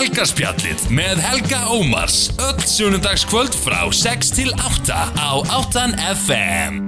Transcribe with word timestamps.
Helgaspjallið 0.00 0.86
með 0.96 1.18
Helga 1.20 1.58
Ómars 1.76 2.30
öll 2.40 2.62
sunnundagskvöld 2.64 3.52
frá 3.52 3.82
6 3.92 4.30
til 4.32 4.48
8 4.56 4.96
á 4.96 5.30
8 5.44 5.82
FM 6.14 6.78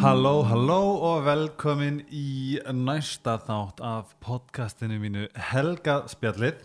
Halló, 0.00 0.40
halló 0.48 0.78
og 1.04 1.26
velkomin 1.26 1.98
í 2.08 2.56
næsta 2.72 3.34
þátt 3.44 3.82
af 3.84 4.16
podcastinu 4.24 4.96
mínu 5.02 5.26
Helga 5.50 5.98
Spjallið. 6.08 6.64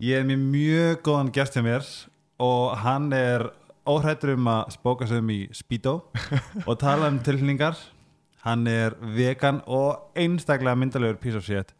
Ég 0.00 0.22
er 0.22 0.24
með 0.24 0.48
mjög 0.54 1.04
góðan 1.04 1.34
gest 1.36 1.60
hjá 1.60 1.66
mér 1.68 1.84
og 2.40 2.72
hann 2.86 3.12
er 3.12 3.50
óhrættur 3.84 4.38
um 4.38 4.48
að 4.54 4.72
spóka 4.78 5.04
sig 5.04 5.20
um 5.20 5.36
í 5.36 5.42
Speedo 5.52 5.98
og 6.64 6.78
tala 6.80 7.12
um 7.12 7.20
tilhningar. 7.20 7.76
Hann 8.40 8.64
er 8.72 8.96
vegan 9.04 9.60
og 9.68 10.16
einstaklega 10.16 10.80
myndalegur 10.80 11.20
piece 11.20 11.36
of 11.36 11.44
shit. 11.44 11.75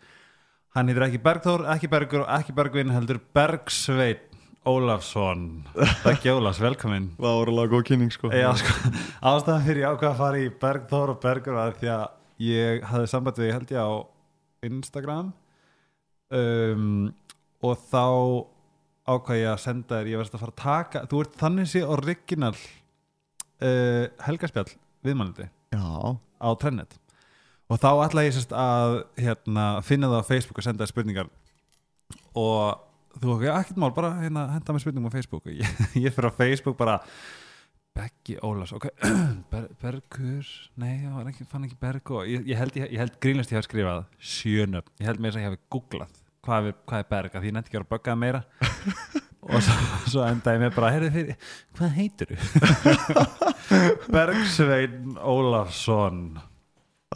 Hann 0.76 0.90
heitir 0.90 1.06
ekki 1.06 1.18
Bergþór, 1.24 1.62
ekki 1.72 1.88
Bergur 1.88 2.22
og 2.26 2.32
ekki 2.34 2.52
Bergvin 2.52 2.90
heldur 2.92 3.16
Bergsveit 3.32 4.26
Ólafsson. 4.68 5.62
Takk 6.02 6.26
Ólafs, 6.34 6.58
velkomin. 6.60 7.06
Það 7.16 7.36
var 7.38 7.50
alveg 7.52 7.70
góð 7.72 7.84
kynning 7.88 8.12
sko 8.12 8.28
sko, 8.28 8.90
ástæðan 9.30 9.64
fyrir 9.64 9.80
ég 9.80 9.94
ákvað 9.94 10.10
að 10.10 10.20
fara 10.20 10.42
í 10.42 10.50
Bergþór 10.66 11.12
og 11.14 11.22
Bergur 11.22 11.56
var 11.56 11.78
því 11.80 11.88
að 11.94 12.04
ég 12.44 12.84
hafði 12.90 13.08
samband 13.14 13.40
við, 13.40 13.52
held 13.56 13.72
ég 13.72 13.88
á 13.88 13.92
Instagram 14.68 15.32
um, 16.42 17.08
og 17.64 17.88
þá 17.88 18.04
ákvað 19.14 19.40
ég 19.40 19.50
að 19.54 19.64
senda 19.64 20.02
þér, 20.02 20.12
ég 20.12 20.20
verðist 20.20 20.36
að 20.36 20.44
fara 20.44 20.56
að 20.58 20.62
taka 20.66 21.04
þú 21.08 21.24
ert 21.24 21.40
þannig 21.40 21.72
sé 21.72 21.84
original 21.96 22.52
uh, 22.52 24.04
helgaspjall 24.28 24.68
viðmælindi 25.08 25.48
Já, 25.72 25.88
á 26.20 26.48
Trennet 26.60 27.00
og 27.70 27.80
þá 27.82 27.88
ætla 28.06 28.26
ég 28.26 28.36
sérst 28.36 28.52
að 28.56 28.98
hérna, 29.20 29.66
finna 29.86 30.10
það 30.12 30.22
á 30.22 30.30
Facebook 30.30 30.60
og 30.60 30.66
senda 30.66 30.84
þér 30.84 30.92
spurningar. 30.92 31.32
Og 32.36 33.16
þú 33.16 33.32
okkur, 33.36 33.50
ekkert 33.54 33.80
mál, 33.82 33.90
bara 33.96 34.12
hérna, 34.20 34.46
henda 34.54 34.76
mér 34.76 34.84
spurningum 34.84 35.10
á 35.10 35.16
Facebook. 35.16 35.48
Og 35.48 35.56
ég, 35.62 35.82
ég 36.06 36.14
fyrir 36.14 36.30
á 36.30 36.38
Facebook 36.38 36.78
bara 36.78 37.00
Beggi 37.96 38.34
Ólafs, 38.44 38.74
ok 38.76 38.90
Ber, 39.52 39.70
Bergur, 39.80 40.44
nei, 40.76 40.98
það 41.00 41.14
var 41.16 41.30
ekki, 41.30 41.46
fann 41.48 41.64
ekki 41.64 41.78
Bergu 41.80 42.18
ég, 42.28 42.42
ég 42.44 42.60
held, 42.60 42.76
ég, 42.76 42.90
ég 42.92 43.00
held 43.00 43.16
grínlist 43.24 43.54
ég 43.54 43.56
hef 43.56 43.64
skrifað 43.64 44.02
sjönöfn, 44.20 44.92
ég 45.00 45.08
held 45.08 45.22
þess 45.24 45.38
að 45.38 45.46
ég 45.46 45.48
hef 45.48 45.62
googlað 45.72 46.12
hvað 46.46 46.70
er, 46.70 46.76
hvað 46.86 47.02
er 47.02 47.08
Berg, 47.10 47.34
af 47.34 47.42
því 47.42 47.50
ég 47.50 47.56
nefndi 47.56 47.70
ekki 47.70 47.80
að 47.80 47.86
að 47.86 47.92
böggað 47.94 48.20
meira. 48.22 48.42
Og 49.46 49.62
svo, 49.62 49.74
svo 50.10 50.22
endaði 50.26 50.62
mér 50.62 50.72
bara, 50.74 50.90
heyrðu 50.94 51.10
fyrir, 51.14 51.50
hvað 51.78 51.92
heitir 51.94 52.32
þú? 52.32 53.24
Bergsvein 54.14 55.12
Ólafsson 55.22 56.22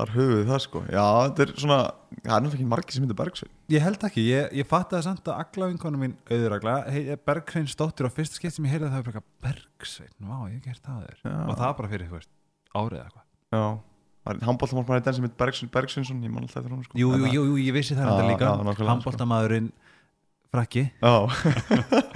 þar 0.01 0.13
höfuð 0.17 0.43
það 0.51 0.61
sko. 0.65 0.81
Já, 0.91 1.05
þetta 1.29 1.45
er 1.45 1.53
svona, 1.63 1.79
það 2.17 2.33
er 2.35 2.45
náttúrulega 2.45 2.59
ekki 2.59 2.69
margir 2.73 2.97
sem 2.97 3.05
myndir 3.05 3.19
Bergsvein 3.21 3.53
Ég 3.75 3.85
held 3.85 4.07
ekki, 4.09 4.25
ég, 4.27 4.49
ég 4.61 4.69
fatt 4.71 4.95
að 4.97 5.05
samt 5.07 5.29
að 5.31 5.43
agla 5.45 5.69
vinkonu 5.71 6.01
mín 6.01 6.17
auðuragla, 6.31 6.75
hey, 6.91 7.19
Bergsvein 7.29 7.69
stóttir 7.71 8.09
og 8.09 8.15
fyrsta 8.17 8.41
skipt 8.41 8.57
sem 8.57 8.67
ég 8.67 8.75
heyrði 8.75 8.91
það 8.91 9.05
var 9.05 9.21
bara 9.21 9.23
Bergsvein, 9.47 10.17
vá, 10.27 10.39
ég 10.51 10.65
gert 10.65 10.83
það 10.89 11.05
þér 11.07 11.23
Já. 11.23 11.37
og 11.45 11.55
það 11.61 11.77
bara 11.83 11.93
fyrir, 11.95 12.11
veist, 12.17 12.33
árið 12.75 12.99
eða 12.99 13.07
eitthvað. 13.11 13.27
Já, 13.51 13.63
það 14.25 14.35
er 14.35 14.43
handbóltamál 14.51 14.87
bara 14.91 15.01
einn 15.05 15.17
sem 15.21 15.27
myndir 15.27 15.41
Bergsvein 15.45 15.73
Bergsveinsson, 15.77 16.25
ég 16.27 16.35
man 16.35 16.49
alltaf 16.49 16.63
eftir 16.65 16.75
hún 16.75 16.83
sko. 16.89 16.99
Jú, 16.99 17.13
jú, 17.15 17.31
jú, 17.37 17.47
jú, 17.53 17.61
ég 17.69 17.77
vissi 17.79 17.97
það 17.99 18.11
enda 18.11 18.29
líka. 18.33 18.53
sko. 18.75 18.91
handbóltamaðurinn 18.91 19.71
frakki. 20.51 20.85
Það- 20.99 21.31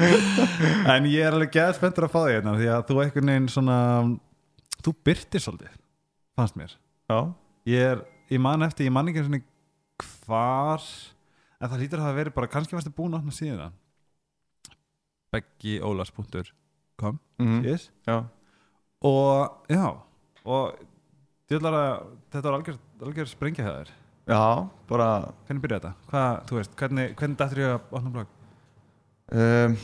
en 0.95 1.07
ég 1.07 1.23
er 1.23 1.37
alveg 1.37 1.53
geð 1.55 1.77
spenntur 1.79 2.09
að 2.09 2.15
fá 2.15 2.21
því 2.25 2.35
hérna 2.35 2.55
því 2.59 2.69
að 2.75 2.85
þú 2.89 2.99
einhvern 3.05 3.31
veginn 3.31 3.51
svona 3.53 3.79
þú 4.85 4.95
byrtir 5.07 5.45
svolítið, 5.45 5.77
fannst 6.39 6.59
mér. 6.59 6.75
Já, 7.11 7.19
ég 7.67 7.81
er, 7.95 8.03
ég 8.31 8.41
man 8.41 8.63
eftir, 8.67 8.87
ég 8.89 8.93
man 8.95 9.09
ekki 9.11 9.25
svona 9.25 9.43
hvar 10.27 10.85
en 11.61 11.69
það 11.71 11.79
hlýtur 11.81 12.01
að 12.01 12.07
hafa 12.09 12.19
verið 12.19 12.35
bara, 12.37 12.51
kannski 12.53 12.77
varstu 12.77 12.93
búin 12.97 13.15
að 13.15 13.21
opna 13.23 13.35
síðan 13.37 13.75
beggiólas.com 15.35 17.19
mhm, 17.39 17.65
yes. 17.67 17.91
já 18.07 18.25
og 19.05 19.65
já 19.69 19.85
og 20.45 20.79
að 21.77 21.91
þetta 22.33 22.47
var 22.49 22.57
algjör, 22.59 22.79
algjör 23.05 23.29
sprengja 23.31 23.65
það 23.67 23.79
þér 23.83 23.93
Já, 24.25 24.41
bara 24.89 25.07
hvernig 25.45 25.61
byrjaði 25.61 25.83
þetta? 25.85 26.09
Hvað, 26.09 26.37
þú 26.49 26.57
veist, 26.57 26.77
hvernig, 26.81 27.11
hvernig 27.21 27.37
dættur 27.37 27.59
ég 27.61 27.73
að 27.75 27.91
opna 27.99 28.13
blog? 28.15 28.31
um, 29.37 29.75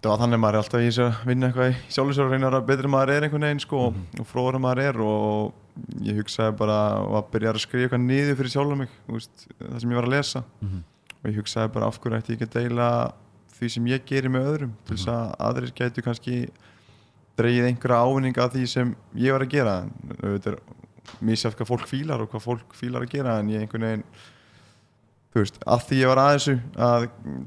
Það 0.00 0.08
var 0.08 0.20
þannig 0.22 0.38
að 0.38 0.40
maður 0.40 0.56
er 0.56 0.62
alltaf 0.62 0.80
í 0.80 0.86
þessu 0.86 1.02
að 1.04 1.18
vinna 1.28 1.48
eitthvað 1.50 1.68
í 1.68 1.74
sjálfsögur 1.92 2.24
og 2.24 2.32
reyna 2.32 2.48
að 2.56 2.64
en 2.70 2.92
maður 2.94 3.12
er 3.12 3.26
einhvern 3.26 3.44
veginn 3.44 3.60
sko 3.60 3.80
Mhm. 3.90 4.06
og 4.22 4.28
fróður 4.30 4.56
maður 4.64 4.80
er 4.86 5.00
og 5.04 5.52
ég 6.04 6.16
hugsaði 6.20 6.56
bara 6.60 6.78
að 7.18 7.28
byrja 7.32 7.52
að 7.54 7.60
skrifa 7.64 7.86
eitthvað 7.88 8.04
niður 8.06 8.38
fyrir 8.40 8.52
sjálf 8.54 8.76
mig, 8.80 8.88
veist, 9.06 9.46
það 9.58 9.78
sem 9.82 9.90
ég 9.92 10.00
var 10.00 10.08
að 10.08 10.14
lesa. 10.16 10.42
Og 11.20 11.28
ég 11.30 11.38
hugsaði 11.40 11.72
bara 11.74 11.86
af 11.90 12.00
hverju 12.00 12.18
ætti 12.18 12.32
ég 12.32 12.40
ekki 12.40 12.48
að 12.48 12.62
deila 12.62 12.88
því 13.58 13.68
sem 13.74 13.86
ég 13.90 14.04
gerir 14.08 14.32
með 14.32 14.50
öðrum 14.54 14.74
til 14.88 14.96
þess 14.96 15.08
að 15.12 15.32
aðrir 15.48 15.72
gætu 15.76 16.04
kannski 16.06 16.36
dreigið 17.40 17.66
einhverja 17.70 18.02
ávinning 18.04 18.38
af 18.40 18.52
því 18.54 18.66
sem 18.66 18.94
ég 19.14 19.32
var 19.32 19.44
að 19.44 19.52
gera. 19.54 19.74
En 19.84 20.16
auðvitað 20.20 20.54
er 20.54 20.60
misjátt 21.20 21.56
hvað 21.58 21.70
fólk 21.72 21.88
fílar 21.90 22.22
og 22.24 22.30
hvað 22.32 22.46
fólk 22.46 22.76
fílar 22.76 23.04
að 23.04 23.12
gera 23.16 23.38
en 23.40 23.50
ég 23.52 23.64
einhvern 23.64 23.86
veginn 23.88 24.04
þú 25.30 25.42
veist, 25.44 25.58
að 25.62 25.82
því 25.86 25.98
ég 26.00 26.10
var 26.10 26.18
að 26.18 26.30
þessu 26.34 26.54
að 26.86 27.04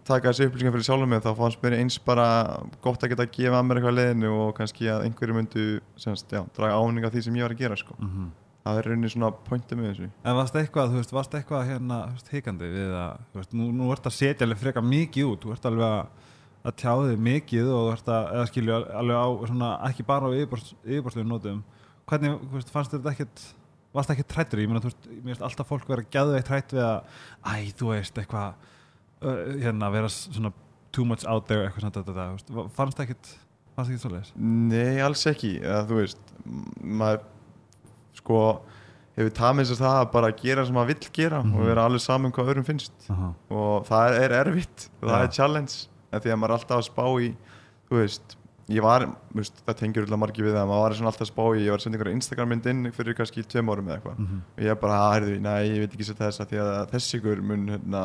taka 0.07 0.29
þessu 0.29 0.45
upplýsingar 0.47 0.73
fyrir 0.75 0.85
sjálfum 0.87 1.09
mig 1.11 1.23
þá 1.23 1.31
fannst 1.39 1.63
mér 1.65 1.73
eins 1.81 1.97
bara 1.99 2.27
gott 2.83 3.03
að 3.03 3.09
geta 3.11 3.25
að 3.25 3.33
gefa 3.35 3.57
að 3.59 3.65
mér 3.67 3.77
eitthvað 3.81 3.97
leðinu 3.97 4.29
og 4.39 4.53
kannski 4.55 4.87
að 4.87 5.03
einhverju 5.09 5.35
myndu 5.35 5.65
semst, 5.99 6.31
já, 6.31 6.41
draga 6.55 6.77
ávinning 6.79 7.03
af 7.07 7.11
því 7.11 7.21
sem 7.25 7.35
ég 7.35 7.43
var 7.43 7.55
að 7.55 7.63
gera 7.65 7.75
sko. 7.79 7.93
Mhm. 7.99 8.31
það 8.63 8.77
er 8.79 8.83
rauninni 8.87 9.09
svona 9.11 9.31
pointið 9.43 9.75
með 9.75 9.87
þessu 9.91 10.07
En 10.23 10.35
varst 10.37 10.55
eitthvað, 10.55 10.87
þú 10.93 10.95
veist, 11.01 11.11
varst 11.11 11.33
eitthvað 11.35 11.67
hérna, 11.67 11.97
þú 12.07 12.13
veist, 12.15 12.29
hikandi 12.31 12.67
við 12.71 12.91
að, 12.95 13.13
þú 13.33 13.35
veist, 13.41 13.53
nú, 13.59 13.65
nú 13.75 13.91
ert 13.91 14.05
að 14.07 14.15
setja 14.15 14.45
alveg 14.47 14.61
freka 14.61 14.81
mikið 14.81 15.25
út, 15.27 15.43
þú 15.43 15.51
ert 15.51 15.65
alveg 15.67 15.83
að, 15.83 16.07
að 16.63 16.73
tjáði 16.79 17.17
mikið 17.19 17.67
og 17.67 17.81
þú 17.83 17.91
ert 17.97 18.07
að, 18.07 18.23
eða 18.37 18.45
skilju 18.47 18.71
alveg 19.03 19.17
á, 19.19 19.27
svona, 19.51 19.69
ekki 19.89 20.07
bara 20.07 20.31
á 20.31 20.35
yfirborðslegum 20.39 21.31
varst 23.93 24.09
ekkert 24.13 24.27
trættur 24.33 24.59
ég 24.63 24.67
meina, 24.71 24.81
þú 24.83 24.89
veist, 24.91 25.07
mér 25.23 25.31
veist 25.35 25.45
alltaf 25.45 25.67
fólk 25.69 25.87
vera 25.87 26.03
gæðu 26.13 26.35
eitt 26.39 26.47
trætt 26.49 26.73
við 26.73 26.83
að, 26.83 27.17
æ, 27.45 27.53
þú 27.77 27.89
veist, 27.93 28.17
eitthvað, 28.17 28.53
uh, 29.21 29.41
hérna, 29.61 29.91
vera 29.93 30.09
svona 30.09 30.51
too 30.91 31.05
much 31.05 31.25
out 31.29 31.45
there, 31.47 31.67
eitthvað 31.67 31.85
svona, 31.85 31.95
þetta, 31.99 32.13
þetta, 32.13 32.27
þú 32.49 32.57
veist, 32.57 32.73
fannst 32.77 32.99
ekkert, 33.05 33.31
fannst 33.75 33.91
ekkert 33.93 34.05
svoleiðis? 34.07 34.31
Nei, 34.73 35.01
alls 35.05 35.25
ekki 35.29 35.53
eða, 35.61 35.83
þú 35.89 35.99
veist, 36.01 36.33
maður 36.81 37.23
sko 38.17 38.39
hefur 39.17 39.33
tamið 39.37 39.67
sér 39.69 39.77
það 39.83 39.95
að 40.01 40.11
bara 40.15 40.29
gera 40.41 40.63
sem 40.65 40.73
maður 40.77 40.89
vill 40.93 41.09
gera 41.13 41.41
Mhm. 41.43 41.53
og 41.59 41.65
vera 41.69 41.83
alveg 41.85 42.01
saman 42.01 42.31
hvað 42.33 42.47
öðrum 42.53 42.65
finnst 42.65 43.09
Aha. 43.13 43.33
og 43.53 43.85
það 43.85 44.15
er 44.23 44.31
erfitt 44.39 44.87
það 45.01 45.17
Já. 45.19 45.23
er 45.23 45.33
challenge 45.37 45.75
en 46.11 46.19
því 46.23 46.31
að 46.33 46.39
maður 46.41 46.49
er 46.49 46.57
alltaf 46.57 46.77
að 46.81 46.87
spá 46.89 47.05
í 47.21 47.27
þú 47.89 47.99
veist, 47.99 48.35
ég 48.71 48.83
var 48.83 49.07
veist, 49.35 49.57
það 49.67 49.79
tengir 49.79 50.05
alltaf 50.05 50.21
margir 50.21 50.47
við 50.47 50.55
það, 50.55 50.67
maður 50.69 50.83
var 50.83 50.95
alltaf 51.11 51.25
að 51.25 51.31
spá 51.31 51.43
í 51.51 51.63
ég 51.63 51.73
var 51.73 51.81
að 51.81 51.85
senda 51.85 51.97
einhverja 51.97 52.19
Instagram 52.19 52.53
mynd 52.53 52.69
inn 52.71 52.91
fyrir 52.95 53.17
kannski 53.17 53.43
tveim 53.43 53.71
árum 53.73 53.89
eða 53.89 53.97
eitthvað. 53.97 54.19
Mhm. 54.19 54.43
og 54.57 54.63
ég 54.63 54.79
bara, 54.83 54.99
að 54.99 55.15
herðu, 55.17 55.39
nei, 55.43 55.63
ég 55.67 55.79
veit 55.83 55.97
ekki 55.97 56.07
setja 56.09 56.29
þessa 56.29 56.47
því 56.51 56.61
að 56.63 56.93
þessi 56.93 57.17
ykkur 57.19 57.41
mun 57.49 57.65
hérna, 57.73 58.03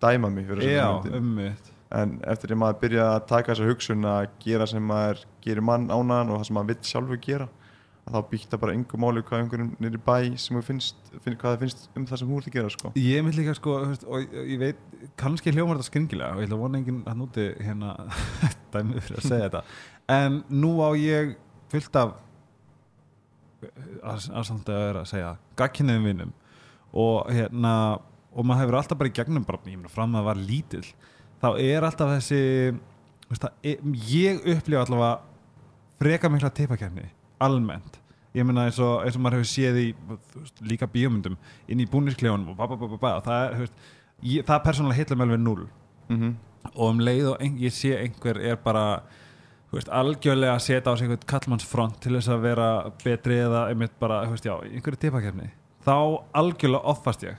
dæma 0.00 0.30
mig 0.30 0.46
fyrir 0.46 0.68
Já, 0.76 0.86
þessa 1.02 1.20
myndin 1.20 1.56
en 1.96 2.16
eftir 2.26 2.52
að 2.52 2.60
maður 2.60 2.80
byrja 2.82 3.04
að 3.14 3.26
taka 3.30 3.52
þessa 3.54 3.68
hugsun 3.70 4.08
að 4.10 4.24
gera 4.42 4.66
sem 4.66 4.82
maður 4.82 5.22
gerir 5.44 5.62
mann 5.62 5.86
ánaðan 5.86 6.32
og 6.34 6.40
það 6.40 6.48
sem 6.48 6.58
maður 6.58 6.72
vill 6.72 6.90
sjálfur 6.90 7.20
gera 7.22 7.48
að 8.06 8.14
þá 8.16 8.20
býtta 8.30 8.58
bara 8.62 8.74
yngur 8.76 9.00
máli 9.02 9.22
hvað 9.26 9.40
einhverjum 9.42 9.70
nýri 9.82 9.98
bæ 10.06 10.16
sem 10.38 10.56
þú 10.58 10.62
finnst, 10.68 11.08
finn, 11.24 11.34
hvað 11.40 11.56
það 11.56 11.62
finnst 11.64 11.88
um 11.98 12.04
það 12.06 12.20
sem 12.20 12.28
hún 12.30 12.44
vil 12.44 12.52
gera 12.54 12.70
sko. 12.70 12.92
Ég 13.02 13.24
mynd 13.26 13.34
líka 13.40 13.54
sko, 13.58 13.74
og 14.06 14.36
ég- 14.46 14.60
veit 14.62 14.84
kannski 15.18 15.50
hljómar 15.54 15.80
þetta 15.80 15.88
skringilega 15.90 16.36
og 16.36 16.42
ég 16.44 16.46
ætla 16.46 16.58
að 16.58 16.62
vona 16.62 16.78
enginn 16.78 17.00
að 17.06 17.18
núti 17.22 17.46
hérna 17.66 17.96
dæmið 18.76 19.02
fyrir 19.08 19.18
að 19.18 19.28
segja 19.32 19.48
þetta 19.48 19.64
en 20.16 20.38
nú 20.54 20.70
á 20.86 20.88
ég 20.94 21.34
fullt 21.74 21.98
af 21.98 22.14
aðsamt 24.06 24.68
að 24.70 24.82
vera 24.84 25.02
að 25.02 25.10
segja 25.10 25.30
gagkinniðum 25.58 26.06
vinnum 26.10 26.32
og 26.96 27.30
hérna 27.34 27.72
og 28.36 28.44
maður 28.46 28.66
hefur 28.66 28.78
alltaf 28.80 28.98
bara 29.00 29.10
í 29.10 29.14
gegnum 29.16 29.46
bara, 29.48 29.62
ég 29.66 29.78
meina 29.80 29.90
fram 29.90 30.12
að 30.14 30.20
það 30.20 30.28
var 30.28 30.40
lítill 30.50 30.84
þá 31.42 31.48
er 31.64 31.86
alltaf 31.88 32.12
þessi 32.14 32.40
veist, 33.30 33.42
það, 33.42 33.52
er, 33.66 33.86
ég 34.12 34.46
upplifa 34.54 34.84
allavega 34.86 35.14
freka 36.00 36.30
mikla 36.32 36.52
teipakefni 36.54 37.08
almennt. 37.42 38.00
Ég 38.36 38.44
meina 38.44 38.66
eins 38.68 38.78
og, 38.84 39.00
eins 39.04 39.16
og 39.16 39.22
maður 39.24 39.40
hefur 39.40 39.50
séð 39.50 39.78
í 39.80 39.86
veist, 40.08 40.58
líka 40.60 40.88
bíómyndum 40.92 41.38
inn 41.72 41.80
í 41.80 41.88
búnisklefunum 41.88 42.52
og 42.52 42.58
ba, 42.58 42.68
ba, 42.68 42.76
ba, 42.76 42.88
ba, 42.92 42.98
ba, 43.00 43.12
og 43.20 43.24
það 43.24 43.44
er 43.44 43.60
veist, 43.62 43.86
ég, 44.22 44.46
það 44.48 44.64
persónulega 44.66 45.00
hitla 45.00 45.16
með 45.16 45.26
alveg 45.28 45.44
null. 45.44 45.68
Mm 46.08 46.18
-hmm. 46.20 46.34
og 46.74 46.90
um 46.90 47.00
leið 47.00 47.28
og 47.30 47.36
ein, 47.40 47.58
ég 47.58 47.72
sé 47.72 47.96
einhver 47.96 48.36
er 48.36 48.56
bara 48.56 49.02
veist, 49.72 49.88
algjörlega 49.88 50.54
að 50.54 50.62
setja 50.62 50.92
á 50.92 50.96
sig 50.96 51.06
einhvern 51.06 51.26
kallmannsfront 51.26 52.00
til 52.00 52.12
þess 52.12 52.28
að 52.28 52.40
vera 52.40 52.90
betri 53.04 53.38
eða 53.38 53.68
einmitt 53.68 53.98
bara, 53.98 54.24
já, 54.24 54.54
einhverju 54.62 54.96
tipakefni 54.96 55.50
þá 55.86 55.96
algjörlega 56.34 56.82
offast 56.92 57.24
ég. 57.26 57.38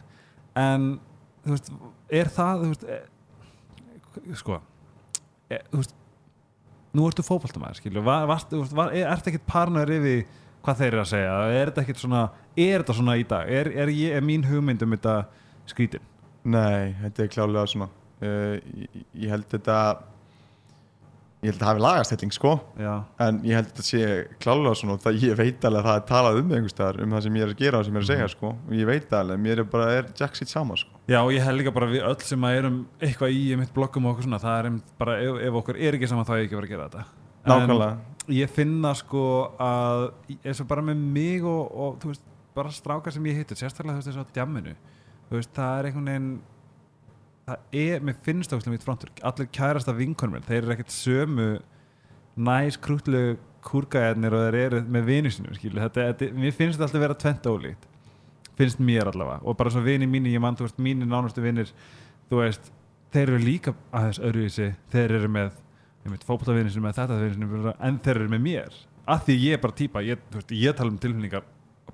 En, 0.58 0.98
þú 1.46 1.56
veist, 1.56 1.72
er 2.10 2.32
það 2.34 2.64
þú 2.64 2.72
veist, 2.72 2.84
e, 2.88 4.36
sko 4.40 4.60
e, 5.50 5.60
þú 5.72 5.82
veist 5.82 5.97
nú 6.96 7.08
ertu 7.10 7.26
fótboltamæður, 7.26 7.80
skilju 7.82 8.04
var, 8.06 8.28
veist, 8.30 8.54
var, 8.76 8.94
er, 8.96 9.08
ertu 9.12 9.32
ekkert 9.32 9.48
parnaður 9.50 9.96
yfir 9.98 10.22
hvað 10.66 10.82
þeir 10.82 10.92
eru 10.92 11.02
að 11.04 11.10
segja, 11.12 11.34
er 11.54 11.72
þetta 11.72 11.84
ekkert 11.84 12.04
svona 12.04 12.22
er 12.58 12.84
þetta 12.84 12.98
svona 12.98 13.18
í 13.20 13.26
dag, 13.28 13.50
er, 13.60 13.72
er, 13.72 13.92
ég, 13.94 14.16
er 14.18 14.26
mín 14.26 14.46
hugmynd 14.48 14.84
um 14.84 14.96
þetta 14.96 15.16
skrítin? 15.70 16.06
Nei, 16.48 16.96
þetta 17.04 17.26
er 17.26 17.32
klálega 17.34 17.66
svona. 17.70 17.90
Uh, 18.18 18.56
ég, 18.80 19.02
ég 19.26 19.34
held 19.34 19.46
þetta 19.52 19.78
ég 21.38 21.52
held 21.52 21.58
að 21.58 21.62
það 21.62 21.70
hafi 21.70 21.84
lagast 21.84 22.14
helling 22.14 22.34
sko. 22.34 22.52
Já, 22.82 22.94
en 23.22 23.40
ég 23.46 23.58
held 23.58 23.68
að 23.68 23.72
þetta 23.72 23.86
sé 23.86 24.08
klálega 24.42 24.80
svona 24.80 24.98
það 25.04 25.20
ég 25.22 25.38
veit 25.38 25.68
alveg 25.70 25.80
að 25.84 25.88
það 25.88 26.00
er 26.00 26.06
talað 26.10 26.40
um 26.42 26.54
einhvers 26.58 26.74
staðar 26.74 27.00
um 27.04 27.14
það 27.14 27.24
sem 27.28 27.38
ég 27.38 27.46
er 27.46 27.54
að 27.54 27.62
gera 27.62 27.80
og 27.80 27.86
sem 27.86 27.94
ég 27.94 28.02
er 28.02 28.06
að 28.06 28.12
segja 28.12 28.30
sko. 28.34 28.52
Og 28.58 28.74
ég 28.78 28.90
veit 28.90 29.16
alveg, 29.20 29.44
mér 29.46 29.62
er 29.62 29.70
bara, 29.76 29.88
er 30.00 30.10
jack 30.18 30.40
sitt 30.40 30.52
sama 30.52 30.78
sko. 30.82 30.98
Já, 31.08 31.20
og 31.22 31.32
ég 31.36 31.46
held 31.46 31.62
líka 31.62 31.74
bara 31.76 31.92
við 31.94 32.08
öll 32.10 32.26
sem 32.26 32.50
að 32.50 32.60
erum 32.64 32.82
eitthvað 32.98 33.38
í 33.38 33.46
mitt 33.62 33.74
bloggum 33.76 34.10
og 34.10 34.16
okkur 34.16 34.28
svona, 34.28 34.42
það 34.42 34.60
er 34.60 34.82
bara, 34.98 35.18
ef, 35.22 35.40
ef 35.48 35.62
okkur 35.62 35.80
er 35.80 36.00
ekki 36.00 36.10
saman 36.10 36.28
þá 36.28 36.34
er 36.36 36.42
ég 36.42 36.50
ekki 36.50 36.58
að 36.58 36.64
vera 36.64 36.70
að 36.70 36.74
gera 36.74 36.90
þetta. 36.90 37.06
Nákvæmlega, 37.48 37.94
ég 38.36 38.52
finna 38.58 38.92
sko 38.98 39.24
að 39.62 40.10
eins 40.42 40.60
og 40.64 40.68
bara 40.74 40.84
með 40.90 41.06
mig 41.16 41.46
og, 41.48 41.64
og 41.70 42.02
þú 42.02 42.12
veist, 42.12 42.26
bara 42.58 42.74
strákar 42.74 43.14
sem 43.14 43.26
ég 43.30 43.44
hittur 43.44 43.60
sérstaklega 43.60 44.00
þú 44.00 44.02
veist 44.02 44.10
þessu 44.10 44.26
á 44.26 44.34
djamminu 44.34 44.74
þú 45.30 45.38
veist, 45.38 45.60
það 47.48 47.78
er 47.80 48.04
mér 48.04 48.18
finnst 48.26 48.52
það 48.52 48.72
mitt 48.74 48.86
frontur. 48.86 49.12
Allir 49.28 49.52
kærasta 49.56 49.96
vinkonum 49.96 50.44
þeir 50.48 50.64
eru 50.64 50.74
ekkert 50.76 50.96
sömu 50.96 51.52
næs 52.38 52.78
krútlegu 52.84 53.38
kúrgæðarnir 53.68 54.36
og 54.36 54.44
þeir 54.48 54.58
eru 54.62 54.82
með 54.88 55.08
vinu 55.08 55.32
sinum 55.34 55.56
skilu, 55.56 55.80
þetta, 55.82 56.10
þetta, 56.12 56.28
mér 56.38 56.56
finnst 56.56 56.78
þetta 56.78 56.88
alltaf 56.88 57.04
vera 57.04 57.22
tvent 57.24 57.48
ólíkt 57.52 57.88
finnst 58.58 58.82
mér 58.82 59.12
allavega. 59.12 59.42
Og 59.46 59.58
bara 59.58 59.72
svo 59.74 59.84
vini 59.86 60.08
mínu, 60.10 60.32
ég 60.34 60.42
mann, 60.42 60.58
þú 60.58 60.68
veist, 60.68 60.80
mínir 60.82 61.10
nánustu 61.10 61.44
vinir 61.44 61.72
þú 62.30 62.42
veist, 62.42 62.72
þeir 63.14 63.32
eru 63.32 63.42
líka 63.44 63.74
aðeins 63.96 64.22
öðruvísi, 64.24 64.72
þeir 64.94 65.16
eru 65.20 65.32
með 65.32 65.52
sem 66.08 66.84
með 66.84 66.98
þetta 67.02 67.18
sem 67.20 67.68
en 67.84 68.00
þeir 68.04 68.22
eru 68.22 68.32
með 68.32 68.42
mér, 68.46 68.80
að 69.06 69.28
því 69.28 69.38
ég 69.44 69.58
er 69.58 69.62
bara 69.64 69.78
típa, 69.78 70.04
ég, 70.06 70.24
veist, 70.34 70.54
ég 70.56 70.76
tala 70.78 70.94
um 70.94 71.00
tilfinningar 71.04 71.46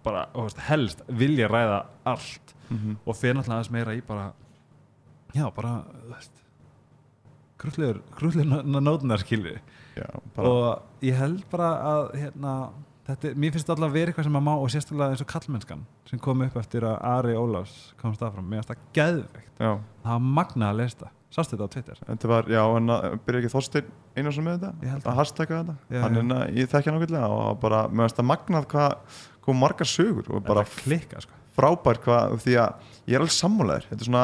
bara, 0.05 0.27
þú 0.33 0.45
veist, 0.47 0.63
helst 0.69 1.03
vilja 1.09 1.49
ræða 1.51 1.83
allt 2.13 2.55
mm 2.69 2.97
og 3.05 3.17
fyrir 3.17 3.35
náttúrulega 3.35 3.59
aðeins 3.59 3.71
meira 3.71 3.95
í 3.95 4.01
bara 4.07 4.31
já, 5.33 5.45
bara, 5.55 5.73
krútlegur 7.57 8.01
nótunar 8.65 9.21
skilur 9.23 9.59
já, 9.97 10.07
og 10.37 11.05
ég 11.05 11.17
held 11.17 11.43
bara 11.51 11.69
að 11.89 12.13
hérna, 12.19 12.53
þetta, 13.07 13.33
mér 13.39 13.55
finnst 13.55 13.71
alltaf 13.71 13.87
að 13.87 13.97
vera 13.97 14.11
eitthvað 14.11 14.27
sem 14.29 14.39
að 14.39 14.45
má 14.47 14.53
og 14.53 14.71
sérstaklega 14.73 15.15
eins 15.15 15.23
og 15.23 15.29
kallmennskan 15.31 15.83
sem 16.09 16.21
kom 16.23 16.45
upp 16.45 16.55
eftir 16.61 16.85
að 16.87 16.95
Ari 17.09 17.35
Ólafs 17.39 17.75
komst 18.01 18.23
aðfram, 18.23 18.47
mér 18.49 18.61
finnst 18.61 18.73
það 18.73 18.87
geðveikt. 18.99 19.51
Já. 19.59 19.71
Það 20.03 20.15
var 20.15 20.25
magnað 20.39 20.69
að 20.69 20.81
lesta, 20.81 21.11
sástu 21.33 21.55
þetta 21.57 21.67
á 21.69 21.73
Twitter? 21.75 22.01
Þetta 22.09 22.31
var, 22.33 22.49
já, 22.53 22.63
en 22.79 22.95
byrja 23.27 23.43
ekki 23.43 23.53
Þorstein 23.53 23.93
Einarsson 24.17 24.47
með 24.47 24.65
þetta, 24.67 24.97
að 25.03 25.21
hashtagga 25.21 25.61
þetta? 25.61 25.77
Já, 25.89 26.01
hann 26.03 26.35
er, 26.37 26.57
þekki 26.73 26.91
hann 26.91 26.99
ákveðlega 26.99 27.29
og 27.37 27.61
bara, 27.63 27.85
mér 27.89 28.09
finnst 28.09 28.19
það 28.19 28.29
magnað 28.33 28.67
hvað 28.73 29.61
margar 29.63 29.89
sögur 29.89 30.29
og 30.31 30.45
bara 30.47 30.63
klikka 30.69 31.23
sko. 31.23 31.39
Frábært 31.53 32.01
hvað, 32.03 32.33
því 32.43 32.55
að 32.57 32.89
ég 33.05 33.13
er 33.17 33.19
alveg 33.21 33.33
sammálaður, 33.35 33.85
þetta 33.89 34.01
er 34.01 34.07
svona 34.07 34.23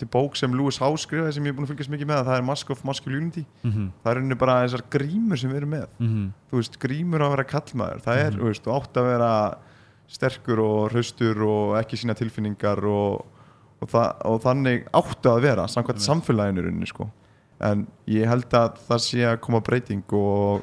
til 0.00 0.08
bók 0.14 0.36
sem 0.38 0.54
Lewis 0.56 0.78
Howe 0.78 0.96
skrifaði 0.96 1.32
sem 1.36 1.44
ég 1.44 1.52
er 1.52 1.56
búin 1.58 1.66
að 1.66 1.72
fylgjast 1.74 1.90
mikið 1.92 2.06
með, 2.12 2.20
það 2.28 2.36
er 2.38 2.44
Mask 2.46 2.70
of 2.70 2.84
Masculinity. 2.84 3.44
Mm 3.64 3.72
-hmm. 3.72 3.88
það 4.04 4.10
er 4.12 4.20
henni 4.20 4.34
bara 4.38 4.54
þessar 4.66 4.82
grímur 4.90 5.38
sem 5.38 5.50
við 5.50 5.56
erum 5.56 5.70
með. 5.70 5.86
Þú 6.50 6.56
veist, 6.60 6.78
grímur 6.80 7.20
á 7.20 7.26
að 7.26 7.34
vera 7.36 7.44
kallmaður 7.44 8.00
það 8.06 8.16
er, 8.24 8.30
Mhm. 8.32 8.40
þú 8.40 8.44
veist, 8.46 8.64
þú 8.64 8.72
átt 8.76 8.96
að 8.96 9.08
vera 9.12 9.54
sterkur 10.08 10.58
og 10.62 10.90
hraustur 10.92 11.42
og 11.42 11.76
ekki 11.82 11.96
sína 11.98 12.14
tilfinningar 12.14 12.78
og, 12.84 13.24
og, 13.82 13.88
það, 13.88 14.12
og 14.24 14.40
þannig 14.42 14.84
áttu 14.94 15.28
að 15.30 15.40
vera 15.42 15.66
samkvæmt 15.66 16.00
samfélaginu 16.00 16.86
sko. 16.86 17.10
En 17.60 17.86
ég 18.06 18.26
held 18.28 18.48
að 18.52 18.76
það 18.88 18.98
sé 19.00 19.18
að 19.26 19.40
koma 19.40 19.60
breyting 19.60 20.04
og 20.12 20.62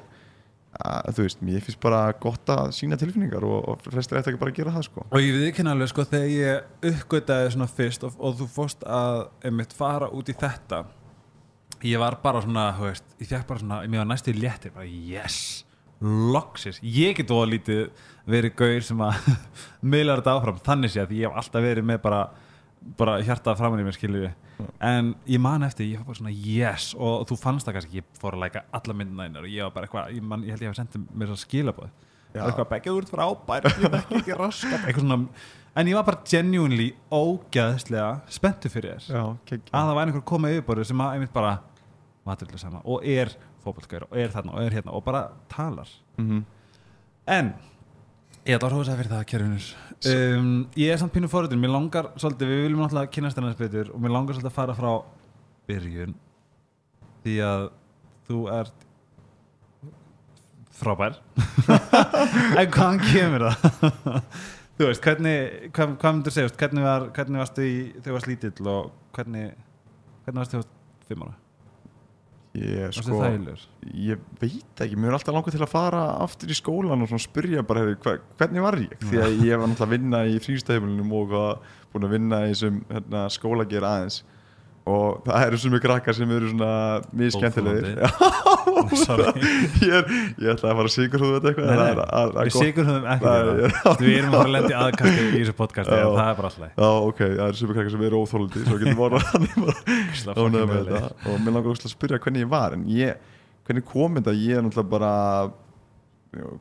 að, 0.74 1.12
þú 1.18 1.28
veist, 1.28 1.44
mér 1.46 1.64
finnst 1.66 1.81
bara 1.84 2.02
gott 2.24 2.50
að 2.50 2.72
sína 2.78 2.98
tilfinningar 3.00 3.46
og, 3.46 3.60
og 3.70 3.86
flestir 3.86 4.20
ætti 4.20 4.34
ekki 4.34 4.42
bara 4.42 4.54
að 4.54 4.60
gera 4.62 4.74
það, 4.78 4.88
sko. 4.88 5.06
Og 5.12 5.22
ég 5.22 5.38
viðkynna 5.38 5.75
alveg 5.75 5.92
sko 5.92 6.08
þegar 6.10 6.34
ég 6.34 6.90
uppgötaði 6.94 7.54
svona 7.54 7.70
fyrst 7.70 8.08
og, 8.08 8.18
og 8.18 8.36
þú 8.42 8.50
fórst 8.56 8.86
að 8.88 9.20
einmitt 9.46 9.75
fara 9.78 10.10
út 10.10 10.31
í 10.34 10.38
þetta 10.38 10.84
ég 11.84 12.00
var 12.00 12.18
bara 12.24 12.42
svona, 12.44 12.70
þú 12.78 12.88
veist 12.88 13.16
ég 13.20 13.30
fekk 13.30 13.48
bara 13.50 13.62
svona, 13.62 13.81
mér 13.88 14.04
var 14.04 14.10
næstu 14.14 14.34
léttir 14.36 14.74
bara 14.75 14.88
yes, 14.88 15.38
loksis 16.04 16.80
ég 16.84 17.18
get 17.18 17.31
óða 17.31 17.50
lítið 17.54 18.08
verið 18.30 18.56
gaur 18.60 18.88
sem 18.88 19.04
að 19.04 19.28
miðlar 19.94 20.24
þetta 20.24 20.38
áfram, 20.38 20.64
þannig 20.64 20.94
sé 20.94 21.04
að 21.04 21.16
ég 21.18 21.28
hef 21.28 21.42
alltaf 21.42 21.66
verið 21.66 21.88
með 21.90 22.02
bara 22.06 22.24
bara 23.00 23.18
hjartað 23.24 23.59
framan 23.59 23.81
í 23.81 23.85
mér 23.88 23.95
skilur 23.97 24.30
en 24.83 25.13
ég 25.30 25.41
man 25.41 25.65
eftir, 25.65 25.88
ég 25.89 26.01
var 26.01 26.09
bara 26.09 26.19
svona 26.19 26.33
yes 26.33 26.91
og 26.97 27.25
þú 27.30 27.38
fannst 27.39 27.68
það 27.68 27.77
kannski, 27.80 28.01
ég 28.01 28.21
fór 28.21 28.38
að 28.38 28.45
læka 28.45 28.63
alla 28.80 28.95
myndina 29.00 29.27
einar 29.27 29.47
og 29.47 29.51
ég 29.51 29.68
var 29.68 29.75
bara 29.75 29.88
eitthvað, 29.88 30.15
ég, 30.18 30.25
man, 30.31 30.45
ég 30.45 30.56
held 30.56 30.65
ég 30.65 30.74
hef 30.74 30.80
sendið 30.80 31.06
mér 31.12 31.31
svo 31.31 31.39
skilabóð 31.41 31.91
eitthvað 32.33 32.69
beggja 32.71 32.95
úr 32.95 33.09
frábær 33.09 33.68
ég 33.69 34.00
ekki 34.01 34.38
raskat 34.39 34.88
eitthvað 34.88 35.03
svona, 35.06 35.19
en 35.77 35.91
ég 35.91 36.00
var 36.00 36.07
bara 36.07 36.24
genuinely 36.30 36.89
ógæðslega 37.13 38.09
spenntu 38.33 38.71
fyrir 38.74 38.97
þér. 38.97 39.06
Já, 39.13 39.59
að 39.69 39.88
það 39.89 39.95
væri 40.00 40.12
einhver 40.12 40.25
komið 40.33 40.57
yfirbúrið 40.57 40.89
sem 40.89 41.06
að 41.06 41.15
einmitt 41.18 41.33
bara 41.35 41.53
maturlega 42.27 42.62
sama 42.62 42.81
og 42.85 43.06
er 43.06 43.31
fótbollgæður 43.63 44.09
og 44.09 44.19
er 44.21 44.33
þarna 44.33 44.57
og 44.57 44.65
er 44.65 44.77
hérna 44.80 44.97
og 44.97 45.06
bara 45.06 45.24
talar. 45.51 45.89
Mm 46.18 46.44
en 47.25 47.53
ég 48.44 48.57
ætla 48.57 48.69
að 48.69 48.74
rósa 48.75 48.95
fyrir 49.00 49.12
það 49.12 49.25
kjörfinur 49.31 49.68
um, 50.12 50.48
ég 50.80 50.94
er 50.94 51.00
samt 51.00 51.13
pínu 51.16 51.30
fórutin, 51.31 51.62
mér 51.62 51.72
langar 51.74 52.10
svolítið, 52.19 52.50
við 52.50 52.63
viljum 52.66 52.81
náttúrulega 52.84 53.12
kynast 53.16 53.40
hennar 53.40 53.60
betur 53.60 53.92
og 53.94 54.01
mér 54.04 54.16
langar 54.16 54.36
svolítið 54.36 54.51
að 54.51 54.57
fara 54.57 54.75
frá 54.78 54.90
byrjun. 55.69 56.16
Því 57.24 57.36
að 57.48 57.68
þú 58.28 58.40
ert 58.51 58.88
frábær. 60.74 61.19
En 62.60 62.74
hvaðan 62.74 63.00
kemur 63.06 63.48
það? 63.48 64.19
Þú 64.78 64.88
veist, 64.90 65.04
hvernig 65.06 65.69
hvað, 65.69 65.92
hvað 66.01 66.16
myndir 66.18 66.34
segja, 66.34 66.51
hvernig, 66.57 66.84
var, 66.88 67.07
hvernig 67.13 67.44
varstu 67.44 67.66
í 67.68 67.75
þegar 67.92 68.07
þú 68.07 68.16
varst 68.18 68.30
lítill 68.31 68.69
og 68.74 68.92
hvernig 69.13 69.51
hvernig 70.25 70.42
varstu 70.42 70.57
þegar 70.57 70.63
þú 70.63 70.63
varst 70.63 71.10
fimm 71.12 71.25
ára 71.28 71.43
Ég, 72.54 72.92
sko, 72.94 73.18
ég 73.98 74.20
veit 74.38 74.82
ekki, 74.84 74.94
mér 74.94 75.10
er 75.10 75.16
alltaf 75.18 75.34
langar 75.34 75.56
til 75.56 75.64
að 75.66 75.72
fara 75.72 76.04
aftur 76.22 76.52
í 76.54 76.58
skólan 76.58 77.02
og 77.02 77.14
spyrja 77.18 77.64
bara 77.66 77.88
hva, 77.96 78.20
hvernig 78.38 78.62
var 78.62 78.78
ég, 78.78 78.94
því 79.02 79.22
að 79.24 79.40
ég 79.48 79.58
var 79.58 79.72
náttúrulega 79.72 79.88
að 79.88 79.96
vinna 79.96 80.20
í 80.30 80.36
frístæðumlunum 80.44 81.16
og 81.18 81.34
búin 81.90 82.06
að 82.06 82.14
vinna 82.14 82.44
í 82.46 82.52
þessum 82.52 82.78
hérna, 82.92 83.24
skólager 83.34 83.88
aðeins 83.90 84.20
og 84.83 85.21
það 85.24 85.44
eru 85.47 85.57
sumi 85.62 85.80
krakkar 85.80 86.15
sem 86.18 86.31
eru 86.35 86.50
svona 86.51 86.71
mjög 87.15 87.31
skemmtilegir 87.38 87.85
ég, 89.83 89.94
er, 89.95 90.09
ég 90.44 90.50
ætla 90.53 90.71
að 90.74 90.77
fara 90.80 90.88
að 90.89 90.94
sigur 90.94 91.21
þú 91.24 91.30
þetta 91.38 91.51
eitthvað 91.53 91.69
er- 91.85 92.01
við 92.50 92.56
sigur 92.57 92.89
ég- 93.63 93.77
það. 93.77 94.03
við 94.03 94.18
erum 94.18 94.33
að 94.33 94.38
fara 94.38 94.50
að 94.50 94.56
lendi 94.57 94.75
aðkasti 94.81 95.24
í 95.24 95.31
þessu 95.39 95.56
en 95.94 96.18
það 96.18 96.27
er 96.27 96.38
bara 96.41 96.50
alltaf 96.51 96.63
ok, 97.07 97.21
það 97.24 97.45
eru 97.47 97.59
sumi 97.62 97.77
krakkar 97.77 97.94
sem 97.95 98.06
eru 98.09 98.21
óþólandi 98.24 98.65
svo 98.68 98.80
getur 98.83 99.00
voru 99.00 99.21
að 99.21 99.27
og 101.31 101.39
mér 101.45 101.57
langar 101.57 101.71
að 101.89 101.95
spyrja 101.95 102.19
hvernig 102.27 102.44
ég 102.45 102.51
var 102.57 102.75
en 102.77 102.83
ég, 102.91 103.24
hvernig 103.68 103.88
kom 103.94 104.19
þetta 104.19 104.35
ég 104.35 104.59
er 104.59 104.66
náttúrulega 104.68 104.94
bara 104.97 105.13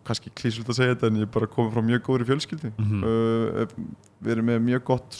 kannski 0.04 0.30
klísult 0.36 0.68
að 0.68 0.76
segja 0.78 0.94
þetta 0.94 1.06
en 1.10 1.16
ég 1.16 1.22
er 1.22 1.32
bara 1.32 1.46
komið 1.46 1.72
frá 1.72 1.82
mjög 1.86 2.02
góðri 2.08 2.26
fjölskyldu 2.28 2.72
Mhm. 2.78 3.04
uh, 3.04 3.66
við 4.22 4.32
erum 4.36 4.46
með 4.46 4.60
mjög 4.66 4.84
gott 4.84 5.18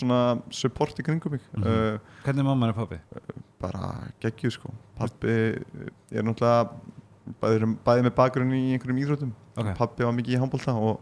support 0.51 0.99
í 0.99 1.03
kringum 1.07 1.33
mig 1.33 1.41
Mhm. 1.57 1.65
uh, 1.67 1.99
hvernig 2.25 2.39
er 2.41 2.45
mamma 2.45 2.69
og 2.69 2.75
pappi? 2.77 2.99
bara 3.61 4.13
geggjuð 4.21 4.53
sko 4.53 4.71
pappi 4.99 5.29
er 6.13 6.23
náttúrulega 6.23 6.71
bæði, 7.41 7.57
erum 7.57 7.79
bæði 7.87 8.03
með 8.09 8.15
bakgrunn 8.15 8.53
í 8.53 8.73
einhverjum 8.77 8.99
íþrótum 9.05 9.33
Ok. 9.57 9.77
pappi 9.79 10.05
var 10.05 10.13
mikið 10.13 10.35
í 10.37 10.41
handbólta 10.43 10.75
og 10.75 11.01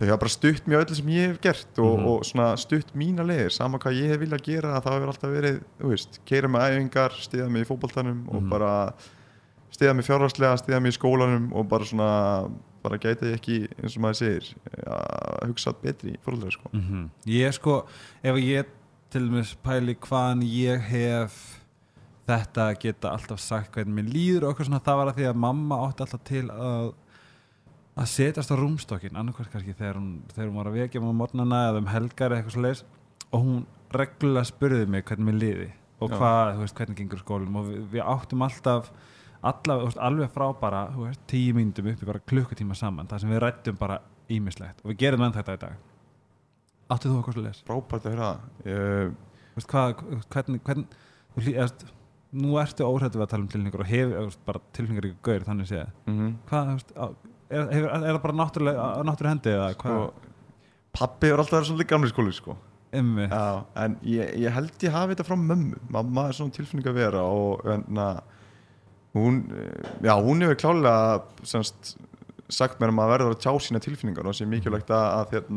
þau 0.00 0.06
hafa 0.10 0.18
bara 0.18 0.28
stutt 0.28 0.66
mjög 0.66 0.84
öllu 0.84 0.94
sem 0.96 1.06
ég 1.06 1.28
hef 1.28 1.40
gert 1.40 1.78
og, 1.78 1.98
Mhm. 1.98 2.06
og 2.06 2.24
svona 2.24 2.56
stutt 2.58 2.92
mína 2.94 3.24
leiðir 3.24 3.52
sama 3.52 3.78
hvað 3.78 3.94
ég 4.02 4.08
hef 4.10 4.20
viljað 4.20 4.42
gera 4.44 4.80
það 4.80 4.92
hefur 4.92 5.12
alltaf 5.12 5.30
verið 5.32 5.60
veist, 5.80 6.18
keira 6.26 6.48
með 6.48 6.60
æfingar, 6.90 7.10
stiða 7.16 7.48
mig 7.50 7.64
í 7.64 7.68
fótboltanum 7.70 8.28
og 8.28 8.42
Mhm. 8.42 8.50
bara 8.50 8.92
stiða 9.74 9.96
mig 9.96 10.06
fjárhagslega, 10.06 10.56
stiða 10.60 10.80
mig 10.82 10.94
í 10.94 10.96
skólanum 10.96 11.50
og 11.56 11.68
bara 11.70 11.88
svona, 11.88 12.08
bara 12.84 12.98
gæti 13.02 13.32
ég 13.32 13.38
ekki 13.40 13.58
eins 13.80 13.96
og 13.96 14.04
maður 14.04 14.20
segir, 14.22 14.50
að 14.86 15.46
hugsa 15.50 15.74
betri 15.82 16.16
fóröldra 16.24 16.54
sko. 16.54 16.72
Mm 16.72 17.08
Ég 17.30 17.54
sko, 17.56 17.80
ef 18.22 18.40
ég 18.42 18.74
til 19.10 19.28
dæmis 19.28 19.54
pæli 19.62 19.94
hvaðan 19.94 20.44
ég 20.46 20.82
hef 20.90 21.40
þetta 22.26 22.70
geta 22.82 23.12
alltaf 23.14 23.40
sagt 23.40 23.74
hvernig 23.74 23.94
mér 23.94 24.12
líður 24.12 24.46
og 24.46 24.52
eitthvað 24.52 24.70
svona, 24.70 24.82
það 24.86 25.00
var 25.00 25.10
að 25.12 25.18
því 25.20 25.26
að 25.30 25.42
mamma 25.46 25.82
átti 25.86 26.06
alltaf 26.06 26.24
til 26.26 26.46
að 26.50 26.94
að 27.96 28.10
setjast 28.12 28.52
á 28.52 28.56
rúmstokkin 28.60 29.16
annarkvært 29.16 29.54
kannski 29.54 29.72
þegar 29.76 29.96
hún, 29.96 30.10
þegar 30.34 30.50
hún 30.50 30.58
var 30.60 30.68
að 30.68 30.78
vekja 30.82 31.00
á 31.00 31.16
morgnana 31.16 31.60
eða 31.70 31.80
um 31.80 31.86
helgar 31.88 32.34
eða 32.34 32.42
eitthvað 32.42 32.66
leis 32.66 32.82
og 33.30 33.38
hún 33.40 33.62
reglulega 33.96 34.50
spurði 34.50 34.88
mig 34.92 35.06
hvernig 35.08 35.28
mér 35.30 35.38
liði 35.40 35.68
og 36.04 36.12
hvað, 36.12 36.50
þú 36.56 36.64
veist, 36.64 36.76
hvernig 36.76 36.98
gengur 36.98 37.22
skólum 37.22 37.56
og 37.56 37.70
við, 37.70 37.78
við 37.94 38.02
áttum 38.04 38.44
alltaf 38.44 38.90
alla, 39.50 39.76
þú 39.80 39.88
veist, 39.88 40.00
alveg 40.08 40.32
frá 40.34 40.46
bara 40.60 40.80
þú 40.94 41.00
veist, 41.06 41.22
tíu 41.30 41.56
myndum 41.56 41.90
upp 41.92 42.02
í 42.02 42.08
bara 42.12 42.24
klukkutíma 42.32 42.76
saman 42.78 43.10
það 43.10 43.22
sem 43.24 43.34
við 43.34 43.42
rættum 43.44 43.76
bara 43.80 44.00
ímislegt 44.32 44.82
og 44.82 44.90
við 44.92 45.00
gerum 45.04 45.26
enn 45.26 45.36
þetta 45.36 45.56
í 45.56 45.62
dag. 45.66 45.76
Áttu 46.86 47.10
þú 47.10 47.16
eitthvað 47.18 47.36
svo 47.36 47.44
leis? 47.46 47.60
frábært 47.66 48.06
að 48.06 48.14
höra 48.16 48.26
það. 48.30 48.38
Ég, 48.70 49.14
Veist, 49.56 49.70
hvað, 49.72 49.88
þú 51.36 51.92
nú 52.36 52.58
ertu 52.60 52.86
óhrættu 52.86 53.20
við 53.20 53.26
að 53.26 53.32
tala 53.32 53.44
um 53.44 53.50
tilfinningar 53.50 53.82
og 53.82 53.90
hefur 53.90 54.38
bara 54.48 54.62
tilfinningar 54.76 55.08
ekki 55.08 55.24
gaur 55.28 55.46
þannig 55.46 55.70
séð. 55.70 55.90
Mm 56.10 56.32
hvað, 56.50 56.70
þú 56.70 56.76
veist, 56.76 56.94
á, 56.96 57.06
er, 57.48 57.68
hefur, 57.72 57.90
er 57.96 58.06
það 58.06 58.22
bara 58.24 58.38
náttúrulega 58.40 59.28
hendi 59.30 59.52
eða 59.52 59.68
hvað? 59.82 60.00
sko, 60.00 60.32
pappi 60.96 61.30
er 61.30 61.42
alltaf 61.42 61.58
verið 61.58 61.70
svolítið 61.70 61.90
gamli 61.92 62.10
skóli 62.12 62.34
sko. 62.36 62.56
Já, 62.96 63.64
en 63.82 63.96
ég, 64.06 64.34
ég 64.40 64.54
held 64.56 64.86
ég 64.86 64.94
hafi 64.94 65.14
þetta 65.14 65.26
frá 65.28 65.36
mömmu. 65.36 65.80
Mamma 65.92 66.28
er 66.28 66.36
svona 66.38 66.54
tilfinning 66.54 66.86
að 66.88 66.98
vera 67.00 67.22
og 67.28 67.64
enna, 67.68 68.06
hún, 69.16 69.38
eh, 69.56 69.92
já, 70.06 70.14
hún 70.22 70.44
hefur 70.44 70.58
klálega 70.62 71.46
semst, 71.46 71.94
sagt 72.52 72.80
mér 72.80 72.92
um 72.92 73.02
að 73.02 73.12
verða 73.14 73.30
að 73.34 73.40
tjá 73.44 73.52
sína 73.62 73.82
tilfinningar 73.82 74.26
og 74.26 74.34
það 74.34 74.40
sé 74.40 74.48
mikilvægt 74.50 74.92
að, 74.94 75.34
ef 75.36 75.48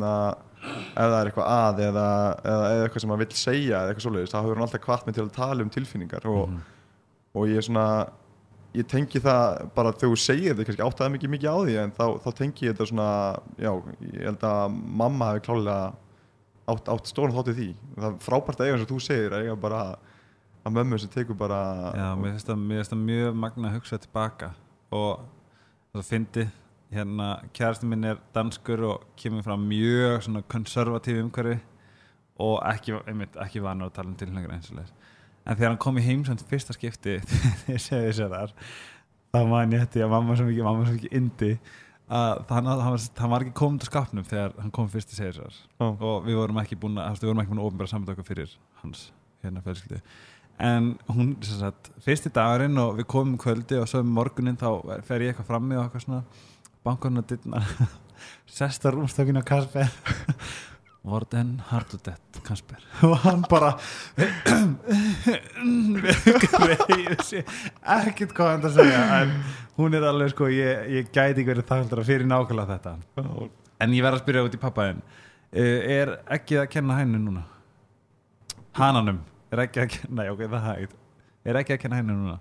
það 0.95 1.17
er 1.19 1.29
eitthvað 1.29 1.51
að 1.55 1.83
eða, 1.85 2.07
eða, 2.43 2.71
eða 2.71 2.87
eitthvað 2.87 3.03
sem 3.03 3.11
maður 3.13 3.25
vill 3.25 3.39
segja 3.39 3.83
eða 3.83 3.91
eitthvað 3.91 4.07
svoleiðis, 4.07 4.33
þá 4.33 4.39
hefur 4.41 4.57
hún 4.57 4.65
alltaf 4.65 4.83
kvart 4.83 5.05
mig 5.07 5.15
til 5.15 5.25
að 5.25 5.35
tala 5.37 5.65
um 5.65 5.71
tilfinningar 5.75 6.27
og, 6.31 6.57
og 7.35 7.51
ég 7.51 7.61
er 7.61 7.67
svona 7.69 7.85
ég 8.75 8.85
tengi 8.89 9.21
það 9.23 9.71
bara 9.73 9.93
þegar 9.95 10.11
þú 10.11 10.19
segir 10.21 10.53
þetta 10.53 10.67
kannski 10.67 10.85
áttaði 10.85 11.13
mikið 11.15 11.31
mikið 11.33 11.49
á 11.49 11.57
því 11.57 11.77
en 11.83 11.93
þá, 11.97 12.05
þá 12.21 12.29
tengi 12.37 12.67
ég 12.67 12.75
þetta 12.75 12.89
svona 12.91 13.09
já, 13.57 13.71
ég 14.05 14.27
held 14.27 14.45
að 14.45 14.77
mamma 15.01 15.31
hefur 15.31 15.45
klálega 15.47 15.79
átt, 16.69 16.91
átt 16.93 17.09
stóran 17.09 17.33
þátt 17.33 17.51
í 17.53 17.57
því. 17.57 17.69
Það 17.95 18.07
er 18.09 18.19
frábært 18.25 18.61
að 18.61 18.67
eiga 18.67 18.77
eins 18.77 18.85
og 18.85 18.91
þú 18.91 18.99
segir 19.03 19.35
að 19.35 19.45
eiga 19.47 19.57
bara 19.63 19.81
að 19.87 20.08
mömmu 20.75 20.99
sem 21.01 21.11
tekur 21.13 21.38
bara 21.38 21.59
Já, 21.95 22.07
mér 22.19 22.35
finnst 22.35 22.49
það, 22.49 22.63
mér 22.63 22.81
finnst 22.81 22.93
það 22.95 23.03
mjög 23.09 23.39
magna 23.43 23.69
að 23.69 23.77
hugsa 23.77 23.99
tilbaka 24.03 24.51
og 24.95 25.25
það 25.93 26.05
fyndi 26.09 26.45
hérna, 26.93 27.27
kærasti 27.53 27.89
minn 27.89 28.07
er 28.09 28.21
danskur 28.33 28.85
og 28.88 29.09
kemur 29.19 29.45
frá 29.45 29.55
mjög 29.61 30.23
svona 30.25 30.41
konservatíf 30.49 31.19
umhverfi 31.21 31.59
og 32.39 32.55
ekki, 32.71 32.95
einmitt, 33.09 33.35
ekki 33.43 33.61
vanur 33.63 33.89
að 33.89 33.97
tala 33.99 34.11
um 34.11 34.17
tilhengar 34.19 34.55
eins 34.55 34.71
og 34.71 34.79
leis 34.79 34.95
en 35.45 35.57
þegar 35.57 35.73
hann 35.73 35.81
kom 35.81 35.99
í 35.99 36.05
heim 36.05 36.23
sem 36.25 36.39
fyrsta 36.49 36.75
skipti 36.75 37.19
þegar 37.25 37.75
ég 37.75 37.83
segi 37.83 38.15
sér 38.17 38.33
þar 38.33 38.55
þá 39.33 39.39
man 39.51 39.75
ég 39.75 39.85
þetta 39.85 40.07
að 40.07 40.15
mamma 40.15 40.39
sem 40.39 40.49
ekki, 40.51 40.65
mamma 40.65 40.88
sem 40.88 40.97
ekki 40.97 41.13
indi 41.19 41.51
að 42.09 42.41
hann, 42.49 42.65
hann, 42.65 42.95
var, 42.95 43.05
hann 43.21 43.33
var 43.35 43.45
ekki 43.45 43.55
komin 43.59 43.79
til 43.81 43.91
skapnum 43.91 44.25
þegar 44.25 44.55
hann 44.57 44.73
kom 44.73 44.89
fyrst 44.89 45.13
segir 45.13 45.38
sér 45.38 45.53
Já. 45.53 45.85
og 45.85 46.25
við 46.25 46.39
vorum 46.41 46.61
ekki 46.63 46.79
búin 46.79 46.97
að, 46.97 47.21
við 47.21 47.29
vorum 47.29 47.43
ekki 47.43 47.53
búin 47.53 47.61
að 47.61 47.69
ofnbæra 47.69 47.91
saman 47.91 48.13
okkur 48.15 48.29
fyrir 48.31 48.55
hans 48.81 49.09
hérna 49.43 49.61
fjölskyldu 49.65 50.01
en 50.59 50.91
hún, 51.07 51.35
sem 51.45 51.59
sagt, 51.61 51.91
fyrsti 52.03 52.31
dagurinn 52.35 52.77
og 52.81 52.97
við 52.99 53.07
komum 53.11 53.35
um 53.37 53.41
kvöldi 53.41 53.79
og 53.79 53.87
svo 53.87 54.03
um 54.03 54.09
morgunin 54.15 54.59
þá 54.59 55.01
fer 55.07 55.23
ég 55.23 55.33
eitthvað 55.33 55.51
frammi 55.53 55.77
og 55.77 55.85
eitthvað 55.85 56.05
svona. 56.05 56.23
Bankarinn 56.83 57.21
að 57.21 57.29
dittna 57.33 57.63
sesta 58.59 58.91
rúmstökin 58.91 59.39
á 59.39 59.43
Kasper 59.47 59.87
Vorden 61.03 61.61
Hardudet 61.69 62.41
Kasper. 62.43 62.83
Og 63.07 63.15
hann 63.23 63.45
bara 63.49 63.71
ekkert 67.87 68.35
hvað 68.35 68.51
hann 68.51 68.67
að 68.67 68.75
segja 68.75 68.99
en 69.21 69.33
hún 69.79 69.95
er 69.95 70.03
alveg 70.09 70.33
sko 70.33 70.51
ég, 70.51 70.91
ég 70.91 71.07
gæti 71.07 71.39
ekki 71.39 71.51
verið 71.53 71.69
þakkláttur 71.71 72.03
fyrir 72.07 72.27
nákvæmlega 72.27 72.75
þetta. 72.75 72.91
En 73.79 73.95
ég 73.95 74.03
verð 74.03 74.19
að 74.19 74.23
spyrja 74.25 74.45
út 74.49 74.59
í 74.59 74.61
pappaðin 74.61 75.01
er 75.55 76.17
ekki 76.35 76.59
að 76.61 76.71
kenna 76.75 76.99
hennu 76.99 77.23
núna? 77.23 77.47
Hananum 78.77 79.23
er 79.51 79.63
ekki 79.65 79.84
að 79.84 79.89
kenna, 79.96 80.15
nei 80.20 80.29
ok, 80.34 80.46
það 80.46 80.68
hægt. 80.68 80.94
Er 81.46 81.60
ekki 81.62 81.75
að 81.75 81.82
kenna 81.84 82.00
hennu 82.01 82.18
núna? 82.18 82.38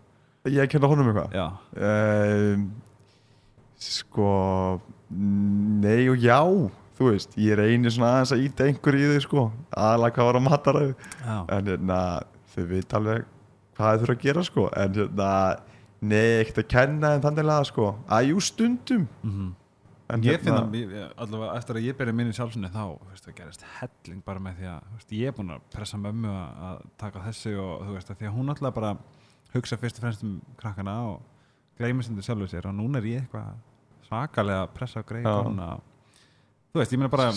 Ég 0.49 0.71
kenna 0.73 0.91
honum 0.91 1.09
eitthvað? 1.11 1.35
Já, 1.37 1.47
um, 1.89 2.69
sko 3.79 4.29
nei 5.09 6.09
og 6.13 6.21
já 6.21 6.41
þú 6.99 7.13
veist, 7.13 7.37
ég 7.39 7.59
reynir 7.59 7.95
svona 7.95 8.17
aðeins 8.17 8.35
að 8.35 8.45
íta 8.49 8.67
einhver 8.67 8.99
í 8.99 9.07
þau 9.13 9.25
sko, 9.25 9.45
aðalega 9.71 10.17
hvað 10.17 10.29
var 10.29 10.39
að 10.39 10.47
mataræðu 10.49 10.95
já. 10.99 11.37
en 11.55 11.71
hérna, 11.73 12.01
þau 12.55 12.65
veit 12.73 12.97
alveg 12.99 13.29
hvað 13.79 13.93
þau 13.93 14.03
þurfa 14.03 14.17
að 14.17 14.25
gera 14.25 14.45
sko. 14.49 14.67
En 14.75 14.99
hérna, 14.99 15.31
nei, 16.01 16.27
ekkert 16.43 16.61
að 16.65 16.69
kenna 16.75 17.15
en 17.15 17.25
þannig 17.25 17.53
að 17.55 17.65
sko, 17.71 17.93
að 18.11 18.31
jú 18.33 18.45
stundum. 18.49 19.09
Mm 19.23 19.55
en 20.11 20.23
ég 20.25 20.41
finn 20.41 20.55
að, 20.57 20.73
ég- 20.79 20.93
ég- 20.97 21.13
allavega 21.17 21.57
eftir 21.59 21.77
að 21.77 21.87
ég 21.89 21.97
byrja 21.99 22.15
minni 22.15 22.33
sjálfsynni 22.33 22.71
þá, 22.73 22.85
veist, 23.11 23.25
það 23.27 23.35
gerist 23.41 23.65
helling 23.81 24.23
bara 24.25 24.41
með 24.41 24.55
því 24.61 24.69
að, 24.73 24.83
veist, 24.95 25.13
ég 25.13 25.27
er 25.29 25.33
búin 25.37 25.51
að 25.55 25.61
pressa 25.75 25.97
mömmu 26.01 26.29
að, 26.29 26.83
taka 26.99 27.21
þessu 27.27 27.55
og 27.61 27.83
þú 27.87 27.93
veist, 27.99 28.11
að 28.11 28.17
því 28.23 28.27
að 28.31 28.37
hún 28.39 28.49
alltaf 28.55 28.75
bara 28.75 28.93
hugsa 29.55 29.77
fyrst 29.77 29.99
og 29.99 30.03
fremst 30.07 30.25
um 30.25 30.41
krakkana 30.57 30.95
og 31.11 31.21
gleymi 31.79 32.03
sem 32.05 32.17
þau 32.17 32.23
sjálfur 32.23 32.49
sér 32.53 32.67
og 32.71 32.75
núna 32.75 32.99
er 32.99 33.05
ég 33.11 33.23
eitthvað 33.23 33.53
svakalega 34.09 34.63
að 34.65 34.73
pressa 34.75 35.01
og 35.01 35.07
greið 35.07 35.25
Já. 35.29 35.43
konuna 35.43 35.69
þú 36.73 36.81
veist, 36.81 36.93
ég 36.93 36.99
meina 36.99 37.09
bara 37.13 37.31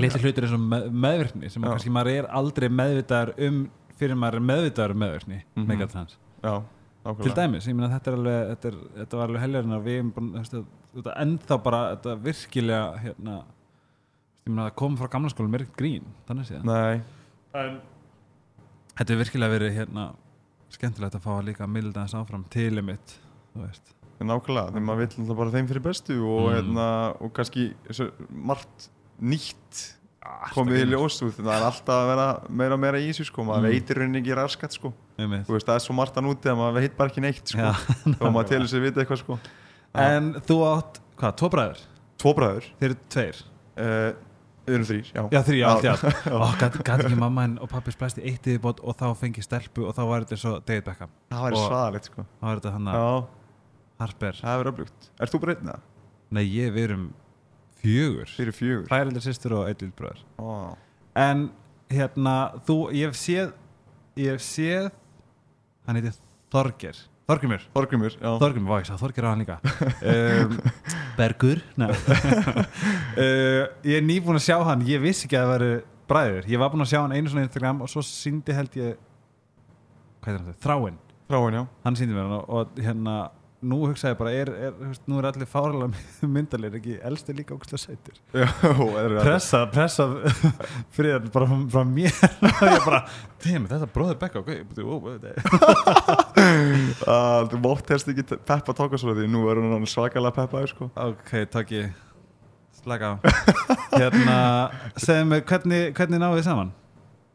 litli 0.00 0.22
hlutir 0.22 0.46
eins 0.46 0.54
og 0.56 0.60
með, 0.62 0.86
meðvirkni 0.90 1.50
sem 1.50 1.62
kannski 1.66 1.90
maður 1.92 2.12
er 2.22 2.26
aldrei 2.30 2.68
meðvitaður 2.68 3.34
um 3.48 3.58
fyrir 3.98 4.16
maður 4.16 4.38
er 4.40 4.46
meðvitaður 4.52 4.94
um 4.96 4.98
meðvirkni 5.04 5.42
mm 5.42 5.62
Mhm. 5.62 5.70
-hmm. 5.82 6.16
já, 6.42 6.62
til 7.06 7.16
nákvæmlega 7.24 7.36
dæmis, 7.40 7.66
ég 7.70 7.76
meina 7.78 7.90
þetta 7.94 8.10
er 8.12 8.16
alveg 8.18 8.38
þetta, 8.52 8.68
er, 8.72 8.78
þetta 9.00 9.18
var 9.20 9.28
alveg 9.30 9.42
helgarinn 9.46 9.76
að 9.76 9.84
við 9.86 10.12
þetta 10.96 11.16
ennþá 11.24 11.58
bara 11.66 11.80
þetta 11.94 12.14
virkilega 12.26 12.86
hérna, 13.04 13.36
ég 14.46 14.52
meina 14.52 14.68
það 14.68 14.76
kom 14.82 14.96
frá 15.00 15.10
gamla 15.16 15.32
skólum 15.32 15.54
er 15.58 15.64
ekkert 15.66 15.80
grín, 15.82 16.06
þannig 16.28 16.48
séð. 16.50 16.64
Nei, 16.66 17.00
en 17.62 17.80
þetta 18.96 19.12
er 19.16 19.20
virkilega 19.24 19.54
verið 19.56 19.76
hérna 19.80 20.08
skemmtilegt 20.76 21.14
að 21.18 21.24
fá 21.26 21.32
að 21.38 21.44
líka 21.50 21.68
milda 21.70 22.04
þess 22.06 22.18
áfram 22.20 22.44
til 22.52 22.82
mitt, 22.82 23.18
þú 23.54 23.62
veist. 23.66 23.92
Nákvæmlega, 24.16 24.70
þegar 24.72 24.84
maður 24.88 25.02
náttúrulega 25.06 25.36
bara 25.42 25.52
þeim 25.52 25.66
fyrir 25.68 25.82
bestu 25.84 26.14
og, 26.24 26.46
Mm. 26.46 26.54
hérna, 26.56 26.86
og 27.20 27.32
kannski 27.36 27.66
margt 28.30 28.88
nýtt 29.20 29.95
komið 30.54 30.80
í 30.82 30.86
ljós 30.90 31.16
veist, 31.22 31.38
það 31.40 31.52
er 31.56 31.64
alltaf 31.68 31.96
að 31.96 32.08
vera 32.10 32.26
meira 32.60 32.74
og 32.76 32.80
meira 32.82 32.98
í 33.02 33.08
þessu 33.10 33.26
sko, 33.28 33.44
maður 33.48 33.66
Mm. 33.66 33.72
veitir 33.76 34.00
rauninni 34.00 34.20
ekki 34.22 34.36
raskat 34.38 34.72
sko. 34.76 34.92
Þú 35.18 35.52
veist, 35.54 35.66
það 35.66 35.74
er 35.78 35.84
svo 35.86 35.94
margt 35.96 36.16
að 36.20 36.26
núti 36.28 36.50
að 36.52 36.56
maður 36.60 36.78
veit 36.80 36.96
bara 36.96 37.10
ekki 37.12 37.24
neitt 37.24 37.52
sko, 37.54 37.72
og 38.20 38.30
maður 38.34 38.48
telur 38.52 38.68
sér 38.72 38.84
vita 38.86 39.00
eitthvað 39.04 39.22
sko. 39.24 39.38
En 39.96 40.32
þú 40.46 40.56
átt, 40.70 41.00
hvað, 41.16 41.36
tvo 41.40 41.50
bræður? 41.56 41.82
Tvo 42.20 42.32
bræður, 42.36 42.68
þeir 42.80 42.88
eru 42.90 42.98
tveir, 43.12 43.42
uh, 43.76 44.12
við 44.66 44.74
erum 44.76 44.86
þrýr, 44.88 45.10
já, 45.14 45.22
já 45.30 45.40
þrý, 45.46 45.58
já, 45.60 45.68
já. 45.86 45.94
og 46.36 46.54
gæti 46.60 47.04
ekki 47.06 47.18
mamma 47.20 47.44
en, 47.46 47.58
og 47.62 47.68
pappi 47.70 47.92
splæst 47.94 48.18
í 48.18 48.24
eitt 48.32 48.46
yfirbót 48.50 48.80
og 48.82 48.96
þá 48.98 49.06
fengi 49.20 49.44
stelpu 49.44 49.84
og 49.86 49.94
þá 49.96 50.02
var 50.10 50.24
þetta 50.26 50.38
svo 50.42 50.54
David 50.66 50.84
Beckham, 50.88 51.12
það 51.30 51.52
Og- 51.52 51.60
svaðalegt 51.68 52.08
sko. 52.10 52.24
þá 52.40 52.44
var 52.48 52.60
þetta 52.60 52.72
hann 52.76 52.88
að 52.92 53.26
Harper, 54.00 54.32
það 54.42 54.60
er 54.64 54.68
öflugt. 54.72 55.06
Er 55.22 55.30
þú 55.32 55.38
breytna? 55.40 55.78
nei 56.36 56.42
ég, 56.44 56.72
við 56.74 56.88
erum 56.90 57.04
fjögur, 57.86 58.36
fyrir 58.36 58.56
fjögur. 58.56 58.86
Hræðildur 58.90 59.24
sýstur 59.24 59.56
og 59.60 59.70
eitt 59.70 59.82
lillbræður 59.84 60.22
Ó, 60.42 60.76
en 61.22 61.48
hérna 61.92 62.36
þú, 62.66 62.80
ég 62.96 63.10
hef 63.10 63.20
séð 63.20 63.52
ég 64.18 64.36
hef 64.36 64.44
séð 64.44 64.90
hann 65.86 66.00
heiti 66.00 66.16
Þorger 66.52 67.06
Þorgrimur, 67.26 67.62
Þorgrymur, 67.74 68.14
já. 68.20 68.28
Þorgrimur, 68.38 68.70
vá 68.70 68.76
ég 68.78 68.86
sá 68.86 68.94
Þorger 69.00 69.24
á 69.26 69.28
hann 69.32 69.40
líka. 69.42 69.56
Um, 69.98 70.52
Bergur? 71.18 71.58
Nei. 71.74 71.88
uh, 71.90 73.64
ég 73.82 73.96
er 73.96 74.04
nýbúin 74.06 74.38
að 74.38 74.44
sjá 74.44 74.60
hann. 74.68 74.84
Ég 74.86 75.02
vissi 75.02 75.26
ekki 75.26 75.40
að 75.40 75.42
það 75.42 75.50
væri 75.50 75.70
bræður. 76.06 76.46
Ég 76.52 76.62
var 76.62 76.70
búin 76.70 76.84
að 76.86 76.92
sjá 76.92 77.00
hann 77.00 77.16
einu 77.16 77.32
svona 77.32 77.42
á 77.42 77.46
Instagram 77.48 77.82
og 77.82 77.90
svo 77.90 78.04
síndi 78.06 78.54
held 78.54 78.78
ég 78.78 78.94
hvað 80.22 80.36
er 80.36 80.38
hann, 80.38 80.60
þráinn. 80.62 81.00
Þráin, 81.26 81.58
já. 81.58 81.62
Hann 81.88 81.98
síndi 81.98 82.14
mér 82.14 82.28
hann 82.28 82.36
og, 82.38 82.46
og 82.60 82.78
hérna 82.86 83.16
nú 83.66 83.78
hugsaði 83.84 84.14
ég 84.14 84.18
bara, 84.20 84.32
er, 84.34 84.50
er, 84.68 84.74
veist, 84.78 85.02
nú 85.10 85.18
er 85.20 85.28
allir 85.30 85.48
fárlega 85.50 86.28
myndalir, 86.36 86.76
ekki 86.78 86.96
elsti 87.06 87.34
líka 87.36 87.56
ógustlega 87.56 87.82
það 88.32 89.18
pressa, 89.20 89.62
pressa 89.72 90.06
fyrir 90.96 91.28
bara 91.34 91.58
frá, 91.72 91.82
mér. 91.88 92.14
Og 92.40 92.64
ég 92.76 92.86
bara, 92.86 93.02
þeim, 93.42 93.68
þetta 93.70 93.88
er 93.88 93.92
bróður 93.94 94.18
Becka 94.22 94.42
ok, 94.42 94.52
Þú 97.50 97.60
mátt 97.64 97.94
helst 97.94 98.10
ekki 98.12 98.26
peppa 98.36 98.74
tóka 98.76 99.00
svo 99.00 99.14
því 99.16 99.28
nú 99.32 99.46
er 99.50 99.60
hann 99.60 99.86
svakalega 99.90 100.36
peppaður 100.40 100.72
sko. 100.72 100.90
Ok, 101.06 101.36
takk 101.52 101.72
ég. 101.74 102.02
Slaka 102.82 103.14
á. 103.14 103.14
Hérna, 103.96 104.40
segðu 105.00 105.30
mig, 105.32 105.46
hvernig, 105.48 105.88
hvernig 105.96 106.22
náðu 106.22 106.40
þið 106.40 106.50
saman? 106.50 106.74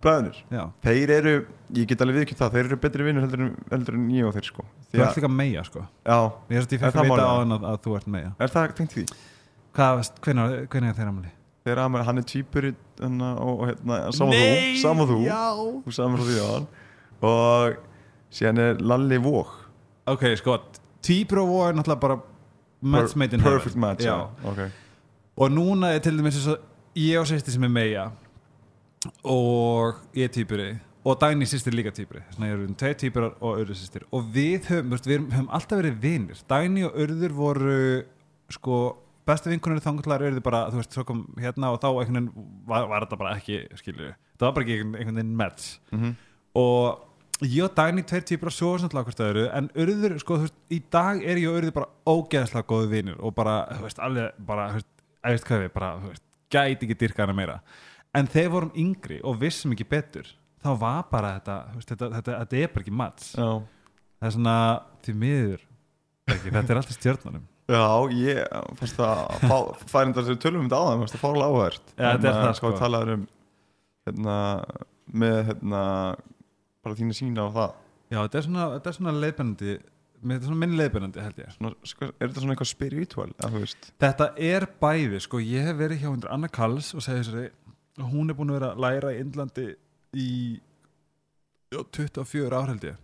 Bræðunir, 0.02 0.38
já, 0.50 0.64
þeir 0.82 1.12
eru, 1.14 1.34
ég 1.78 1.90
get 1.90 2.02
alveg 2.02 2.24
viðkjönd 2.24 2.40
það, 2.40 2.56
þeir 2.56 2.70
eru 2.70 2.78
betri 2.82 3.06
vinnur 3.06 3.26
heldur, 3.28 3.52
heldur 3.70 3.98
en 4.00 4.08
ég 4.16 4.26
og 4.26 4.34
þeir 4.34 4.48
sko 4.48 4.66
þú 4.92 5.04
ert 5.06 5.18
líka 5.20 5.30
meia 5.32 5.64
sko. 5.64 5.84
Já, 6.06 6.18
ég 6.50 6.58
er 6.58 6.66
fekk 6.82 6.96
það 6.96 7.04
að 7.04 7.12
vita 7.12 7.28
á 7.28 7.36
hann 7.40 7.52
að, 7.58 7.68
að 7.72 7.78
þú 7.86 7.96
ert 7.98 8.08
meia 8.08 8.32
er 8.40 8.52
það 8.56 8.74
tengt 8.80 8.96
því? 8.98 9.06
hvað, 9.76 10.02
hvernig, 10.26 10.58
hvernig 10.72 10.90
er 10.92 10.98
þeirra 11.00 11.14
amali? 11.16 11.32
Þeir 11.62 11.78
að 12.02 12.06
hann 12.10 12.18
er 12.18 12.26
týpur 12.32 12.66
í- 12.72 12.76
hérna, 13.00 13.30
og, 13.40 13.60
hérna, 13.70 13.98
sama 14.18 14.34
þú, 14.34 14.82
sama 14.82 15.06
þú. 15.12 15.18
já. 15.28 15.42
Þú 15.86 15.94
saman 15.94 16.18
frá 16.18 16.26
því 16.28 16.40
á 16.42 16.48
hann. 16.52 16.68
Og 17.22 17.76
síðan 18.34 18.60
er 18.66 18.82
Lalli 18.82 19.20
Vók 19.22 19.52
ok, 20.12 20.24
sko, 20.42 20.58
týpur 21.06 21.44
og 21.44 21.52
er 21.70 21.78
náttúrulega 21.78 22.02
bara 22.02 22.18
match 22.82 23.16
made 23.16 23.34
in 23.38 23.42
Perfect 23.42 23.76
heaven. 23.76 23.80
match, 23.80 24.04
já. 24.04 24.18
já, 24.18 24.50
ok. 24.50 24.72
Og 25.38 25.52
núna 25.54 25.94
er 25.96 26.00
til 26.00 26.18
dæmis 26.18 26.36
eins 26.36 26.48
og 26.48 26.60
ég 26.98 27.20
og 27.22 27.26
sýsti 27.30 27.54
sem 27.54 27.64
er 27.64 27.70
meia 27.70 28.10
og 29.24 30.02
ég 30.18 30.28
er 30.28 30.34
týpuri 30.34 30.72
og 31.02 31.18
Dagný 31.22 31.48
sýstir 31.50 31.74
líka 31.74 31.94
týpuri 31.96 32.22
þannig 32.36 32.48
að 32.48 32.52
ég 32.52 32.58
eru 32.58 32.74
tveir 32.78 32.98
týpurar 33.02 33.38
og 33.40 33.62
Urður 33.62 33.78
sýstir 33.78 34.04
og 34.14 34.26
við 34.36 34.68
höfum, 34.70 34.92
við 34.94 35.24
höfum 35.34 35.48
alltaf 35.50 35.80
verið 35.80 36.02
vinir. 36.04 36.42
Dagný 36.50 36.84
og 36.86 36.98
Urður 37.02 37.38
voru 37.38 37.78
sko, 38.54 38.82
bestu 39.28 39.50
vinkunir 39.50 39.82
þanglar 39.82 40.26
Urður 40.28 40.44
bara, 40.46 40.66
þú 40.70 40.82
veist, 40.82 40.98
svo 40.98 41.06
kom 41.08 41.24
hérna 41.42 41.72
og 41.74 41.80
þá 41.82 41.88
veginn 41.98 42.28
var, 42.70 42.90
var 42.92 43.08
þetta 43.08 43.22
bara 43.22 43.38
ekki 43.40 43.64
skilju, 43.80 44.12
það 44.38 44.48
var 44.48 44.58
bara 44.58 44.68
ekki 44.68 44.78
einhvern, 44.82 45.16
veginn 45.16 45.40
match. 45.40 45.72
Mm 45.96 46.20
og 46.52 47.48
ég 47.48 47.64
og 47.64 47.76
Dagný 47.78 48.04
tveir 48.04 48.26
týpur 48.28 48.50
að 48.52 48.58
svo 48.58 48.74
svona 48.76 49.06
hvort 49.08 49.22
öðru 49.24 49.46
en 49.56 49.70
Urður, 49.72 50.18
sko, 50.20 50.36
þú 50.36 50.50
veist, 50.50 50.58
í 50.68 50.82
dag 50.92 51.22
er 51.24 51.40
ég 51.40 51.48
og 51.48 51.62
Urður 51.62 51.78
bara 51.78 51.88
ógeðslega 52.12 52.68
góðu 52.68 52.90
vinir 52.92 53.22
og 53.24 53.32
bara, 53.38 53.54
þú 53.72 53.86
veist, 53.86 54.02
alveg 54.04 54.44
bara, 54.50 54.66
þú 54.74 54.82
veist, 54.82 54.92
að 55.24 55.38
veist 55.38 55.48
hvað 55.48 55.64
við, 55.64 55.72
bara, 55.78 55.94
þú 56.02 56.12
veist, 56.12 56.26
gæti 56.52 56.90
ekki 56.90 57.00
dyrka 57.06 57.24
hana 57.24 57.38
meira. 57.38 57.56
En 58.12 58.28
þegar 58.28 58.52
vorum 58.58 58.76
yngri 58.76 59.22
og 59.24 59.40
vissum 59.40 59.72
ekki 59.72 59.88
betur 59.88 60.28
þá 60.62 60.70
var 60.82 61.04
bara 61.12 61.34
þetta, 61.40 61.56
veist, 61.76 61.92
þetta, 61.94 62.10
þetta, 62.18 62.36
þetta 62.44 62.60
er 62.62 62.72
bara 62.76 62.86
ekki 62.86 62.96
mats. 63.02 63.32
Já, 63.38 63.48
það 64.22 64.28
er 64.30 64.36
svona, 64.38 64.56
því 65.06 65.16
miður 65.24 65.64
ekki, 66.32 66.54
þetta 66.56 66.74
er 66.76 66.82
alltaf 66.82 66.98
stjörnunum. 67.00 67.48
Já, 67.72 67.84
ég 68.12 68.56
fannst 68.82 68.98
það 69.00 69.20
fá- 69.48 69.86
færi 69.88 70.10
enda 70.10 70.24
þessu 70.26 70.40
tölum 70.44 70.64
um 70.66 70.68
þetta 70.68 70.82
áðan, 70.82 71.04
fannst 71.06 71.16
það 71.16 71.22
fálega 71.24 71.52
áhært 71.52 71.94
Já, 71.94 72.08
þetta 72.10 72.28
er 72.32 72.36
það, 72.42 72.56
sko. 72.58 72.72
Hvað 72.72 72.82
talaður 72.82 73.14
um 73.16 73.24
hérna, 74.10 74.36
með 75.24 75.38
hérna 75.52 75.82
bara 76.84 76.98
þína 77.00 77.16
sína 77.16 77.46
á 77.46 77.50
það. 77.56 77.76
Já, 78.12 78.18
þetta 78.26 78.40
er 78.42 78.46
svona, 78.50 78.66
þetta 78.76 78.92
er 78.94 78.98
svona 79.00 79.14
leiðbennandi 79.22 79.78
Þetta 80.22 80.36
er 80.38 80.46
svona 80.52 80.60
minn 80.62 80.76
leiðbennandi 80.78 81.22
held 81.26 81.40
ég. 81.42 81.54
Svona, 81.56 81.72
sko, 81.90 82.08
Er 82.12 82.28
þetta 82.30 82.42
svona 82.44 82.54
eitthvað 82.54 82.70
spiritual, 82.70 83.32
Þetta 84.04 84.28
er 84.38 84.66
bæði, 84.84 85.22
sko, 85.24 85.40
ég 85.42 85.66
hef 85.66 85.80
verið 85.80 86.04
hjá 86.04 86.10
hundur 86.12 86.34
Anna 86.36 86.50
Kalls 86.52 86.92
og 86.94 87.02
segið 87.02 87.24
þessari 87.24 88.12
hún 88.12 88.30
er 88.30 88.38
búin 88.38 88.52
að 88.54 88.60
vera 88.60 88.70
að 88.76 88.84
læra 88.86 89.14
í 89.16 89.22
Indlandi 89.24 89.66
í 90.18 90.60
já, 91.72 91.80
24 91.84 92.58
ár 92.58 92.68
held 92.74 92.84
ég. 92.92 92.98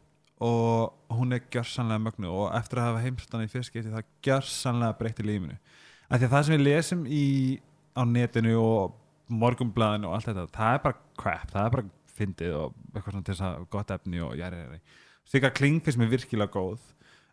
Og 0.44 0.94
hún 1.18 1.34
er 1.34 1.42
gjörsanlega 1.50 2.04
mögnu 2.04 2.30
og 2.30 2.52
eftir 2.58 2.78
að 2.82 2.90
hafa 2.92 3.04
heimstan 3.06 3.46
í 3.46 3.50
fyrstskipti 3.50 3.90
það 3.94 4.10
gjörsanlega 4.28 4.98
breytti 5.00 5.26
lífinu. 5.26 5.58
Af 6.10 6.20
því 6.22 6.28
að 6.28 6.34
það 6.36 6.44
sem 6.48 6.56
við 6.58 6.66
lesum 6.68 7.06
í 7.10 7.24
á 7.98 8.02
netinu 8.06 8.54
og 8.62 8.94
morgumblaðinu 9.34 10.08
og 10.08 10.14
allt 10.18 10.30
þetta, 10.30 10.46
það 10.56 10.76
er 10.78 10.84
bara 10.86 11.00
crap 11.20 11.50
það 11.52 11.66
er 11.66 11.74
bara 11.74 11.90
fyndið 12.18 12.54
og 12.58 12.76
eitthvað 12.94 13.12
svona 13.16 13.26
til 13.28 13.34
þess 13.36 13.48
að 13.48 13.66
gott 13.74 13.92
efni 13.98 14.22
og 14.24 14.36
jæri 14.40 14.62
jæri. 14.62 14.80
Stika 15.28 15.50
Kling 15.52 15.82
finnst 15.84 16.00
mér 16.00 16.12
virkilega 16.14 16.54
góð 16.54 16.86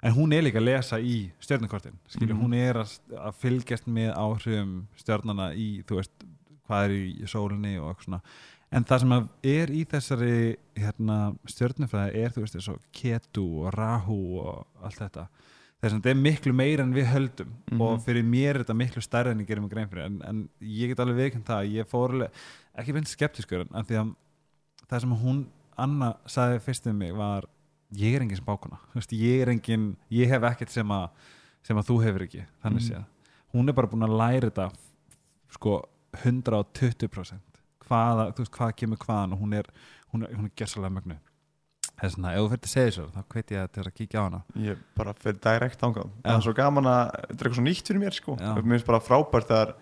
en 0.04 0.12
hún 0.16 0.32
er 0.34 0.42
líka 0.42 0.58
að 0.60 0.66
lesa 0.66 0.98
í 0.98 1.30
stjörnukortin. 1.40 1.94
Skilur, 2.08 2.34
Mhm. 2.34 2.42
hún 2.42 2.54
er 2.54 2.74
að, 2.82 2.98
að 3.16 3.34
fylgjast 3.40 3.86
með 3.86 4.10
áhrifum 4.16 4.86
stjörnana 4.96 5.52
í 5.54 5.84
þú 5.84 6.00
veist, 6.00 6.24
hvað 6.68 6.84
er 6.84 6.90
í 6.90 7.28
sólinni 7.28 7.76
og 7.80 7.92
eitthvað 7.94 8.04
svona 8.04 8.20
en 8.74 8.84
það 8.84 9.00
sem 9.04 9.12
er 9.54 9.70
í 9.70 9.84
þessari 9.86 10.56
hérna, 10.76 11.16
stjörnufræði 11.46 12.22
er 12.24 12.30
þú 12.34 12.44
veist 12.44 12.68
og 12.72 12.80
ketu 12.92 13.44
og 13.64 13.74
rahu 13.74 14.18
og 14.42 14.66
allt 14.82 14.98
þetta. 14.98 15.28
Þess 15.84 15.92
að 15.92 15.98
þetta 16.00 16.10
er 16.14 16.20
miklu 16.24 16.52
meira 16.56 16.82
en 16.82 16.94
við 16.96 17.06
höldum 17.12 17.50
Mhm. 17.70 17.80
og 17.80 18.00
fyrir 18.04 18.24
mér 18.24 18.54
er 18.54 18.64
þetta 18.64 18.76
miklu 18.76 19.02
stærra 19.02 19.30
en 19.30 19.38
ég 19.40 19.46
gerum 19.46 19.62
mig 19.64 19.70
grein 19.72 19.88
fyrir. 19.88 20.06
En, 20.06 20.22
en 20.24 20.48
ég 20.62 20.88
get 20.88 20.98
alveg 20.98 21.16
veikinn 21.16 21.44
það 21.44 21.60
að 21.60 21.72
ég 21.74 21.86
fór 21.90 22.30
ekki 22.78 22.92
beint 22.92 23.06
skeptiskur 23.08 23.66
en 23.72 23.84
því 23.84 23.98
að 24.00 24.14
það 24.88 25.00
sem 25.00 25.10
hún 25.10 25.46
Anna 25.76 26.14
sagði 26.26 26.60
fyrst 26.62 26.86
um 26.86 26.96
mig 26.98 27.12
var 27.14 27.44
ég 27.92 28.14
er 28.14 28.20
engin 28.22 28.36
sem 28.36 28.44
bákona 28.46 28.78
ég 29.10 29.42
er 29.42 29.48
engin, 29.50 29.96
ég 30.10 30.28
hef 30.28 30.42
ekkert 30.42 30.70
sem 30.70 30.86
að 30.88 31.10
sem 31.62 31.76
að 31.76 31.86
þú 31.88 32.02
hefur 32.04 32.22
ekki, 32.22 32.44
þannig 32.62 32.82
Mhm. 32.82 32.90
séð. 32.90 33.04
Hún 33.54 33.68
er 33.68 33.72
bara 33.72 33.86
búin 33.88 34.04
að 34.04 34.18
læra 34.18 34.50
þetta 34.50 34.72
sko 35.50 35.82
120% 36.24 37.40
hvaða, 37.88 38.26
veist, 38.38 38.52
hvað 38.52 38.74
kemur 38.80 38.98
hvaðan 39.04 39.32
og 39.36 39.40
hún 39.44 39.54
er, 39.60 39.66
hún 40.12 40.22
er, 40.26 40.34
hún 40.36 40.44
er 40.50 40.54
gersalega 40.56 40.94
mögnu 40.98 41.16
þess 41.94 42.16
vegna, 42.16 42.32
ef 42.34 42.40
þú 42.42 42.48
fyrir 42.50 42.64
að 42.66 42.72
segja 42.74 42.92
svo 42.96 43.04
þá 43.14 43.20
hveit 43.34 43.50
ég 43.54 43.60
að 43.62 43.72
til 43.74 43.82
að 43.84 43.94
kíkja 43.98 44.18
á 44.20 44.24
hana 44.26 44.40
Ég 44.58 44.78
bara 44.98 45.12
fyrir 45.14 45.38
direkt 45.44 45.84
ángað 45.86 46.08
Já. 46.08 46.22
Það 46.24 46.38
er 46.38 46.44
svo 46.48 46.54
gaman 46.58 46.88
að, 46.90 47.02
þetta 47.14 47.34
er 47.34 47.34
eitthvað 47.44 47.58
svo 47.60 47.66
nýtt 47.68 47.86
fyrir 47.90 48.02
mér 48.02 48.16
sko 48.18 48.34
Já. 48.40 48.48
Mér 48.56 48.72
finnst 48.74 48.88
bara 48.88 49.00
frábært 49.04 49.50
þegar 49.52 49.74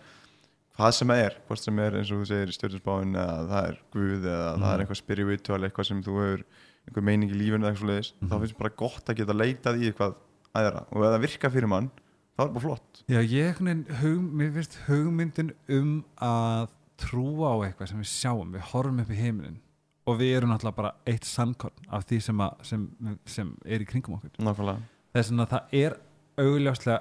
hvað 0.76 0.92
sem 0.96 1.08
það 1.12 1.22
er, 1.26 1.34
hvort 1.48 1.60
sem 1.62 1.78
er 1.84 1.96
eins 2.00 2.10
og 2.12 2.20
þú 2.22 2.26
segir 2.32 2.52
stjórninsbáin 2.56 3.16
eða 3.22 3.38
það 3.52 3.66
er 3.70 3.78
guð 3.92 4.26
eða 4.28 4.52
það 4.52 4.68
er 4.68 4.76
Mhm. 4.76 4.84
eitthvað 4.84 5.00
spiritual, 5.02 5.60
eitthvað 5.66 5.88
sem 5.88 6.02
þú 6.02 6.14
hefur 6.20 6.44
einhver 6.88 7.04
meining 7.08 7.30
í 7.32 7.36
lífinu 7.38 7.62
eða 7.64 7.72
eitthvað 7.72 7.82
svo 7.82 7.90
leiðis 7.92 8.12
Mhm. 8.20 8.28
þá 8.28 8.34
finnst 8.40 8.54
mér 8.54 8.58
bara 8.62 8.76
gott 8.82 9.04
að 9.12 9.16
geta 9.22 9.32
leitað 9.36 9.80
í 9.80 9.88
eitthvað 9.92 10.14
aðra 10.54 10.84
og 10.92 10.96
ef 11.04 11.10
það 11.12 11.20
virkar 11.26 11.50
fyrir 11.56 11.68
mann 11.68 11.90
þá 12.36 12.40
er 12.44 12.48
bara 12.52 12.64
flott 12.66 13.02
Já, 13.08 13.20
ég 13.20 13.48
einhvern 13.52 13.84
veginn, 13.84 13.96
hug, 14.00 14.32
mér 14.40 14.52
finnst 14.56 14.78
hugmyndin 14.88 15.52
um 15.68 16.04
að 16.20 16.68
trúa 17.00 17.54
á 17.54 17.56
eitthvað 17.66 17.92
sem 17.92 18.02
við 18.02 18.10
sjáum, 18.12 18.52
við 18.52 18.66
horfum 18.72 19.00
upp 19.02 19.12
í 19.12 19.20
heiminin 19.20 19.60
og 20.08 20.18
við 20.18 20.36
erum 20.36 20.50
náttúrulega 20.50 20.80
bara 20.80 20.92
eitt 21.06 21.26
sannkorn 21.28 21.88
af 21.94 22.04
því 22.10 22.18
sem, 22.26 22.42
að, 22.42 22.66
sem, 22.66 22.84
sem 23.24 23.54
er 23.64 23.84
í 23.84 23.86
kringum 23.86 24.18
okkur. 24.18 24.34
Nákvæmlega. 24.42 24.82
Þess 25.14 25.34
að 25.36 25.50
það 25.52 25.74
er 25.78 25.98
augljóslega 26.42 27.00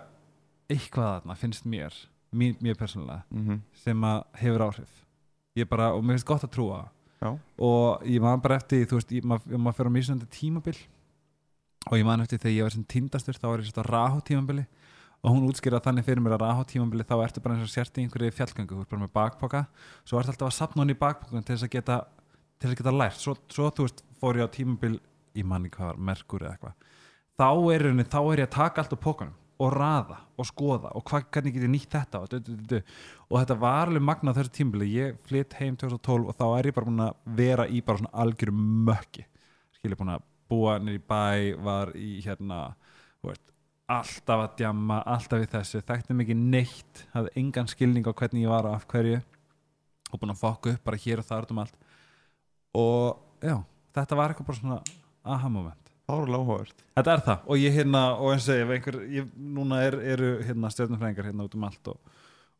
eitthvað 0.72 1.14
þarna, 1.16 1.38
finnst 1.42 1.68
mér 1.68 1.96
mér, 2.32 2.56
mér 2.64 2.80
persónulega, 2.80 3.24
mm 3.30 3.62
sem 3.82 4.04
að 4.08 4.24
hefur 4.40 4.66
áhrif. 4.68 4.98
Bara, 5.68 5.92
og 5.94 6.04
mér 6.04 6.16
finnst 6.16 6.28
gott 6.28 6.44
að 6.46 6.54
trúa 6.56 6.82
Já. 7.22 7.38
og 7.58 8.04
ég 8.08 8.22
man 8.22 8.42
bara 8.42 8.56
eftir 8.56 8.86
þú 8.88 8.98
veist, 8.98 9.12
ég, 9.12 9.26
maður 9.28 9.60
mað 9.60 9.76
fyrir 9.78 9.92
á 9.92 9.98
mísandi 9.98 10.28
tímabil 10.32 10.78
og 11.90 11.98
ég 11.98 12.06
man 12.06 12.22
eftir 12.24 12.40
þegar 12.40 12.56
ég 12.56 12.64
var 12.64 12.74
sem 12.74 12.86
tindastur 12.88 13.38
þá 13.38 13.48
var 13.50 13.64
ég 13.66 13.82
Raho 13.86 14.22
tímabili 14.26 14.66
og 15.22 15.36
hún 15.36 15.46
útskýrði 15.50 15.82
þannig 15.86 16.08
fyrir 16.08 16.24
mér 16.24 16.36
að 16.38 16.46
Raho 16.46 16.64
tímabili 16.70 17.06
þá 17.06 17.16
ertu 17.22 17.44
bara 17.44 17.58
eins 17.58 17.68
og 17.68 17.74
sért 17.74 17.98
í 18.00 18.06
einhverju 18.06 18.34
fjallgöngu 18.38 18.78
þú 18.78 18.86
ert 18.86 18.94
bara 18.94 19.04
með 19.04 19.14
bakpoka, 19.18 19.62
svo 20.02 20.22
ertu 20.22 20.34
alltaf 20.34 20.50
að 20.50 20.58
sapna 20.58 20.82
hún 20.82 20.94
í 20.94 20.98
bakpokan 20.98 21.46
til 21.46 21.56
þess 21.56 21.68
að 21.68 21.76
geta 21.76 22.00
til 22.62 22.72
að 22.72 22.80
geta 22.80 22.96
lært, 22.96 23.20
svo, 23.22 23.36
svo 23.50 23.70
þú 23.70 23.86
veist 23.88 24.02
fór 24.22 24.40
ég 24.42 24.50
á 24.50 24.56
tímabil, 24.56 24.98
ég 25.38 25.46
man 25.48 25.68
ekki 25.68 25.80
hvað 25.80 25.92
var 25.92 26.02
merkur 26.10 26.46
eða 26.46 26.56
eitthvað, 26.56 26.90
þá 27.42 27.50
er, 27.76 27.86
henni, 27.90 28.08
þá 28.10 28.20
er 28.22 28.44
ég 28.44 28.50
að 28.50 28.58
taka 28.58 28.84
allt 28.84 28.98
á 28.98 29.06
pokanum 29.06 29.38
og 29.62 29.74
raða 29.76 30.18
og 30.42 30.48
skoða 30.50 30.92
og 30.98 31.06
hva, 31.06 31.22
hvernig 31.22 31.54
get 31.54 31.66
ég 31.68 31.72
nýtt 31.72 31.94
þetta 31.94 32.24
og, 32.24 32.32
du, 32.32 32.40
du, 32.42 32.56
du, 32.72 32.96
og 33.30 33.38
þetta 33.38 33.58
var 33.62 33.92
alveg 33.92 34.06
magnað 34.08 34.40
þessu 34.40 34.56
tímabili, 34.58 34.90
ég 34.96 35.20
flytt 35.30 35.58
heim 35.60 35.78
2012 35.78 36.32
og 36.32 36.38
þá 36.40 36.46
er 36.50 36.70
ég 36.70 36.78
bara 36.78 36.90
búin 36.90 37.04
að 37.06 37.20
vera 37.38 37.68
í 37.70 37.82
bara 37.86 38.02
svona 38.02 38.14
algjöru 38.24 38.56
mökki. 38.58 39.28
Skilja 39.78 40.00
búin 40.00 40.16
að 40.16 40.26
búa 40.52 40.78
nýr 40.82 40.98
í 40.98 41.04
bæ 41.12 41.62
var 41.62 41.94
í 41.98 42.10
hérna 42.26 42.64
veist, 43.22 43.44
alltaf 43.92 44.46
að 44.46 44.56
djamma, 44.62 45.02
alltaf 45.10 45.44
í 45.44 45.50
þessu. 45.52 45.82
Þekkti 45.88 46.18
mikið 46.18 46.42
neitt, 46.56 47.04
hafði 47.16 47.34
engan 47.42 47.70
skilning 47.72 48.08
á 48.08 48.14
hvernig 48.14 48.46
ég 48.46 48.54
var 48.54 48.70
af 48.70 48.88
hverju. 48.92 49.20
Og 50.12 50.22
búin 50.22 50.34
að 50.34 50.42
fokka 50.42 50.76
upp 50.76 50.88
bara 50.88 51.00
hér 51.00 51.22
og 51.22 51.28
þar 51.28 51.46
út 51.46 51.54
um 51.54 51.62
allt. 51.64 51.78
Og 52.78 53.46
já, 53.46 53.58
þetta 53.98 54.20
var 54.20 54.34
eitthvað 54.34 54.50
bara 54.52 54.62
svona 54.62 54.80
aha 55.36 55.52
moment. 55.52 55.94
Fárlega 56.10 56.42
áhugavert. 56.42 56.84
Þetta 56.98 57.14
er 57.14 57.24
það. 57.28 57.44
Og 57.48 57.62
ég 57.62 57.76
hérna 57.78 58.02
og 58.18 58.34
eins 58.34 58.48
og 58.50 58.58
ég, 58.60 58.74
einhver, 58.76 58.98
ég 59.12 59.30
núna 59.58 59.80
er, 59.86 59.98
eru 60.16 60.32
hérna 60.44 60.72
stjórnumfræðingar 60.74 61.30
hérna 61.30 61.48
út 61.48 61.56
um 61.56 61.68
allt 61.68 61.92
og, 61.94 62.11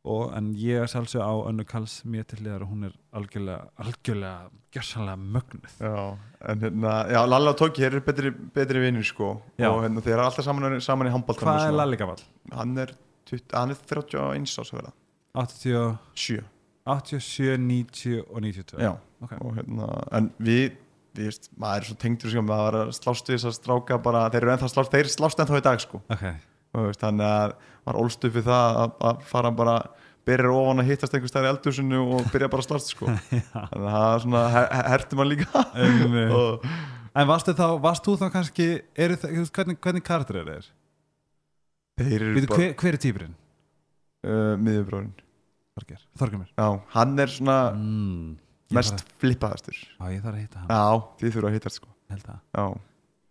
og 0.06 0.32
en 0.34 0.48
ég 0.58 0.82
er 0.82 0.90
sjálfsög 0.90 1.22
á 1.22 1.34
önnu 1.50 1.66
Kalls 1.70 2.00
mjög 2.10 2.26
til 2.32 2.40
liðar 2.46 2.64
og 2.66 2.72
hún 2.74 2.88
er 2.88 2.94
algjörlega 3.14 3.68
algjörlega, 3.84 4.50
gjörsanlega 4.74 5.18
mögnuð. 5.22 5.76
Já, 5.78 6.18
en 6.50 6.60
hérna, 6.66 6.94
já, 7.12 7.20
Lalla 7.30 7.54
og 7.54 7.58
Tóki 7.60 7.84
hér 7.86 8.00
er 8.00 8.06
betri, 8.06 8.32
betri 8.32 8.82
vinnir 8.82 9.06
sko. 9.06 9.42
Já. 9.60 9.70
og 9.70 9.84
hérna, 9.84 10.02
þeir 10.02 10.16
eru 10.18 10.26
alltaf 10.26 10.46
saman, 10.48 10.80
saman 10.82 11.08
í 11.12 11.14
handbóltan 11.14 11.46
Hvað 11.52 11.68
er 11.68 11.78
Lalli 11.78 11.98
gamall? 12.02 12.24
Hann 12.52 12.78
er, 12.82 12.96
20, 13.30 13.46
hann 13.54 13.76
er 13.76 13.82
31 13.86 14.50
ás 14.58 14.72
að 14.74 14.80
vera 14.82 14.94
80, 15.38 15.98
7 16.16 16.42
87, 16.86 17.58
90 17.62 18.24
og 18.26 18.42
92 18.42 18.82
Já, 18.82 18.96
Ok. 19.22 19.34
og 19.42 19.54
hérna, 19.60 19.92
en 20.18 20.32
við 20.42 20.72
við 21.12 21.28
veist, 21.28 21.50
maður 21.60 21.82
er 21.84 21.88
svo 21.90 21.96
tengdur 22.00 22.32
sko, 22.32 22.42
maður 22.48 22.64
var 22.72 22.76
að 22.88 22.92
slást 22.96 23.28
við 23.28 23.36
þess 23.36 23.48
að 23.50 23.56
stráka 23.60 23.98
bara, 24.02 24.30
þeir 24.32 24.46
eru 24.46 24.52
ennþá 24.54 24.70
slást 24.72 24.94
þeir 24.96 25.10
slást 25.12 25.42
ennþá 25.44 25.58
í 25.60 25.64
dag 25.66 25.82
sko. 25.84 26.00
Ok, 26.10 26.24
veist, 26.74 27.02
þannig 27.04 27.28
að 27.28 27.56
maður 27.86 28.00
ólst 28.06 28.26
upp 28.30 28.36
við 28.38 28.46
það 28.48 28.80
að, 28.84 28.94
að 29.12 29.24
fara 29.32 29.52
bara, 29.58 29.76
byrjar 30.30 30.54
ofan 30.56 30.84
að 30.84 30.90
hittast 30.92 31.16
einhver 31.18 31.32
stær 31.32 31.48
í 31.48 31.52
eldhúsinu 31.52 32.02
og 32.16 32.28
byrja 32.32 32.50
bara 32.54 32.62
að 32.64 32.68
slást 32.70 32.92
sko 32.94 33.08
þannig 33.12 33.50
að 33.52 33.88
það 33.88 34.12
er 34.16 34.24
svona, 34.26 34.44
her, 34.56 34.68
herti 34.94 35.20
maður 35.20 35.32
líka. 35.34 35.64
Og 36.42 36.68
En 37.12 37.28
varstu 37.28 37.52
þá, 37.58 37.66
varst 37.84 38.06
þú 38.08 38.14
þá 38.22 38.28
kannski 38.32 38.66
eru, 38.96 39.18
það- 39.20 39.50
hvernig, 39.58 39.80
hvernig 39.84 40.04
karakter 40.08 40.38
er 40.40 40.46
þeir? 40.48 40.70
þeir 42.00 42.14
eru 42.22 42.36
Veitu, 42.38 42.48
bara 42.54 42.62
hver, 42.62 42.76
hver 42.80 42.96
er 42.96 43.02
týpurinn? 43.04 43.34
uh, 44.24 44.54
miðjubróðin 44.62 45.10
Þorger, 45.76 46.06
Þorgemir 46.22 46.48
Já, 46.56 46.68
hann 46.96 47.20
er 47.20 47.34
svona 47.34 47.58
mm, 47.76 48.30
mest 48.78 49.04
flippaðastur 49.20 49.76
að- 49.76 49.92
Já, 50.08 50.16
ég 50.16 50.24
þarf 50.24 50.38
að 50.38 50.40
hitta 50.46 50.62
hann, 50.64 50.72
Já, 50.72 51.04
þið 51.20 51.36
þurfa 51.36 51.52
að 51.52 51.58
hittast 51.58 51.82
sko. 51.82 51.92
Ég 51.92 52.16
held 52.16 52.26
það. 52.30 52.40
Já, 52.56 52.66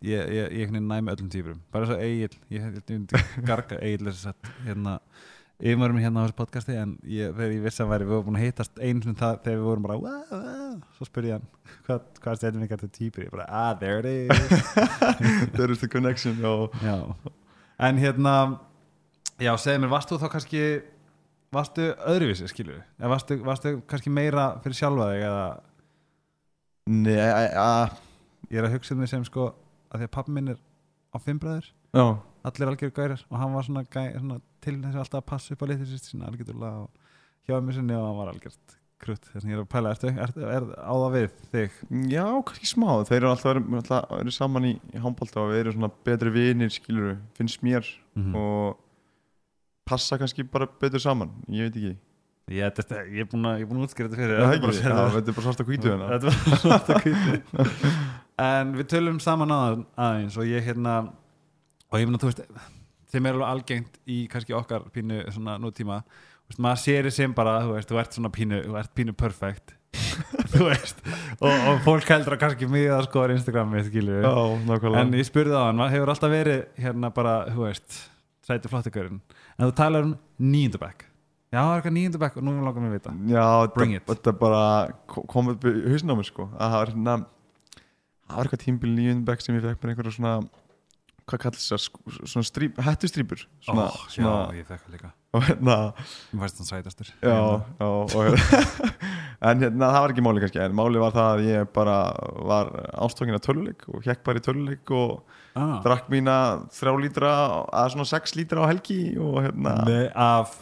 ég, 0.01 0.31
ég, 0.33 0.55
ég 0.63 0.71
næmi 0.73 1.11
öllum 1.11 1.29
týpurum 1.29 1.61
bara 1.73 1.85
svo 1.89 1.97
Egil, 2.01 2.33
ég 2.49 2.63
hef 2.65 2.89
myndi 2.89 3.21
garga 3.45 3.77
Egil 3.81 4.09
er 4.09 4.17
satt 4.17 4.49
hérna 4.65 4.97
yfirmarum 5.61 5.99
hérna 6.01 6.23
á 6.23 6.25
þessu 6.25 6.37
podcasti 6.39 6.75
en 6.81 6.95
ég, 7.05 7.29
þegar 7.35 7.53
ég 7.53 7.65
vissi 7.65 7.83
að 7.83 7.91
væri 7.91 8.07
við 8.07 8.15
vorum 8.15 8.27
búin 8.31 8.39
að 8.39 8.45
hittast 8.47 8.81
einu 8.81 9.05
sem 9.05 9.17
það 9.19 9.37
þegar 9.45 9.59
við 9.59 9.67
vorum 9.67 9.85
bara 9.85 9.97
wow, 10.01 10.23
wow, 10.31 10.73
svo 10.97 11.07
spurði 11.07 11.31
ég 11.31 11.37
hann 11.37 11.75
hvað, 11.85 12.07
hvað 12.23 12.39
stæðum 12.39 12.65
ykkar 12.65 12.81
til 12.81 12.91
týpur 12.97 13.27
ég 13.27 13.35
bara 13.35 13.45
ah 13.45 13.71
there 13.77 14.01
it 14.01 14.09
is. 14.09 14.51
There 15.57 15.69
is 15.69 15.83
the 15.83 15.89
connection 15.91 16.41
Já, 16.41 16.97
en 17.77 18.01
hérna 18.01 18.35
já 19.37 19.53
segðu 19.57 19.85
mér, 19.85 19.93
varst 19.93 20.09
þú 20.09 20.21
þá 20.23 20.27
kannski 20.33 20.65
varstu 21.53 21.91
öðruvísi 22.09 22.49
skilur 22.49 22.81
eða 22.97 23.13
varstu, 23.13 23.37
varstu 23.45 23.77
kannski 23.89 24.13
meira 24.13 24.55
fyrir 24.63 24.81
sjálfa 24.81 25.11
þig 25.13 25.25
eða? 25.29 25.47
Nei, 26.89 27.17
að 27.53 27.99
ég 28.49 28.61
er 28.61 28.65
að 28.65 28.79
hugsa 28.79 28.95
um 28.95 29.03
því 29.03 29.11
sem 29.13 29.25
sko 29.29 29.51
að 29.91 30.01
því 30.03 30.07
að 30.09 30.13
pappi 30.17 30.35
minn 30.37 30.51
er 30.55 30.59
á 31.11 31.17
fimm 31.19 31.39
bræður 31.43 31.69
Já, 31.91 32.05
allir 32.47 32.71
algjör 32.71 32.93
gærir 32.95 33.23
og 33.29 33.39
hann 33.41 33.55
var 33.55 33.65
svona, 33.67 33.83
gæ, 33.91 34.03
svona 34.17 34.37
til 34.63 34.77
þess 34.79 34.95
að 34.95 35.01
alltaf 35.03 35.19
að 35.21 35.29
passa 35.33 35.55
upp 35.55 35.63
á 35.63 35.69
litið 35.71 35.89
sýst 35.91 36.11
sinna 36.11 36.29
algjörlega 36.31 36.85
og 36.85 36.89
hjá 37.49 37.57
mér 37.59 37.75
sinni 37.79 37.97
og 37.97 38.05
hann 38.07 38.19
var 38.21 38.31
algjört 38.31 38.77
krutt. 39.01 39.25
Þess 39.33 39.41
að 39.47 39.49
ég 39.49 39.57
er 39.57 39.63
að 39.63 39.69
pæla, 39.73 39.91
ertu, 39.95 40.11
ertu, 40.23 40.43
er 40.45 40.65
á 40.77 40.93
það 40.93 41.15
við 41.15 41.31
þig? 41.51 41.77
Já, 42.13 42.25
kannski 42.45 42.67
smá. 42.69 42.89
Þeir 43.09 43.17
eru 43.17 43.29
alltaf 43.31 43.47
verið, 43.49 43.71
alltaf 43.79 44.11
verið 44.13 44.35
saman 44.35 44.67
í, 44.69 44.73
í 44.93 45.01
handbólta 45.01 45.41
og 45.41 45.49
við 45.49 45.61
erum 45.63 45.75
svona 45.79 45.89
betri 46.05 46.33
vinir 46.35 46.69
skilur 46.75 47.15
finnst 47.39 47.63
mér. 47.65 47.89
Mm. 48.13 48.35
og 48.37 48.77
passa 49.89 50.19
kannski 50.21 50.45
bara 50.45 50.67
betur 50.79 51.01
saman 51.01 51.31
ég 51.49 51.65
veit 51.71 51.79
ekki. 51.81 51.93
Ég, 52.51 52.73
þetta, 52.77 53.01
ég 53.07 53.23
er 53.23 53.27
búin 53.31 53.47
að, 53.47 53.61
er 53.63 53.81
útskýra 53.85 54.09
þetta 54.11 54.19
fyrir 54.19 54.35
Já, 54.35 54.41
þér, 54.43 54.53
ekki, 54.53 54.63
bara 54.65 54.73
já, 54.73 54.81
sérðu- 54.81 55.13
þetta 55.15 55.31
er 55.31 55.35
bara 55.37 56.61
svarta 56.61 56.97
hvítu 57.01 57.21
En 58.41 58.75
við 58.77 58.87
tölum 58.95 59.19
saman 59.23 59.51
að, 59.55 59.81
aðeins 59.99 60.37
og 60.39 60.47
ég 60.49 60.63
hérna 60.65 60.99
og 61.91 61.99
ég 61.99 62.07
meina, 62.07 62.21
þú 62.21 62.31
veist 62.31 62.45
sem 63.11 63.27
er 63.27 63.35
alveg 63.35 63.49
algengt 63.51 63.99
í 64.07 64.21
kannski 64.31 64.55
okkar 64.55 64.85
pínu 64.95 65.19
svona 65.35 65.57
nútíma 65.61 65.99
veist, 66.47 66.61
maður 66.63 66.81
sér 66.85 67.09
þið 67.09 67.15
sem 67.17 67.35
bara, 67.35 67.57
þú 67.65 67.75
veist, 67.75 67.91
þú 67.91 67.99
ert 68.01 68.17
svona 68.17 68.31
pínu 68.33 68.61
þú 68.63 68.77
ert 68.79 68.93
pínu 68.97 69.15
perfect 69.19 69.75
þú 70.53 70.69
veist, 70.69 71.01
og, 71.43 71.51
og 71.51 71.81
fólk 71.83 72.07
heldur 72.13 72.37
að 72.37 72.43
kannski 72.45 72.69
að 72.95 73.05
skoða 73.09 73.35
Instagrami, 73.35 73.83
skilju 73.89 74.21
en 75.01 75.13
ég 75.19 75.27
spurði 75.27 75.57
á 75.59 75.63
hann, 75.67 75.79
maður 75.81 75.97
hefur 75.97 76.13
alltaf 76.15 76.31
verið 76.31 76.63
hérna 76.79 77.11
bara, 77.15 77.35
þú 77.51 77.65
veist, 77.67 77.99
sæti 78.47 78.71
flottigurinn 78.71 79.19
en 79.57 79.67
þú 79.67 79.73
talar 79.81 80.07
um 80.07 80.15
níundabæk 80.39 81.03
já, 81.51 81.59
það 81.59 81.73
er 81.73 81.81
eitthvað 81.81 81.95
níundabæk 81.97 82.39
og 82.39 82.47
nú 82.47 82.55
langar 82.63 82.79
mér 82.79 82.93
að 82.93 82.95
vita. 82.95 83.13
Já, 83.27 83.45
þetta, 83.75 84.01
þetta 84.07 84.33
bara 84.39 84.61
ko- 85.11 85.25
kom 85.27 85.49
upp 85.51 85.65
í 85.67 85.73
mér 86.07 86.23
sko. 86.23 86.45
Að 86.55 86.61
það 86.71 86.77
var 86.77 86.91
hérna 86.93 87.15
það 88.31 88.39
var 88.39 88.49
eitthvað 88.49 88.65
tímbil 88.65 88.91
nýjundbæk 88.97 89.43
sem 89.43 89.57
ég 89.57 89.65
fekk 89.65 89.81
bara 89.81 89.93
einhverja 89.93 90.15
svona 90.17 90.35
hvað 91.29 91.41
kallast 91.45 91.71
það, 91.71 91.81
sko, 91.85 92.13
svona 92.25 92.47
strýp, 92.47 92.79
hættustrýpur 92.81 93.43
svona 93.63 93.87
já, 94.11 94.31
ég 94.57 94.67
fekk 94.67 94.85
það 94.85 94.95
líka. 94.95 95.11
Og 95.37 95.45
hérna 95.47 95.75
mér 96.35 96.41
fæst 96.43 96.57
hann 96.59 96.67
sætastur. 96.67 97.11
Já, 97.23 97.35
já 97.79 97.85
og, 97.87 98.15
en 99.47 99.63
hérna 99.63 99.91
það 99.93 100.01
var 100.03 100.13
ekki 100.13 100.25
máli 100.25 100.43
kannski 100.43 100.59
en 100.59 100.75
máli 100.75 100.99
var 100.99 101.15
það 101.15 101.29
að 101.29 101.45
ég 101.47 101.69
bara 101.77 101.97
var 102.49 102.71
ástókin 103.05 103.37
af 103.37 103.45
töluleik 103.45 103.85
og 103.87 104.03
hekk 104.07 104.25
bara 104.27 104.41
í 104.41 104.43
töluleik 104.43 104.91
og 104.91 105.21
ah. 105.55 105.77
drakk 105.85 106.11
mína 106.11 106.35
þrjá 106.75 106.93
lítra 107.05 107.31
að 107.71 107.93
svona 107.95 108.09
sex 108.11 108.35
lítra 108.35 108.67
á 108.67 108.71
helgi 108.73 108.99
og 109.23 109.39
hérna 109.45 109.77
af, 110.11 110.57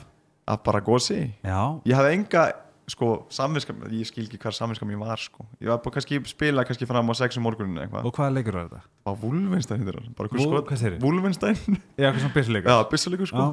að 0.45 0.63
bara 0.69 0.85
gósi 0.85 1.21
já. 1.41 1.59
Ég 1.89 1.97
hafði 1.97 2.19
enga 2.19 2.45
sko 2.89 3.09
samvinska, 3.33 3.75
ég 3.93 4.07
skil 4.09 4.25
ekki 4.25 4.39
hvað 4.41 4.55
samvinska 4.57 4.87
mín 4.89 5.01
var 5.01 5.21
sko, 5.21 5.45
ég 5.61 5.71
var 5.71 5.81
bara 5.83 5.95
kannski 5.97 6.19
spila 6.29 6.65
kannski 6.67 6.87
fram 6.89 7.11
á 7.11 7.13
6 7.17 7.39
um 7.39 7.45
morguninu 7.47 7.83
eitthvað. 7.83 8.07
Og 8.09 8.15
hvaða 8.15 8.35
leikur 8.37 8.57
var 8.57 8.69
þetta? 8.69 8.81
á 9.05 9.11
Wolfenstein 9.23 9.83
heitir 9.83 9.99
það, 9.99 10.09
bara 10.17 10.31
Vul- 10.33 10.63
hvað 10.69 10.81
segirðu? 10.83 11.01
Wolfenstein, 11.05 11.79
já, 12.01 12.09
hvað 12.09 12.23
svona 12.23 12.35
byrjuleikur 12.37 12.73
já, 12.73 12.79
byssuleikur 12.93 13.31
sko. 13.33 13.47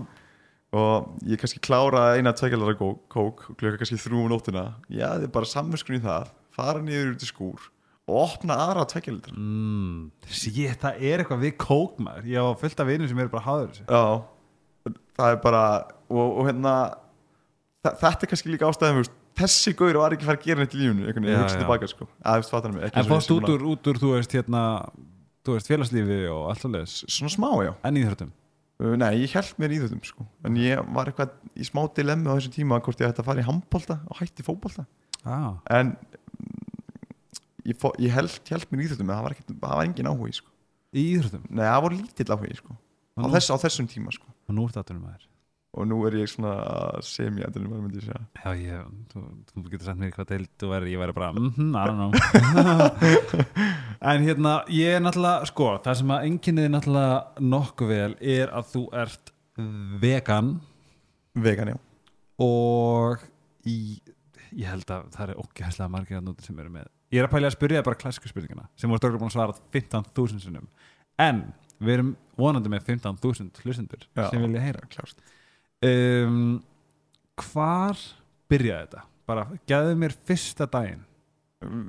Og 0.77 1.23
ég 1.31 1.39
kannski 1.41 1.61
kláraði 1.63 2.21
eina 2.21 2.33
tvekjalara 2.37 2.75
kók 2.77 3.07
klukka 3.55 3.79
kannski 3.79 4.01
þrjú 4.03 4.25
um 4.25 4.33
nóttina. 4.33 4.65
Ég 4.91 5.07
hafði 5.07 5.31
bara 5.33 5.49
samvinskun 5.49 6.01
í 6.01 6.03
það 6.03 6.33
fara 6.57 6.83
niður 6.83 7.15
út 7.15 7.25
í 7.25 7.29
skúr 7.29 7.69
og 8.07 8.21
opna 8.23 8.57
aðra 8.69 8.85
tvekjalitra 8.87 9.35
mm, 9.35 10.11
sí, 10.31 10.53
það 10.79 11.01
er 11.03 11.23
eitthvað 11.23 11.43
við 11.43 11.57
kókmaður 11.59 12.29
ég 12.31 12.47
á 12.47 12.51
fullt 12.61 12.83
af 12.83 12.91
vinum 12.91 13.11
sem 13.11 13.23
eru 13.23 13.33
bara 13.33 13.47
háður 13.49 13.81
já, 13.83 14.03
það 15.19 15.33
er 15.33 15.41
bara 15.43 15.63
og, 16.07 16.27
og 16.27 16.43
hérna 16.47 16.75
þetta 17.83 18.13
er 18.15 18.31
kannski 18.31 18.53
líka 18.53 18.71
ástæðum 18.71 19.03
þessi 19.37 19.75
gaur 19.77 19.99
var 20.01 20.15
ekki 20.17 20.25
að 20.25 20.31
fara 20.31 20.41
að 20.41 20.47
gera 20.49 20.63
neitt 20.63 20.75
í 20.77 20.81
lífunu 20.81 21.05
einhvern 21.07 21.27
veginn, 21.27 21.37
ég 21.37 21.45
hugsa 21.45 21.61
tilbaka 21.61 21.91
sko. 21.91 22.09
Ekki 22.25 23.01
en 23.03 23.09
fórst 23.11 23.33
út 23.35 23.51
úr, 23.53 23.65
út 23.73 23.91
úr, 23.91 24.01
þú 24.01 24.15
veist, 24.15 24.35
hérna 24.37 24.63
þú 25.47 25.57
veist, 25.57 25.71
félagslífi 25.71 26.19
og 26.33 26.51
allt 26.53 26.67
að- 26.71 26.87
svona 27.07 27.33
smá, 27.33 27.51
já. 27.65 27.73
En 27.85 28.01
íþróttum? 28.01 28.33
Uh, 28.77 28.93
Nei, 29.01 29.23
ég 29.25 29.33
held 29.33 29.55
mér 29.57 29.73
í 29.73 29.79
þessum 29.81 30.03
sko. 30.05 30.27
En 30.45 30.57
ég 30.61 30.81
var 30.93 31.09
eitthvað 31.09 31.31
í 31.57 31.65
smá 31.65 31.87
dilemmi 31.97 32.29
á 32.29 32.37
þessum 32.37 32.53
tíma 32.53 32.81
Hvort 32.85 33.01
ég 33.01 33.09
ætti 33.09 33.23
að 33.23 33.29
fara 33.31 33.41
í 33.41 33.47
handbolta 33.47 34.01
og 34.05 34.19
hætti 34.21 34.45
fótbolta. 34.45 34.85
Ah. 35.25 35.55
En 35.73 35.95
mm, 35.97 37.71
ég, 37.73 37.79
fó, 37.81 37.89
ég 37.97 38.13
held, 38.13 38.37
held 38.51 38.69
mér 38.69 38.85
í 38.85 38.91
þessum 38.91 39.09
En 39.09 39.15
það 39.17 39.23
var, 39.25 39.37
ekkert, 39.37 39.55
það 39.63 39.77
var 39.81 39.87
engin 39.87 40.11
áhugi 40.13 40.37
sko. 40.43 40.53
Í 40.93 41.07
íþróttum? 41.17 41.47
Nei, 41.49 41.65
það 41.65 41.81
var 41.87 41.97
lítill 41.97 42.35
áhugi 42.37 42.59
sko. 42.61 42.77
Á, 43.17 43.25
þess, 43.33 43.49
á 43.49 43.57
þessum 43.65 43.89
tíma 43.89 44.13
sko. 44.13 44.29
Og 44.47 44.55
nú 44.59 44.69
aðtunum 44.69 45.07
maður 45.09 45.25
Og 45.77 45.85
nú 45.85 45.99
er 46.09 46.15
ég 46.23 46.31
svona 46.31 46.55
semi-ætlunum 47.05 47.73
Hvað 47.75 47.83
myndi 47.85 48.01
segja. 48.01 48.21
Já, 48.41 48.51
ég, 48.57 48.87
þú, 49.13 49.23
þú 49.51 49.65
getur 49.67 49.89
sagt 49.91 50.01
mér 50.01 50.13
hvað 50.15 50.31
deild 50.31 50.51
þú 50.57 50.71
væri, 50.71 50.93
ég 50.95 51.03
væri 51.03 51.17
bara, 51.17 51.29
mhm, 51.37 51.75
I 51.77 51.85
don't 51.91 51.99
know. 52.01 52.13
En 54.07 54.25
hérna 54.25 54.53
ég 54.73 54.97
er 54.97 55.03
náttúrulega, 55.05 55.49
sko, 55.51 55.69
það 55.85 55.99
sem 56.01 56.13
að 56.15 56.27
enginnið 56.31 56.69
náttúrulega 56.73 57.45
nokkuð 57.53 57.93
vel 57.93 58.17
er 58.37 58.53
að 58.57 58.73
þú 58.73 58.83
ert 59.03 59.33
vegan. 60.03 60.51
Vegan, 61.45 61.73
já. 61.75 61.79
Og 62.45 63.25
í, 63.69 63.77
ég 64.53 64.69
held 64.69 64.91
að 64.93 65.09
það 65.17 65.33
er 65.33 65.45
okkjæðslega 65.45 65.93
margir 65.93 66.21
að 66.21 66.27
núti 66.29 66.49
sem 66.49 66.61
eru 66.65 66.73
með. 66.73 66.91
Ég 67.15 67.23
er 67.23 67.29
að 67.29 67.37
pæla 67.37 67.51
að 67.51 67.57
spyrja 67.57 67.85
bara 67.87 68.01
klassíku 68.01 68.33
spurningina 68.33 68.67
sem 68.77 68.91
voru 68.91 69.01
stöður 69.01 69.21
búin 69.23 69.31
að 69.31 69.37
svara 69.37 69.57
15.000 69.77 70.43
sinnum. 70.45 70.69
En 71.23 71.47
við 71.81 71.99
erum 71.99 72.13
vonandi 72.41 72.73
með 72.73 72.89
15.000 72.97 73.65
hlustendur 73.65 74.07
sem 74.17 74.43
vilja 74.43 74.65
heyra. 74.65 74.85
Klárt 74.93 75.21
um, 75.85 76.63
hvar 77.37 78.01
byrjaði 78.49 78.87
þetta? 78.87 79.05
bara 79.27 79.47
geðu 79.69 79.95
mér 79.99 80.15
fyrsta 80.27 80.69
daginn. 80.71 81.03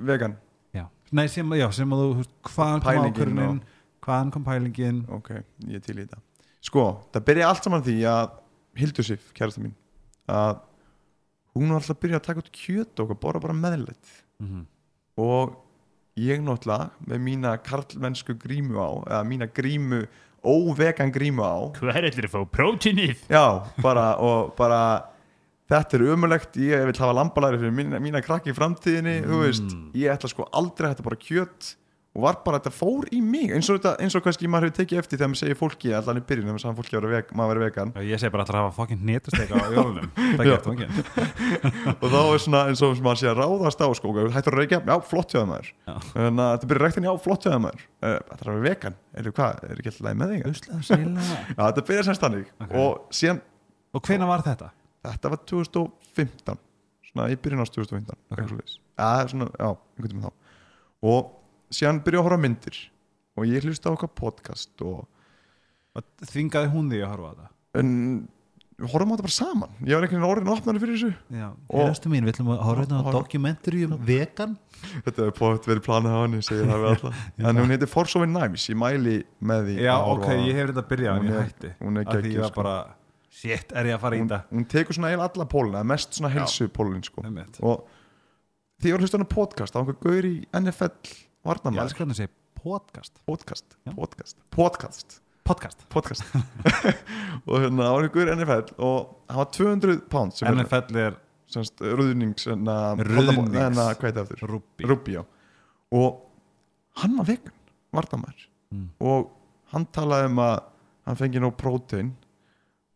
Vegan, 0.08 0.34
já, 0.74 0.86
Nei, 1.14 1.26
sem, 1.30 1.52
já, 1.58 1.66
sem 1.76 1.92
að 1.94 2.00
þú, 2.02 2.24
hvaðan 2.50 2.80
kom 2.82 2.88
Pælingin 2.88 3.12
ákvörðunin? 3.12 3.60
hvaðan 4.04 4.32
kom 4.34 4.46
pælingin? 4.46 5.02
Ok, 5.14 5.30
ég 5.68 5.84
til 5.84 5.98
í 5.98 6.02
þetta. 6.02 6.18
Sko, 6.64 6.86
það 7.14 7.26
byrja 7.28 7.50
allt 7.50 7.68
saman 7.68 7.84
því 7.86 7.98
að 8.10 8.32
Hildur 8.78 9.06
Sif, 9.06 9.30
kærasta 9.36 9.62
mín 9.62 9.76
Að 10.28 10.58
hún 11.54 11.70
var 11.70 11.80
alltaf 11.80 11.96
að 11.96 12.02
byrja 12.02 12.18
að 12.18 12.26
taka 12.26 12.42
út 12.42 12.50
kjöt 12.54 13.02
og 13.02 13.14
borða 13.22 13.44
bara 13.46 13.56
meðlætt 13.56 14.10
mm 14.42 14.48
-hmm. 14.48 14.64
og 15.22 15.54
ég 16.18 16.42
náttúrulega 16.42 16.90
með 17.06 17.22
mína 17.22 17.56
karlmennsku 17.62 18.34
grímu 18.34 18.78
á 18.78 18.88
eða 19.06 19.22
mína 19.24 19.46
grímu, 19.46 20.06
óvegan 20.44 21.12
grímu 21.14 21.42
á. 21.44 21.56
Hver 21.78 22.08
ætlir 22.08 22.28
að 22.28 22.34
fá 22.36 22.40
prótínið? 22.58 23.24
já, 23.30 23.44
bara 23.82 24.12
og 24.22 24.54
bara 24.58 24.80
þetta 25.68 25.98
er 25.98 26.06
umulegt, 26.14 26.56
ég 26.56 26.86
vil 26.88 26.96
hafa 26.96 27.16
lambalæri 27.18 27.60
fyrir 27.60 27.74
mína, 27.76 27.98
mína 28.00 28.22
krakki 28.24 28.54
í 28.54 28.56
framtíðinni 28.56 29.18
þú 29.26 29.42
veist, 29.42 29.74
ég 29.98 30.14
ætla 30.14 30.30
sko 30.32 30.46
aldrei 30.56 30.88
að 30.88 30.94
þetta 30.96 31.08
bara 31.10 31.20
kjöt 31.26 31.72
og 32.16 32.22
var 32.24 32.38
bara, 32.44 32.58
þetta 32.58 32.72
fór 32.74 33.06
í 33.14 33.20
mig 33.22 33.52
eins 33.54 33.68
og, 33.70 33.78
þetta, 33.78 33.92
eins 34.02 34.16
og 34.16 34.24
kannski 34.24 34.48
maður 34.50 34.68
hefur 34.68 34.76
tekið 34.78 35.00
eftir 35.02 35.18
þegar 35.20 35.30
maður 35.30 35.40
segir 35.42 35.58
fólki, 35.60 35.90
allan 35.94 36.18
í 36.18 36.22
byrjun 36.28 36.46
þegar 36.46 36.56
maður 36.56 36.64
sagði 36.64 36.78
fólki 36.80 37.12
veg, 37.12 37.32
maður 37.38 37.52
vera 37.52 37.68
vegan. 37.68 37.92
Ég 38.08 38.22
segi 38.22 38.32
bara 38.34 38.44
að 38.46 38.50
það 38.50 38.58
hafa 38.58 38.74
fokkin 38.78 39.02
netusteg 39.08 39.52
á 39.52 39.58
jólunum. 39.76 40.08
Það 40.38 40.44
þú 40.64 40.72
ekki. 40.74 40.88
Og 42.00 42.06
þá 42.08 42.18
er 42.22 42.42
svona 42.44 42.62
eins 42.70 42.82
og 42.86 43.02
maður 43.04 43.20
sé 43.20 43.28
að 43.30 43.38
ráðast 43.42 43.84
á 43.84 43.88
sko, 44.00 44.14
hættur 44.34 44.56
að 44.56 44.62
reykja, 44.62 44.80
já, 44.88 44.96
flott 45.12 45.34
hjá 45.34 45.38
það 45.38 45.50
maður. 45.52 45.70
Þannig 46.14 46.42
að 46.46 46.50
þetta 46.56 46.70
byrja 46.72 46.84
rektin, 46.86 47.08
já, 47.08 47.12
flott 47.28 47.44
hjá 47.44 47.52
það 47.52 47.62
maður. 47.66 47.84
Eh, 48.02 48.16
þetta 48.32 48.40
er 48.40 48.48
að 48.48 48.58
vera 48.58 48.66
vegan, 48.66 48.98
er 49.14 49.30
hvað, 49.38 49.62
er 49.68 49.76
ekki 49.78 49.92
alltaf 49.92 50.18
með 50.18 50.28
þig? 50.34 50.42
Þetta 51.58 51.86
byrja 51.92 52.08
semst 52.08 52.24
þannig. 52.24 52.50
Ok. 52.64 52.74
og 52.82 53.14
síðan, 53.14 53.40
og 53.94 54.04
hvena 54.08 54.28
var 54.30 54.44
þetta? 54.46 54.72
þetta 55.06 55.32
var 55.32 55.42
2015 55.48 56.60
svona 57.08 57.28
í 57.32 57.38
byrjun 57.40 57.64
ást 57.64 57.76
2015 57.76 58.16
Ok. 58.32 58.38
okay. 58.38 58.46
Síðan 61.70 62.02
byrja 62.04 62.20
að 62.22 62.26
horfa 62.28 62.38
á 62.40 62.44
myndir. 62.46 62.78
Og 63.38 63.46
ég 63.46 63.62
hlusta 63.68 63.90
á 63.90 63.94
okkar 63.94 64.10
podcast 64.14 64.82
og 64.82 65.06
Og 65.98 66.04
þvingaði 66.30 66.68
hún 66.72 66.90
því 66.92 66.98
að 67.02 67.08
horfa 67.14 67.28
á 67.28 67.34
þetta? 67.34 67.48
en 67.78 67.88
við 68.78 68.90
horfum 68.92 69.10
á 69.10 69.14
þetta 69.18 69.24
bara 69.26 69.34
saman. 69.34 69.70
Ég 69.82 69.94
var 69.98 70.04
einhvern 70.06 70.20
veginn 70.22 70.28
orðin 70.30 70.48
að 70.48 70.58
opna 70.60 70.74
fyrir 70.78 70.94
þessu. 70.94 71.08
Já, 71.34 71.46
Og- 71.68 71.88
hérstu 71.88 72.10
mín, 72.12 72.22
við 72.24 72.32
ætlum 72.34 72.50
að 72.54 72.60
horfa 72.62 72.84
hérna 72.84 73.00
á 73.02 73.10
dokumentari 73.16 73.84
um 73.88 73.96
vegan. 74.06 74.52
Þetta 75.04 75.26
er 75.26 75.30
pott 75.34 75.66
verið 75.66 75.82
planið 75.88 76.14
á 76.14 76.18
henni 76.22 76.42
segir 76.46 76.68
það 76.70 76.84
við 76.84 76.90
alla 76.94 77.48
en 77.50 77.56
hún 77.58 77.72
heitir 77.74 77.88
For 77.90 78.04
So 78.06 78.22
Knives, 78.24 78.68
ég 78.70 78.76
mæli 78.78 79.16
með 79.42 79.64
því 79.66 79.74
Já, 79.82 79.94
að 79.98 80.12
ok, 80.14 80.26
á 80.28 80.34
ég 80.38 80.54
hef 80.54 80.68
þetta 80.70 80.82
að 80.84 80.88
byrja 80.92 81.16
ég 81.18 81.30
er- 81.34 81.42
hætti. 81.48 81.74
hún 81.82 81.98
er 81.98 82.04
ég 82.22 82.38
var 82.40 82.48
sko. 82.52 82.62
bara, 82.62 82.94
shit, 83.30 83.72
er 83.74 83.84
ég 83.86 83.94
að 83.96 84.00
fara 84.00 84.14
í 84.16 84.20
þetta? 84.22 84.42
hún 84.52 84.64
tekur 84.68 84.94
svona 84.94 85.10
eiginlega 85.10 85.30
alla 85.34 85.46
póluna 85.46 85.84
mest 85.84 86.10
svona 86.14 86.30
helsu 86.30 86.68
pólun 86.68 87.02
sko. 87.02 87.22
Og 87.62 87.84
því 88.78 88.86
ég 88.86 88.92
var 88.92 89.00
að 89.00 89.02
hlusta 89.02 89.18
á 89.18 89.26
podcast 89.26 89.74
á 89.74 89.82
einhver 89.82 89.98
gaur 89.98 90.22
í 90.22 90.46
NFL 90.54 91.26
Ég 91.38 91.48
varnamæður 91.48 91.84
elskar 91.86 92.04
hann 92.04 92.12
að 92.14 92.18
segja 92.18 92.34
podcast. 92.58 93.20
Podcast, 93.28 93.76
Já. 93.86 93.92
podcast, 93.94 94.36
podcast. 94.54 95.18
Podcast. 95.48 95.84
Podcast. 95.88 96.24
Og 97.48 97.62
hérna 97.62 97.86
á 97.88 97.94
einhver 97.96 98.10
gaur 98.12 98.28
í 98.28 98.34
NFL 98.34 98.72
og 98.84 99.12
hann 99.30 99.38
var 99.40 99.48
200 99.54 100.00
pounds 100.12 100.42
NFL 100.44 100.98
er 101.00 101.14
semst 101.48 101.80
ruðnings 101.80 102.44
hérna, 102.50 102.74
Ruðnings. 103.00 103.54
hérna, 103.56 103.86
hvað 103.96 104.10
er 104.10 104.16
það 104.18 104.24
aftur? 104.26 104.42
rúbbi 104.52 104.88
Rúbbi, 104.90 105.14
já. 105.16 105.22
Og 105.96 106.18
hann 107.00 107.16
var 107.20 107.28
vegan, 107.30 107.54
varnamæður 107.96 108.46
Mm. 108.68 108.90
og 109.00 109.30
hann 109.72 109.86
talaði 109.96 110.26
um 110.28 110.40
að 110.44 110.56
hann 111.08 111.16
fengi 111.16 111.40
nóg 111.40 111.54
prótein 111.56 112.10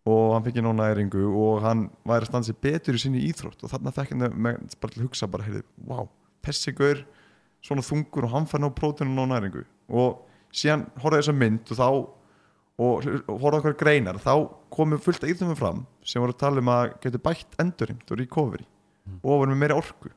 og 0.05 0.35
hann 0.35 0.45
fengi 0.45 0.61
nóg 0.67 0.75
næringu 0.77 1.23
og 1.33 1.63
hann 1.65 1.87
væri 2.05 2.27
að 2.27 2.29
standa 2.29 2.45
sér 2.51 2.59
betur 2.61 2.99
í 2.99 3.01
sinni 3.01 3.23
íþrótt. 3.31 3.63
Og 3.65 3.73
þarna 3.73 3.95
fekk 3.97 4.13
hann 4.13 4.35
bara 4.37 4.59
til 4.93 5.01
að 5.01 5.07
hugsa 5.07 5.31
bara, 5.33 5.47
heyrðu, 5.47 5.63
wow, 5.89 6.11
þessi 6.45 6.75
gaur 6.77 7.01
svona 7.63 7.85
þungur 7.87 8.27
og 8.29 8.35
hann 8.35 8.49
fær 8.51 8.63
nóg 8.65 8.75
prótein 8.79 9.13
og 9.13 9.17
nóg 9.21 9.31
næringu. 9.33 9.65
Og 9.93 10.23
síðan 10.53 10.87
horfði 11.03 11.21
þessa 11.23 11.37
mynd 11.39 11.71
og 11.73 11.79
þá 11.79 11.87
og, 12.83 13.07
horfði 13.29 13.59
okkur 13.61 13.77
greinar 13.83 14.19
þá 14.23 14.33
komu 14.73 14.99
fullt 15.03 15.23
að 15.27 15.35
íþjóðum 15.35 15.59
fram 15.61 15.85
sem 16.09 16.23
voru 16.25 16.35
að 16.35 16.41
tala 16.43 16.63
um 16.65 16.71
að 16.73 16.95
getur 17.05 17.23
bætt 17.23 17.57
endurheimt 17.63 18.11
og 18.11 18.19
recovery 18.23 18.67
og 19.23 19.31
voru 19.43 19.53
með 19.53 19.61
meiri 19.65 19.77
orku. 19.79 20.11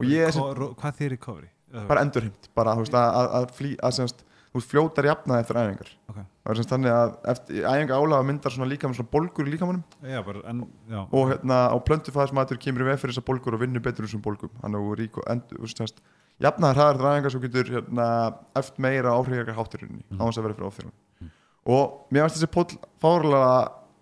Og 0.00 0.06
ég 0.08 0.28
er 0.28 0.32
Ko- 0.34 0.72
Hvað 0.80 0.98
þýr 1.00 1.10
recovery? 1.16 1.48
bara 1.88 2.02
endurheimt 2.04 2.48
bara 2.54 2.74
að, 2.76 2.90
að, 2.92 3.28
að, 3.38 3.44
flý, 3.56 3.70
að 3.80 3.94
semst, 3.96 4.24
þú 4.52 4.60
fljótar 4.68 5.06
jafnaði 5.08 5.40
eftir 5.44 5.56
æfingar. 5.56 5.90
Ok. 6.10 6.16
það 6.20 6.50
er 6.52 6.58
semst 6.58 6.72
þannig 6.74 6.92
að 6.92 7.12
eftir 7.32 7.62
æfinga 7.70 7.96
álaga 8.02 8.26
myndar 8.28 8.52
svona 8.52 8.68
líka 8.68 8.88
með 8.90 8.98
svona 8.98 9.12
bolgur 9.14 9.48
í 9.48 9.54
líkamannum 9.54 9.84
Já, 10.04 10.18
bara, 10.26 10.42
en, 10.50 10.60
og 11.08 11.30
hérna 11.30 11.60
á 11.72 11.76
plöntufæðismatur 11.86 12.60
kemur 12.60 12.84
í 12.84 12.90
veg 12.90 13.00
fyrir 13.00 13.14
þessar 13.14 13.24
bolgur 13.30 13.56
og 13.56 13.62
vinnur 13.64 13.80
betur 13.86 14.04
úr 14.04 14.10
þessum 14.10 14.24
bolgum 14.26 14.50
hann 14.60 14.76
er 14.76 14.82
jafnaði 16.42 16.78
hraðar 16.78 16.96
eftir 16.96 17.12
æfingar 17.12 17.34
svo 17.34 17.42
getur 17.42 17.70
hérna, 17.76 18.06
eftir 18.58 18.84
meira 18.84 19.14
áhrifjar 19.16 19.54
hátturinni 19.56 20.02
mm. 20.02 20.18
á 20.18 20.22
þess 20.26 20.40
að 20.40 20.46
vera 20.46 20.56
fyrir 20.58 20.70
ofþjóðan 20.70 20.98
og 21.72 22.10
mér 22.10 22.26
finnst 22.26 22.40
þessi 22.40 22.50
póll 22.50 22.80
fárlega 23.02 23.52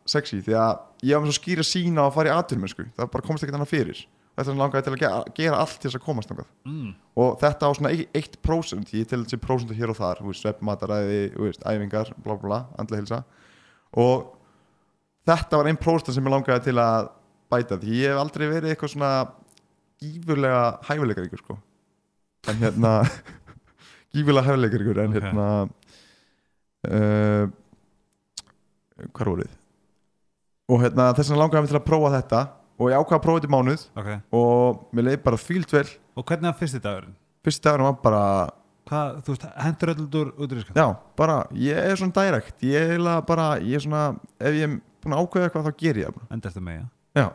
sexy 0.08 0.40
því 0.44 0.56
að 0.56 0.78
ég 1.04 1.16
var 1.16 1.24
með 1.24 1.30
svo 1.32 1.40
skýra 1.40 1.66
sína 1.66 2.06
að 2.06 2.16
fara 2.16 2.32
í 2.32 2.34
atvinnumennsku. 2.34 2.86
Það 2.96 3.12
bara 3.12 3.26
komst 3.26 3.44
ekkert 3.44 3.58
annað 3.58 3.72
fyrir. 3.72 4.00
Þetta 4.38 4.52
er 4.52 4.58
langaði 4.60 4.86
til 4.86 4.92
að 4.92 5.00
gera, 5.02 5.20
gera 5.36 5.60
allt 5.60 5.76
til 5.76 5.88
þess 5.90 5.98
að 5.98 6.04
komast 6.06 6.30
mm. 6.32 6.90
og 7.20 7.32
þetta 7.42 7.68
á 7.68 7.70
svona 7.76 7.90
1% 7.92 8.92
ég 8.96 9.08
til 9.10 9.18
þessi 9.24 9.38
prósentu 9.42 9.76
hér 9.76 9.92
og 9.92 9.98
þar 9.98 10.22
sveppmataræði, 10.38 11.18
æfingar 11.66 12.12
bla 12.22 12.36
bla 12.36 12.38
bla, 12.44 12.60
andlega 12.80 13.02
hilsa 13.02 13.18
og 14.00 14.30
þetta 15.28 15.60
var 15.60 15.70
1% 15.74 16.14
sem 16.14 16.30
ég 16.30 16.32
langaði 16.32 16.70
til 16.70 16.76
að 16.80 17.10
bæta 17.52 17.80
því 17.82 17.98
ég 17.98 18.14
hef 18.14 18.22
aldrei 18.22 18.46
verið 18.46 18.72
eitthvað 18.72 18.94
svona 18.94 19.12
gífurlega 20.00 20.62
hæfileikaríkur 20.88 21.42
sko 21.42 21.58
en 22.48 22.56
hérna 22.62 22.92
gífurlega 24.14 24.46
hæfileikaríkur 24.48 24.98
en 25.04 25.10
Ok. 25.12 25.18
hérna 25.20 25.48
uh, 26.88 27.50
hvað 29.10 29.24
er 29.26 29.32
orðið 29.34 29.56
og 30.70 30.82
hérna 30.84 31.08
þess 31.18 31.30
vegna 31.32 31.42
langaði 31.42 31.64
mig 31.66 31.72
til 31.72 31.80
að 31.80 31.86
prófa 31.88 32.12
þetta 32.16 32.40
og 32.80 32.88
ég 32.92 32.96
ákvaða 33.02 33.18
að 33.18 33.24
prófa 33.26 33.40
þetta 33.40 33.50
í 33.50 33.54
mánuð 33.56 33.82
ok. 34.00 34.10
og 34.40 34.86
mér 34.96 35.06
leiði 35.10 35.20
bara 35.26 35.40
fílt 35.40 35.72
vel. 35.74 35.88
Og 36.16 36.24
hvernig 36.28 36.48
var 36.50 36.56
fyrsti 36.60 36.80
dagurinn? 36.84 37.16
fyrst 37.44 37.62
dagur 37.64 37.86
var 37.88 38.00
bara 38.04 38.24
Hvað, 38.90 39.18
þú 39.22 39.34
veist, 39.34 39.44
hendur 39.62 39.90
öll 39.92 40.06
úr 40.18 40.30
útrýskan? 40.42 40.74
Já, 40.74 40.86
bara, 41.20 41.34
ég 41.54 41.76
er 41.78 41.94
svona 42.00 42.16
direkt 42.16 42.64
Ég 42.66 42.94
er 42.96 43.20
bara, 43.28 43.44
ég 43.62 43.76
er 43.78 43.84
svona 43.84 44.00
Ef 44.40 44.56
ég 44.56 44.64
er 44.66 44.72
búin 45.04 45.14
að 45.14 45.20
ákveða 45.22 45.46
eitthvað, 45.46 45.68
þá 45.68 45.76
ger 45.84 46.00
ég 46.00 46.08
það 46.08 46.16
bara. 46.16 46.26
Enda 46.34 46.48
eftir 46.50 46.64
mig, 46.66 46.80
Já, 47.14 47.26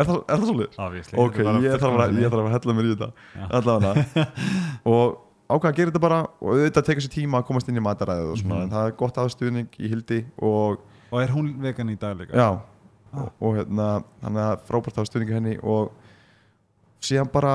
er 0.00 0.06
það, 0.08 0.18
er 0.28 0.38
það 0.42 0.50
svolítið? 0.50 0.78
Obviously 0.86 1.18
Ok, 1.24 1.38
ég 1.42 1.78
þarf, 1.82 1.96
að, 2.04 2.18
ég 2.22 2.32
þarf 2.32 2.44
að 2.48 2.54
hella 2.56 2.74
mér 2.78 2.88
í 2.88 2.92
þetta. 2.94 3.08
Allavega 3.58 4.24
Og 4.92 5.18
ákveða 5.48 5.70
að 5.72 5.76
gera 5.78 5.90
þetta 5.92 6.02
bara 6.04 6.18
Og 6.40 6.50
auðvitað 6.54 6.86
tekur 6.90 7.04
sér 7.06 7.14
tíma 7.14 7.40
að 7.42 7.46
komast 7.50 7.68
inn 7.72 7.80
í 7.80 7.84
mataræðið 7.84 8.32
og 8.34 8.40
svona 8.42 8.54
Mhm. 8.58 8.64
En 8.68 8.72
það 8.74 8.88
er 8.90 8.96
gott 9.02 9.20
aðstuðning 9.24 9.78
í 9.80 9.92
hildi 9.92 10.18
Og, 10.42 10.80
Og 11.12 11.22
er 11.22 11.32
hún 11.34 11.52
vegan 11.64 11.90
í 11.94 11.98
dag 11.98 12.16
líka? 12.20 12.34
já 12.36 12.48
Ah. 13.08 13.22
og, 13.24 13.28
og 13.40 13.54
hérna, 13.56 13.84
þannig 14.20 14.42
að 14.44 14.64
frábært 14.68 14.98
aðstuðning 15.00 15.30
henni 15.32 15.54
Og 15.64 15.92
síðan 17.00 17.30
bara 17.32 17.52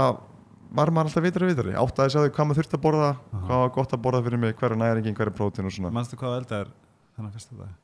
var 0.73 0.89
maður 0.89 1.11
alltaf 1.11 1.23
vitari 1.27 1.49
vitari 1.51 1.75
Áttaði 1.77 2.07
að 2.09 2.13
segja 2.15 2.31
hvað 2.33 2.47
maður 2.49 2.59
þurfti 2.63 2.77
að 2.79 2.81
borða 2.87 3.09
Aha. 3.11 3.41
Hvað 3.45 3.59
var 3.61 3.69
gott 3.75 3.93
að 3.93 4.01
borða 4.07 4.21
fyrir 4.25 4.41
mig, 4.41 4.55
hver 4.57 4.73
er 4.73 4.79
næringin, 4.81 5.13
hver 5.19 5.29
er 5.29 5.35
prótein 5.37 5.69
og 5.69 5.75
svona 5.75 5.91
Manstu 5.93 6.17
hvað 6.17 6.37
elda 6.39 6.61
er 6.63 6.71
þannig 7.17 7.35
fyrsta 7.37 7.59
dag? 7.59 7.75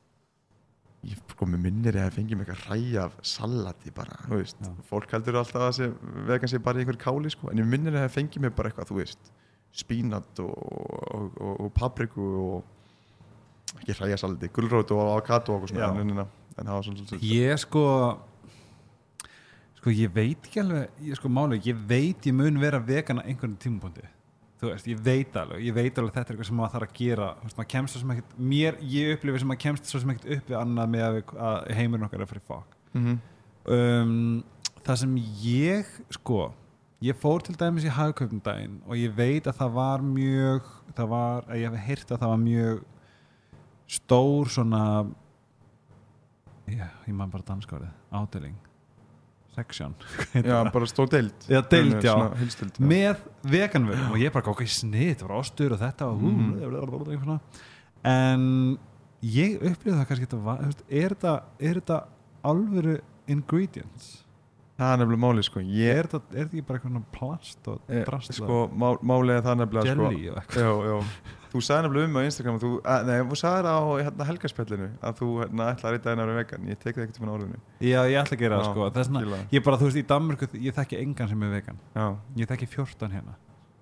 Ég 1.08 1.20
sko 1.32 1.46
með 1.48 1.62
minnir 1.64 1.96
ég 1.96 2.08
að 2.08 2.16
fengi 2.18 2.36
mig 2.36 2.48
eitthvað 2.48 2.74
ræði 2.74 2.96
af 3.00 3.14
salati 3.24 3.92
bara, 3.96 4.18
þú 4.26 4.40
veist. 4.42 4.58
Já. 4.60 4.72
fólk 4.90 5.14
heldur 5.16 5.38
alltaf 5.40 5.64
að 5.64 5.76
sé, 5.78 5.88
vegan 6.28 6.52
sé 6.52 6.60
bara 6.64 6.80
í 6.80 6.84
einhver 6.84 6.98
káli 7.00 7.32
sko, 7.32 7.48
en 7.52 7.62
ég 7.62 7.70
minnir 7.70 7.96
ég 7.96 8.04
að 8.04 8.16
fengi 8.18 8.42
mig 8.44 8.52
bara 8.56 8.68
eitthvað 8.70 8.90
þú 8.90 8.98
veist, 9.00 9.32
spínat 9.80 10.42
og, 10.44 10.50
og, 10.50 11.40
og, 11.40 11.54
og 11.64 11.72
papriku 11.76 12.26
og 12.42 13.80
ekki 13.80 13.96
ræði 13.96 14.20
salati, 14.20 14.52
gulrót 14.52 14.92
og 14.92 15.02
avokado 15.06 15.56
og 15.56 15.68
svona, 15.70 15.92
en, 16.02 16.12
en, 16.18 16.26
það 16.58 16.74
var 16.74 16.86
svona 16.88 17.04
svolítið 17.04 17.28
Ég 17.30 17.64
sko 17.64 17.84
sko 19.80 19.92
ég 19.96 20.12
veit 20.12 20.44
ekki 20.44 20.60
alveg 20.60 21.04
ég 21.08 21.16
sko 21.16 21.30
máli, 21.32 21.62
ég 21.64 21.84
veit 21.88 22.26
ég 22.28 22.36
mun 22.36 22.60
vera 22.60 22.82
vegan 22.84 23.22
á 23.22 23.24
einhvern 23.24 23.56
tímapunkti 23.62 24.04
þú 24.60 24.68
veist, 24.68 24.88
ég 24.90 25.00
veit 25.00 25.36
alveg, 25.40 25.64
ég 25.64 25.74
veit 25.76 25.98
alveg 25.98 26.14
þetta 26.14 26.26
er 26.26 26.34
eitthvað 26.34 26.48
sem 26.50 26.58
maður 26.60 26.74
þarf 26.74 26.86
að 26.86 26.96
gera, 26.98 27.28
þú 27.38 27.48
veist, 27.48 27.58
maður 27.58 27.70
kemst 27.72 27.94
svo 27.94 28.02
sem 28.02 28.12
ekkert 28.14 28.38
mér, 28.52 28.78
ég 28.92 29.12
upplifi 29.16 29.40
sem 29.40 29.50
maður 29.50 29.62
kemst 29.64 29.90
svo 29.90 30.00
sem 30.02 30.12
ekkert 30.14 30.32
upp 30.36 30.50
við 30.50 30.58
annað 30.60 30.94
með 30.94 31.18
að, 31.48 31.68
heimurinn 31.78 32.06
okkar 32.06 32.24
er 32.24 32.30
fyrir 32.30 32.46
fokk 32.50 32.76
mm 32.92 33.06
-hmm. 33.06 33.18
um, 33.76 34.42
það 34.84 35.00
sem 35.02 35.16
ég 35.46 35.92
sko, 36.18 36.52
ég 37.00 37.16
fór 37.16 37.42
til 37.46 37.56
dæmis 37.56 37.88
í 37.88 37.94
hagkaupum 37.96 38.42
daginn 38.44 38.80
og 38.86 38.96
ég 38.96 39.16
veit 39.16 39.46
að 39.46 39.58
það 39.62 39.76
var 39.80 40.04
mjög 40.04 40.62
það 40.94 41.08
var, 41.08 41.44
að 41.48 41.56
ég 41.56 41.70
hef 41.70 41.86
heyrt 41.86 42.10
að 42.10 42.18
það 42.20 42.34
var 42.34 42.42
mjög 42.44 42.82
stór 43.86 44.48
svona 44.48 44.84
já, 46.66 46.88
ég 47.06 47.14
man 47.14 47.30
bara 47.30 47.42
danska 47.46 47.76
orðið, 47.76 47.94
ádeling 48.12 48.69
section. 49.60 49.96
Já, 50.50 50.58
bara 50.72 50.88
stóð 50.90 51.10
deild. 51.16 51.48
Já, 51.48 51.60
deild, 51.70 51.98
já. 52.02 52.14
Svona 52.16 52.70
já. 52.70 52.86
með 52.92 53.26
veganvörum 53.56 54.14
og 54.14 54.22
ég 54.22 54.32
bara 54.34 54.54
ok, 54.54 54.64
snið, 54.68 55.12
það 55.20 55.28
var 55.28 55.36
ástur 55.40 55.76
og 55.76 55.82
þetta 55.82 56.08
og 56.10 56.24
mm. 56.24 57.36
en 58.10 58.48
ég 59.20 59.60
upplýði 59.60 59.98
það 59.98 60.08
kannski 60.08 60.30
þetta 60.30 60.56
er 60.88 61.14
þetta 61.14 61.36
er 61.60 61.80
þetta 61.82 62.00
alvöru 62.50 62.96
ingredients? 63.30 64.10
Það 64.80 64.94
er 64.94 65.00
nefnilega 65.02 65.20
máli 65.26 65.42
sko. 65.44 65.60
Ég, 65.60 65.98
er 66.00 66.08
þetta, 66.08 66.32
þetta 66.32 66.46
ekki 66.46 66.62
bara 66.64 66.80
eitthvað 66.80 67.02
plast 67.12 67.68
og 67.68 67.92
eh, 67.92 68.04
drast 68.06 68.32
sko, 68.38 68.62
má, 68.72 68.86
máli 69.04 69.34
er 69.36 69.44
það 69.44 69.58
nefnilega 69.60 69.92
sko, 69.92 70.06
jelly 70.08 70.30
og 70.32 70.40
eitthvað. 70.40 71.36
Þú 71.50 71.60
sagði 71.66 71.86
nefnilega 71.86 72.08
um 72.10 72.16
á 72.16 72.22
Instagram 72.28 72.58
þú, 72.62 72.70
að, 72.94 73.04
nei, 73.10 73.16
þú 73.30 73.38
sagði 73.40 73.62
það 73.66 73.76
á 73.80 73.84
hérna, 74.00 74.26
helgarspjallinu 74.30 74.88
að 75.10 75.18
þú 75.20 75.28
hérna, 75.40 75.68
ætlaði 75.74 75.90
að 75.90 75.94
reyta 75.96 76.14
einu 76.14 76.24
ára 76.26 76.38
vegan. 76.38 76.66
Ég 76.70 76.80
tek 76.80 76.94
það 76.96 77.04
ekkert 77.06 77.20
um 77.24 77.30
orðinu. 77.34 77.60
Já, 77.82 78.00
ég 78.06 78.18
ætla 78.22 78.36
að 78.38 78.42
gera 78.44 78.58
það 78.60 78.66
sko. 78.70 78.88
Það 78.90 79.02
er 79.02 79.08
svona, 79.10 79.42
ég 79.56 79.64
bara, 79.66 79.80
þú 79.80 79.88
veist, 79.90 80.00
í 80.00 80.06
Danmörku 80.14 80.50
ég 80.66 80.76
þekki 80.80 81.00
engan 81.04 81.30
sem 81.32 81.46
er 81.46 81.54
vegan. 81.58 81.80
Já, 81.96 82.06
ég 82.42 82.50
þekki 82.54 82.70
14 82.78 83.16
hérna. 83.18 83.38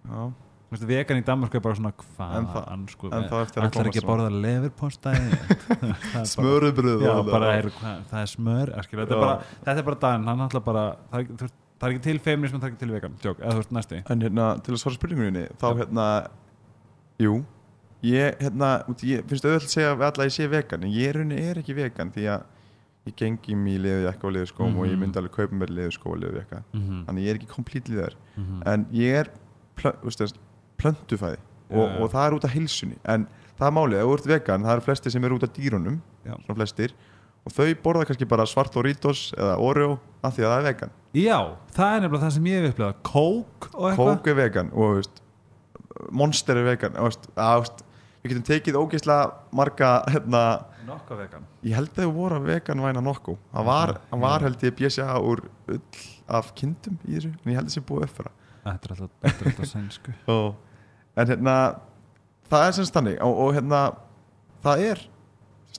Já, 0.09 0.21
Þú 0.69 0.75
veist, 0.77 0.85
vegan 0.91 1.17
í 1.17 1.25
Danmörku 1.25 1.57
er 1.57 1.63
bara 1.65 1.77
svona 1.79 1.93
En 1.97 2.49
hvað 2.53 3.47
það- 3.49 3.69
ætlar 3.69 3.87
ekki 3.89 4.03
að 4.03 4.09
borða 4.11 4.33
leverpostæði 4.43 5.39
smörubröð 6.33 7.05
Já, 7.07 7.15
bara 7.25 7.55
er, 7.57 7.69
hvað, 7.73 8.03
það 8.11 8.21
er 8.21 8.31
smör 8.33 8.73
skilur, 8.85 9.07
þetta, 9.07 9.17
er 9.17 9.23
bara, 9.23 9.39
þetta 9.65 9.81
er 9.81 9.87
bara 9.89 10.01
Dan, 10.03 10.27
hann 10.29 10.45
ætla 10.45 10.61
bara 10.67 10.83
það 11.13 11.31
þú 11.41 11.49
það 11.79 11.87
er 11.89 11.95
ekki 11.95 12.03
til 12.09 12.19
feminism, 12.21 12.59
það 12.59 12.67
er 12.67 12.73
ekki 12.75 12.81
til 12.83 12.91
vegan. 12.93 13.17
Jók, 13.23 13.41
eða 13.41 13.55
þú 13.55 13.63
veist 13.63 13.73
næsti. 13.79 14.01
En 14.13 14.25
hérna, 14.27 14.47
til 14.67 14.75
að 14.75 14.81
svara 14.83 14.99
spurningunni 14.99 15.45
þá 15.63 15.67
hérna, 15.79 16.07
jú 17.23 17.37
ég, 18.03 18.37
hérna, 18.41 18.85
ég 19.03 19.25
finnst 19.29 19.45
auðvitað 19.45 19.65
að 19.65 19.73
segja 19.75 19.95
að 19.97 20.23
ég 20.25 20.33
sé 20.37 20.47
vegan, 20.49 20.85
en 20.85 20.91
ég 20.95 21.09
er, 21.09 21.21
er 21.51 21.59
ekki 21.63 21.75
vegan 21.75 22.13
því 22.15 22.27
að 22.35 22.43
ég 23.09 23.15
gengi 23.17 23.55
mér 23.57 23.75
í 23.79 23.83
liðu 23.83 24.05
jakka 24.05 24.27
og 24.29 24.33
liðu 24.37 24.47
skóm 24.53 24.77
og 24.79 24.87
ég 24.87 24.93
Mhm. 24.93 25.01
myndi 25.01 25.19
alveg 25.19 25.33
kaupa 25.33 25.55
mér 25.57 25.71
liðu 25.73 25.93
skó 25.97 26.11
og 26.13 26.19
liðu 26.21 26.37
jakka 26.43 26.63
mm 26.73 26.81
-hmm. 26.81 27.05
þannig 27.07 27.25
ég 27.25 27.31
er 27.31 27.35
ekki 27.39 27.55
komplítið 27.57 28.01
þar 28.03 28.15
Mm 28.37 28.45
-hmm. 28.45 28.63
en 28.73 28.87
ég 28.93 29.13
er 29.21 29.29
plö, 29.77 29.93
plöntufæði 30.79 31.39
og, 31.71 31.89
Já, 31.89 31.95
já. 31.97 32.01
og 32.03 32.11
það 32.13 32.27
er 32.27 32.35
út 32.35 32.45
af 32.45 32.51
heilsunni 32.55 32.97
en 33.05 33.27
það 33.59 33.67
er 33.67 33.73
málið, 33.73 33.99
ef 33.99 34.05
þú 34.07 34.15
ert 34.15 34.27
vegan 34.27 34.63
það 34.63 34.73
eru 34.73 34.81
flestir 34.81 35.11
sem 35.13 35.25
eru 35.25 35.35
út 35.39 35.43
af 35.43 35.53
dýrunum 35.53 36.01
flestir 36.55 36.93
og 37.47 37.53
þau 37.53 37.75
borða 37.83 38.05
kannski 38.05 38.27
bara 38.29 38.45
svart 38.47 38.75
Doritos 38.75 39.33
eða 39.37 39.59
Oreo 39.59 39.99
af 40.23 40.37
því 40.37 40.43
að 40.45 40.51
það 40.53 40.59
er 40.59 40.73
vegan 40.73 40.91
Já, 41.15 41.39
það 41.73 41.97
er 41.97 42.01
nefnilega 42.01 42.25
það 42.27 42.31
sem 42.31 42.45
ég 42.47 42.63
hef 42.63 42.75
upplegað 42.75 42.95
Kók 43.03 43.69
og 43.75 43.91
eitthvað 43.91 44.17
Coke 44.17 44.31
er 44.31 44.35
vegan 44.35 44.71
og 44.75 44.95
veist, 44.97 45.23
Monster 46.13 46.57
er 46.57 46.65
vegan 46.65 46.97
og, 46.97 47.05
veist, 47.09 47.29
að, 47.37 47.59
veist, 47.63 47.85
við 48.29 48.35
getum 48.35 48.47
tekið 48.53 48.79
ógeðslega 48.83 49.31
marga 49.59 49.93
hérna, 50.13 50.43
Nokka 50.89 51.19
vegan 51.19 51.49
ég 51.67 51.77
held 51.77 51.91
að 51.93 52.05
þau 52.05 52.15
voru 52.17 52.41
vegan 52.47 52.85
væna 52.85 53.03
nokku 53.05 53.35
það 53.53 53.67
var, 53.73 53.95
hann 54.13 54.23
var 54.23 54.45
held 54.47 54.63
ég 54.69 54.77
bjösja 54.79 55.09
úr 55.21 55.43
ull 55.69 55.83
af 56.39 56.53
kindum 56.57 57.01
í 57.09 57.17
þessu 57.17 57.33
en 57.33 57.53
ég 57.53 57.59
held 57.59 57.67
að 57.67 57.73
það 57.73 57.77
sé 57.81 57.89
búið 57.89 58.07
upp 58.09 58.17
fyrir 58.21 58.35
Þetta 58.69 58.89
er 58.89 58.95
alltaf, 58.95 59.45
alltaf 59.49 59.71
sænsku. 59.71 60.15
En 61.19 61.27
hérna 61.27 61.53
það 62.47 62.65
er 62.65 62.75
semst 62.77 62.95
þannig 62.95 63.17
og, 63.27 63.39
og 63.43 63.55
hérna 63.57 63.79
það 64.63 64.83
er 64.87 65.01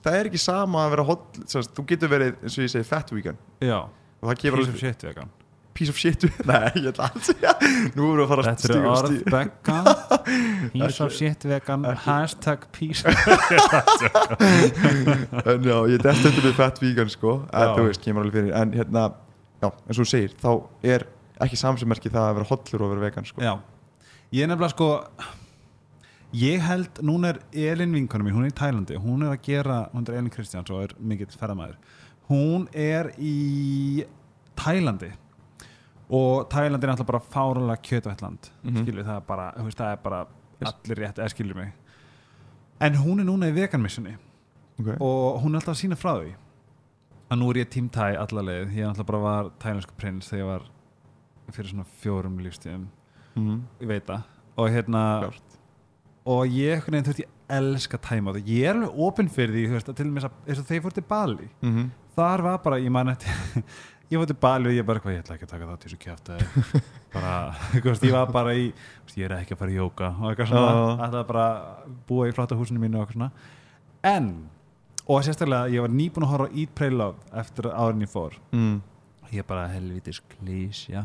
það 0.00 0.16
er 0.18 0.28
ekki 0.28 0.40
sama 0.42 0.82
að 0.84 0.90
vera 0.94 1.04
hot 1.08 1.38
semst, 1.48 1.72
þú 1.76 1.84
getur 1.88 2.10
verið 2.12 2.34
eins 2.42 2.58
og 2.58 2.66
ég 2.66 2.72
segi 2.74 2.88
fat 2.88 3.12
vegan. 3.14 3.38
Já, 3.64 3.78
og 4.20 4.28
það 4.28 4.42
gefur 4.42 4.62
alveg 4.64 4.82
shit 4.82 5.06
vegan 5.08 5.32
piece 5.80 5.92
of 5.92 5.98
shit. 5.98 6.22
Nei, 6.50 6.70
ég 6.76 6.86
ætla 6.90 7.06
að 7.08 7.14
segja 7.30 7.52
nú 7.96 8.04
erum 8.12 8.18
við 8.18 8.24
að 8.24 8.30
fara 8.30 8.40
að 8.42 8.46
Þetta 8.48 8.62
er 8.62 8.66
stíga 8.68 8.88
orð 8.92 9.10
vegan 9.34 9.86
Piece 10.74 11.00
of 11.04 11.10
shit 11.16 11.40
vegan 11.48 11.82
Hashtag 12.04 12.60
piece 12.76 13.02
of 13.08 13.10
en 15.50 15.60
já, 15.64 15.76
ég 15.90 15.98
dæst 16.04 16.26
undir 16.28 16.44
með 16.46 16.54
fat 16.58 16.76
vegan 16.82 17.10
sko. 17.12 17.30
En 17.56 17.66
þú 17.76 17.82
veist, 17.88 18.02
kemur 18.04 18.22
alveg 18.26 18.36
fyrir. 18.38 18.52
En 18.60 18.68
hérna, 18.76 19.02
já, 19.62 19.68
eins 19.70 19.96
og 19.96 20.02
þú 20.04 20.08
segir 20.12 20.32
þá 20.40 20.50
er 20.94 21.00
ekki 21.40 21.56
samsummerki 21.60 22.08
það 22.12 22.24
að 22.28 22.36
vera 22.40 22.50
hollur 22.52 22.80
og 22.86 22.90
vera 22.94 23.06
vegan 23.08 23.26
sko. 23.28 23.38
Já, 23.44 23.54
ég 24.36 24.42
er 24.44 24.48
nefnilega 24.52 24.74
sko 24.74 24.88
ég 26.36 26.56
held, 26.62 26.92
núna 27.02 27.26
er 27.32 27.38
Elin 27.72 27.92
vinkonu 27.96 28.22
mín, 28.26 28.36
hún 28.36 28.44
er 28.46 28.52
í 28.52 28.58
Tælandi. 28.60 28.94
Hún 29.02 29.20
er 29.26 29.30
að 29.34 29.44
gera, 29.48 29.78
hún 29.94 30.04
er 30.06 30.12
Elin 30.20 30.34
Kristjáns 30.34 30.70
og 30.70 30.78
er 30.84 30.90
mikill 31.00 31.34
ferðamæður 31.34 31.76
hún 32.30 32.68
er 32.76 33.10
í 33.18 34.04
Tælandi 34.58 35.10
og 36.10 36.48
Tælandi 36.50 36.86
er 36.86 36.90
alltaf 36.90 37.06
bara 37.06 37.20
fárulega 37.20 37.80
kjötvætland 37.86 38.50
mm 38.62 38.70
Mhm. 38.70 38.82
skilur 38.82 39.04
það 39.04 39.16
er 39.16 39.20
bara, 39.26 39.52
veist, 39.56 39.78
það 39.78 39.92
er 39.92 39.96
bara 39.96 40.26
allir 40.60 40.96
rétt, 40.96 41.18
eða 41.18 41.28
skilur 41.28 41.54
mig 41.56 41.72
en 42.80 42.94
hún 42.94 43.20
er 43.20 43.24
núna 43.24 43.48
í 43.48 43.54
veganmissunni 43.54 44.16
okay. 44.80 44.96
og 45.00 45.42
hún 45.42 45.54
er 45.54 45.60
alltaf 45.60 45.76
að 45.76 45.82
sína 45.82 45.96
frá 45.96 46.14
því 46.20 46.34
að 47.30 47.38
nú 47.38 47.50
er 47.50 47.60
ég 47.64 47.70
tím 47.70 47.88
tæ 47.88 48.16
alla 48.18 48.42
leið 48.42 48.76
ég 48.76 48.88
alltaf 48.88 49.06
bara 49.06 49.18
var 49.18 49.50
tælensku 49.62 49.92
prins 49.96 50.28
þegar 50.28 50.40
ég 50.40 50.46
var 50.46 50.62
fyrir 51.52 51.70
svona 51.70 51.86
fjórum 52.02 52.38
lífstíðum 52.38 52.88
mm 53.36 53.62
ég 53.80 53.86
veit 53.88 54.06
það 54.06 54.22
og 54.56 54.70
hérna 54.70 55.02
Klárt. 55.22 55.58
og 56.26 56.46
ég 56.46 56.84
veginn 56.86 57.04
þú 57.04 57.14
veist 57.14 57.20
ég 57.20 57.30
elska 57.50 57.98
tæma 57.98 58.30
og 58.30 58.36
ég 58.46 58.68
er 58.68 58.74
alveg 58.74 58.98
opinn 59.06 59.28
fyrir 59.28 59.54
því 59.54 59.66
þú 59.68 59.72
veist 59.78 59.88
að 59.88 59.96
til 59.96 60.06
og 60.08 60.12
með 60.12 60.24
og 60.24 60.66
þegar 60.66 60.76
ég 60.76 60.84
fór 60.84 60.92
til 60.92 61.08
Bali 61.08 61.48
mm 61.62 61.72
-hmm. 61.76 61.90
þar 62.16 62.42
var 62.42 62.58
bara, 62.58 62.76
ég 62.78 62.90
man 62.90 63.08
eftir 63.08 63.28
ég 64.10 64.18
fór 64.18 64.26
til 64.30 64.38
Bali 64.42 64.70
og 64.70 64.74
ég 64.74 64.86
bara 64.88 65.00
hvað 65.02 65.14
ég 65.14 65.22
ætla 65.22 65.36
ekki 65.36 65.46
að 65.46 65.52
taka 65.54 65.66
það 65.70 65.80
til 65.82 65.90
þessu 65.90 65.98
kjæft 66.04 66.30
bara, 67.14 67.34
veist, 67.84 68.06
ég 68.06 68.14
var 68.14 68.32
bara 68.34 68.54
í 68.58 68.64
veist, 68.72 69.16
ég 69.20 69.26
er 69.28 69.36
ekki 69.38 69.54
að 69.56 69.60
fara 69.62 69.74
í 69.74 69.78
jóka 69.78 70.08
og 70.18 70.28
eitthvað 70.32 70.50
svona 70.50 70.70
Já. 70.70 70.80
ætlaði 71.06 71.28
bara 71.30 71.44
að 71.50 71.92
búa 72.08 72.26
í 72.30 72.34
flotta 72.34 72.58
húsinu 72.58 72.82
mínu 72.82 72.98
og 72.98 73.04
eitthvað 73.06 73.18
svona 73.20 73.30
en 74.14 74.30
og 75.10 75.24
sérstaklega 75.26 75.70
ég 75.74 75.84
var 75.86 75.94
nýbúin 75.94 76.26
að 76.26 76.32
horfa 76.34 76.50
á 76.50 76.54
Eat, 76.54 76.74
Pray, 76.78 76.90
Love 76.94 77.40
eftir 77.42 77.70
árin 77.70 78.04
ég 78.06 78.10
fór 78.12 78.36
mm. 78.54 78.76
ég 79.34 79.46
bara 79.48 79.68
helvitis 79.72 80.20
klísja 80.34 81.04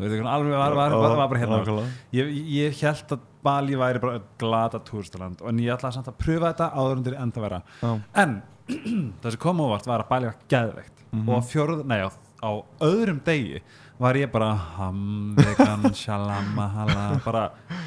þú 0.00 0.08
ekki 0.08 0.24
alveg 0.32 0.54
var, 0.56 0.76
var, 0.78 0.94
var, 0.96 1.16
var 1.18 1.28
bara 1.28 1.40
hérna 1.42 1.58
Nákvæmlega. 1.60 1.90
ég, 2.16 2.30
ég 2.56 2.78
held 2.86 3.12
að 3.18 3.26
Bali 3.44 3.76
væri 3.80 4.00
bara 4.00 4.20
glata 4.40 4.80
túrstaland 4.84 5.40
en 5.48 5.60
ég 5.60 5.72
ætlaði 5.74 5.98
samt 5.98 6.08
að 6.12 6.16
pröfa 6.20 6.50
þetta 6.54 6.70
áður 6.76 7.02
undir 7.02 7.16
enda 7.20 7.44
vera 7.44 7.60
Já. 7.82 7.90
en 8.24 8.34
það 9.20 9.34
sem 9.34 9.40
kom 9.44 9.60
ávart 9.64 9.88
var 9.90 10.04
að 10.06 10.10
Bali 10.14 10.30
var 10.30 10.40
geðveikt 10.48 10.96
Mhm. 11.10 11.26
og 11.26 11.40
á 11.40 11.42
fjórð, 11.42 11.80
nei 11.90 11.96
á, 12.40 12.50
öðrum 12.84 13.20
degi 13.26 13.60
var 14.00 14.16
ég 14.16 14.30
bara 14.32 14.54
ham, 14.78 15.00
vegan, 15.36 15.82
shalama, 16.02 16.66
hala 16.72 17.02
bara 17.24 17.42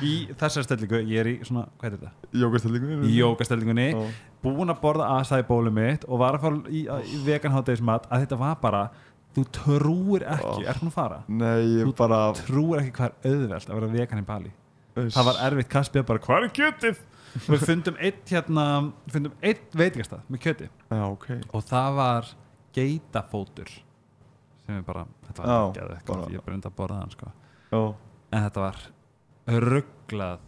í 0.05 0.27
þessar 0.37 0.67
stellingu 0.67 0.99
ég 1.09 1.23
er 1.23 1.29
í 1.31 1.33
svona, 1.47 1.63
hvað 1.81 1.87
er 1.89 1.95
þetta? 1.97 2.11
Jókastellingunni 3.17 3.87
Já. 3.95 4.03
búin 4.43 4.69
að 4.73 4.81
borða 4.83 5.07
aðstæði 5.17 5.47
bólu 5.49 5.71
mitt 5.73 6.05
og 6.05 6.21
var 6.21 6.37
að 6.37 6.45
fara 6.45 6.61
í, 6.69 6.83
í 6.85 7.21
vegan 7.25 7.55
hátægismat 7.55 8.05
að 8.13 8.25
þetta 8.27 8.39
var 8.43 8.59
bara, 8.61 8.83
þú 9.33 9.45
trúir 9.57 10.27
ekki 10.35 10.51
Oh. 10.51 10.59
er 10.69 10.77
hún 10.83 10.91
að 10.91 10.97
fara? 10.99 11.17
Nei, 11.27 11.63
ég 11.79 11.87
Þú 11.89 11.95
bara 12.03 12.19
trúir 12.43 12.83
ekki 12.83 12.93
hvað 12.99 13.09
er 13.09 13.33
auðvelt 13.33 13.71
að 13.73 13.79
vera 13.79 13.91
vegan 13.97 14.21
í 14.21 14.27
Bali 14.29 14.51
Uss. 14.93 15.15
það 15.17 15.25
var 15.31 15.41
erfitt 15.47 15.71
kastið 15.73 16.05
bara, 16.11 16.21
hvað 16.27 16.45
er 16.45 16.53
kjötið? 16.59 17.01
við 17.49 17.63
fundum 17.65 17.95
eitt 17.97 18.29
hérna 18.29 18.63
fundum 19.09 19.33
eitt 19.41 19.73
veitingastað 19.73 20.21
með 20.29 20.43
kjöti 20.45 20.67
Já, 20.93 21.01
ok 21.09 21.27
og 21.49 21.63
það 21.65 21.95
var 21.97 22.27
geitafótur 22.77 23.71
sem 24.73 24.81
er 24.81 24.87
bara, 24.89 25.05
þetta 25.27 25.43
var 25.45 25.53
ekki 25.69 25.83
að 25.85 25.93
bara- 26.09 26.31
ég 26.33 26.45
bara 26.47 26.57
enda 26.59 26.69
að 26.73 26.77
borða 26.81 26.99
hann 27.03 27.13
sko. 27.13 27.31
Já, 27.73 27.81
en 28.33 28.43
þetta 28.47 28.63
var 28.65 28.81
rugglað 29.63 30.39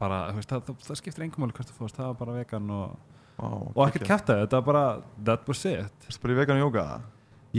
bara, 0.00 0.18
veist, 0.36 0.48
það, 0.50 0.62
það, 0.66 0.82
það 0.88 0.98
skiptir 1.00 1.24
engum 1.26 1.44
máli 1.44 1.54
hvert 1.56 1.70
þú 1.70 1.76
fórst, 1.78 1.96
það 1.98 2.10
var 2.10 2.18
bara 2.22 2.36
vegan 2.40 2.70
og, 2.76 2.98
Vá, 3.40 3.48
og 3.72 3.80
ekkert 3.88 4.06
kæftið, 4.08 4.40
þetta 4.44 4.58
var 4.60 4.66
bara 4.68 4.84
that 5.24 5.48
was 5.48 5.64
it. 5.68 5.92
Þú 6.06 6.12
bara 6.24 6.34
í 6.34 6.38
vegan 6.40 6.60
jóka 6.60 6.84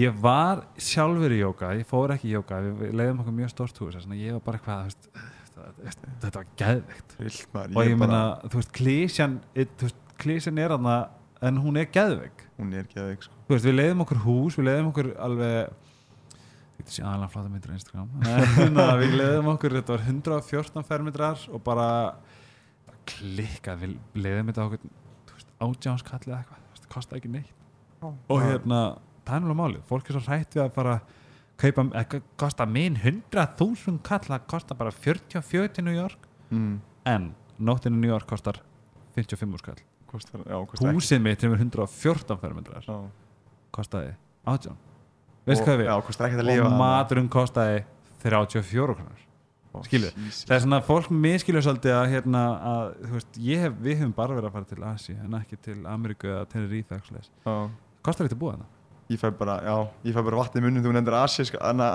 ég 0.01 0.19
var 0.23 0.61
sjálfur 0.79 1.33
í 1.35 1.39
jóka, 1.41 1.71
ég 1.77 1.87
fór 1.89 2.13
ekki 2.15 2.29
í 2.31 2.35
jóka 2.37 2.59
við, 2.63 2.93
leiðum 2.95 3.23
okkur 3.23 3.35
mjög 3.41 3.49
stórt 3.53 3.81
hús 3.81 3.97
ég 4.21 4.37
var 4.37 4.43
bara 4.45 4.59
eitthvað, 4.61 4.93
þú 5.51 5.85
veist, 5.85 6.05
þetta, 6.21 6.43
var 7.27 7.51
maður 7.55 7.75
og 7.77 7.89
ég 7.89 7.97
bara- 7.99 8.11
meina, 8.11 8.21
þú 8.49 8.61
veist, 8.61 8.71
klísjan 8.77 9.39
veist, 9.89 9.99
klísjan 10.21 10.61
er 10.63 10.69
þarna 10.75 10.95
en 11.41 11.57
hún 11.57 11.77
er 11.81 11.85
geðveik. 11.89 12.45
Hún 12.59 12.73
er 12.77 12.85
að 12.85 13.07
veik 13.09 13.23
sko. 13.25 13.33
Þú 13.49 13.55
veist, 13.55 13.65
við 13.65 13.75
leiðum 13.79 14.03
okkur 14.05 14.19
hús, 14.25 14.55
við 14.59 14.67
leiðum 14.69 14.89
okkur 14.93 15.07
alveg 15.17 15.73
veit 16.81 16.91
sé 16.93 17.03
aðalega 17.05 17.31
flata 17.31 17.51
myndir 17.51 17.73
á 17.73 17.75
Instagram. 17.77 18.09
En 18.65 18.81
að 18.81 18.93
við 19.03 19.15
leiðum 19.19 19.49
okkur, 19.53 19.77
þetta 19.77 19.95
var 19.95 20.05
114 20.07 20.87
fermetrar 20.87 21.45
og 21.51 21.63
bara, 21.65 21.87
bara 22.87 23.01
klikkað, 23.11 23.85
við 23.85 23.95
leiðum 24.25 24.51
þetta 24.51 24.67
okkur 24.67 25.45
átjánskallið 25.61 26.37
eitthvað. 26.39 26.67
Það 26.79 26.91
kostaði 26.95 27.21
ekki 27.21 27.33
neitt. 27.35 27.57
Og 28.01 28.41
hérna, 28.41 28.79
það 29.21 29.35
er 29.35 29.43
náttúrulega 29.43 29.59
málið, 29.61 29.83
fólk 29.89 30.09
er 30.09 30.17
svo 30.17 30.23
hrætt 30.25 30.57
við 30.57 30.63
að 30.63 30.73
fara 30.79 30.97
kaupa, 31.61 31.85
ekki, 32.01 32.21
kosta 32.41 32.65
minn 32.65 32.97
100.000 32.97 34.01
kall, 34.07 34.23
það 34.25 34.49
kosta 34.49 34.77
bara 34.79 34.93
44 34.95 35.75
til 35.77 35.85
New 35.85 35.95
York, 35.95 36.27
mm. 36.49 36.75
en 37.13 37.31
nóttinu 37.61 38.01
New 38.01 38.09
York 38.09 38.29
kostar 38.29 38.63
55 39.17 39.61
skall 39.61 39.81
Kostar, 40.11 40.41
já, 40.43 40.57
kostar 40.67 40.89
ekki. 40.89 40.97
Húsið 40.97 41.21
mitt 41.23 41.43
sem 41.43 41.53
er 41.55 41.61
114 41.61 42.39
fermetrar 42.41 42.83
Já. 42.83 42.95
kostaði 43.71 44.09
18 44.43 44.90
veistu 45.47 45.63
Og- 45.63 45.67
hvað 45.69 45.79
við? 45.81 45.89
Já, 45.89 45.95
og 46.65 46.77
maturinn 46.79 47.29
kostaði 47.29 47.83
34 48.23 48.95
krónur. 48.95 49.17
Skilur. 49.85 50.11
það 50.11 50.51
er 50.51 50.59
svona 50.65 50.81
fólk 50.83 51.07
miskilur 51.15 51.63
svolítið 51.63 51.93
að, 51.95 52.09
hérna, 52.11 52.39
að 52.59 52.89
þú 53.07 53.11
veist, 53.15 53.37
ég 53.39 53.61
hef, 53.63 53.73
við 53.79 53.97
hefum 54.01 54.13
bara 54.17 54.35
verið 54.35 54.49
að 54.49 54.55
fara 54.57 54.65
til 54.67 54.83
Asi 54.83 55.13
en 55.15 55.37
ekki 55.39 55.57
til 55.63 55.77
Ameríku 55.87 56.27
eða 56.27 56.67
Ríða 56.67 56.97
kostar 58.03 58.27
að 58.27 58.35
búa 58.41 58.51
þarna? 58.57 58.65
Ég 59.11 59.19
fæ 59.19 59.31
bara, 59.37 59.55
já, 59.63 59.75
ég 60.07 60.13
fæ 60.15 60.23
bara 60.23 60.37
vatn 60.41 60.59
í 60.59 60.63
munnum 60.65 60.83
þú 60.83 60.91
nefndir 60.95 61.15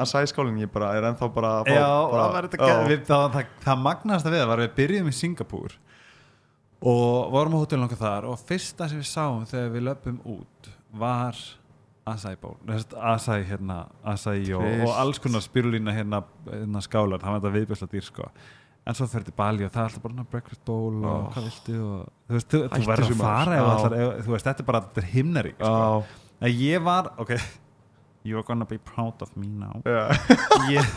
Asæskálinn, 0.00 0.58
ég 0.60 0.72
bara 0.72 0.94
er 0.96 1.02
ennþá 1.08 1.28
bara 1.34 1.52
fá- 1.64 1.72
Já, 1.72 2.10
bara, 2.10 2.24
það, 2.32 2.48
þetta 2.50 2.88
við, 2.88 3.04
það, 3.08 3.28
það, 3.36 3.46
það 3.64 3.78
magnast 3.84 4.26
að 4.26 4.32
við 4.36 4.46
var 4.50 4.58
við 4.64 4.74
byrjuðum 4.80 5.08
í 5.12 5.16
Singapúr 5.20 5.76
og 6.86 7.30
vorum 7.32 7.56
á 7.56 7.58
hótelin 7.62 7.86
okkar 7.86 8.02
þar 8.02 8.28
og 8.32 8.38
fyrsta 8.40 8.88
sem 8.88 9.00
við 9.00 9.08
sáum 9.08 9.46
þegar 9.48 9.72
við 9.76 9.86
löpum 9.88 10.18
út 10.24 10.68
var 10.92 11.36
Asai 12.06 12.36
ból, 12.38 12.54
Asai 13.02 13.40
hérna 13.48 13.80
Asai 14.06 14.44
og, 14.54 14.62
og 14.86 14.92
alls 14.94 15.18
konar 15.18 15.42
spirulína 15.42 15.90
hérna, 15.96 16.20
hérna 16.46 16.82
skálar, 16.84 17.18
það 17.18 17.32
var 17.34 17.40
þetta 17.40 17.54
viðbjörsla 17.56 17.88
dýr 17.90 18.04
sko. 18.06 18.28
En 18.86 18.94
svo 18.94 19.08
fyrir 19.10 19.26
til 19.26 19.34
Bali 19.34 19.64
og 19.66 19.72
það 19.74 19.80
er 19.82 19.88
alltaf 19.88 20.02
bara 20.04 20.24
breakfast 20.30 20.62
bowl 20.68 21.00
og 21.02 21.10
Oh. 21.10 21.24
hvað 21.34 21.48
viltu 21.48 21.78
og 21.82 22.04
þú 22.28 22.36
veist, 22.36 22.48
þú, 22.52 22.60
þú 22.70 22.86
verður 22.86 23.14
að 23.16 23.22
fara 23.24 23.56
ef 23.58 23.70
allar, 23.72 23.96
ef, 23.98 24.24
þú 24.28 24.34
veist, 24.36 24.46
þetta 24.46 24.62
er 24.62 24.68
bara, 24.68 24.80
þetta 24.86 25.02
er 25.02 25.08
himnarík 25.16 25.56
sko. 25.58 25.72
Já, 25.74 26.20
en 26.46 26.54
ég 26.62 26.84
var, 26.86 27.08
ok 27.18 27.32
you're 28.26 28.42
gonna 28.46 28.64
be 28.66 28.78
proud 28.78 29.22
of 29.22 29.34
me 29.36 29.46
now. 29.48 29.82
Já, 29.82 30.06
ég, 30.76 30.94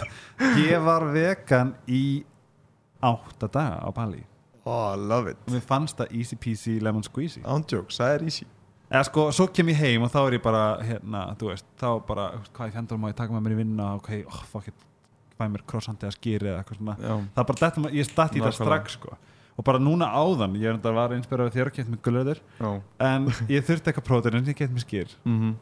ég 0.67 0.85
var 0.85 1.07
vegan 1.13 1.73
í 1.89 2.03
átta 3.01 3.47
daga 3.49 3.81
á 3.81 3.89
Bali. 3.95 4.21
Oh, 4.69 4.93
love 4.97 5.31
it. 5.33 5.37
Og 5.47 5.53
mér 5.57 5.65
fannst 5.65 5.97
það 5.97 6.13
easy 6.21 6.35
peasy 6.37 6.77
lemon 6.83 7.01
squeezy. 7.05 7.41
Ándjóks, 7.49 7.97
það 7.97 8.15
er 8.19 8.25
easy 8.29 8.45
eða 8.89 9.05
sko, 9.07 9.29
svo 9.35 9.47
kem 9.53 9.71
ég 9.73 9.81
heim 9.83 10.05
og 10.05 10.11
þá 10.13 10.19
er 10.23 10.37
ég 10.39 10.43
bara 10.43 10.63
hérna, 10.83 11.23
þú 11.39 11.51
veist, 11.51 11.67
þá 11.79 11.87
bara 12.07 12.27
hvað 12.49 12.71
ég 12.71 12.77
fendur 12.77 13.01
má 13.01 13.09
ég 13.11 13.17
taka 13.19 13.35
með 13.35 13.45
mér 13.45 13.55
í 13.55 13.59
vinna 13.61 13.89
ok, 13.99 14.11
oh 14.25 14.43
fuck 14.51 14.71
it, 14.71 14.85
fæ 15.37 15.45
mér 15.47 15.65
krossandi 15.69 16.09
að 16.09 16.15
skýri 16.17 16.49
eða 16.49 16.63
eitthvað 16.63 16.81
svona, 16.81 16.97
Já, 16.99 17.15
það 17.35 17.41
er 17.43 17.49
bara 17.51 17.63
þetta, 17.63 17.93
ég 17.95 18.09
statt 18.09 18.37
í 18.37 18.43
það 18.43 18.55
strax 18.59 18.99
sko. 18.99 19.17
Og 19.59 19.65
bara 19.67 19.79
núna 19.83 20.07
áðan, 20.15 20.53
ég 20.55 20.69
er 20.69 20.77
enda 20.77 20.91
var 20.95 21.11
inspirað 21.11 21.49
þér 21.51 21.67
að 21.67 21.73
geta 21.75 21.91
mig 21.91 21.99
gulöður, 22.05 22.39
en 23.03 23.25
ég 23.51 23.65
þurfti 23.67 23.91
eitthvað 23.91 24.05
prótein 24.07 24.37
en 24.39 24.47
ég 24.47 24.55
get 24.55 24.71
mér 24.71 24.85
skýr, 24.85 25.17
mm 25.27 25.57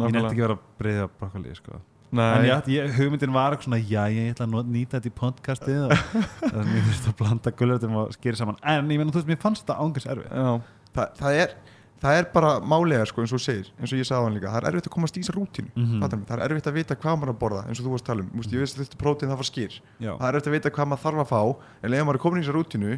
ég 0.00 0.12
nefndi 0.14 0.28
ekki 0.30 0.40
að 0.40 0.46
vera 0.46 0.54
að 0.56 0.68
breyða 0.80 1.08
brokkoli 1.20 1.56
sko. 1.56 1.80
En 2.12 2.18
Nei, 2.20 2.46
ég, 2.48 2.66
ég, 2.74 2.90
hugmyndin 2.98 3.32
var 3.32 3.54
eitthvað 3.54 3.66
svona 3.70 3.80
já, 3.80 4.02
ég 4.12 4.34
ætla 4.34 4.46
að 4.46 4.70
nýta 4.72 4.98
þetta 4.98 5.08
í 5.08 5.14
podcastið 5.16 5.84
og 5.86 5.92
þannig 6.52 6.74
ég 6.76 6.86
þurfti 6.88 7.12
að 7.12 7.16
blanda 7.20 7.52
gullutum 7.56 7.98
og 8.02 8.10
skýra 8.16 8.40
saman. 8.40 8.58
En 8.68 8.90
ég 8.92 9.00
meina 9.00 9.14
þú 9.14 9.20
veist, 9.20 9.30
mér 9.30 9.40
fannst 9.40 9.64
þetta 9.64 9.78
ángurs 9.80 10.08
erfið 10.12 10.28
já, 10.28 10.50
það, 10.96 11.14
það 11.22 11.38
er 11.42 11.54
það 12.02 12.18
er 12.18 12.26
bara 12.34 12.50
málega 12.60 13.06
sko 13.06 13.22
eins 13.22 13.32
og 13.32 13.38
þú 13.38 13.44
segir 13.46 13.68
eins 13.78 13.92
og 13.94 13.98
ég 14.02 14.08
sagði 14.08 14.18
á 14.18 14.24
hann 14.26 14.36
líka, 14.36 14.50
það 14.52 14.58
er 14.62 14.68
erfitt 14.72 14.88
að 14.90 14.94
komast 14.96 15.16
í 15.16 15.22
þessa 15.22 15.34
rútínu 15.36 15.70
Mhm. 15.72 16.02
mm. 16.02 16.24
það 16.28 16.34
er 16.36 16.44
erfitt 16.48 16.66
að 16.70 16.76
vita 16.80 16.94
hvað 16.98 17.16
maður 17.20 17.32
að 17.32 17.38
borða 17.42 17.62
eins 17.68 17.78
og 17.80 17.86
þú 17.86 17.92
varst 17.94 18.04
að 18.04 18.10
tala 18.12 18.22
um, 18.22 18.30
Þú 18.32 18.38
veist, 18.42 18.52
ég 18.52 18.62
veist 18.62 18.76
að 18.78 18.82
þetta 18.84 19.00
prótín 19.02 19.30
það 19.32 19.40
var 19.42 19.48
skýr 19.52 19.72
já, 20.02 20.12
það 20.18 20.26
er 20.28 20.34
erfitt 20.34 20.50
að 20.50 20.56
vita 20.56 20.70
hvað 20.74 20.86
maður 20.92 21.04
þarf 21.06 21.22
að 21.22 21.30
fá 21.32 21.42
en 21.82 21.94
ef 21.94 22.04
maður 22.06 22.18
er 22.18 22.24
komin 22.26 22.42
í 22.42 22.44
þessa 22.44 22.56
rútínu 22.58 22.92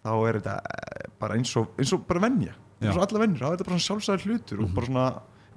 þá 0.00 0.12
er 0.30 0.34
þetta 0.40 0.54
eh, 0.56 1.08
bara 1.20 1.34
eins 1.36 1.52
og, 1.60 1.66
eins 1.76 1.92
og 1.92 2.06
bara 2.08 2.20
venja. 2.24 2.54
Eins 2.80 2.96
og 2.96 3.02
alla 3.04 3.20
venjur, 3.20 3.40
þá 3.42 3.44
er 3.44 3.52
þetta 3.58 3.66
bara 3.68 3.76
svona 3.76 3.86
sjálfsæðar 3.86 4.24
hlutur 4.24 4.62
og 4.64 4.70
bara 4.72 4.86
svona 4.88 5.06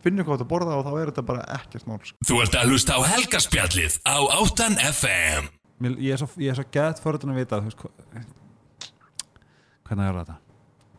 finnum 0.03 0.25
hvað 0.27 0.35
þetta 0.35 0.49
borða 0.51 0.75
og 0.75 0.83
þá 0.83 0.91
er 0.99 1.11
þetta 1.13 1.23
bara 1.23 1.43
ekkert 1.55 1.85
mál 1.87 1.99
sko. 2.03 2.17
Þú 2.27 2.39
ert 2.43 2.57
að 2.59 2.73
hlusta 2.73 2.97
á 2.99 3.01
helgaspjallið 3.07 3.93
á 4.03 4.15
8 4.19 4.67
FM 4.91 5.47
mér, 5.79 5.95
ég 6.03 6.11
er 6.11 6.19
svo, 6.19 6.27
svo 6.27 7.13
að 7.23 7.39
vita 7.39 7.63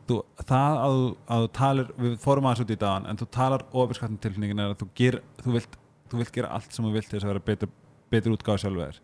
þú 0.08 0.18
er 0.38 0.48
það 0.48 0.78
að, 0.84 0.98
þú- 0.98 1.50
talir 1.58 1.90
við 1.96 2.18
fórum 2.24 2.48
aðeins 2.48 2.64
út 2.64 2.74
í 2.74 2.78
dagann 2.80 3.08
en 3.10 3.20
þú 3.20 3.28
talar 3.38 3.64
ofirskattin 3.72 4.20
tilfinningin 4.20 4.62
er 4.64 4.74
að 4.74 4.82
þú, 4.82 4.88
ger, 5.00 5.20
þú, 5.40 5.54
vilt, 5.56 5.78
þú 6.10 6.20
vilt 6.20 6.34
gera 6.34 6.52
allt 6.56 6.72
sem 6.72 6.84
þú 6.84 6.92
vilt 6.94 7.08
til 7.10 7.18
þess 7.18 7.28
að 7.28 7.32
vera 7.32 7.44
betur, 7.48 7.72
betur 8.12 8.36
útgáð 8.36 8.60
sjálfur 8.64 8.84
þér 8.84 9.00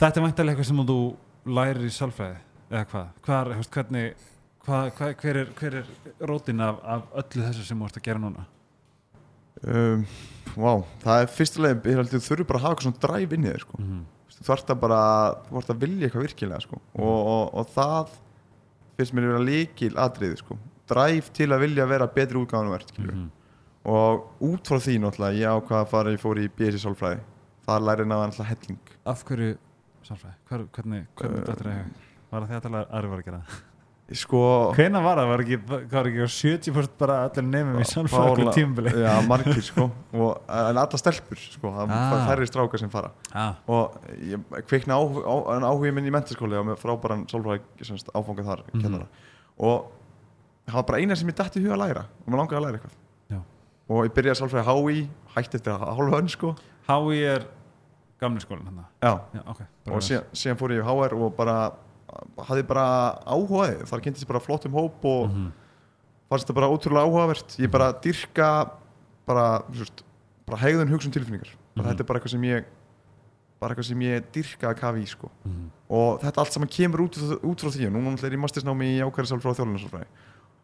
þetta 0.00 0.20
er 0.20 0.26
væntalega 0.26 0.56
eitthvað 0.56 0.70
sem 0.70 0.84
þú 0.90 0.98
lærir 1.58 1.86
í 1.86 1.92
sálfræði 1.94 2.38
eða 2.70 2.84
hvað, 2.92 3.08
hvað, 3.26 3.50
er, 3.54 3.70
hvernig 3.74 4.26
hvað, 4.64 4.90
hvað, 4.98 5.14
hver, 5.22 5.40
er, 5.42 5.52
hver 5.58 5.78
er 5.80 5.92
rótin 6.30 6.64
af, 6.64 6.80
af 6.84 7.20
öllu 7.22 7.46
þessu 7.48 7.66
sem 7.66 7.80
þú 7.80 7.90
ert 7.90 8.00
að 8.00 8.06
gera 8.08 8.22
núna 8.22 8.46
um, 9.66 10.06
Vá, 10.50 10.72
það 11.04 11.20
er 11.22 11.30
fyrstulega 11.30 12.06
þú 12.10 12.20
þurfur 12.24 12.48
bara 12.48 12.58
að 12.58 12.64
hafa 12.64 12.74
eitthvað 12.74 12.86
svona 12.88 13.04
dræf 13.04 13.34
inn 13.36 13.44
í 13.44 13.52
þér 13.52 13.62
sko. 13.64 13.78
mm 13.78 13.86
-hmm. 13.90 14.02
þú 14.36 14.46
þarft 14.48 14.72
að 14.72 14.80
bara 14.80 15.00
þú 15.46 15.54
þarft 15.56 15.70
að 15.74 15.80
vilja 15.84 16.06
eitthvað 16.06 16.26
virkilega 16.26 16.60
sko. 16.64 16.80
og, 16.94 17.20
og, 17.34 17.54
og 17.54 17.66
það 17.74 18.16
finnst 19.00 19.16
mér 19.16 19.28
að 19.28 19.34
vera 19.34 19.48
líkil 19.48 19.92
atriði 20.06 20.40
sko. 20.40 20.56
dræf 20.90 21.30
til 21.36 21.50
að 21.50 21.62
vilja 21.66 21.86
vera 21.86 22.08
betri 22.14 22.40
útgáðan 22.40 22.72
verð 22.74 22.96
mm 23.00 23.28
og 23.88 24.26
út 24.44 24.68
frá 24.68 24.76
því 24.76 24.98
náttúrulega 25.00 25.38
ég 25.40 25.56
ákvað 25.56 25.78
að 25.80 25.90
fara, 25.90 26.12
ég 26.12 26.20
fór 26.20 26.40
í 26.40 26.48
BSI 26.52 26.82
sálfræði. 26.82 27.22
Það 27.64 27.86
læri 27.86 28.06
náða 28.08 28.26
náttúrulega 28.28 28.50
helling. 28.50 28.92
Af 29.08 29.24
hverju 29.24 29.56
sálfræði, 30.04 30.36
Hver, 30.50 30.66
hvernig, 30.76 31.06
hvernig 31.16 31.40
Uh, 31.40 31.54
að 31.54 32.30
var 32.30 32.44
það 32.44 32.50
því 32.50 32.56
að 32.58 32.64
tala 32.66 32.82
aðri 32.90 33.10
var 33.10 33.22
að 33.22 33.28
gera 33.28 33.40
það? 33.40 33.69
Sko 34.12 34.40
Hvenær 34.74 35.02
var 35.04 35.18
það? 35.20 35.28
Var 35.30 35.42
ekki, 35.44 35.56
var 35.92 36.08
ekki 36.10 36.24
á 36.26 36.28
70% 36.30 36.94
bara 36.98 37.16
allir 37.28 37.44
nefnum 37.46 37.78
í 37.80 38.06
okkur 38.10 38.48
tímabili? 38.56 38.90
já, 39.04 39.12
margir 39.28 39.62
sko 39.62 39.84
og, 40.12 40.40
en 40.48 40.80
alla 40.82 40.98
stelpur 40.98 41.38
sko, 41.38 41.70
það 41.76 41.92
Ah. 41.94 42.26
færri 42.26 42.46
strákar 42.50 42.78
sem 42.82 42.90
fara 42.90 43.10
Ah, 43.32 43.54
og 43.68 44.00
ég 44.18 44.40
kvikna 44.66 44.98
á, 44.98 45.02
á, 45.02 45.34
áhuga 45.70 45.92
minn 45.94 46.06
í 46.06 46.10
mentaskóli 46.14 46.58
og 46.58 46.66
með 46.66 46.80
frábæran 46.82 47.26
sálfræði 47.30 47.60
semst, 47.86 48.10
áfanga 48.14 48.42
þar 48.44 48.62
Mhm. 48.72 48.82
kennara 48.82 49.06
og 49.58 49.86
það 50.66 50.74
var 50.74 50.82
bara 50.82 50.98
eina 50.98 51.16
sem 51.16 51.28
ég 51.28 51.34
dætti 51.36 51.60
í 51.60 51.62
huga 51.64 51.74
að 51.76 51.82
læra 51.88 52.04
og 52.06 52.26
maður 52.32 52.40
langaði 52.42 52.58
að 52.58 52.64
læra 52.66 52.78
eitthvað 52.80 52.96
Já. 53.30 53.40
og 53.88 54.04
ég 54.06 54.14
byrjaði 54.14 54.40
sálfræði 54.40 54.66
HÍ 54.66 55.08
hætti 55.36 55.54
eftir 55.60 55.78
hálfa 55.78 56.18
önn 56.20 56.28
sko 56.28 56.56
Hái 56.88 57.22
er 57.22 57.44
gamli 58.20 58.40
skólinn 58.40 58.66
hann 58.66 58.84
já. 59.00 59.20
Já, 59.34 59.40
ok 59.46 59.60
og 59.90 60.02
síðan, 60.02 60.24
síðan 60.34 60.58
fór 60.58 60.70
ég 60.74 60.82
í 60.82 60.86
HR 60.86 61.14
og 61.14 61.36
bara 61.36 61.70
hafði 62.48 62.66
bara 62.66 62.84
áhugaði 63.26 63.86
þar 63.88 64.00
kynntist 64.04 64.24
ég 64.26 64.28
bara 64.32 64.40
flottum 64.44 64.72
hóp 64.72 65.04
og 65.04 65.28
Mhm. 65.30 65.52
fannst 66.30 66.46
þetta 66.46 66.54
bara 66.54 66.68
ótrúlega 66.70 67.06
áhugavert 67.06 67.56
ég 67.58 67.70
bara 67.70 67.92
dyrka 67.92 68.70
bara, 69.26 69.62
veist, 69.70 70.02
bara 70.46 70.58
hegðun 70.58 70.88
hugsun 70.90 71.12
tilfinningar 71.12 71.50
bara 71.76 71.88
Mhm. 71.88 71.92
þetta 71.96 72.00
er 72.00 72.04
bara 72.04 72.18
eitthvað 72.20 72.30
sem 72.30 72.42
ég 72.42 72.64
bara 73.60 73.74
eitthvað 73.74 73.84
sem 73.90 74.00
ég 74.00 74.24
dyrka 74.32 74.68
að 74.72 74.78
kafi 74.80 75.02
í 75.02 75.08
sko. 75.08 75.28
Mhm. 75.44 75.70
og 75.90 76.20
þetta 76.22 76.38
allt 76.38 76.52
saman 76.52 76.68
kemur 76.68 77.00
út, 77.08 77.16
út 77.44 77.60
frá 77.60 77.68
því 77.70 77.86
og 77.86 77.92
núna 77.92 78.24
er 78.24 78.30
ég 78.30 78.40
mastisnámi 78.40 78.96
í 78.96 79.00
ákværi 79.04 79.26
sálfræði 79.28 79.50
og 79.50 79.56
þjálfunarsálfræði 79.58 80.06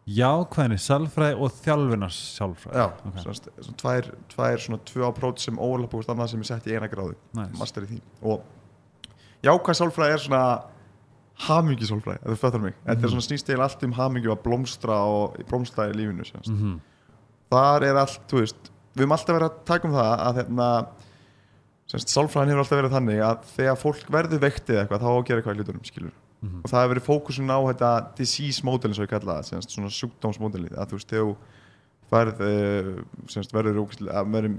jákvæðinni, 0.07 0.79
sálfræði 0.79 1.41
og 1.43 1.51
þjálfunars 1.65 2.19
sálfræði 2.39 2.77
já, 2.79 2.85
Ok. 2.87 3.07
okay. 3.07 3.23
svona, 3.25 3.75
tvær, 3.77 4.11
tvær 4.31 4.57
svona 4.63 4.79
tvö 4.87 5.03
aprót 5.13 5.39
sem 5.41 5.59
búist 5.91 6.09
annað 6.09 6.29
sem 6.31 6.41
er 6.41 6.45
sett 6.45 6.65
í 6.67 6.75
eina 6.77 6.87
gráðu 6.89 7.17
nice. 7.35 7.59
master 7.59 7.83
í 7.83 7.87
því 7.87 8.01
og 8.23 8.43
jákvæð 9.43 9.79
sálfræði 9.81 10.13
er 10.15 10.23
svona 10.23 10.63
ef 12.23 12.31
þú 12.33 12.37
fattar 12.41 12.61
mig 12.63 12.75
þetta 12.87 12.97
Mhm. 12.97 13.05
er 13.05 13.09
svona 13.13 13.27
snýst 13.29 13.49
eiginlega 13.51 13.69
allt 13.69 13.83
um 13.85 13.93
hamingju 13.93 14.31
að 14.33 14.43
blómstra 14.43 14.97
og 15.05 15.37
blómstra 15.51 15.89
í 15.91 15.97
lífinu 15.97 16.25
mm 16.49 16.81
þar 17.51 17.83
er 17.87 17.95
allt, 17.97 18.21
þú 18.29 18.41
veist 18.41 18.71
við 18.97 19.05
höfum 19.05 19.13
alltaf 19.13 19.37
verið 19.37 19.51
að 19.51 19.65
taka 19.65 19.87
um 19.89 19.95
það 19.95 20.21
að 20.27 20.35
hérna, 20.41 20.87
sálfræðin 22.11 22.49
hefur 22.51 22.63
alltaf 22.65 22.79
verið 22.81 22.95
þannig 22.97 23.21
að 23.23 23.45
þegar 23.57 23.77
fólk 23.79 24.09
verður 24.11 24.41
veikt 24.43 24.67
eða 24.73 24.81
eitthvað 24.87 25.05
þá 25.05 25.11
gera 25.29 25.41
eitthvað 25.43 25.55
í 25.55 25.59
hlutunum, 25.61 25.85
skilur 25.87 26.13
Mhm. 26.43 26.61
og 26.65 26.71
það 26.71 26.83
hefur 26.83 26.95
verið 26.95 27.07
fókusun 27.07 27.51
á 27.55 27.59
þetta 27.71 28.15
disease 28.17 28.65
model 28.65 28.91
eins 28.91 28.99
og 28.99 29.07
ég 29.07 29.11
kalla 29.11 29.37
það, 29.39 29.45
svona 29.71 29.91
sjúkdómsmodeli 29.95 30.69
að 30.75 30.89
þú 30.91 30.97
veist, 30.99 31.09
þegar 31.13 31.37
uh, 32.41 33.03
semst, 33.29 33.53
verður, 33.53 33.75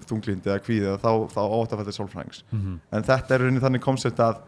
þunglindi 0.07 0.47
eða 0.47 0.63
kvíði 0.63 0.97
þá, 0.99 1.11
þá 1.31 1.41
fæta 1.77 1.93
sálfræðings 1.97 2.43
Mhm. 2.51 2.79
en 2.91 3.03
þetta 3.03 3.31
er 3.31 3.39
rauninni 3.39 3.61
þannig 3.61 3.81
að 4.19 4.41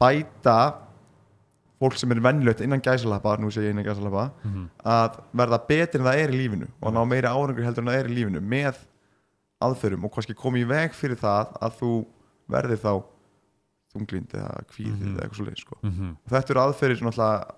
bæta 0.00 0.74
fólk 1.80 1.96
sem 2.00 2.10
er 2.12 2.20
vennlögt 2.24 2.60
innan 2.64 2.80
gæsalappa 2.80 3.36
nú 3.38 3.50
sé 3.52 3.60
ég 3.66 3.70
innan 3.74 3.84
gæsalappa 3.84 4.30
Mhm. 4.44 4.68
að 4.84 5.18
verða 5.34 5.58
betur 5.68 6.00
en 6.00 6.06
það 6.06 6.18
er 6.22 6.30
í 6.30 6.38
lífinu 6.40 6.68
og 6.82 6.92
ná 6.94 7.02
meiri 7.08 7.28
árangur 7.28 7.64
heldur 7.64 7.82
en 7.84 7.88
það 7.92 8.00
er 8.00 8.08
í 8.08 8.14
lífinu 8.16 8.40
með 8.40 8.76
aðferðum 9.62 10.04
og 10.04 10.12
kannski 10.12 10.34
komið 10.34 10.64
í 10.64 10.68
veg 10.68 10.92
fyrir 10.94 11.16
það 11.20 11.52
að 11.60 11.72
þú 11.80 11.90
verðir 12.50 12.80
þá 12.80 12.92
þunglind 13.94 14.34
eða 14.36 14.64
kvíð 14.70 14.92
Mhm. 15.00 15.16
eða 15.16 15.22
eitthvað 15.24 15.36
svo 15.36 15.46
leið 15.46 15.60
sko. 15.60 15.76
Mhm. 15.82 16.16
og 16.24 16.30
þetta 16.32 16.50
eru 16.50 16.60
aðferðir 16.60 16.98
sem 16.98 17.08
náttúrulega 17.08 17.54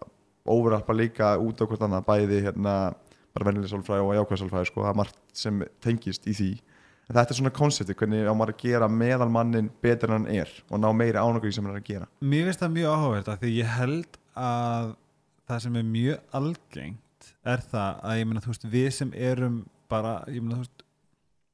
overappa 0.46 0.92
líka 0.94 1.36
út 1.38 1.58
á 1.60 1.64
hvort 1.66 1.80
annað 1.82 2.04
bæði 2.06 2.42
hérna 2.42 2.94
bara 3.34 3.44
vennileg 3.44 3.68
sálfræði 3.70 4.02
og 4.02 4.14
jákvæð 4.16 4.38
sálfræði 4.42 4.66
sko, 4.66 4.80
það 4.82 4.90
er 4.90 4.94
margt 4.94 5.16
sem 5.32 5.62
tengist 5.80 6.24
í 6.26 6.32
því 6.34 6.60
en 7.08 7.16
þetta 7.16 7.32
er 7.32 7.38
svona 7.40 7.54
koncepti 7.56 7.96
hvernig 7.96 8.28
á 8.28 8.34
maður 8.36 8.54
að 8.54 8.64
gera 8.64 8.88
meðal 8.92 9.30
mannin 9.32 9.70
betur 9.82 10.12
en 10.12 10.18
hann 10.18 10.40
er 10.42 10.50
og 10.68 10.82
ná 10.82 10.88
meiri 10.92 11.20
árangur 11.20 11.48
í 11.48 11.54
sem 11.56 11.64
hann 11.64 11.76
er 11.76 11.80
að 11.80 11.88
gera. 11.88 12.08
Mér 12.20 12.48
finnst 12.48 12.64
það 12.64 12.74
mjög 12.74 12.96
áhugavert 12.96 13.30
af 13.32 13.40
því 13.42 13.52
ég 13.56 13.72
held 13.78 14.18
að 14.38 14.90
það 15.48 15.62
sem 15.64 15.78
er 15.80 15.88
mjög 15.88 16.36
algengt 16.40 17.30
er 17.48 17.64
það 17.70 18.02
að 18.10 18.20
ég 18.20 18.28
meina 18.28 18.44
þú 18.44 18.52
veist 18.52 18.68
við 18.74 18.90
sem 18.98 19.14
erum 19.16 19.58
bara, 19.88 20.18
ég 20.28 20.44
meina 20.44 20.58
þú 20.58 20.66
veist 20.66 20.84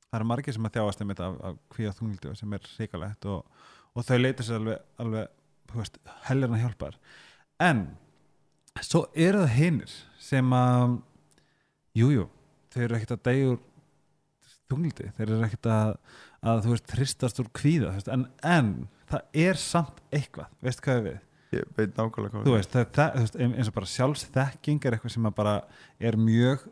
það 0.08 0.18
eru 0.18 0.28
margir 0.30 0.56
sem 0.56 0.66
að 0.66 0.76
þjáast 0.76 1.04
einmitt 1.04 1.22
af, 1.22 1.38
af 1.42 1.60
kvíða 1.74 1.94
þunglindi 1.98 2.36
sem 2.38 2.56
er 2.56 2.68
hrikalegt 2.74 3.28
og, 3.30 3.62
og 3.94 4.06
þau 4.06 4.18
leita 4.20 4.46
sér 4.46 4.58
alveg, 4.58 4.82
alveg 5.02 5.30
helgarna 6.28 6.60
hjálpar. 6.62 6.98
En 7.62 7.86
svo 8.82 9.06
eru 9.14 9.42
það 9.44 9.56
hinnir 9.58 9.94
sem 10.22 10.54
að 10.54 10.98
jújú, 11.98 12.24
jú, 12.24 12.26
þau 12.74 12.82
eru 12.86 12.98
ekkert 12.98 13.16
að 13.16 13.24
deyja 13.30 13.56
úr 14.74 14.80
þunglindi, 14.80 15.10
þeir 15.16 15.26
eru 15.28 15.46
ekkert 15.46 15.70
að, 15.74 15.92
að 16.52 16.64
þú 16.66 16.74
veist, 16.74 16.96
hristast 16.98 17.42
úr 17.42 17.50
kvíða 17.56 17.94
veist, 17.94 18.10
en, 18.12 18.26
en 18.42 18.72
það 19.10 19.40
er 19.46 19.60
samt 19.60 20.02
eitthvað, 20.10 20.50
veist 20.64 20.84
hvað 20.84 21.04
við? 21.08 21.20
Ég 21.54 21.74
veit 21.76 21.92
nákvæmlega 21.94 22.34
hvað 22.34 22.48
þú 22.48 22.56
veist, 22.56 22.72
það, 22.74 22.88
það, 22.96 23.12
þú 23.14 23.26
veist, 23.26 23.42
eins 23.46 23.70
og 23.70 23.76
bara 23.76 23.92
sjálfsþekking 23.94 24.86
er 24.88 24.96
eitthvað 24.96 25.14
sem 25.14 25.28
bara 25.38 25.58
er 26.02 26.18
mjög 26.18 26.66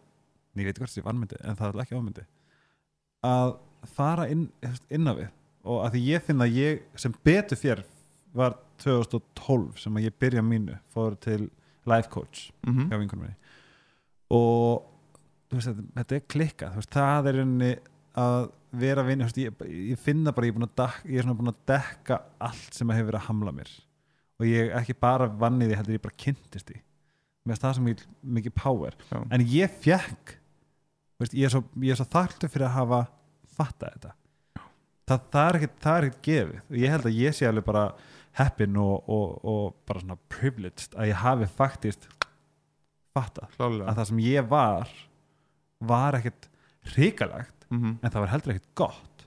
ég 0.61 0.67
veit 0.67 0.75
ekki 0.75 0.83
hvort 0.83 0.93
það 0.93 1.03
er 1.03 1.09
vannmyndi, 1.09 1.41
en 1.41 1.59
það 1.59 1.71
er 1.71 1.85
ekki 1.85 1.99
ámyndi 1.99 2.25
að 3.27 3.55
fara 3.95 4.29
inn, 4.31 4.47
inn 4.93 5.11
á 5.11 5.13
við. 5.17 5.31
Og 5.63 5.83
að 5.85 5.97
því 5.97 6.05
ég 6.09 6.25
finn 6.27 6.43
að 6.43 6.57
ég 6.59 6.81
sem 6.99 7.15
betur 7.25 7.59
þér 7.59 7.83
var 8.37 8.57
2012 8.83 9.83
sem 9.85 9.99
að 9.99 10.09
ég 10.09 10.17
byrja 10.21 10.43
mínu 10.45 10.79
fór 10.93 11.17
til 11.23 11.47
life 11.89 12.11
coach 12.11 12.51
mm 12.67 12.89
hjá 12.91 12.99
vinkunum 12.99 13.27
minni. 13.27 13.37
Og 14.33 14.83
veist, 15.53 15.73
þetta, 15.97 16.17
er 16.17 16.29
klikkað 16.35 16.79
það 16.91 17.31
er 17.31 17.39
rauninni 17.41 17.73
að 18.19 18.51
vera 18.83 19.05
veist, 19.07 19.39
ég, 19.41 19.65
ég 19.93 20.01
finna 20.01 20.33
bara 20.33 20.49
ég 20.49 20.57
er, 20.57 20.69
dek, 20.81 21.01
ég 21.09 21.19
er 21.21 21.27
svona 21.27 21.39
búin 21.39 21.53
að 21.53 21.65
dekka 21.69 22.21
allt 22.43 22.77
sem 22.77 22.93
hefur 22.93 23.11
verið 23.11 23.21
að 23.21 23.29
hamla 23.29 23.55
mér. 23.57 23.73
Og 24.41 24.49
ég 24.49 24.73
ekki 24.79 24.97
bara 24.99 25.29
vann 25.29 25.61
í 25.61 25.69
því 25.69 25.79
heldur 25.79 25.99
ég 25.99 26.05
bara 26.05 26.21
kynntist 26.25 26.71
því. 26.71 26.79
Með 27.49 27.61
það 27.63 27.77
sem 27.77 27.91
ég 27.91 28.07
mikið 28.39 28.57
power. 28.57 28.97
Já. 29.11 29.21
en 29.35 29.45
ég 29.51 29.77
fekk 29.83 30.37
þú 30.37 31.25
veist, 31.25 31.37
ég 31.37 31.47
er 31.49 31.55
svo, 31.55 31.63
er 31.83 32.01
svo 32.01 32.09
þarftur 32.13 32.53
fyrir 32.53 32.69
að 32.69 32.77
hafa 32.79 33.03
fattað 33.53 33.95
þetta. 33.97 34.17
Það, 35.11 35.29
það 35.35 35.47
er 35.49 35.59
ekkert 35.59 35.87
er 35.93 36.09
gefið. 36.25 36.59
Og 36.71 36.81
ég 36.81 36.95
held 36.95 37.09
að 37.11 37.19
ég 37.19 37.37
sé 37.37 37.49
alveg 37.49 37.67
bara 37.67 37.87
heppin 38.39 38.77
og, 38.81 39.09
og, 39.13 39.33
og 39.45 39.65
bara 39.89 40.03
svona 40.03 40.19
privileged 40.33 40.97
að 40.97 41.11
ég 41.11 41.21
hafi 41.21 41.49
faktist 41.53 42.07
fattað 43.13 43.57
klálega 43.59 43.91
að 43.91 43.99
það 43.99 44.09
sem 44.09 44.23
ég 44.25 44.47
var 44.49 44.93
var 45.93 46.17
ekkert 46.17 46.49
hrikalegt 46.95 47.62
mm 47.73 47.99
en 48.03 48.11
það 48.11 48.21
var 48.25 48.33
heldur 48.35 48.55
ekkert 48.55 48.75
gott. 48.79 49.27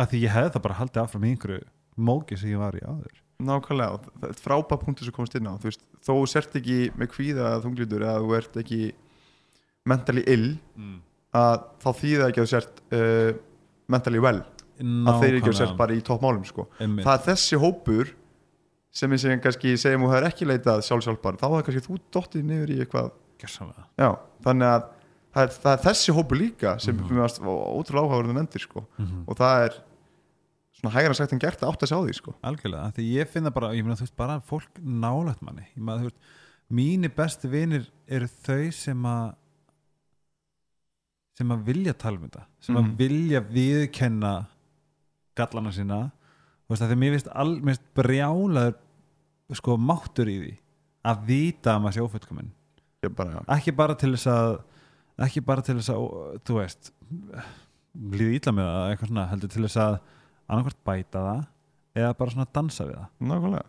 Að 0.00 0.12
því 0.12 0.22
ég 0.22 0.34
hefði 0.34 0.52
það 0.54 0.64
bara 0.66 0.78
haldið 0.80 1.02
áfram 1.02 1.24
í 1.24 1.32
einhverju 1.32 1.62
móki 2.08 2.38
sem 2.40 2.52
ég 2.52 2.62
var 2.62 2.76
í 2.76 2.82
áður. 2.84 3.20
Nákvæmlega, 3.42 4.12
það 4.20 4.28
er 4.28 4.38
frábæð 4.38 4.82
punktur 4.84 5.08
sem 5.08 5.14
komast 5.16 5.36
inn 5.36 5.48
á. 5.50 5.54
Þú 5.60 5.68
veist, 5.68 5.82
þó 6.00 6.12
þú 6.12 6.26
sért 6.30 6.56
ekki 6.60 6.78
með 6.98 7.10
kvíða 7.12 7.50
þunglítur 7.64 8.04
eða 8.06 8.22
þú 8.22 8.36
ert 8.38 8.58
ekki 8.62 8.80
mentally 9.90 10.22
ill 10.30 10.48
mm. 10.78 10.96
að 11.36 11.56
þá 11.82 11.88
þýða 12.00 12.28
ekki 12.28 12.42
að 12.42 12.46
þú 12.46 12.52
sért 12.52 12.82
uh, 12.96 13.30
mentally 13.92 14.22
well. 14.22 14.42
Að 14.82 15.20
þeir 15.22 15.36
ekki 15.38 15.50
að 15.50 15.52
þú 15.52 15.58
sért 15.60 15.78
bara 15.78 15.94
í 15.94 16.02
toppmálum 16.06 16.46
sko. 16.48 16.66
Það 16.78 17.12
er 17.12 17.24
þessi 17.26 17.60
hópur 17.60 18.14
sem 18.92 19.12
ég 19.14 19.22
segjum 19.22 19.42
kannski 19.42 19.74
segjum 19.80 20.06
og 20.06 20.12
það 20.12 20.18
er 20.20 20.28
ekki 20.28 20.48
leitað 20.48 20.82
sjálfsjálfbar 20.86 21.38
þá 21.40 21.46
er 21.48 21.66
kannski 21.66 21.84
þú 21.86 21.98
dottið 22.14 22.48
niður 22.48 22.72
í 22.72 22.80
eitthvað. 22.84 23.12
Já, 23.98 24.08
þannig 24.44 24.68
að 24.70 24.90
það 25.32 25.42
er, 25.46 25.54
það 25.62 25.72
er 25.72 25.82
þessi 25.86 26.14
hópur 26.16 26.38
líka 26.38 26.74
sem 26.82 26.96
mm 26.96 27.02
-hmm. 27.08 27.46
ótrúlega 27.78 28.04
áhugaverðin 28.04 28.38
endir 28.44 28.60
sko. 28.60 28.86
Mhm. 28.98 29.24
og 29.26 29.36
það 29.36 29.64
er 29.66 29.72
svona 30.72 30.94
hægara 30.96 31.14
sagt 31.14 31.32
en 31.32 31.38
gert 31.38 31.60
að 31.62 31.70
átt 31.72 31.82
að 31.82 31.90
sjá 31.92 31.98
því 32.06 32.14
sko. 32.14 32.34
algjörlega, 32.42 32.92
því 32.96 33.04
ég 33.18 33.28
finna 33.28 33.50
bara 33.50 33.72
ég 33.74 33.82
meina 33.84 33.94
þú 33.96 34.00
veist 34.06 34.16
bara 34.16 34.40
fólk 34.40 34.70
nálægt 34.82 35.42
manni 35.42 35.62
ég 35.76 35.82
meina 35.82 36.00
þú 36.00 36.10
veist, 36.10 36.20
mínir 36.70 37.14
bestu 37.16 37.48
vinir 37.48 37.90
eru 38.08 38.26
þau 38.26 38.70
sem 38.72 39.02
að 39.02 39.34
sem 41.38 41.48
að 41.48 41.64
vilja 41.64 41.92
tala 41.94 42.18
um 42.18 42.28
þetta 42.28 42.44
sem 42.60 42.76
að 42.76 42.82
Mhm. 42.82 42.96
vilja 42.96 43.40
viðkenna 43.40 44.46
gallana 45.36 45.72
sína 45.72 46.12
þú 46.68 46.74
veist 46.74 46.82
að 46.82 46.90
því 46.92 46.98
mér 46.98 47.12
mér 47.62 47.74
finnst 47.74 47.94
brjálaður 47.94 48.74
sko 49.52 49.76
máttur 49.76 50.28
í 50.28 50.38
því 50.40 50.58
að 51.04 51.24
vita 51.26 51.74
að 51.76 51.82
maður 51.82 51.92
sé 51.96 52.00
já, 53.34 53.44
ekki 53.56 53.76
bara 53.76 53.94
til 53.94 54.12
þess 54.14 54.26
að 54.26 54.62
ekki 55.26 55.42
bara 55.44 55.64
til 55.64 55.76
þess 55.78 55.92
að, 55.92 56.06
þú 56.46 56.58
veist 56.58 56.92
líði 57.92 58.38
ítla 58.38 58.54
með 58.56 58.70
það 58.70 58.90
eitthvað 58.90 59.10
svona, 59.10 59.26
heldur 59.32 59.52
til 59.52 59.64
þess 59.66 59.80
að 59.82 59.98
annarkvort 60.46 60.80
bæta 60.88 61.24
það 61.26 61.42
eða 62.02 62.16
bara 62.18 62.34
svona 62.34 62.48
dansa 62.56 62.86
við 62.88 62.96
það. 62.96 63.10
Nákvæmlega. 63.28 63.68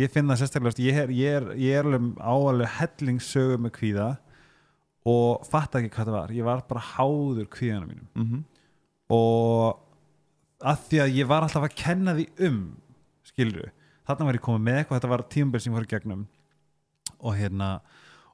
Ég 0.00 0.12
finn 0.14 0.30
það 0.30 0.40
sérstaklega, 0.40 0.84
ég 0.86 0.98
er, 1.02 1.12
ég 1.12 1.36
er, 1.36 1.46
ég 1.60 1.76
er 1.76 1.88
alveg 1.88 2.22
áalveg 2.24 2.74
hellingssögu 2.78 3.58
með 3.60 3.74
kvíða 3.76 4.08
og 5.10 5.44
fatta 5.48 5.80
ekki 5.80 5.92
hvað 5.94 6.08
það 6.08 6.16
var. 6.16 6.34
Ég 6.36 6.46
var 6.46 6.64
bara 6.68 6.86
háður 6.94 7.48
kvíðana 7.52 7.88
mínum. 7.88 8.08
Mm 8.14 8.26
-hmm. 8.26 8.42
og 9.10 9.86
að 10.60 10.82
því 10.88 11.00
að 11.04 11.14
ég 11.16 11.28
var 11.28 11.42
alltaf 11.44 11.66
að 11.66 11.76
kenna 11.76 12.14
því 12.16 12.26
um 12.48 12.58
skilru, 13.24 13.70
þarna 14.06 14.26
var 14.28 14.36
ég 14.36 14.44
komið 14.44 14.66
með 14.66 14.78
eitthvað 14.78 14.98
þetta 14.98 15.12
var 15.12 15.24
tímabili 15.32 15.62
sem 15.62 15.72
ég 15.72 15.78
fór 15.78 15.88
gegnum 15.88 16.26
og 17.20 17.36
hérna 17.36 17.68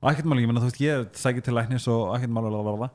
og 0.06 0.12
ekkert 0.12 0.28
máli, 0.30 0.44
ég 0.44 0.50
menna 0.50 0.62
þú 0.62 0.68
veist, 0.70 0.82
ég 0.84 1.06
sækir 1.18 1.42
til 1.42 1.56
læknis 1.56 1.88
og 1.90 2.12
ekkert 2.14 2.36
lalala, 2.46 2.90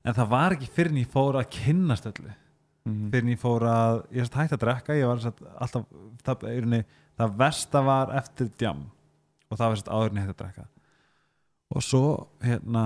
en 0.00 0.16
það 0.16 0.30
var 0.30 0.54
ekki 0.56 0.70
fyrir 0.72 0.94
en 0.94 1.00
ég 1.02 1.10
fór 1.12 1.36
að 1.36 1.50
kynnast 1.58 2.08
öllu. 2.08 2.32
Mhm. 2.84 3.10
fyrir 3.10 3.22
en 3.22 3.32
ég 3.32 3.40
fór 3.40 3.64
að, 3.68 4.02
ég 4.12 4.24
sætt 4.24 4.38
hægt 4.40 4.56
að 4.56 4.62
drekka 4.64 4.96
ég 4.96 5.08
var 5.08 5.20
satt, 5.20 5.40
alltaf, 5.60 5.84
það, 6.24 6.46
henni, 6.52 6.84
það 7.16 7.36
versta 7.36 7.80
var 7.84 8.12
eftir 8.16 8.50
djam 8.58 8.82
og 9.48 9.58
það 9.58 9.68
var 9.68 9.76
satt 9.80 9.92
áður 9.92 10.10
en 10.10 10.16
ég 10.16 10.26
hægt 10.26 10.34
að 10.34 10.42
drekka. 10.42 10.66
Og 11.74 11.82
svo 11.84 12.04
hérna, 12.44 12.84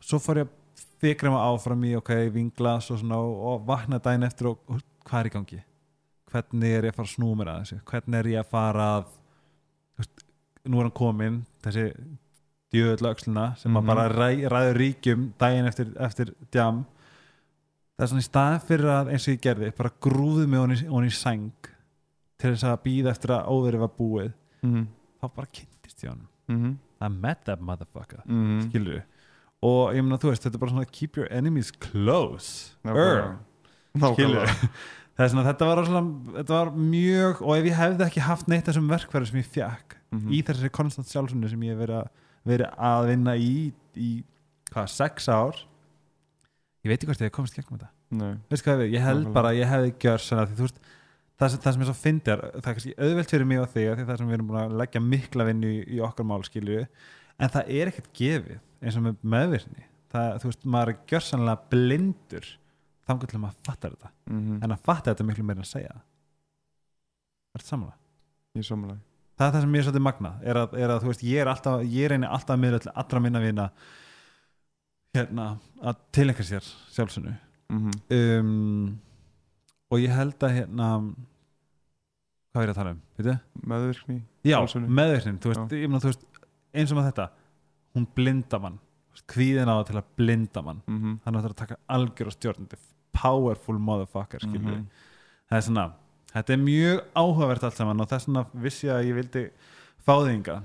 svo 0.00 0.20
fór 0.20 0.42
ég 0.42 0.48
að 0.48 0.84
fikra 1.00 1.32
mig 1.32 1.40
áfram 1.40 1.84
í 1.88 1.94
ok, 1.96 2.12
vinglas 2.34 2.90
og 2.92 3.00
svona 3.00 3.20
og, 3.20 3.64
vakna 3.68 3.98
daginn 3.98 4.28
eftir 4.28 4.52
og, 4.52 4.60
hvað 5.08 5.20
er 5.20 5.30
í 5.30 5.34
gangi? 5.36 5.62
Hvernig 6.30 6.76
er 6.76 6.86
ég 6.86 6.92
að 6.92 6.98
fara 7.00 7.08
að 7.08 7.14
snúa 7.14 7.38
mér 7.38 7.52
að 7.52 7.62
þessu? 7.62 7.78
Hvernig 7.90 8.18
er 8.20 8.28
ég 8.30 8.44
að 8.44 8.50
fara 8.52 8.90
að 8.98 9.08
nú 10.68 10.80
er 10.80 10.86
hann 10.86 10.96
kominn 10.96 11.40
þessi 11.64 11.86
djöðla 12.72 13.14
öxluna 13.14 13.56
sem 13.58 13.72
Mhm. 13.72 13.80
að 13.82 13.86
bara 13.86 14.08
ræ, 14.08 14.48
ræður 14.48 14.76
ríkjum 14.78 15.32
daginn 15.38 15.66
eftir, 15.66 15.86
eftir 15.98 16.34
djam 16.52 16.84
það 17.98 18.04
er 18.04 18.06
svona 18.06 18.22
í 18.24 18.28
staðin 18.30 18.60
fyrir 18.68 18.88
að 18.88 19.10
eins 19.12 19.28
og 19.28 19.34
ég 19.34 19.40
gerði 19.40 19.72
bara 19.76 19.90
grúði 20.00 20.46
mig 20.48 20.60
honi, 20.60 20.76
honi 20.88 21.10
sæng 21.10 21.50
til 22.38 22.52
þess 22.54 22.64
að 22.64 22.82
býða 22.84 23.10
eftir 23.10 23.30
að 23.36 23.48
óverið 23.52 23.78
var 23.80 23.92
búið 23.98 24.32
mm 24.62 24.86
þá 25.20 25.28
bara 25.36 25.46
kynntist 25.52 26.02
ég 26.04 26.08
honum 26.10 26.28
-hmm. 26.48 26.76
I 27.02 27.08
met 27.08 27.44
that 27.44 27.60
motherfucker 27.60 28.22
Mm 28.26 28.60
-hmm. 28.60 28.68
skilur 28.70 29.02
og 29.62 29.92
ég 29.94 30.02
meina 30.02 30.16
þú 30.18 30.28
veist, 30.30 30.42
þetta 30.44 30.54
er 30.54 30.58
bara 30.58 30.70
svona 30.70 30.84
keep 30.92 31.16
your 31.16 31.28
enemies 31.30 31.70
close 31.70 32.72
Nákvæmlega. 32.84 33.36
skilur 33.94 34.16
Nákvæmlega. 34.16 34.68
það 35.16 35.24
er 35.24 35.28
svona, 35.28 35.44
þetta 35.52 35.66
var, 35.66 35.84
svona, 35.84 36.32
þetta 36.34 36.48
var 36.48 36.70
mjög 36.76 37.42
og 37.42 37.56
ef 37.58 37.64
ég 37.64 37.74
hefði 37.76 38.04
ekki 38.06 38.20
haft 38.20 38.48
neitt 38.48 38.64
þessum 38.64 38.88
verkfæri 38.88 39.26
sem 39.26 39.40
ég 39.40 39.46
fjakk 39.46 39.96
Mhm. 40.12 40.28
í 40.32 40.42
þessari 40.42 40.70
konstant 40.70 41.06
sjálfsunni 41.06 41.48
sem 41.50 41.60
ég 41.60 41.76
hef 41.76 41.88
verið 41.88 42.02
að, 42.02 42.08
verið 42.46 42.70
að 42.90 43.06
vinna 43.10 43.34
í 43.36 43.50
í 44.00 44.10
hvað, 44.72 44.86
sex 44.88 45.28
ár 45.28 45.56
ég 46.84 46.88
veit 46.92 46.98
ekki 47.00 47.10
hvort 47.10 47.20
ég 47.20 47.28
hef 47.30 47.36
komist 47.36 47.56
gegnum 47.58 47.78
þetta 47.80 47.90
Nei. 48.10 48.36
hvað 48.50 48.84
ég, 48.86 48.94
ég 48.96 49.04
held 49.04 49.24
Nákvæmlega. 49.26 49.34
bara 49.34 49.52
ég 49.54 49.68
hefði 49.70 49.92
gjör 50.02 50.22
það 51.40 51.50
sem, 51.50 51.60
það 51.60 51.72
sem 51.74 51.82
er 51.84 51.88
svo 51.90 51.96
fyndið 51.96 52.32
er 52.34 52.40
það 52.46 52.70
er 52.70 52.74
kannski 52.76 52.94
auðvelt 52.98 53.30
fyrir 53.34 53.46
mig 53.50 53.60
og 53.62 53.68
þig 53.74 54.02
það 54.08 54.18
sem 54.20 54.28
við 54.30 54.36
erum 54.38 54.48
búin 54.50 54.60
að 54.64 54.74
leggja 54.80 55.00
mikla 55.04 55.46
vinnu 55.50 55.70
í, 55.70 55.78
í 55.96 56.00
okkar 56.04 56.26
mál 56.28 56.42
skilju 56.46 56.82
en 57.40 57.52
það 57.54 57.70
er 57.80 57.90
ekkert 57.92 58.10
gefið 58.18 58.58
eins 58.80 58.96
og 59.00 59.04
með 59.06 59.20
meðvirkni 59.34 59.86
það, 60.10 60.38
þú 60.42 60.50
veist, 60.50 60.64
maður 60.74 60.92
er 60.94 60.98
gjörsanlega 61.12 61.68
blindur 61.72 62.48
þannig 63.06 63.34
að 63.34 63.42
maður 63.44 63.60
fattar 63.66 63.94
þetta 63.96 64.10
Mhm. 64.30 64.58
en 64.62 64.70
að 64.74 64.82
fatta 64.86 65.10
þetta 65.14 65.24
miklu 65.26 65.44
meira 65.44 65.58
en 65.58 65.64
að 65.66 65.70
segja 65.74 65.90
það 65.90 66.02
er 67.54 67.60
þetta 67.60 67.70
samanlega? 67.72 67.96
Ég 68.54 68.60
er 68.62 68.68
samanlega 68.68 69.00
það 69.40 69.46
er 69.48 69.54
það 69.56 69.62
sem 69.64 69.74
ég 69.74 69.80
er 69.80 69.86
svolítið 69.88 70.04
magna 70.04 70.30
er 70.44 70.58
að, 70.60 70.74
er 70.76 70.92
að 70.92 71.00
þú 71.04 71.10
veist, 71.10 71.22
ég 71.24 71.40
er 71.40 71.48
alltaf 71.48 71.84
ég 71.88 72.10
reyni 72.12 72.28
alltaf 72.28 72.52
að 72.56 72.60
miðla 72.66 72.92
allra 73.02 73.20
minna 73.24 73.40
vina 73.40 73.68
hérna 75.16 75.46
að 75.82 76.02
tilengja 76.14 76.44
sér 76.50 76.66
sjálfsönu 76.94 77.36
Mhm. 77.70 77.90
um, 78.10 79.00
og 79.92 79.98
ég 80.02 80.10
held 80.10 80.38
að 80.42 80.54
hérna 80.56 80.86
hvað 82.50 82.62
er 82.64 82.66
ég 82.68 82.72
að 82.72 82.78
tala 82.80 82.90
um, 82.96 83.02
veitu? 83.16 83.34
Meðvirkni 83.70 84.16
Já, 84.42 84.56
meðvirknin, 84.98 85.38
þú 85.38 85.52
veist, 85.52 85.74
ég 85.78 85.88
meina, 85.88 86.00
þú 86.02 86.10
veist 86.10 86.24
eins 86.74 86.90
og 86.92 86.98
með 86.98 87.06
þetta, 87.12 87.26
hún 87.94 88.06
blinda 88.16 88.58
mann 88.60 88.78
kvíðin 89.30 89.70
á 89.70 89.74
það 89.78 89.86
til 89.90 89.98
að 90.00 90.10
blinda 90.18 90.62
mann 90.66 90.82
Mhm. 90.88 91.20
hann 91.24 91.34
áttur 91.38 91.54
að 91.54 91.60
taka 91.62 91.76
algjör 91.88 92.26
og 92.26 92.32
stjórn 92.34 92.66
er 92.72 92.78
powerful 93.12 93.78
motherfucker, 93.78 94.40
skilur 94.40 94.78
Mhm. 94.78 94.86
það 95.50 95.56
er 95.58 95.60
svona, 95.62 95.92
þetta 96.34 96.54
er 96.54 96.60
mjög 96.62 97.00
áhugavert 97.18 97.64
allt 97.66 97.78
saman 97.80 98.00
og 98.04 98.10
þess 98.10 98.28
vegna 98.28 98.44
vissi 98.66 98.86
ég 98.88 98.94
að 98.96 99.08
ég 99.10 99.18
vildi 99.20 99.44
fá 100.06 100.14
þinga 100.26 100.58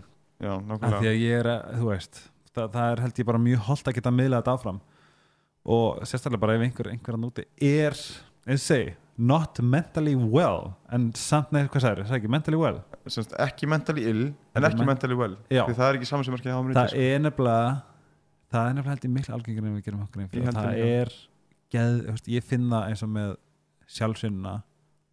af 0.46 1.00
því 1.00 1.10
að 1.10 1.22
ég 1.22 1.40
er, 1.40 1.50
þú 1.80 1.88
veist 1.90 2.20
það, 2.56 2.68
það 2.76 2.92
er 2.92 3.02
held 3.06 3.22
ég 3.24 3.30
bara 3.32 3.42
mjög 3.46 3.64
holdt 3.70 3.90
að 3.90 3.98
geta 3.98 4.12
miðla 4.16 4.42
þetta 4.42 4.54
áfram. 4.58 4.78
Og 5.66 6.04
sérstaklega 6.06 6.42
bara 6.44 6.56
ef 6.60 6.64
einhver, 6.68 6.92
einhver 6.94 7.18
að 7.18 7.24
núti 7.24 7.46
er 7.66 7.96
eins 8.46 8.66
segi, 8.70 8.94
not 9.18 9.58
mentally 9.64 10.14
well 10.16 10.74
en 10.94 11.08
samt 11.18 11.52
neitt, 11.56 11.72
hvað 11.74 11.86
sagður, 11.88 12.08
það 12.12 12.18
ekki 12.20 12.32
mentally 12.36 12.60
well? 12.62 12.82
Semst, 13.10 13.34
ekki 13.42 13.70
mentally 13.72 14.04
ill 14.12 14.24
en 14.54 14.68
Ekki 14.68 14.78
men- 14.84 14.92
mentally 14.92 15.18
well. 15.18 15.38
Já. 15.50 15.64
því 15.66 15.78
það 15.80 15.88
er 15.90 15.98
ekki 16.00 16.10
saman 16.12 16.28
sem 16.28 16.36
er 16.36 16.42
ekki 16.44 16.52
að 16.52 16.58
hafa 16.60 16.68
mér 16.68 16.78
það 16.78 16.98
er 17.08 17.24
nefnilega 17.24 17.72
það 18.54 18.70
er 18.70 18.76
nefnilega 18.78 18.94
held 18.94 19.08
ég 19.08 19.16
miklu 19.16 19.36
algengur 19.40 19.66
en 19.66 19.76
við 19.80 19.86
gerum 19.88 20.04
okkur 20.06 20.54
það 20.60 20.80
er 20.86 21.14
geð, 21.74 21.98
ég 22.36 22.44
finn 22.46 22.70
það 22.70 22.90
eins 22.92 23.04
og 23.08 23.12
með 23.16 23.32
sjálfsynna 23.96 24.56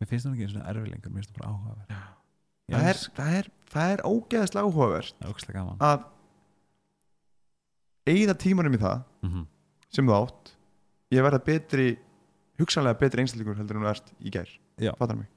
mér 0.03 0.11
finnst 0.11 0.27
það 0.27 0.35
ekki 0.35 0.49
eins 0.49 0.59
og 0.59 0.67
erfilengur, 0.73 1.13
mér 1.13 1.23
finnst 1.23 1.33
það 1.33 1.39
bara 1.41 1.53
áhugaverð 1.53 2.11
það 2.73 2.89
er, 2.89 3.01
það, 3.17 3.37
er, 3.39 3.51
það 3.73 3.93
er 3.93 4.03
ógeðslega 4.09 4.65
er 4.65 5.31
ógstlega 5.31 5.59
gaman. 5.59 5.79
að 5.83 6.09
eigða 8.09 8.35
tímanum 8.39 8.75
í 8.75 8.81
það 8.83 9.05
mm 9.23 9.31
-hmm. 9.31 9.47
sem 9.95 10.09
þú 10.09 10.17
átt. 10.17 10.57
Ég 11.13 11.23
verða 11.23 11.45
betri 11.45 11.87
hugsanlega 12.59 12.99
betri 12.99 13.23
einstaklingur 13.23 13.57
heldur 13.57 13.77
en 13.77 13.83
þú 13.83 13.91
ert 13.91 14.13
í 14.21 14.31
gær. 14.31 14.51
Fattar 14.99 15.17
mig. 15.17 15.29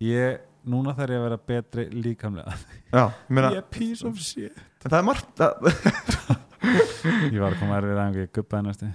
Ég, 0.00 0.40
núna 0.64 0.94
þarf 0.96 1.10
ég 1.10 1.20
að 1.20 1.26
vera 1.28 1.38
betri 1.46 1.88
líkamlega. 1.90 2.56
Já, 2.92 3.04
ég 3.08 3.30
meina, 3.30 3.50
ég 3.52 3.62
er 3.62 3.68
piece 3.70 4.06
of 4.06 4.18
shit. 4.18 4.56
Það 4.82 4.98
er 4.98 5.04
margt 5.04 5.36
það, 5.36 5.52
ég 7.34 7.40
var 7.40 7.54
að 7.54 7.60
koma 7.60 7.80
erfið 7.80 7.98
aðeins, 7.98 8.20
ég 8.22 8.32
guppaði 8.36 8.66
næstu 8.68 8.90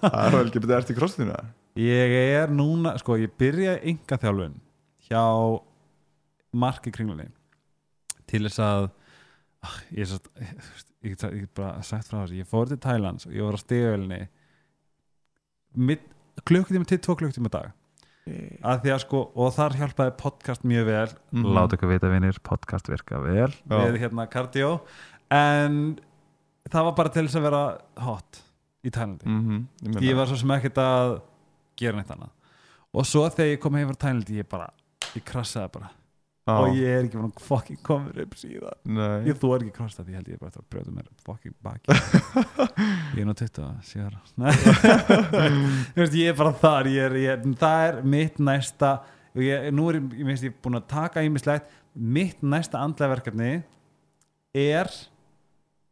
það 0.00 0.18
er 0.22 0.34
vel 0.36 0.46
ekki 0.46 0.64
betri 0.64 0.78
eftir 0.80 0.98
krossinu 0.98 1.38
ég 1.80 2.16
er 2.40 2.52
núna, 2.54 2.94
sko, 3.00 3.18
ég 3.20 3.32
byrja 3.40 3.78
enga 3.82 4.18
þjálfun 4.22 4.58
hjá 5.08 5.24
marki 6.54 6.92
kringlunni. 6.94 7.28
Til 8.30 8.44
þess 8.46 8.62
að 8.62 8.88
ah, 9.64 9.78
ég 9.92 10.04
er 10.04 10.10
svo 10.10 10.20
ég, 10.40 10.58
ég, 11.04 11.16
get, 11.16 11.54
bara 11.56 11.82
sagt 11.86 12.08
frá 12.10 12.22
þessu, 12.22 12.38
ég 12.40 12.48
fór 12.48 12.70
til 12.70 12.80
Thailands 12.82 13.28
og 13.28 13.34
ég 13.36 13.46
var 13.46 13.58
á 13.58 13.60
stegavölinni 13.60 14.22
klukkutíma 16.44 16.86
til 16.88 17.00
tvo 17.02 17.16
klukkutíma 17.18 17.50
dag. 17.52 17.72
Að 18.64 18.86
því 18.86 18.92
að 18.94 19.02
sko, 19.02 19.18
og 19.36 19.50
þar 19.52 19.74
hjálpaði 19.82 20.14
podcast 20.16 20.62
mjög 20.64 20.86
vel. 20.88 21.10
Mhm. 21.34 21.50
láta 21.58 21.76
ykkur 21.76 21.90
vita 21.90 22.08
vinir, 22.08 22.38
podcast 22.40 22.88
virka 22.88 23.20
vel. 23.20 23.50
Já. 23.52 23.76
við 23.84 24.00
hérna 24.00 24.30
cardio. 24.30 24.80
En 25.30 25.98
það 26.70 26.88
var 26.88 26.96
bara 27.00 27.12
til 27.14 27.26
þess 27.26 27.40
að 27.40 27.46
vera 27.48 27.64
hot 28.06 28.40
í 28.84 28.92
Tælandi. 28.92 29.28
Mm 29.28 29.42
-hmm, 29.48 30.00
ég 30.04 30.16
var 30.16 30.30
svo 30.30 30.36
sem 30.36 30.54
ekkert 30.56 30.78
að 30.78 31.20
gera 31.76 31.96
neitt 31.96 32.10
annað. 32.10 32.32
Og 32.94 33.06
svo 33.06 33.28
þegar 33.28 33.52
ég 33.52 33.60
kom 33.60 33.74
heim 33.74 33.88
frá 33.88 34.00
Tælandi 34.06 34.38
ég 34.38 34.48
bara, 34.48 34.70
ég 35.14 35.24
krassaði 35.24 35.72
bara. 35.72 35.90
Og 36.44 36.74
ég 36.76 36.84
er 36.84 37.06
ekki 37.06 37.16
búin 37.16 37.30
að 37.30 37.40
fucking 37.40 37.78
koma 37.80 38.10
upp 38.20 38.34
síðan. 38.36 38.74
Nei. 38.84 39.30
ég 39.30 39.38
þú 39.40 39.54
er 39.54 39.62
ekki 39.64 39.76
krossað, 39.78 40.10
ég 40.12 40.18
held 40.18 40.26
ég 40.28 40.40
bara 40.42 40.60
að 40.60 40.66
brjóta 40.68 40.92
mér 40.92 41.06
fucking 41.24 41.54
baki. 41.64 41.94
Ég 43.16 43.22
er 43.22 43.28
nú 43.28 43.34
27 43.38 44.02
ára 44.04 44.20
Nei. 44.36 44.52
Þú 45.94 46.02
veist, 46.02 46.16
ég 46.18 46.28
er 46.28 46.36
bara 46.36 46.52
þar 46.60 46.90
ég 46.90 47.06
er, 47.06 47.16
ég, 47.22 47.46
það 47.56 47.84
er 47.86 48.00
mitt 48.02 48.36
næsta 48.42 48.90
og 49.32 49.40
ég, 49.40 49.70
nú 49.72 49.88
er 49.88 49.98
ég, 50.00 50.10
ég 50.18 50.28
minnst 50.28 50.44
ég 50.44 50.58
búin 50.60 50.76
að 50.76 50.88
taka 50.90 51.24
ímislegt, 51.24 51.72
mitt 51.94 52.44
næsta 52.44 52.82
andlega 52.82 53.14
verkefni 53.14 53.50
er 54.52 54.92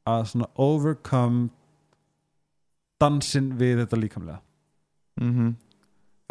að 0.09 0.25
svona 0.33 0.49
overcome 0.61 1.51
dansin 3.03 3.53
við 3.59 3.85
þetta 3.85 4.01
líkamlega. 4.01 4.41
Mm 5.21 5.55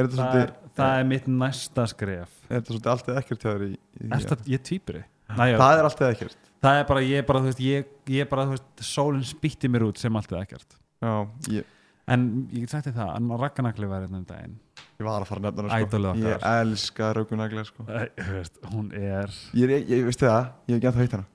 er 0.02 0.08
þetta 0.10 0.22
það 0.22 0.38
er, 0.38 0.52
svolítið 0.52 0.80
það 0.80 1.00
er 1.00 1.10
mitt 1.10 1.28
næsta 1.42 1.88
skref. 1.92 2.38
Er 2.48 2.54
þetta 2.56 2.74
svolítið 2.74 2.94
alltaf 2.94 3.20
ekkert 3.22 3.44
hjá 3.44 3.50
þér 3.50 3.66
í, 3.66 3.74
í 3.76 4.10
það, 4.12 4.48
ég 4.52 4.64
týpuri 4.70 5.04
Næ, 5.32 5.44
það 5.56 5.74
er 5.74 5.88
alltaf 5.88 6.08
ekkert. 6.10 6.50
Það 6.62 6.80
er 6.80 6.88
bara, 6.90 7.04
ég 7.08 7.22
er 7.22 7.28
bara, 7.28 7.42
þú 7.42 7.50
veist, 7.52 7.62
ég, 7.64 7.94
ég 8.12 8.26
er 8.26 8.30
bara, 8.32 8.48
þú 8.50 8.58
veist, 8.58 8.84
sólinn 8.86 9.24
spýtti 9.26 9.70
mér 9.72 9.86
út 9.88 10.02
sem 10.02 10.18
allt 10.20 10.34
eða 10.34 10.42
ekkert. 10.44 10.76
Já, 11.02 11.14
ég, 11.56 11.72
en 12.12 12.28
ég 12.52 12.66
get 12.66 12.76
sagt 12.76 12.90
þér 12.90 12.98
það, 13.00 13.14
hann 13.16 13.32
Ragnarnakli 13.42 13.90
var 13.90 14.04
hérna 14.06 14.20
um 14.20 14.28
daginn. 14.28 14.60
Ég 15.00 15.08
var 15.08 15.24
að 15.24 15.32
fara 15.32 15.42
að 15.42 15.48
nefna 15.48 15.64
hana 15.64 15.72
sko. 15.72 15.88
Ædolið 15.88 16.22
ég 16.28 16.36
okkar. 16.36 16.62
elska 16.68 17.12
raugunaglega 17.18 17.68
sko. 17.72 17.88
Æ, 17.88 18.04
veist, 18.36 18.62
hún 18.74 18.92
er 18.92 19.36
ég, 19.58 19.76
ég, 19.78 19.90
ég 19.96 20.08
veist 20.10 20.26
það, 20.26 20.52
ég 20.68 20.76
hef 20.76 20.82
ekki 20.82 20.92
ennþá 20.92 21.06
heitt 21.06 21.18
hana. 21.18 21.30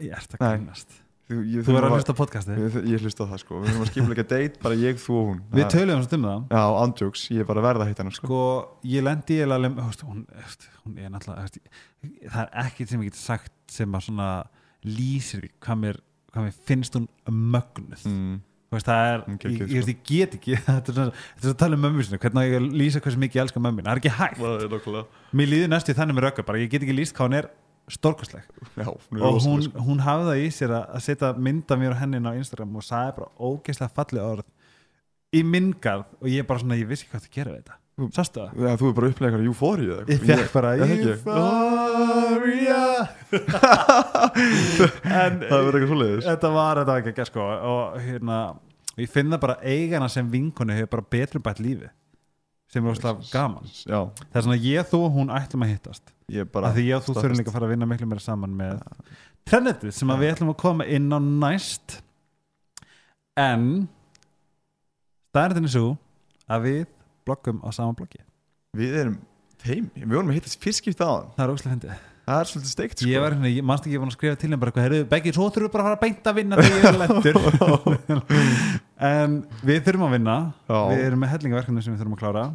Ég 0.00 0.16
ert 0.18 0.38
að 0.40 0.46
Nei. 0.64 1.03
Þú, 1.28 1.40
ég, 1.48 1.64
þú 1.66 1.76
er 1.78 1.86
að 1.88 1.94
hlusta 1.96 2.14
podcasti 2.16 2.56
ég, 2.58 2.78
ég 2.92 3.04
hlusta 3.04 3.26
það 3.30 3.42
sko. 3.42 3.58
við 3.62 3.70
höfum 3.72 3.84
að 3.84 3.90
skipulega 3.90 4.24
date, 4.30 4.60
bara 4.62 4.78
ég, 4.78 4.98
þú 5.00 5.18
og 5.18 5.28
hún. 5.30 5.42
Við 5.54 5.68
töluðum 5.74 6.04
svo 6.04 6.18
um 6.18 6.26
það. 6.28 6.46
Já, 6.54 6.64
andjóks, 6.84 7.26
ég 7.32 7.44
er 7.44 7.48
bara 7.48 7.64
verða 7.64 7.86
að 7.86 7.92
heita 7.92 8.04
hana 8.04 8.14
sko. 8.14 8.28
sko, 8.28 8.40
ég 8.92 9.06
lendi 9.06 9.40
þú 9.44 9.74
veist, 9.80 10.06
hún, 10.08 10.24
hún 10.84 10.98
er 11.00 11.14
náttúrulega 11.14 11.46
það 12.28 12.40
er 12.44 12.50
ekkert 12.64 12.92
sem 12.92 13.04
ég 13.04 13.12
get 13.12 13.20
sagt 13.20 13.54
sem 13.72 13.96
að 13.96 14.08
svona 14.08 14.30
lýsir 14.84 15.48
hvað 15.64 15.80
mér, 15.80 16.02
hvað 16.34 16.48
mér 16.48 16.58
finnst 16.68 16.98
hún 16.98 17.08
mögnuð. 17.32 18.04
Mm, 18.10 18.38
veist, 18.74 18.88
það 18.88 19.10
er, 19.10 19.24
Hún 19.24 19.38
ég, 19.40 19.58
ég, 19.58 19.74
veist, 19.78 19.92
ég 19.92 20.00
get 20.08 20.38
ekki 20.38 20.56
þetta 20.66 20.92
er 20.92 20.98
svona, 20.98 21.18
þetta 21.34 21.48
er 21.48 21.54
að 21.54 21.60
tala 21.64 21.78
um 21.78 21.84
mömmu 21.86 22.06
sinni 22.06 22.20
hvernig 22.22 22.52
ég 22.52 22.70
lýsa 22.74 23.02
hversu 23.04 23.20
mikið 23.22 23.40
ég 23.40 23.46
elska 23.46 23.62
mömmu 23.64 23.84
það 23.84 23.92
er 23.94 24.02
ekki 24.02 24.14
hægt, 24.18 24.40
nokkulega 24.72 25.04
mér 25.40 25.52
líður 25.52 25.70
næstu 25.72 25.94
í 25.94 25.98
þannig 25.98 26.18
með 26.18 26.26
rökka 26.28 27.54
er 28.80 28.88
og 28.88 29.38
hún, 29.44 29.62
sko. 29.66 29.84
hún 29.84 30.02
hafði 30.04 30.26
það 30.30 30.40
í 30.40 30.50
sér 30.56 30.74
að, 30.78 30.98
setja 31.04 31.32
mynda 31.36 31.76
mér 31.80 31.92
og 31.94 32.00
hennin 32.00 32.28
á 32.28 32.32
Instagram 32.32 32.76
og 32.80 32.84
sagði 32.86 33.16
bara 33.18 33.30
ógeðslega 33.38 33.96
fallið 33.98 34.24
orð 34.24 34.46
í 35.34 35.42
minngarð 35.46 36.06
og 36.20 36.28
ég 36.32 36.46
bara 36.48 36.62
svona, 36.62 36.78
ég 36.80 36.88
vissi 36.88 37.08
hvað 37.10 37.26
það 37.26 37.34
gera 37.38 37.54
við 37.54 37.58
þetta. 37.62 37.76
Sástu 38.14 38.40
það? 38.40 38.50
Já, 38.58 38.70
þú 38.80 38.84
er 38.88 38.94
bara 38.96 39.08
upplegað 39.12 39.34
eitthvað 39.36 39.50
eufóri 39.52 39.84
Ég 40.10 40.22
fekk 40.26 40.48
bara? 40.50 40.70
Euphoria! 40.82 42.80
Það 45.14 45.52
verður 45.52 45.76
eitthvað 45.78 45.92
svoleiðis. 45.92 46.26
Þetta 46.26 46.50
var 46.56 46.80
þetta 46.80 46.96
ekki 46.98 47.12
ekki 47.12 47.26
sko. 47.28 47.44
Og 47.70 48.00
hérna, 48.02 48.38
ég 48.98 49.12
finna 49.14 49.38
bara 49.42 49.60
eigana 49.62 50.08
sem 50.10 50.26
vinkonu 50.32 50.74
hefur 50.74 50.90
bara 50.96 51.06
betri 51.14 51.42
bætt 51.44 51.62
lífi 51.62 51.90
sem 52.74 52.82
er 52.84 52.94
óslega 52.94 53.22
gaman. 53.30 53.66
já, 53.70 54.00
það 54.32 54.38
er 54.38 54.46
svona 54.46 54.58
ég, 54.58 54.86
þú 54.90 55.00
og 55.06 55.18
hún 55.18 55.32
ætlum 55.34 55.64
að 55.66 55.74
hittast 55.74 56.13
bara 56.54 56.70
af 56.70 56.78
því 56.78 56.86
og 56.96 57.04
þú 57.04 57.16
þurfum 57.18 57.40
líka 57.40 57.52
að 57.52 57.58
fara 57.58 57.68
að 57.68 57.74
vinna 57.74 57.88
miklu 57.90 58.08
meira 58.08 58.24
saman 58.24 58.54
með 58.56 58.78
trendetið 59.48 59.92
sem 59.96 60.12
að 60.14 60.22
við 60.22 60.32
ætlum 60.34 60.54
að 60.54 60.60
koma 60.62 60.86
inn 60.88 61.12
á 61.12 61.18
næst. 61.20 61.98
En 63.40 63.68
staðrættin 65.34 65.68
er 65.68 65.74
svo 65.74 65.92
að 66.48 66.66
við 66.68 66.82
bloggum 67.26 67.60
á 67.64 67.68
sama 67.74 67.96
bloggi. 67.98 68.22
Við 68.78 68.98
erum 69.02 69.20
teimi, 69.64 69.90
við 70.00 70.16
vorum 70.16 70.32
að 70.32 70.40
hittast 70.40 70.60
fyrst 70.62 70.82
skipt 70.82 71.00
aðan 71.04 71.30
það 71.36 71.44
er 71.46 71.54
óslega 71.54 71.74
fyndið. 71.76 72.02
Það 72.24 72.40
er 72.40 72.48
svolítið 72.48 72.70
steikt 72.72 73.00
sko. 73.02 73.08
ég 73.10 73.20
var 73.20 73.34
hérna, 73.34 73.48
ég 73.52 73.64
manst 73.68 73.84
ekki, 73.84 73.98
að 74.00 74.12
skrifa 74.14 74.36
til 74.40 74.48
henn 74.48 74.60
bara 74.60 74.70
eitthvað, 74.72 74.86
heyrðu, 74.86 75.06
Beggi, 75.10 75.32
svo 75.36 75.48
þurfum 75.52 75.66
við 75.66 75.72
bara 75.74 75.82
að 75.82 75.88
fara 75.90 75.96
að 75.98 76.04
beinta 76.04 76.30
að 76.30 76.38
vinna 76.38 76.56
þegar 76.60 76.78
ég 76.78 76.86
er 76.88 76.96
lendur 77.02 77.36
en 79.10 79.34
við 79.60 79.82
þurfum 79.84 80.06
að 80.06 80.14
vinna. 80.16 80.36
Já. 80.70 80.78
við 80.88 81.02
erum 81.04 81.20
með 81.20 81.32
hellingaverkefni 81.34 81.84
sem 81.84 81.92
við 81.92 82.00
þurfum 82.00 82.16
að 82.16 82.22
klára 82.22 82.46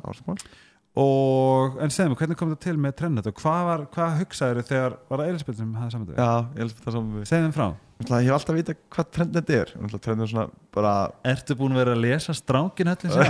og, 0.98 1.76
en 1.84 1.92
segðum 1.94 2.14
við, 2.16 2.20
hvernig 2.24 2.38
kom 2.40 2.50
þetta 2.54 2.66
til 2.66 2.78
með 2.82 2.96
trennet 3.00 3.28
og 3.30 3.36
hvað, 3.40 3.60
var, 3.70 3.84
hvað 3.94 4.16
hugsaður 4.24 4.64
þegar 4.70 4.96
var 5.12 5.22
það 5.24 5.30
Elisabeth 5.34 5.60
sem 5.62 5.76
hafði 5.78 5.92
saman 5.96 6.08
við? 6.10 6.16
Já, 6.18 6.32
það 6.80 6.96
saman 6.96 7.14
við. 7.20 7.28
Segðum 7.30 7.54
frá, 7.60 7.68
Náttúrulega, 8.00 8.24
Ég 8.24 8.30
hef 8.32 8.38
alltaf 8.40 8.56
vita 8.56 8.74
hvað 8.96 9.08
trendið 9.12 9.50
er. 9.60 9.72
Trendið 10.00 10.24
er 10.24 10.30
svona 10.32 10.48
bara 10.72 10.94
ertu 11.28 11.56
búin 11.60 11.74
að 11.76 11.82
vera 11.84 11.96
að 11.98 12.04
lesa 12.06 12.32
strákin 12.38 12.88
höllin 12.94 13.12
sér? 13.12 13.28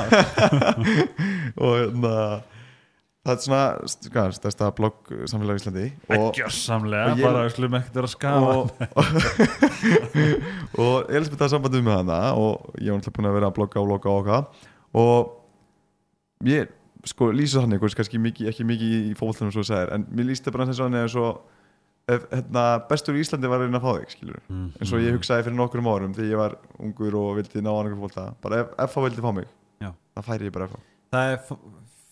og 1.58 1.72
hérna 1.80 2.14
það 3.26 3.34
er 3.34 3.42
svona 3.44 3.64
hvað, 4.14 4.36
stærsta 4.38 4.70
blogg 4.78 5.10
samfélag 5.30 5.58
í 5.58 5.62
Íslandi. 5.64 5.88
Og, 6.16 6.28
Gjörsamlega, 6.38 7.10
og 7.12 7.18
ég- 7.20 7.26
bara 7.28 7.42
við 7.48 7.56
slum 7.58 7.78
ekkert 7.80 7.98
vera 7.98 8.10
að 8.10 8.14
skafa 8.14 8.50
og, 8.62 8.68
og 10.80 10.96
Elisabeth 11.10 11.42
hafði 11.44 11.54
sambandið 11.58 11.86
með 11.90 11.98
hana 12.00 12.20
og 12.40 12.70
ég 12.80 12.94
var 12.94 13.02
náttúrulega 13.02 13.18
búin 13.20 13.30
að 13.32 13.38
vera 13.40 13.50
að 13.52 13.58
blogga 13.60 13.82
og 13.84 13.90
blogga 13.90 14.10
og 14.14 14.20
okkar 14.22 14.44
og 15.04 15.20
ég 16.50 16.72
sko 17.06 17.32
lýsa 17.32 17.62
eitthvað 17.64 17.96
kannski 17.96 18.20
mikið, 18.20 18.48
ekki 18.52 18.66
mikið 18.68 18.94
í 19.12 19.14
fótboltanum 19.16 19.52
svo 19.56 19.62
að 19.64 19.70
segja 19.72 19.94
en 19.96 20.06
mér 20.12 20.26
lýst 20.30 20.44
það 20.44 20.52
bara 20.58 20.66
eins 20.66 20.80
og 20.80 21.10
svo 21.14 21.28
ef 22.10 22.24
hérna, 22.34 22.64
bestur 22.90 23.16
í 23.16 23.22
Íslandi 23.22 23.48
var 23.48 23.60
að 23.62 23.68
reyna 23.70 23.80
að 23.80 23.86
fá 23.86 23.92
þig 24.00 24.10
skilur 24.16 24.40
Mm. 24.50 24.72
eins 24.82 24.94
og 24.94 25.00
ég 25.00 25.14
hugsaði 25.16 25.44
fyrir 25.46 25.56
nokkrum 25.60 25.88
árum 25.88 26.14
þegar 26.18 26.32
ég 26.32 26.38
var 26.42 26.56
ungur 26.80 27.16
og 27.16 27.36
vildi 27.38 27.62
ná 27.62 27.70
annað 27.72 28.00
fólta 28.02 28.34
bara 28.42 28.60
ef 28.64 28.68
FH 28.90 29.04
vildi 29.06 29.22
fá 29.22 29.32
mig 29.36 29.48
Já. 29.80 29.94
það 30.18 30.26
færi 30.26 30.50
ég 30.50 30.54
bara 30.54 30.68
FH 30.68 30.80
það 31.14 31.34
er 31.34 31.40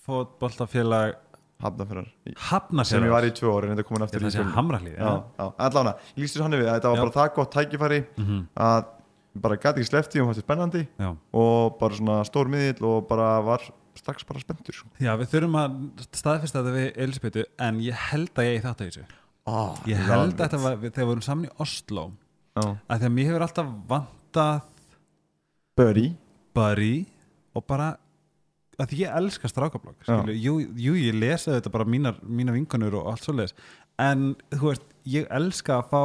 fótboltafélag 0.07 1.15
Hafnarfjörðar 1.57 2.05
sem 2.13 2.29
ég 2.29 2.37
Hafnafjörðar 2.51 3.09
var 3.15 3.25
í 3.25 3.31
tvö 3.33 3.53
en 3.63 3.71
þetta 3.73 3.85
komin 3.87 4.03
Ég 4.03 4.11
aftur 4.11 4.43
að. 4.43 4.51
Hamrahlíð 4.53 4.93
já, 4.99 5.09
já, 5.39 5.45
allána, 5.57 5.93
ég 6.15 6.21
lýstur 6.21 6.43
hann 6.45 6.53
við 6.53 6.67
að 6.69 6.75
þetta 6.77 6.91
var 6.93 7.01
bara 7.01 7.15
það 7.17 7.33
gott 7.39 7.51
tækifæri 7.57 7.99
Mhm. 8.17 8.43
að 8.55 8.85
bara 9.37 9.57
gæti 9.57 9.81
ekki 9.81 9.89
slefti 9.89 10.21
og 10.21 10.29
þetta 10.29 10.37
er 10.37 10.45
spennandi 10.45 10.87
Já. 10.99 11.15
og 11.33 11.79
bara 11.79 11.93
svona 11.97 12.19
stór 12.29 12.45
miðill 12.47 12.83
og 12.85 13.07
bara 13.09 13.41
var 13.41 13.61
strax 14.01 14.25
bara 14.27 14.39
spenntur 14.43 14.75
sko. 14.77 14.89
Já, 15.03 15.11
við 15.19 15.29
þurfum 15.33 15.57
að 15.61 15.77
staðfesta 16.15 16.61
þetta 16.63 16.73
við 16.77 16.87
Elisabethu 17.05 17.45
en 17.67 17.79
ég 17.85 18.03
held 18.11 18.31
að 18.41 18.47
ég 18.49 18.63
þátt 18.65 18.81
að 18.83 18.89
þessu. 18.91 19.05
Ah, 19.47 19.77
Ég 19.87 20.01
held 20.09 20.33
að 20.35 20.41
þetta 20.43 20.57
var, 20.63 20.77
þegar 20.81 20.97
við 21.03 21.09
vorum 21.13 21.25
saman 21.27 21.47
í 21.47 21.53
Oslo 21.63 22.07
var 22.57 22.73
að 22.89 22.99
því 22.99 23.05
að 23.07 23.13
mér 23.15 23.27
hefur 23.29 23.45
alltaf 23.45 23.67
vantað 23.87 24.61
Buddy. 25.77 26.07
Buddy 26.57 26.93
og 27.55 27.65
bara 27.69 27.91
að 28.81 28.93
ég 28.97 29.13
elska 29.17 29.49
strákablokk 29.49 30.03
jú, 30.37 30.57
jú, 30.77 30.93
ég 30.97 31.15
lesa 31.17 31.55
þetta 31.55 31.71
bara 31.73 31.85
mínar, 31.89 32.17
mínar 32.21 32.53
vinkonur 32.57 32.99
og 32.99 33.07
allt 33.11 33.23
svoleiðis. 33.25 33.55
En 33.97 34.35
þú 34.53 34.71
veist, 34.71 34.83
ég 35.09 35.25
elska 35.33 35.79
að 35.79 35.87
fá 35.93 36.01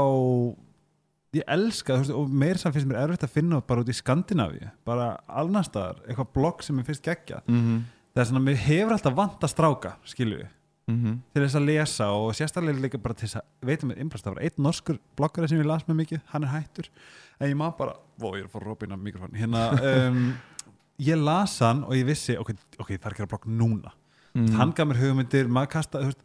ég 1.37 1.45
elska, 1.49 1.97
veist, 1.97 2.13
og 2.13 2.33
meir 2.43 2.61
sem 2.61 2.73
finnst 2.75 2.89
mér 2.91 3.07
erfitt 3.07 3.27
að 3.27 3.37
finna 3.37 3.61
bara 3.65 3.85
út 3.85 3.91
í 3.91 3.97
Skandinavíu 3.97 4.71
bara 4.89 5.15
alnar 5.27 5.65
staðar, 5.65 6.03
eitthvað 6.07 6.33
blogg 6.37 6.65
sem 6.65 6.77
mér 6.77 6.89
finnst 6.89 7.05
geggja 7.07 7.41
mm 7.47 7.61
-hmm. 7.61 7.79
það 8.13 8.23
er 8.23 8.29
svona, 8.31 8.45
mér 8.49 8.59
hefur 8.67 8.93
alltaf 8.93 9.17
vant 9.17 9.47
að 9.47 9.55
stráka 9.55 9.97
skilju 10.05 10.49
Mm 10.87 11.21
til 11.33 11.43
þess 11.43 11.55
að 11.55 11.67
lesa 11.67 12.07
og 12.11 12.35
sérstaklega 12.35 12.83
líka 12.83 12.99
bara 12.99 13.15
til 13.15 13.29
þess 13.29 13.37
að 13.37 13.69
veitum 13.69 13.91
við 13.91 13.99
innbrast, 14.03 14.25
það 14.25 14.35
var 14.35 14.43
einn 14.43 14.65
norskur 14.67 14.99
bloggari 15.17 15.49
sem 15.49 15.59
ég 15.59 15.67
las 15.67 15.87
með 15.89 15.97
mikið, 15.97 16.21
hann 16.33 16.43
er 16.43 16.49
hættur 16.49 16.89
en 17.41 17.49
ég 17.49 17.57
maður 17.57 17.77
bara, 17.79 17.95
vó, 18.19 18.37
ég 18.37 18.45
er 18.45 18.49
fór 18.49 18.67
rópina 18.67 18.97
mikrofón 18.97 19.39
hérna, 19.39 19.63
um, 20.09 20.35
ég 20.99 21.17
las 21.17 21.59
hann 21.61 21.85
og 21.85 21.95
ég 21.95 22.05
vissi, 22.05 22.37
ok, 22.37 22.51
ok, 22.79 22.89
það 22.99 23.07
er 23.07 23.13
ekki 23.13 23.23
að 23.23 23.29
blogg 23.29 23.47
núna. 23.47 23.93
Mhm. 24.35 24.55
hann 24.57 24.73
gaf 24.73 24.89
mér 24.89 25.01
hugmyndir, 25.01 25.49
maður 25.49 25.71
kasta 25.71 26.01
þú 26.01 26.11
veist, 26.11 26.23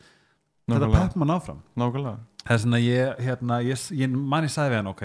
þetta 0.72 0.92
pepp 0.92 1.16
mann 1.16 1.30
áfram. 1.30 1.62
Nákvæmlega 1.76 2.18
það 2.48 2.54
er 2.56 2.62
svona, 2.64 2.80
ég, 2.82 3.20
hérna, 3.28 3.60
ég, 3.68 3.82
ég 4.00 4.10
manni 4.18 4.50
sagði 4.52 4.74
við 4.74 4.80
hann, 4.82 4.92
ok, 4.94 5.04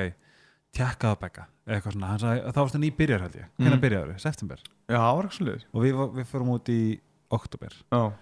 tjekkaðu 0.77 1.19
bekka 1.21 1.47
eitthvað 1.69 1.93
svona, 1.97 2.11
hann 2.13 2.19
sagði, 2.23 2.43
þá 2.53 2.61
varstu 2.63 2.81
nýbyrjar 2.83 3.23
held 3.27 3.35
ég. 3.39 3.49
Hvernig 3.59 3.73
Mhm. 3.77 3.83
byrjaður, 3.85 4.21
september. 4.21 4.63
Já, 4.89 4.99
liður 5.47 5.65
og 5.73 5.83
við, 5.83 6.01
við 6.19 6.27
fórum 6.33 6.53
út 6.57 6.69
í 6.73 7.01
oktober 7.31 7.73
Já, 7.93 8.13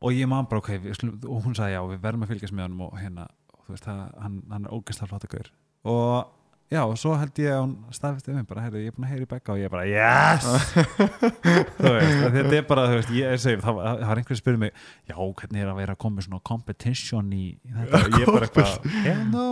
og 0.00 0.12
ég 0.14 0.28
man 0.28 0.46
bara, 0.46 0.58
ok, 0.62 0.68
við, 0.78 1.24
og 1.26 1.42
hún 1.44 1.54
sagði 1.58 1.74
já, 1.74 1.82
við 1.88 2.00
verðum 2.04 2.22
að 2.26 2.28
fylgjast 2.34 2.54
með 2.54 2.62
honum 2.68 2.84
og 2.86 2.98
hérna, 3.00 3.26
og 3.54 3.64
þú 3.66 3.74
veist, 3.74 3.84
það, 3.88 4.22
hann, 4.22 4.42
hann 4.52 4.64
er 4.66 4.74
flott 5.10 5.24
að 5.26 5.34
gaur. 5.34 5.50
Og 5.84 6.28
já, 6.68 6.80
og 6.84 6.94
svo 7.00 7.14
held 7.16 7.38
ég 7.40 7.52
að 7.54 7.60
hún 7.62 7.72
staðfesti 7.96 8.32
um 8.32 8.36
mig 8.40 8.46
bara, 8.50 8.64
heyrðu, 8.66 8.82
ég 8.84 8.90
er 8.92 8.96
búin 8.96 9.06
að 9.08 9.12
heyra 9.14 9.24
í 9.24 9.30
bekka 9.30 9.54
og 9.54 9.60
ég 9.62 9.72
bara, 9.72 9.86
yes! 9.88 10.48
Þú 11.78 11.92
veist, 11.94 12.20
að 12.28 12.36
þetta 12.38 12.54
er 12.58 12.66
bara, 12.68 12.84
þú 12.90 12.98
veist, 12.98 13.12
ég 13.16 13.32
er 13.32 13.42
segið, 13.42 13.64
það, 13.64 13.76
var- 13.78 13.88
það 14.02 14.10
var 14.12 14.20
einhver 14.22 14.36
að 14.36 14.40
spyrja 14.42 14.62
mig 14.62 14.72
já, 15.08 15.16
hvernig 15.40 15.62
er 15.64 15.72
að 15.72 15.80
vera 15.82 15.96
að 15.96 16.00
koma 16.04 16.24
svona 16.26 16.40
competition 16.52 17.32
í 17.32 17.42
í 17.56 17.74
þetta, 17.78 18.02
og 18.04 18.20
ég 18.22 18.30
bara 18.34 18.48
eitthvað 18.48 18.94
hell 19.08 19.24
no, 19.32 19.46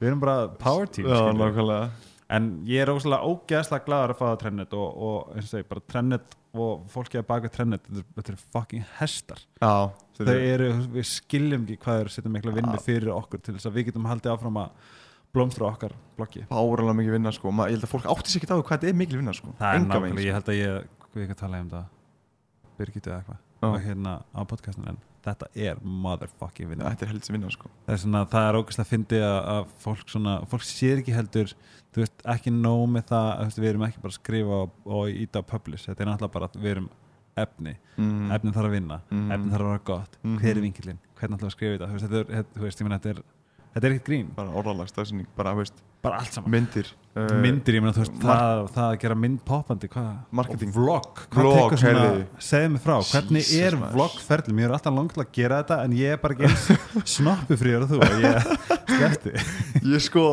við 0.00 0.10
erum 0.12 0.22
bara 0.24 0.36
power 0.62 0.90
team, 0.94 1.10
nákvæmlega. 1.10 1.84
En 2.34 2.46
ég 2.66 2.80
er 2.80 2.88
óslega 2.90 3.26
ógeðslega 3.28 3.84
gladur 3.84 4.14
að 4.14 4.18
fá 4.18 4.24
það 4.30 4.38
trennet 4.40 4.72
og, 4.78 4.86
og 5.06 5.34
eins 5.36 5.44
og 5.44 5.50
segi, 5.52 5.66
bara 5.68 5.82
trennet 5.92 6.38
og 6.54 6.86
fólki 6.90 7.18
að 7.20 7.26
baka 7.28 7.50
trennet, 7.52 7.82
þetta, 7.84 8.00
er- 8.00 8.16
þetta 8.22 8.32
er 8.32 8.38
fucking 8.56 8.86
hestar. 9.00 9.42
Já, 9.60 9.72
þau 10.22 10.34
eru, 10.38 10.70
við 10.94 11.08
skiljum 11.10 11.66
ekki 11.66 11.76
hvað 11.84 12.00
eru 12.04 12.14
setjum 12.14 12.34
mikla 12.38 12.54
vinnu 12.56 12.80
fyrir 12.82 13.10
okkur 13.12 13.42
til 13.44 13.56
þess 13.58 13.68
að 13.68 13.76
við 13.80 13.90
getum 13.90 14.06
haldið 14.08 14.32
áfram 14.36 14.60
að 14.62 14.92
blómstra 15.34 15.66
okkar 15.68 15.94
bloggi 16.18 16.44
Báralega 16.50 16.96
mikið 17.00 17.16
vinna 17.18 17.32
sko. 17.34 17.50
Ma, 17.54 17.66
Ég 17.70 17.78
held 17.78 17.88
að 17.88 17.92
fólk 17.94 18.06
átti 18.14 18.30
sér 18.34 18.40
ekki 18.42 18.50
á 18.50 18.54
því 18.54 18.66
hvað 18.68 18.76
þetta 18.78 18.90
er 18.92 19.00
mikil 19.00 19.18
vinna 19.20 19.34
sko. 19.36 19.54
Það 19.58 19.74
er 19.74 19.82
nákvæmlega, 19.84 20.04
veginn, 20.04 20.28
ég 20.28 20.38
held 20.38 20.52
að 20.52 20.60
ég 20.60 20.86
við 21.14 21.24
ekki 21.24 21.36
að 21.36 21.42
tala 21.42 21.60
um 21.64 21.72
það. 21.74 21.90
Birgitu 22.78 23.10
eða 23.10 23.18
eitthvað. 23.22 23.42
Og 23.64 23.76
hérna 23.84 24.12
á 24.34 24.40
podcastinu 24.44 24.90
en 24.92 24.98
þetta 25.24 25.46
er 25.56 25.78
motherfucking 25.80 26.66
sko. 26.66 26.70
vinna. 26.74 26.90
Þetta 26.92 27.06
er 27.06 27.12
heldur 27.14 27.36
vinna 27.36 27.50
sko. 27.54 27.70
Það 27.86 27.94
er 27.94 28.02
svona, 28.02 28.24
það 28.34 28.48
er 28.48 28.58
ógæslega 28.60 28.84
að 28.84 28.90
fyndi 28.92 29.20
að, 29.24 29.38
að 29.54 29.70
fólk 29.84 30.10
svona, 30.12 30.34
fólk 30.50 30.66
sér 30.68 31.00
ekki 31.00 31.14
heldur 31.16 31.54
þú 31.94 32.02
veist, 32.02 32.24
ekki 32.34 32.52
nóg 32.54 32.84
með 32.90 33.06
það 33.12 33.30
veist, 33.44 33.60
við 33.62 33.70
erum 33.70 33.86
ekki 33.86 34.02
bara 34.02 34.12
að 34.12 34.18
skrifa 34.18 34.58
og, 34.64 34.74
og 34.98 35.20
íta 35.24 35.40
á 35.40 35.44
publish, 35.46 35.86
þetta 35.88 36.04
er 36.04 36.10
náttúrulega 36.10 36.34
bara 36.34 36.48
að 36.50 36.58
við 36.64 36.72
erum 36.74 36.88
efni, 37.44 37.74
mm. 37.96 38.26
efnin 38.34 38.54
þarf 38.54 38.68
að 38.68 38.74
vinna. 38.76 38.98
Mm. 39.10 39.30
efnin 39.34 39.54
þarf 39.54 39.64
að 39.64 39.70
vera 39.72 39.84
gott, 39.90 40.18
Mhm. 40.22 40.36
hver 40.42 40.56
er 40.58 40.62
vinkilinn 40.64 41.00
hvernig 41.18 41.38
ætlum 41.38 41.48
við 41.48 41.50
að 41.50 41.54
skrifa 41.56 41.74
þetta, 41.74 41.88
þú 41.88 41.94
veist, 41.94 42.04
þetta 42.04 42.20
er, 42.20 42.28
þetta, 42.34 42.58
þú 42.58 42.66
veist, 42.66 42.80
ég 42.82 42.88
meina, 42.88 42.98
þetta 42.98 43.10
er 43.14 43.22
þetta 43.74 43.86
er 43.88 43.94
ekkert 43.96 44.06
grín, 44.08 44.28
Bara 44.36 44.52
orðalag, 44.60 44.88
stafsynning, 44.90 45.26
bara, 45.36 45.52
veist, 45.58 45.74
bara 46.04 46.18
allt 46.22 46.34
saman 46.36 46.52
myndir 46.54 46.88
uh, 47.16 47.24
myndir, 47.42 47.76
ég 47.78 47.82
meina, 47.84 47.94
þú 47.96 48.02
veist, 48.04 48.16
það, 48.22 48.60
það 48.74 48.88
að 48.90 48.98
gera 49.04 49.16
mynd 49.18 49.40
poppandi? 49.48 49.88
Marketing. 50.40 50.70
Og 50.70 50.76
vlog, 50.78 51.22
Vlog, 51.34 51.74
svona 51.80 52.04
segðu 52.44 52.72
mig 52.74 52.84
frá, 52.84 52.94
hvernig 53.10 53.42
Jesus, 53.42 53.62
er 53.66 53.78
maður. 53.80 53.96
vlogferðli 53.98 54.56
mér 54.58 54.68
er 54.68 54.76
alltaf 54.78 54.94
langt 54.98 55.14
til 55.16 55.24
að 55.24 55.32
gera 55.38 55.62
þetta 55.62 55.78
en 55.88 55.96
ég 55.98 56.14
er 56.14 56.20
bara 56.22 56.36
ekki 56.38 56.78
snoppu 57.16 57.58
fríður 57.60 57.86
og 57.86 57.94
þú 57.94 58.02
og 58.04 58.24
ég 58.24 58.52
sleppti 58.94 59.34
Ég 59.94 60.04
sko, 60.06 60.26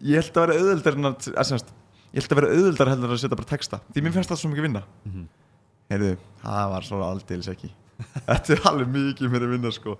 ég 0.00 0.22
held 0.22 0.30
að 0.40 0.46
vera 0.46 0.58
auðveldar 0.62 0.98
en 1.00 1.10
að, 1.10 1.28
að 1.34 1.50
semst, 1.50 1.74
ég 2.14 2.22
held 2.24 2.32
að 2.36 2.40
vera 2.42 2.52
auðveldar 2.56 2.92
heldur 2.94 3.10
en 3.12 3.16
að 3.18 3.22
setja 3.24 3.40
bara 3.42 3.50
texta 3.52 3.82
Því 3.92 4.06
mér 4.06 4.14
finnst 4.16 4.32
það 4.32 4.40
svo 4.44 4.52
mikið 4.54 4.68
vinna 4.70 4.84
Mhm. 5.10 5.28
Heyrðu, 5.90 6.12
það 6.44 6.68
var 6.76 6.84
svo 6.86 7.02
aldeilis 7.02 7.48
ekki 7.50 7.72
Þetta 8.24 8.54
er 8.54 8.60
alveg 8.70 8.88
mikið 8.94 9.32
mér 9.34 9.42
að 9.44 9.50
vinna 9.56 9.70
sko 9.74 9.96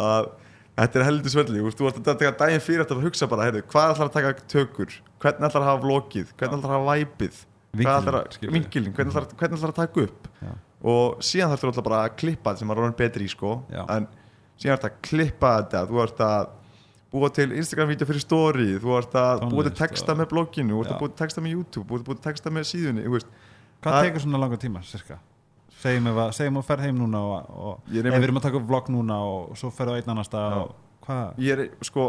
að 0.00 0.30
Þetta 0.74 0.98
er 0.98 1.04
heldur 1.06 1.30
svelli, 1.30 1.60
þú 1.70 1.86
ert 1.86 1.98
að 2.00 2.06
taka 2.08 2.30
daginn 2.40 2.62
fyrir 2.62 2.82
eftir 2.82 2.98
að 2.98 3.04
hugsa 3.06 3.28
bara, 3.30 3.44
heyrðu, 3.46 3.60
hvað 3.70 3.92
ætlar 3.92 4.08
að 4.08 4.14
taka 4.16 4.46
tökur 4.50 4.96
hvernig 5.22 5.46
ætlar 5.48 5.62
að 5.62 5.68
hafa 5.68 5.82
vlogið, 5.84 6.32
hvernig 6.34 6.58
ætlar 6.58 6.72
að 6.72 6.74
hafa 6.74 6.96
væpið 6.98 7.36
skilurðu. 7.74 8.54
vinkilin, 8.56 8.94
hvernig 8.96 9.14
ætlar, 9.14 9.70
að 9.70 9.76
taka 9.78 10.04
upp 10.08 10.28
Já. 10.42 10.50
og 10.82 11.22
síðan 11.22 11.52
þarfst 11.52 11.64
þú 11.64 11.70
alltaf 11.70 11.86
bara 11.86 12.00
að 12.02 12.16
klippa 12.22 12.50
þetta 12.50 12.62
sem 12.64 12.74
að 12.74 12.80
ráðan 12.80 12.96
betri 12.98 13.28
í 13.28 13.30
sko 13.30 13.52
Já. 13.70 13.84
en 13.96 14.08
síðan 14.58 14.76
ert 14.76 14.88
að 14.88 14.98
klippa 15.08 15.52
þetta 15.60 15.84
þú 15.90 16.02
ert 16.04 16.24
að 16.26 16.48
búa 17.14 17.30
til 17.30 17.46
Instagram-vídeó 17.54 18.08
fyrir 18.10 18.24
story, 18.24 18.68
þú 18.82 18.96
ert 18.98 19.14
að 19.18 19.44
búa 19.52 19.66
til 19.68 19.76
texta 19.78 20.16
með 20.18 20.32
blogginu, 20.32 20.74
þú 20.74 20.82
ert 20.82 20.94
að 20.96 21.04
búa 21.04 21.12
til 21.12 21.20
texta 21.22 21.44
með 21.44 21.54
YouTube 21.54 21.86
þú 21.86 21.94
ert 21.94 22.02
að 22.02 22.10
búa 22.10 22.18
til 22.18 22.26
texta 22.26 22.54
með 22.54 22.66
síðunni 22.72 23.06
þú 23.06 23.14
veist. 23.14 23.30
Hvað 23.84 24.08
tekur 24.08 24.24
svona 24.24 24.40
langa 24.42 24.58
tíma, 24.58 24.82
cirka? 24.88 25.20
Segjum 25.84 26.06
við 26.08 26.20
að, 26.24 26.30
ferð 26.64 26.86
heim 26.86 27.00
núna 27.02 27.20
og, 27.20 27.50
og 27.68 27.90
ef 27.92 28.06
við 28.06 28.24
erum 28.28 28.38
að 28.40 28.46
taka 28.48 28.60
upp 28.60 28.68
vlogg 28.70 28.88
núna 28.94 29.18
og 29.28 29.56
svo 29.60 29.68
ferðu 29.74 29.98
einn 30.00 30.22
og 30.64 30.74
hvað? 31.04 31.42
ég 31.44 31.58
er 31.58 31.66
sko 31.84 32.06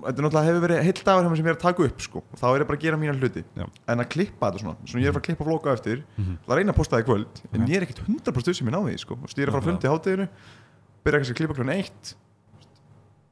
þetta 0.00 0.12
er 0.12 0.24
náttúrulega 0.26 0.46
hefur 0.46 0.62
verið 0.64 0.80
hjá 1.26 1.30
mér 1.32 1.38
sem 1.40 1.46
ég 1.48 1.50
er 1.50 1.56
að 1.56 1.62
taka 1.64 1.86
upp 1.88 2.02
sko. 2.04 2.22
þá 2.38 2.44
er 2.50 2.62
ég 2.62 2.68
bara 2.68 2.78
að 2.78 2.84
gera 2.84 2.98
mína 3.00 3.14
hluti 3.16 3.42
Já. 3.58 3.64
en 3.90 4.02
að 4.04 4.08
klippa 4.12 4.50
þetta 4.50 4.62
svona, 4.62 4.76
svona 4.86 5.02
ég 5.02 5.08
er 5.08 5.10
að 5.10 5.16
fara 5.16 5.22
að 5.24 5.28
klippa 5.28 5.46
vlogga 5.48 5.72
eftir 5.74 6.02
Mhm. 6.16 6.36
það 6.46 6.54
er 6.54 6.60
eina 6.62 6.72
að 6.72 6.76
posta 6.78 6.96
það 6.96 7.02
í 7.02 7.08
kvöld 7.10 7.40
en 7.54 7.66
ég 7.66 7.76
er 7.76 7.86
ekkert 7.86 8.02
100% 8.06 8.54
sem 8.60 8.66
ég 8.68 8.74
náði 8.76 8.98
sko. 9.00 9.16
Fara 9.50 9.60
að 9.60 9.68
fundi 9.70 9.88
í 9.88 9.90
hátteginu 9.90 10.28
byrja 11.04 11.18
kannski 11.20 11.34
að 11.34 11.40
klippa 11.40 11.54
klun 11.58 11.72
eitt 11.74 12.14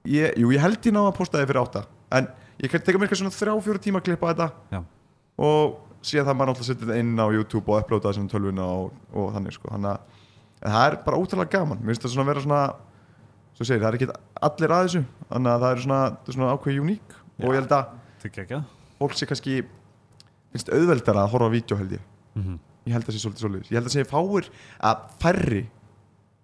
ég, 0.09 0.35
jú, 0.41 0.51
ég 0.51 0.61
held 0.61 0.81
ég 0.83 0.93
ná 0.97 1.03
að 1.05 1.15
posta 1.21 1.39
það 1.39 1.47
fyrir 1.53 1.63
átta 1.63 1.85
en 2.19 2.29
ég 2.59 2.71
teka 2.89 2.99
mér 2.99 3.09
kannski 3.13 3.23
svona 3.23 3.39
þrjá, 3.39 3.55
fjóru 3.63 3.79
tíma 3.85 4.01
að 4.01 4.07
klippa 4.09 4.33
þetta 4.35 4.49
Já. 4.73 4.81
og 5.39 5.79
síðan 6.03 6.29
það 6.29 6.37
maður 6.39 6.51
náttúrulega 6.53 6.69
setja 6.69 6.87
þetta 6.87 7.01
inn 7.03 7.19
á 7.19 7.27
YouTube 7.35 7.75
og 7.75 8.03
það 8.03 8.15
sem 8.17 8.29
tölvuna 8.31 8.67
og, 8.67 8.93
og 9.13 9.33
þannig 9.35 9.57
sko. 9.57 9.71
þannig 9.73 9.91
að 9.95 10.19
en 10.59 10.75
það 10.75 10.85
er 10.91 10.99
bara 11.07 11.19
ótrúlega 11.19 11.55
gaman. 11.55 11.81
Mér 11.81 11.95
finnst 11.95 12.05
það 12.07 12.15
svona 12.15 12.29
vera 12.29 12.45
svona 12.45 12.61
svo 13.55 13.67
segir, 13.67 13.83
það 13.83 13.89
er 13.89 13.99
ekki 13.99 14.09
allir 14.49 14.75
að 14.75 14.87
þessu 14.87 15.03
þannig 15.31 15.53
að 15.53 15.65
það 15.65 15.75
er 15.75 15.83
svona, 15.85 16.01
það 16.13 16.31
er 16.33 16.39
svona 16.39 16.53
ákveð 16.55 16.81
uník. 16.85 17.19
Og 17.39 17.49
ég 17.49 17.61
held 17.61 17.75
að 17.79 18.63
fólk 18.99 19.15
sé 19.15 19.29
kannski 19.31 19.59
finnst 20.53 20.73
auðveldara 20.75 21.25
að 21.25 21.35
horfa 21.35 21.51
á 21.51 21.55
vídeo 21.55 21.79
held 21.79 21.99
ég. 21.99 22.07
Mm 22.35 22.45
-hmm. 22.45 22.59
ég 22.87 22.93
held 22.93 23.09
að 23.09 23.15
sé 23.15 23.21
svolítið 23.23 23.45
svolítið 23.45 23.71
ég 23.71 23.79
held 23.79 23.87
að 23.87 23.97
sé 23.97 24.05
fáir 24.05 24.51
að 24.79 24.97
færri 25.21 25.69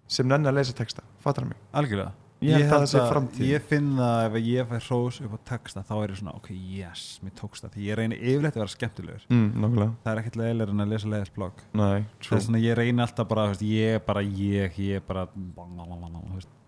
sem 0.07 0.27
nenni 0.27 0.47
að 0.47 0.55
lesa 0.59 0.73
texta. 0.73 1.03
Fattar 1.19 1.43
það 1.43 1.49
mig? 1.49 1.57
Algjörlega 1.73 2.24
ég 2.49 2.69
held 2.69 2.95
að 3.01 3.39
ég 3.49 3.65
finn 3.69 3.89
það 3.97 4.25
ef 4.27 4.37
ég 4.45 4.69
fær 4.71 4.83
hrós 4.87 5.19
upp 5.25 5.33
á 5.35 5.39
texta 5.51 5.83
þá 5.87 5.93
er 6.03 6.13
ég 6.13 6.19
svona, 6.21 6.33
ok, 6.39 6.49
yes, 6.79 7.03
mér 7.25 7.33
tókst 7.39 7.65
það. 7.65 7.73
Því 7.75 7.85
ég 7.89 7.99
reyni 7.99 8.19
yfirleitt 8.21 8.55
að 8.57 8.63
vera 8.63 8.73
skemmtilegur. 8.75 9.25
Mm, 9.29 9.65
það 10.05 10.11
er 10.13 10.21
ekkert 10.23 10.39
leiðilegur 10.41 10.73
en 10.75 10.85
að 10.85 10.93
lesa 10.95 11.11
nei, 11.11 12.05
það 12.21 12.37
er 12.37 12.45
svona, 12.47 12.63
ég 12.65 12.77
reyni 12.79 13.05
alltaf 13.05 13.27
bara, 13.27 13.47
veist, 13.51 13.61
ég 13.65 13.95
er 13.99 14.05
bara 14.07 14.21
ég, 14.25 14.79
ég 14.79 15.01
er 15.01 15.05
bara 15.07 15.27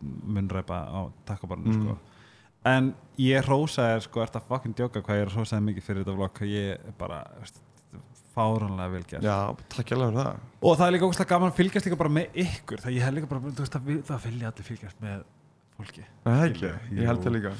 munnræpa 0.01 0.77
á 0.87 0.99
takkabarnu 1.25 1.67
Mm. 1.73 1.81
sko. 1.83 1.97
en 2.65 2.93
ég 3.17 3.45
hrósaði 3.45 4.01
sko, 4.03 4.21
ert 4.21 4.35
að 4.35 4.47
fucking 4.49 4.75
djóka 4.75 5.01
hvað 5.01 5.21
ég 5.21 5.29
hrósaði 5.31 5.63
mikið 5.69 5.83
fyrir 5.85 6.03
þetta 6.03 6.15
vlogg 6.17 6.41
ég 6.41 6.71
er 6.75 6.93
bara, 6.97 7.23
veist, 7.39 7.61
fáránlega 8.35 9.01
gert. 9.07 9.23
Já, 9.23 9.55
takk 9.71 9.91
ég 9.91 9.97
alveg 9.97 10.11
fyrir 10.13 10.25
það. 10.25 10.39
Og 10.61 10.77
það 10.77 10.87
er 10.87 10.91
líka 10.93 11.07
ógustlega 11.07 11.29
gaman 11.31 11.49
að 11.51 11.55
fylgjast 11.57 11.85
líka 11.87 11.97
bara 11.97 12.09
með 12.13 12.27
ykkur. 12.43 12.81
Það 12.83 12.93
ég 12.97 13.01
hef 13.07 13.13
líka 13.15 13.29
bara, 13.31 13.39
þú 13.47 13.63
veist, 13.63 13.73
það, 13.77 14.03
það 14.09 14.25
vilja 14.27 14.51
allir 14.51 14.67
fylgjast 14.67 15.01
með 15.01 15.23
fólki. 15.77 16.07
Það 16.25 16.43
ekki, 16.47 16.71
Jú. 16.71 16.97
ég 17.01 17.11
held 17.11 17.23
það 17.27 17.37
líka. 17.37 17.53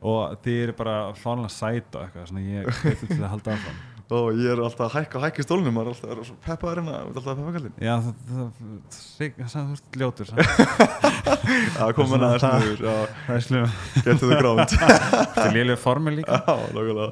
Og 0.00 0.36
þið 0.44 0.60
eru 0.64 0.74
bara 0.80 0.98
fáránlega 1.20 1.52
sæt 1.52 1.96
og 1.96 2.04
eitthvað, 2.06 2.28
svona 2.30 2.44
ég 2.46 2.68
veit 2.84 3.02
til 3.06 3.20
að 3.22 3.32
halda 3.36 3.56
áfram. 3.56 3.80
Og 4.10 4.32
ég 4.34 4.50
er 4.50 4.58
alltaf 4.58 4.88
að 4.88 4.94
hækka 4.96 5.18
og 5.20 5.22
hækka 5.22 5.42
í 5.44 5.44
maður 5.70 5.86
er 5.86 5.90
alltaf 5.92 6.10
er 6.10 6.20
svo 6.26 6.34
peppaður 6.42 6.78
hérna, 6.80 6.94
þú 6.98 7.10
ert 7.10 7.18
alltaf 7.20 7.28
að 7.30 7.36
peppa 7.38 7.52
kallinn 7.54 7.76
já, 7.78 7.92
það, 8.02 8.16
það, 8.26 8.48
það, 8.90 9.36
það, 9.36 9.52
þú 9.52 9.70
veist, 9.70 9.98
ljótur 10.00 10.32
já, 11.78 11.84
kom 11.94 12.10
hann 12.10 12.24
aðeins 12.26 12.42
Það- 12.42 12.64
niður, 12.64 12.82
já, 12.88 12.96
það 13.28 13.36
er 13.36 13.44
slum 13.46 13.68
get 14.08 14.18
to 14.24 14.30
the 14.32 14.40
ground 14.40 14.74
þetta 14.74 15.44
er 15.44 15.54
lélega 15.54 15.78
formið 15.84 16.16
líka. 16.18 16.40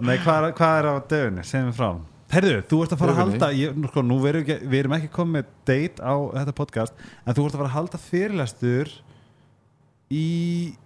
Nei, 0.08 0.16
hvað 0.24 0.48
er, 0.48 0.56
er 0.80 0.90
á 0.90 0.94
döfunni? 1.14 1.46
Segjum 1.46 1.70
við 1.70 1.78
frá. 1.78 1.88
Herðu, 2.34 2.56
þú 2.68 2.80
ert 2.84 2.96
að 2.96 3.00
fara 3.04 3.14
að 3.14 3.20
halda 3.22 3.52
ég, 3.56 3.78
nú, 3.78 3.92
sko, 3.92 4.04
nú 4.10 4.18
verum 4.26 4.42
við, 4.42 4.50
ekki, 4.58 4.70
við 4.74 4.82
erum 4.82 4.96
ekki 4.98 5.12
komið 5.14 5.52
date 5.70 6.02
á 6.02 6.14
þetta 6.34 6.56
podcast 6.58 7.06
en 7.22 7.38
þú 7.38 7.46
ert 7.46 7.54
að 7.54 7.62
fara 7.62 7.70
að 7.70 7.76
halda 7.78 8.02
fyrirlestur 8.08 8.90
í 10.10 10.76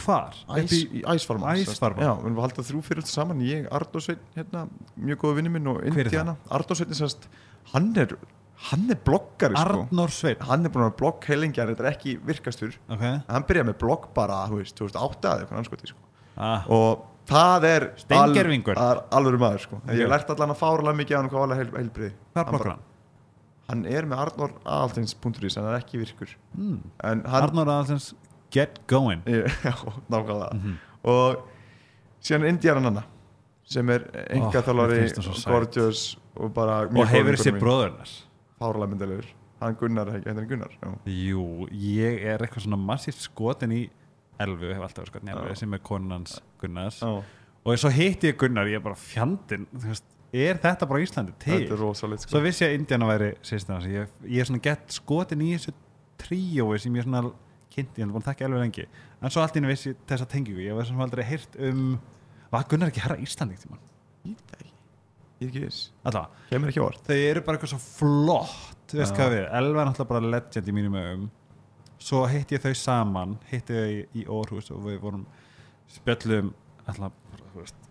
hvar? 0.00 0.34
Æs, 0.50 0.64
Uppi- 0.64 1.00
í 1.00 1.02
æsfarma 1.06 1.52
Æsfarma. 1.54 2.02
já, 2.02 2.12
við 2.24 2.34
að 2.34 2.40
halda 2.44 2.62
þrjú 2.66 2.80
fyrir 2.82 3.06
saman 3.06 3.40
ég, 3.46 3.68
Ardósveinn, 3.70 4.18
hérna, 4.34 4.64
mjög 4.98 5.18
góða 5.22 5.36
vinni 5.38 5.52
minn 5.54 5.66
og 5.70 5.84
Indiana, 5.86 6.36
Ardósveinn 6.50 6.90
er 6.90 6.98
sérst 6.98 7.28
hann 7.72 7.92
er, 7.96 8.16
hann 8.70 8.90
er 8.90 8.96
bloggari 9.06 9.54
sko. 9.54 9.84
Arnór 9.86 10.10
Sveinn 10.10 10.40
hann 10.48 10.64
er 10.66 10.70
búin 10.74 10.88
að 10.88 10.96
blogg 10.98 11.24
heilingjar, 11.28 11.70
þetta 11.72 11.84
er 11.86 11.90
ekki 11.92 12.16
virkastur 12.26 12.74
okay. 12.90 13.20
hann 13.28 13.46
byrjaði 13.46 13.68
með 13.70 13.78
blogg 13.84 14.08
bara, 14.14 14.40
þú 14.50 14.58
veist, 14.62 14.74
2008 14.80 15.30
eða 15.30 15.44
eitthvað 15.46 15.62
anskoti, 15.62 15.86
sko. 15.92 15.98
ah, 16.36 16.64
og 16.68 17.04
það 17.30 17.64
er 17.70 17.86
Steingervingur. 18.02 18.76
al, 18.76 19.04
alvöru 19.14 19.38
maður, 19.38 19.62
sko 19.68 19.76
Ok. 19.78 19.94
ég 19.94 20.08
lært 20.10 20.28
allan 20.34 20.50
að 20.56 20.58
fáralega 20.58 20.98
mikið 21.04 21.14
á 21.14 21.18
hann 21.22 21.30
hvað 21.30 21.46
var 21.48 21.56
heil, 21.56 21.70
heilbriði 21.78 22.12
Hvað 22.34 22.50
bloggar 22.50 22.70
hann? 22.74 22.82
hann 23.68 23.86
er 23.86 24.02
með 24.10 24.26
arnóraðaltins.is 24.26 25.54
hann 25.56 25.70
er 25.70 25.78
ekki 25.80 26.02
virkur 26.02 26.34
Mm. 26.58 26.80
en 27.04 27.22
hann, 27.24 27.42
Arnór 27.48 27.66
Aðalsens 27.70 28.12
Get 28.54 28.80
Going 28.90 29.22
já, 29.28 29.74
nákvæmlega 30.10 30.50
Mhm. 30.54 30.76
og 31.04 31.42
síðan 32.24 32.44
er 32.46 32.48
Indiana 32.54 32.80
Nanna 32.86 33.02
sem 33.64 33.88
er 33.90 34.04
enga 34.30 34.50
mér 34.52 34.62
þjálfari 34.68 34.98
finnst 35.00 35.18
það 35.18 35.26
svo 35.28 35.34
sæt. 35.40 35.50
gorgeous 35.52 36.02
og 36.36 36.52
bara 36.54 36.78
og 36.86 37.08
hefur 37.08 37.36
þessi 37.38 37.54
bróðurnas 37.58 38.14
fárlega 38.60 38.90
myndalegur 38.92 39.26
hann 39.60 39.76
Gunnar, 39.80 40.10
þetta 40.12 40.34
er 40.42 40.48
Gunnar 40.50 40.72
já. 40.82 40.88
Jú, 41.08 41.44
ég 41.72 42.24
er 42.24 42.42
eitthvað 42.44 42.66
svona 42.66 42.76
massíft 42.80 43.22
skotin 43.24 43.72
í 43.72 43.84
Elfu, 44.40 44.66
hef 44.74 44.82
alltaf 44.82 45.04
verið 45.04 45.12
skotin 45.12 45.28
í. 45.30 45.32
Elfu 45.32 45.54
sem 45.60 45.74
er 45.74 45.78
konans 45.86 46.40
Gunnars 46.60 46.98
Já, 47.00 47.12
og 47.64 47.78
svo 47.80 47.90
hitti 47.94 48.32
ég 48.32 48.36
Gunnar, 48.40 48.66
ég 48.68 48.76
er 48.80 48.84
bara 48.84 48.98
fjandinn 48.98 49.66
þú 49.72 49.88
veist, 49.92 50.04
er 50.34 50.58
þetta 50.58 50.88
bara 50.90 51.00
Íslandi 51.04 51.32
til? 51.38 51.62
er 51.70 51.78
rosalegt 51.78 52.26
Svo 52.26 52.34
sko. 52.38 52.42
vissi 52.44 52.64
ég 52.66 52.72
að 52.74 52.78
Indiana 52.80 53.06
væri 53.12 53.30
sýstina 53.46 53.80
ég, 53.88 54.08
ég 54.28 54.40
er 54.40 54.44
svona 54.50 54.60
gett 54.66 54.88
skotin 54.92 55.40
í 55.46 55.52
þessu 55.54 55.72
tríói 56.18 56.78
sem 56.82 56.94
ég 56.98 57.06
svona 57.06 57.30
kynnti, 57.74 58.00
ég 58.00 58.06
er 58.06 58.12
búin 58.14 58.22
að 58.22 58.30
þekka 58.30 58.48
alveg 58.48 58.64
lengi. 58.64 58.86
En 59.20 59.34
svo 59.34 59.42
allt 59.42 59.56
í 59.56 59.62
einu 59.62 59.70
vissi 59.70 59.90
ég 59.92 60.02
þessa 60.08 60.28
tengingu. 60.30 60.62
Ég 60.64 60.76
var 60.78 60.86
svona 60.88 61.06
aldrei 61.08 61.24
heyrt 61.26 61.58
um 61.58 61.96
var 62.54 62.68
Gunnar 62.70 62.92
ekki 62.92 63.02
herra 63.02 63.18
ég 64.24 64.30
veit 64.30 64.44
það 64.50 64.60
ekki 64.62 64.72
ég 65.34 65.42
er 65.42 65.48
ekki 65.50 65.64
viss. 65.64 65.80
Þau 67.08 67.16
eru 67.16 67.42
bara 67.44 67.58
eitthvað 67.58 67.72
svo 67.74 67.80
flott 67.82 68.84
þú 68.90 69.00
veist 69.00 69.16
hvað 69.16 69.32
við, 69.34 69.46
Elva 69.58 69.82
er 69.82 69.88
náttúrulega 69.88 70.12
bara 70.12 70.30
legend 70.34 70.70
í 70.70 70.74
mínum 70.76 70.98
ögum 71.00 71.24
svo 72.04 72.22
hitti 72.28 72.56
ég 72.56 72.62
þau 72.64 72.74
saman 72.78 73.36
hitti 73.50 73.76
þau 73.76 73.90
í, 73.90 74.00
í 74.20 74.24
Orhus 74.30 74.70
og 74.74 74.82
við 74.84 74.98
vorum 75.02 75.24
spjöllum 75.94 76.52
alltaf, 76.84 77.16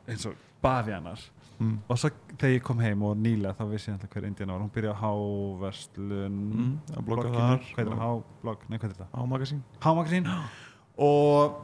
eins 0.07 0.27
og 0.29 0.38
baðjanar 0.63 1.23
mm. 1.60 1.76
og 1.88 1.99
svo 1.99 2.10
þegar 2.34 2.54
ég 2.56 2.64
kom 2.66 2.80
heim 2.84 3.04
og 3.08 3.18
nýlega 3.18 3.56
þá 3.58 3.64
vissi 3.72 3.89
ég 3.91 3.97
alltaf 3.97 4.16
hver 4.16 4.28
Indiana 4.28 4.56
var. 4.56 4.64
Hún 4.64 4.74
byrjaði 4.74 4.95
á 4.95 5.01
Háverslun 5.04 6.39
Mm, 6.54 6.74
að 6.93 7.06
blogga 7.08 7.32
þar 7.34 7.66
hvað 7.68 7.84
er 7.84 7.89
það, 7.89 8.01
Háblogg, 8.04 8.66
nei 8.70 8.78
hvað 8.78 8.88
er 8.89 8.95
þetta? 8.95 9.08
Á 9.14 9.22
magasín 9.30 9.62
Hámagasín 9.84 10.30
og 11.04 11.60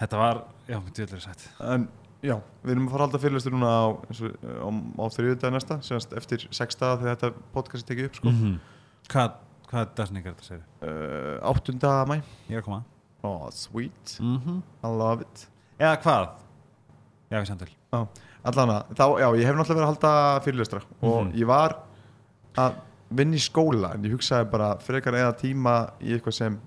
þetta 0.00 0.20
var, 0.20 0.42
já, 0.68 0.78
djöldur 0.96 1.22
sætt. 1.22 1.46
En 1.62 1.86
já, 2.24 2.36
við 2.64 2.74
erum 2.74 2.88
að 2.88 2.94
fara 2.94 3.04
að 3.04 3.06
halda 3.06 3.22
fyrirlestur 3.24 3.54
núna 3.54 3.70
á, 3.70 3.86
á, 3.94 4.68
á 4.70 5.04
þriðjudagi 5.16 5.54
næsta 5.56 5.78
semast 5.86 6.16
eftir 6.18 6.46
sex 6.50 6.78
daga 6.80 7.00
þegar 7.02 7.20
þetta 7.20 7.46
podcast 7.54 7.84
er 7.84 7.92
tekið 7.92 8.10
upp 8.10 8.18
sko. 8.20 8.34
-hmm. 8.34 8.56
hvað, 9.12 9.38
hvað 9.70 9.80
er 9.86 10.12
þetta 10.20 10.48
segir 10.48 10.64
uh, 10.82 11.50
8. 11.52 11.78
mæ 12.10 12.16
ég 12.48 12.56
er 12.56 12.62
að 12.62 12.66
koma. 12.68 12.82
Oh, 13.22 13.50
sweet, 13.52 14.16
mm 14.20 14.38
-hmm. 14.38 14.62
I 14.82 14.88
love 14.88 15.22
it. 15.22 15.48
Eða 15.78 15.96
hvað? 16.02 16.28
Já, 17.30 17.38
við 17.40 17.46
samt 17.46 17.60
til. 17.60 17.76
Allan 17.92 18.08
að, 18.44 18.94
þá, 18.96 19.04
já, 19.20 19.28
ég 19.36 19.44
hef 19.46 19.56
náttúrulega 19.56 19.80
verið 19.80 19.84
að 19.84 19.90
halda 19.92 20.40
fyrirlestra 20.44 20.80
og 21.02 21.24
Mhm. 21.26 21.32
ég 21.40 21.46
var 21.46 21.76
að 22.56 22.72
vinna 23.10 23.36
í 23.36 23.40
skóla 23.42 23.94
en 23.94 24.02
ég 24.04 24.12
hugsaði 24.14 24.50
bara 24.50 24.76
frekar 24.78 25.12
eða 25.14 25.36
tíma 25.38 25.90
í 26.00 26.14
eitthvað 26.16 26.32
sem 26.34 26.60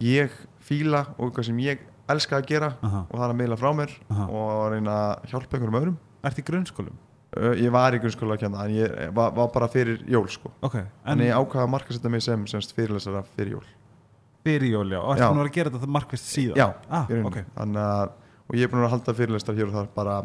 ég 0.00 0.30
fíla 0.64 1.06
og 1.18 1.30
eitthvað 1.30 1.44
sem 1.48 1.58
ég 1.64 1.78
elska 2.08 2.36
að 2.40 2.46
gera 2.50 2.72
Aha. 2.82 3.06
og 3.10 3.18
það 3.18 3.24
er 3.24 3.32
að 3.34 3.38
meila 3.40 3.56
frá 3.56 3.70
mér 3.76 3.90
Aha. 4.10 4.26
og 4.28 4.72
reyna 4.74 4.94
að 5.14 5.30
hjálpa 5.32 5.56
einhverjum 5.56 5.78
öðrum 5.80 5.96
Ertu 6.24 6.40
í 6.42 6.44
grunnskólum? 6.48 6.96
uh, 7.36 7.54
ég 7.56 7.70
var 7.72 7.92
í 7.96 8.00
grunnskóla 8.02 8.38
kenna 8.40 8.64
en 8.64 8.74
ég 8.76 9.12
var, 9.14 9.30
var 9.32 9.48
bara 9.54 9.68
fyrir 9.68 10.04
jól 10.08 10.28
sko 10.28 10.50
Ok, 10.62 10.76
en 11.06 11.18
ég 11.24 11.32
ákvaða 11.32 11.64
að 11.66 11.72
markasetja 11.76 12.10
mig 12.10 12.22
sem 12.22 12.44
semst 12.46 12.74
fyrirlesara 12.76 13.24
fyrir 13.36 13.56
jól 13.58 13.64
fyrir 14.44 14.70
jól, 14.76 14.90
já 14.92 15.00
Og 15.00 15.16
Já. 15.16 15.28
búin 15.30 15.38
að 15.40 15.42
vera 15.42 15.48
að 15.48 15.54
gera 15.56 15.70
þetta 15.70 15.88
markvist 15.88 16.28
síðan? 16.28 16.56
já, 16.56 16.74
ah, 16.90 17.06
í 17.08 17.14
rauninni. 17.14 17.26
ok 17.26 17.44
Þannig 17.56 17.84
að, 17.88 18.08
og 18.50 18.56
ég 18.56 18.62
er 18.62 18.68
búin 18.74 18.84
að 18.84 18.90
halda 18.92 19.14
fyrirlestar 19.14 19.54
hér 19.56 19.68
og 19.70 19.72
þar 19.78 19.88
bara 19.94 20.18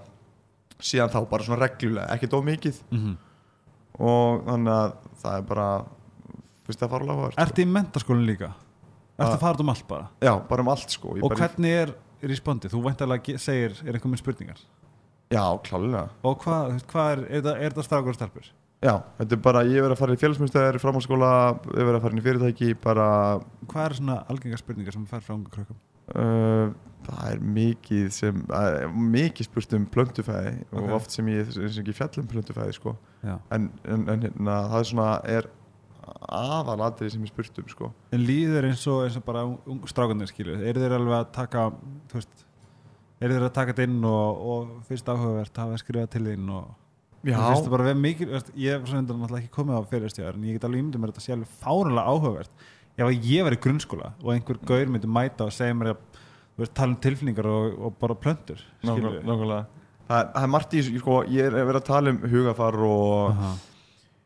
síðan 0.80 1.11
þá 1.11 1.19
bara 1.30 1.43
svona 1.43 1.59
reglulega, 1.67 2.07
ekkert 2.15 2.34
of 2.39 2.45
mikið 2.45 2.80
mm 2.91 3.17
og 3.99 4.45
þannig 4.47 4.71
að 4.71 4.91
það 5.19 5.34
er 5.36 5.41
bara 5.49 5.63
fyrst 6.63 6.84
að 6.86 6.91
fara 6.93 7.03
að 7.03 7.09
lága 7.09 7.32
Ertu 7.43 7.63
í 7.65 7.67
mentaskólinn 7.67 8.27
líka? 8.30 8.51
Ertu 9.19 9.25
Ah. 9.25 9.34
að 9.36 9.41
fara 9.41 9.59
um 9.59 9.69
allt 9.73 9.88
bara? 9.89 10.05
já, 10.23 10.34
bara 10.47 10.61
um 10.63 10.69
allt 10.71 10.89
sko 10.93 11.15
Ég 11.17 11.23
Og 11.23 11.32
hvernig 11.36 11.73
er 11.82 11.91
respondið? 12.23 12.71
Þú 12.71 12.84
væntalega 12.86 13.23
ge- 13.23 13.38
segir, 13.38 13.75
er 13.86 13.93
með 14.13 14.21
spurningar? 14.23 14.61
já, 15.30 15.43
klálega 15.67 16.09
Og 16.23 16.39
hvað, 16.39 16.80
hvað 16.88 17.11
er, 17.11 17.25
er, 17.41 17.57
er 17.65 17.69
strákur 17.84 18.09
og 18.09 18.15
stelpur? 18.15 18.47
já, 18.82 19.03
þetta 19.19 19.32
er 19.36 19.41
bara, 19.43 19.63
ég 19.67 19.75
er 19.75 19.84
verið 19.84 19.97
að 19.97 19.99
fara 19.99 20.13
í 20.15 20.21
félagsmyndstöðar 20.23 20.80
framhaldsskóla, 20.80 21.59
ég 21.67 21.80
er 21.80 21.86
verið 21.89 21.99
að 21.99 22.01
fara 22.01 22.13
inn 22.15 22.21
í 22.23 22.27
fyrirtæki 22.30 22.82
bara, 22.82 23.39
Hvað 23.67 23.86
er 23.89 23.93
svona 23.99 24.23
algengar 24.30 24.57
spurningar 24.63 24.93
sem 24.93 25.05
fær 25.05 25.19
frá 25.27 25.36
unga 25.36 25.49
krökkum? 25.51 25.75
uh, 26.15 26.71
það 27.16 27.32
er 27.34 27.45
mikið 27.60 28.10
sem, 28.16 28.41
mikið 29.14 29.47
spurt 29.49 29.76
um 29.78 29.86
plöntufæði 29.93 30.53
og 30.72 30.82
Ok. 30.84 30.91
oft 30.99 31.12
sem 31.16 31.30
ég, 31.32 31.53
og 31.55 31.80
ekki 31.84 31.95
fjall 31.97 32.22
um 32.24 32.28
plöntufæði 32.32 32.76
sko. 32.78 32.95
En, 33.26 33.72
en, 33.84 34.05
en 34.10 34.28
hérna, 34.28 34.60
það 34.72 34.80
er 34.80 34.89
svona 34.91 35.10
er 35.38 35.49
aðalatrið 36.30 37.14
sem 37.14 37.24
ég 37.26 37.32
spurt 37.32 37.60
um 37.62 37.72
sko. 37.72 37.89
En 38.16 38.24
líður 38.26 38.70
eins 38.70 38.86
og, 38.89 39.03
eins 39.05 39.18
og 39.20 39.26
bara 39.28 39.45
ung, 39.45 39.82
strákunir 39.89 40.30
skilu 40.30 40.55
Eru 40.57 40.82
þeir 40.82 40.95
alveg 40.97 41.18
að 41.20 41.32
taka, 41.36 41.66
þú 42.10 42.20
veist 42.20 42.45
Eru 43.20 43.36
þeir 43.36 43.47
að 43.49 43.55
taka 43.57 43.76
þetta 43.76 43.88
inn 43.89 44.05
og, 44.07 44.43
og 44.53 44.70
fyrst 44.88 45.10
áhugavert 45.12 45.60
hafa 45.60 45.76
að 45.76 45.82
skrifa 45.84 46.07
til 46.14 46.24
þín 46.30 46.51
og 46.55 46.70
já, 47.28 47.36
það 47.36 47.70
bara 47.74 47.88
verið 47.89 48.01
mikil, 48.05 48.30
veist, 48.32 48.51
ég 48.55 48.78
hef 48.78 48.88
svona 48.88 49.03
náttúrulega 49.03 49.41
ekki 49.43 49.55
komið 49.57 49.76
á 49.76 49.84
fyrirstjáðar 49.91 50.38
en 50.39 50.45
ég 50.47 50.55
get 50.55 50.68
alveg 50.70 50.84
ímyndið 50.86 51.03
mér 51.03 51.12
að 51.12 51.18
þetta 51.18 51.26
sé 51.26 51.34
alveg 51.36 51.57
fárunlega 51.60 52.14
áhugavert. 52.14 52.64
Ef 52.99 53.12
ég 53.28 53.45
var 53.47 53.55
í 53.55 53.60
grunnskóla 53.64 54.14
og 54.24 54.32
einhver 54.34 54.60
gaur 54.68 54.93
myndi 54.93 55.12
mæta 55.12 55.47
og 55.47 55.55
segja 55.55 55.76
mér 55.76 55.93
að 55.93 56.18
þú 56.60 56.66
veist, 56.66 56.76
tala 56.76 56.91
um 56.93 56.99
tilfinningar 57.07 57.47
og, 57.47 57.80
og 57.88 57.95
bara 58.01 58.16
skilurðu. 58.20 59.24
nákvæmlega 59.24 59.66
það, 60.10 60.20
er- 60.20 60.30
það 60.36 60.43
er 60.43 60.53
margt 60.57 60.74
í 60.76 60.84
sko, 60.99 61.24
ég 61.32 61.47
er 61.47 61.57
verið 61.66 61.80
að 61.82 61.89
tala 61.89 62.10
um 62.14 62.20
hugafar 62.34 62.76
og 62.84 63.32
Aha. 63.32 63.51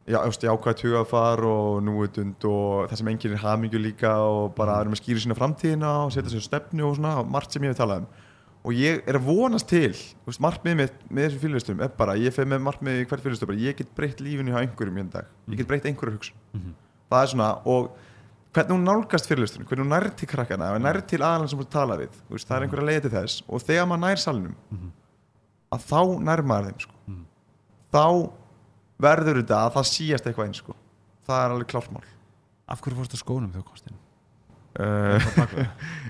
já, 0.08 0.18
veist, 0.26 0.44
jákvæmt 0.50 0.84
hugafar 0.88 1.44
og 1.46 1.82
núutund 1.86 2.46
og 2.50 2.90
það 2.90 2.98
sem 3.02 3.08
enginn 3.14 3.34
er 3.38 3.44
hamingju 3.46 3.80
líka 3.84 4.14
og 4.26 4.54
bara 4.58 4.82
erum 4.82 4.94
að 4.98 5.02
skýra 5.04 5.24
sína 5.24 5.38
framtíðina 5.38 5.94
og 6.06 6.12
setja 6.16 6.34
sér 6.34 6.44
stefnu 6.50 6.88
og 6.90 6.96
svona, 6.98 7.24
margt 7.24 7.52
sem 7.54 7.64
ég 7.64 7.74
hef 7.76 7.78
talað 7.84 8.04
um 8.04 8.08
og 8.64 8.72
ég 8.80 9.02
er 9.12 9.18
að 9.20 9.26
vonast 9.28 9.68
til 9.68 9.92
veist, 9.92 10.40
markmið 10.40 10.76
mitt 10.80 10.94
með 11.12 11.26
þessum 11.28 11.42
fyrirlistum 11.44 11.82
er 11.84 11.90
bara, 12.00 12.14
ég 12.16 12.32
fer 12.32 12.46
með 12.48 12.62
markmið 12.64 13.02
í 13.02 13.08
hvert 13.10 13.20
fyrirlistum 13.26 13.50
bara, 13.52 13.60
ég 13.60 13.76
get 13.76 13.90
breytt 13.96 14.22
lífinu 14.24 14.54
hjá 14.56 14.62
einhverjum 14.64 15.02
hérna 15.02 15.12
dag 15.18 15.26
ég 15.52 15.58
get 15.60 15.68
breytt 15.68 15.86
einhverju 15.92 16.16
hugsun 16.16 16.36
Mhm. 16.56 16.74
það 17.12 17.24
er 17.24 17.28
svona, 17.34 17.50
og 17.68 17.92
hvernig 18.54 18.76
hún 18.76 18.84
nálgast 18.86 19.28
fyrirlistunum, 19.30 19.66
hvernig 19.68 19.86
hún 19.86 19.93
nær 19.95 20.08
til 20.20 20.28
krakkana 20.30 20.68
ef 20.72 20.78
hún 20.78 20.86
nær 20.86 20.99
til 21.10 21.20
aðalann 21.22 21.49
sem 21.49 21.60
hún 21.60 21.70
tala 21.74 21.97
við 21.97 22.14
veist, 22.30 22.47
það 22.47 22.56
er 22.60 22.66
einhverja 22.68 22.88
leiði 22.89 23.01
til 23.08 23.14
þess 23.18 23.43
og 23.49 23.64
þegar 23.66 23.88
maður 23.89 24.04
nær 24.06 24.22
salnum 24.24 24.56
Mhm. 24.72 24.89
að 25.74 25.86
þá 25.89 26.01
nær 26.30 26.41
maður 26.51 26.68
þeim 26.70 26.80
sko. 26.86 26.95
Mhm. 27.08 27.26
þá 27.93 28.06
verður 29.01 29.39
þetta 29.41 29.58
að 29.66 29.74
það 29.78 29.88
síast 29.93 30.26
eitthvað 30.30 30.47
eins 30.47 30.58
sko. 30.64 30.76
það 31.28 31.45
er 31.45 31.51
alveg 31.56 31.68
klárt 31.74 31.91
mál 31.91 32.04
Af 32.70 32.80
hverju 32.82 32.95
fórstu 32.95 33.18
á 33.20 33.24
skónum 33.24 33.64
komst 33.64 33.88
inn? 33.89 33.97
uh, 34.80 35.20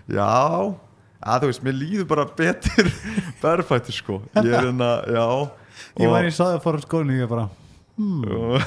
Já 0.07 0.75
að 1.23 1.39
þú 1.41 1.47
veist, 1.47 1.63
mér 1.63 1.77
líður 1.79 2.07
bara 2.07 2.25
betur 2.25 2.89
berfættur 3.41 3.95
sko 3.95 4.21
ég 4.35 4.51
er 4.53 4.67
hérna, 4.67 4.89
já 5.07 5.51
Ég 5.97 6.09
var 6.11 6.23
í 6.27 6.31
saði 6.35 6.57
að 6.59 6.63
fóra 6.65 6.81
skólinni 6.83 7.15
og 7.17 7.23
ég 7.23 7.29
bara 7.31 7.47
og- 7.47 8.61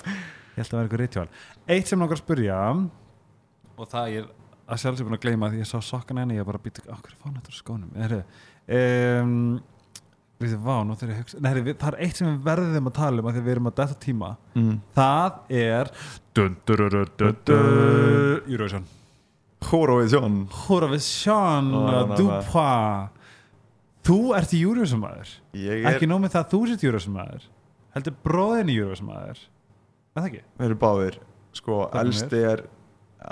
Ég 0.56 0.60
held 0.60 0.68
að 0.68 0.76
vera 0.76 0.82
eitthvað 0.84 1.00
ritual 1.00 1.28
Eitt 1.68 1.86
sem 1.88 1.98
langar 2.02 2.18
að 2.18 2.24
spyrja 2.24 2.58
og 3.76 3.90
það 3.90 4.14
ég 4.14 4.22
er 4.22 4.30
að 4.72 4.80
sjálfsög 4.82 5.08
búin 5.08 5.18
að 5.18 5.24
gleyma 5.26 5.50
því 5.52 5.60
ég 5.62 5.68
sá 5.68 5.78
sokkana 5.84 6.24
henni 6.24 6.38
ég 6.38 6.48
bara 6.48 6.60
býta 6.62 6.84
okkur 6.94 7.14
fána 7.20 7.40
þetta 7.40 7.54
skónum? 7.56 7.92
Heru, 7.98 8.20
um, 8.78 9.36
við 10.42 10.54
þið 10.54 10.64
vá, 10.64 10.76
nú 10.86 10.96
þegar 10.98 11.12
ég 11.14 11.20
hugsa 11.22 11.40
Nei, 11.40 11.48
heyrðu, 11.50 11.64
við, 11.68 11.76
það 11.82 11.92
er 11.92 11.98
eitt 12.06 12.18
sem 12.18 12.28
við 12.30 12.42
verðum 12.48 12.90
að 12.90 12.96
tala 12.98 13.22
um 13.22 13.28
að 13.30 13.36
því 13.36 13.44
við 13.46 13.54
erum 13.54 13.70
að 13.70 13.78
detta 13.80 13.98
tíma. 14.02 14.30
Mm. 14.58 14.76
það 14.96 15.32
er 15.62 15.92
Eurovision. 18.50 18.86
Eurovision. 19.62 20.38
Eurovision 20.66 21.66
Þú 24.02 24.18
ert 24.34 24.54
Eurovision 24.58 24.98
maður 24.98 25.28
er, 25.54 25.84
ekki 25.92 26.08
nóg 26.10 26.24
með 26.24 26.32
það 26.34 26.40
að 26.42 26.54
þú 26.54 26.60
sért 26.70 26.86
Eurovision 26.88 27.14
maður 27.14 27.44
heldur 27.94 28.14
bróðin 28.24 28.72
í 28.72 28.78
Eurovision 28.80 29.10
maður 29.12 29.36
er 29.36 29.42
það 30.16 30.26
ekki? 30.30 30.40
við 30.58 30.66
erum 30.66 30.80
báðir. 30.82 31.18
Sko, 31.52 31.76
er 31.86 32.00
elsti 32.00 32.40
er 32.48 32.64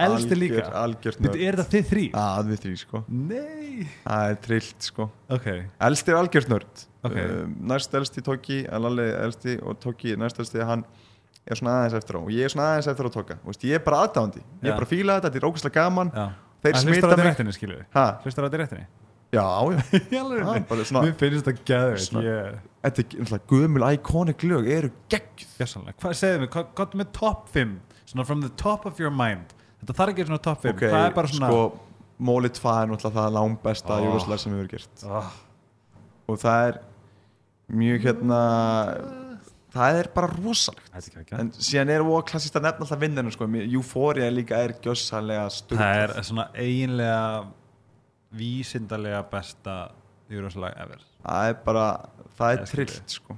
Elsti 0.06 0.38
líka? 0.38 0.64
algjört 0.82 1.18
Veitu, 1.20 1.30
nörd. 1.30 1.42
Er 1.48 1.58
þetta 1.60 1.76
þið 1.76 1.88
þrý? 1.90 2.04
að 2.20 2.50
við 2.52 2.62
þrý 2.64 2.74
sko, 2.80 3.02
Nei. 3.08 3.86
Það 4.04 4.30
er 4.30 4.38
trillt 4.46 4.88
sko. 4.90 5.08
Ok, 5.36 5.48
elsti 5.88 6.12
er 6.14 6.20
algjört 6.20 6.52
nörd. 6.52 6.84
Ok. 7.00 7.16
um, 7.16 7.54
næst 7.72 7.94
elsti 7.96 8.24
Tóki, 8.26 8.58
Lalli 8.68 9.08
elsti 9.24 9.56
og 9.64 9.78
Tóki 9.80 10.16
næst 10.20 10.40
elsti 10.42 10.60
hann 10.60 10.84
er 11.48 11.56
svona 11.56 11.78
aðeins 11.80 11.96
eftir 11.96 12.18
á. 12.18 12.20
Og 12.20 12.30
ég 12.34 12.44
er 12.44 12.52
svona 12.52 12.70
aðeins 12.74 12.90
eftir 12.92 13.08
á 13.08 13.10
Tóka 13.10 13.38
Þú 13.40 13.52
veist, 13.52 13.64
ég 13.64 13.78
er 13.78 13.84
bara 13.84 14.02
aðdándi, 14.04 14.42
ég 14.60 14.68
er 14.68 14.76
bara 14.76 14.86
að 14.86 14.92
fíla 14.92 15.16
þetta 15.18 15.30
þetta 15.30 15.40
er 15.40 15.48
ógæslega 15.50 15.78
gaman, 15.80 16.12
já. 16.14 16.26
Þeir 16.60 16.76
smita 16.76 17.16
mig. 17.16 17.38
við? 17.62 17.84
ha, 17.96 18.06
Hlustar 18.20 18.44
á 18.44 18.46
þetta 18.50 18.60
réttinni? 18.60 18.86
já, 19.30 19.46
já, 20.10 20.24
Mér 21.04 21.14
finnst 21.18 21.46
þetta 21.46 21.54
gæður 21.64 22.00
þetta 22.82 23.02
er 23.02 23.06
náttúrulega 23.06 23.40
gömul 23.52 23.86
iconic 23.94 24.44
lög 24.44 24.68
eru 24.68 24.90
Gjössanlega 25.12 25.96
Hvað 26.02 26.16
segðu 26.18 26.42
mig, 26.42 26.50
hvað 26.54 26.68
hvað 26.74 26.94
er 26.96 27.00
með 27.02 27.12
top 27.16 27.48
5? 27.54 27.74
Svona 28.10 28.26
from 28.26 28.42
the 28.42 28.50
top 28.58 28.86
of 28.90 28.98
your 29.00 29.14
mind 29.14 29.54
Þetta 29.80 29.96
þarf 30.00 30.12
ekki 30.14 30.26
svona 30.28 30.42
top 30.44 30.66
5 30.66 30.74
ok, 30.74 30.82
Það 30.92 31.06
er 31.06 31.16
bara 31.16 31.32
svona 31.32 31.52
sko 31.54 31.62
Móli 32.20 32.50
2 32.52 32.72
er 32.76 32.90
náttúrulega 32.90 33.16
það 33.16 33.34
langbesta 33.38 33.94
Oh. 33.94 34.00
oh. 34.00 34.06
júroslar 34.06 34.40
sem 34.42 34.52
við 34.52 34.60
hefur 34.60 34.72
gert 34.74 35.04
oh, 35.08 35.30
og 36.28 36.40
það 36.42 36.66
er 36.68 36.80
mjög 37.80 38.06
hérna 38.08 38.40
það 39.70 40.00
er 40.00 40.10
bara 40.14 40.28
rosalegt 40.34 41.08
er 41.16 41.38
en 41.38 41.52
síðan 41.54 41.92
er 41.94 42.04
það 42.04 42.24
klassist 42.30 42.58
að 42.58 42.66
nefna 42.66 42.86
alltaf 42.86 43.00
vinninu 43.00 43.32
sko. 43.34 43.48
Euphoria 43.62 44.30
líka 44.32 44.58
er 44.58 44.74
gjössalega 44.82 45.46
sturg 45.54 45.80
Það 45.80 46.02
er 46.02 46.14
svona 46.26 46.46
eiginlega 46.58 47.22
vísindarlega 48.40 49.22
besta 49.30 49.76
Eurovision 50.30 50.66
ever 50.70 51.04
það 51.24 51.52
er 51.52 51.56
bara, 51.64 51.86
það 52.38 52.52
er 52.52 52.60
ég. 52.60 52.72
trillt 52.74 53.14
sko. 53.16 53.36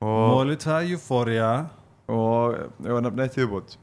Móli 0.00 0.56
2 0.60 0.80
Euphoria 0.94 1.52
og 2.10 2.56
ef 2.58 2.96
að 2.96 3.04
nefna 3.06 3.26
eitt 3.28 3.38
viðbót 3.38 3.76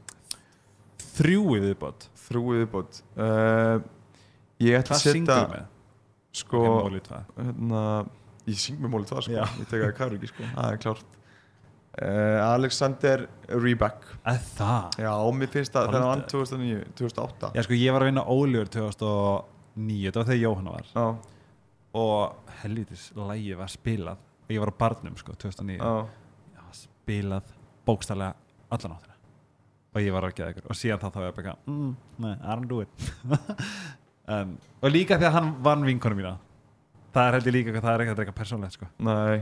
Þrjú 1.18 1.42
í 1.56 1.60
viðbót. 1.64 2.06
Þrjú 2.28 2.42
viðbót. 2.54 2.98
Uh, 3.18 3.80
ég 4.62 4.78
ætla 4.78 4.94
Hvað 4.94 4.98
að 4.98 5.04
setja 5.04 5.14
syngur 5.18 5.52
með? 5.52 5.68
sko, 6.38 6.60
Ok, 6.62 6.82
Móli 6.86 7.00
2 7.08 7.20
hérna, 7.38 7.82
ég 8.46 8.58
syng 8.62 8.82
með 8.82 8.92
Móli 8.94 9.08
2 9.10 9.22
sko. 9.26 9.32
Ég 9.38 9.70
tek 9.70 9.86
að 9.88 9.94
kæru 9.98 10.18
ekki 10.20 10.30
sko. 10.32 10.48
það 10.58 10.74
er 10.76 10.82
klárt. 10.84 11.16
Uh, 11.98 12.38
Alexander 12.54 13.24
Að 13.48 14.44
það? 14.54 14.98
Já, 15.02 15.10
mér 15.34 15.50
finnst 15.50 15.74
það 15.74 15.88
þegar 15.88 15.96
hann 15.98 16.06
vann 16.12 16.20
Aldrei. 16.20 16.44
2009, 16.46 16.92
2008 17.00 17.50
Já 17.56 17.62
sko 17.66 17.74
ég 17.80 17.96
var 17.96 18.04
að 18.04 18.10
vinna 18.12 18.24
Óljur 18.30 18.70
2009 18.70 20.04
Þetta 20.04 20.20
var 20.20 20.28
þegar 20.28 20.40
Jóhanna 20.44 20.76
var. 20.76 20.92
Já, 20.94 21.06
Og 21.98 22.52
helvitis 22.60 23.08
lægi 23.18 23.56
var 23.58 23.72
spilað. 23.72 24.22
Og 24.46 24.54
ég 24.54 24.62
var 24.62 24.70
á 24.70 24.76
barnum 24.84 25.18
sko 25.18 25.34
2009 25.34 25.80
já, 25.80 25.90
Já, 26.54 26.62
spilað 26.84 27.50
bókstarlega 27.88 28.36
allan 28.70 28.94
áttina 28.94 29.17
Og 29.94 30.02
ég 30.04 30.12
var 30.12 30.26
að 30.28 30.34
geða 30.36 30.52
ykkur. 30.52 30.66
Og 30.68 30.76
síðan 30.76 31.00
þá 31.00 31.08
þá 31.08 31.20
var 31.20 31.28
ég 31.30 31.36
bara 31.38 31.54
mm, 31.66 31.92
Nei, 32.24 32.34
I 32.34 32.56
don't 32.56 32.68
do 32.68 32.82
it. 32.84 32.90
En, 34.28 34.58
Og 34.84 34.90
líka 34.92 35.16
því 35.16 35.24
að 35.24 35.36
hann 35.38 35.54
vann 35.64 35.86
vinkonu 35.86 36.18
mína. 36.18 36.34
Það 37.16 37.28
er 37.28 37.36
held 37.38 37.46
ég 37.48 37.54
líka 37.54 37.80
Það 37.80 37.94
er 37.94 38.02
eitthvað, 38.02 38.18
eitthvað 38.20 38.36
persónlegt 38.36 38.76
sko. 38.76 38.88
Nei, 39.08 39.38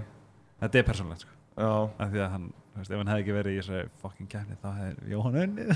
Þetta 0.63 0.79
er 0.79 0.87
persónlegt 0.87 1.25
sko. 1.27 1.35
Af 1.57 2.13
því 2.13 2.23
að 2.23 2.31
hann, 2.37 2.47
þú 2.73 2.81
veist, 2.81 2.93
ef 2.93 3.01
hann 3.01 3.11
hefði 3.11 3.25
ekki 3.25 3.35
verið 3.37 3.57
í 3.57 3.59
þessari 3.61 3.91
fucking 4.03 4.31
kefni 4.31 4.57
þá 4.63 4.69
hefði 4.77 5.13
Jóhann 5.13 5.39
unnið. 5.43 5.71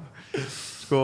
Sko, 0.86 1.02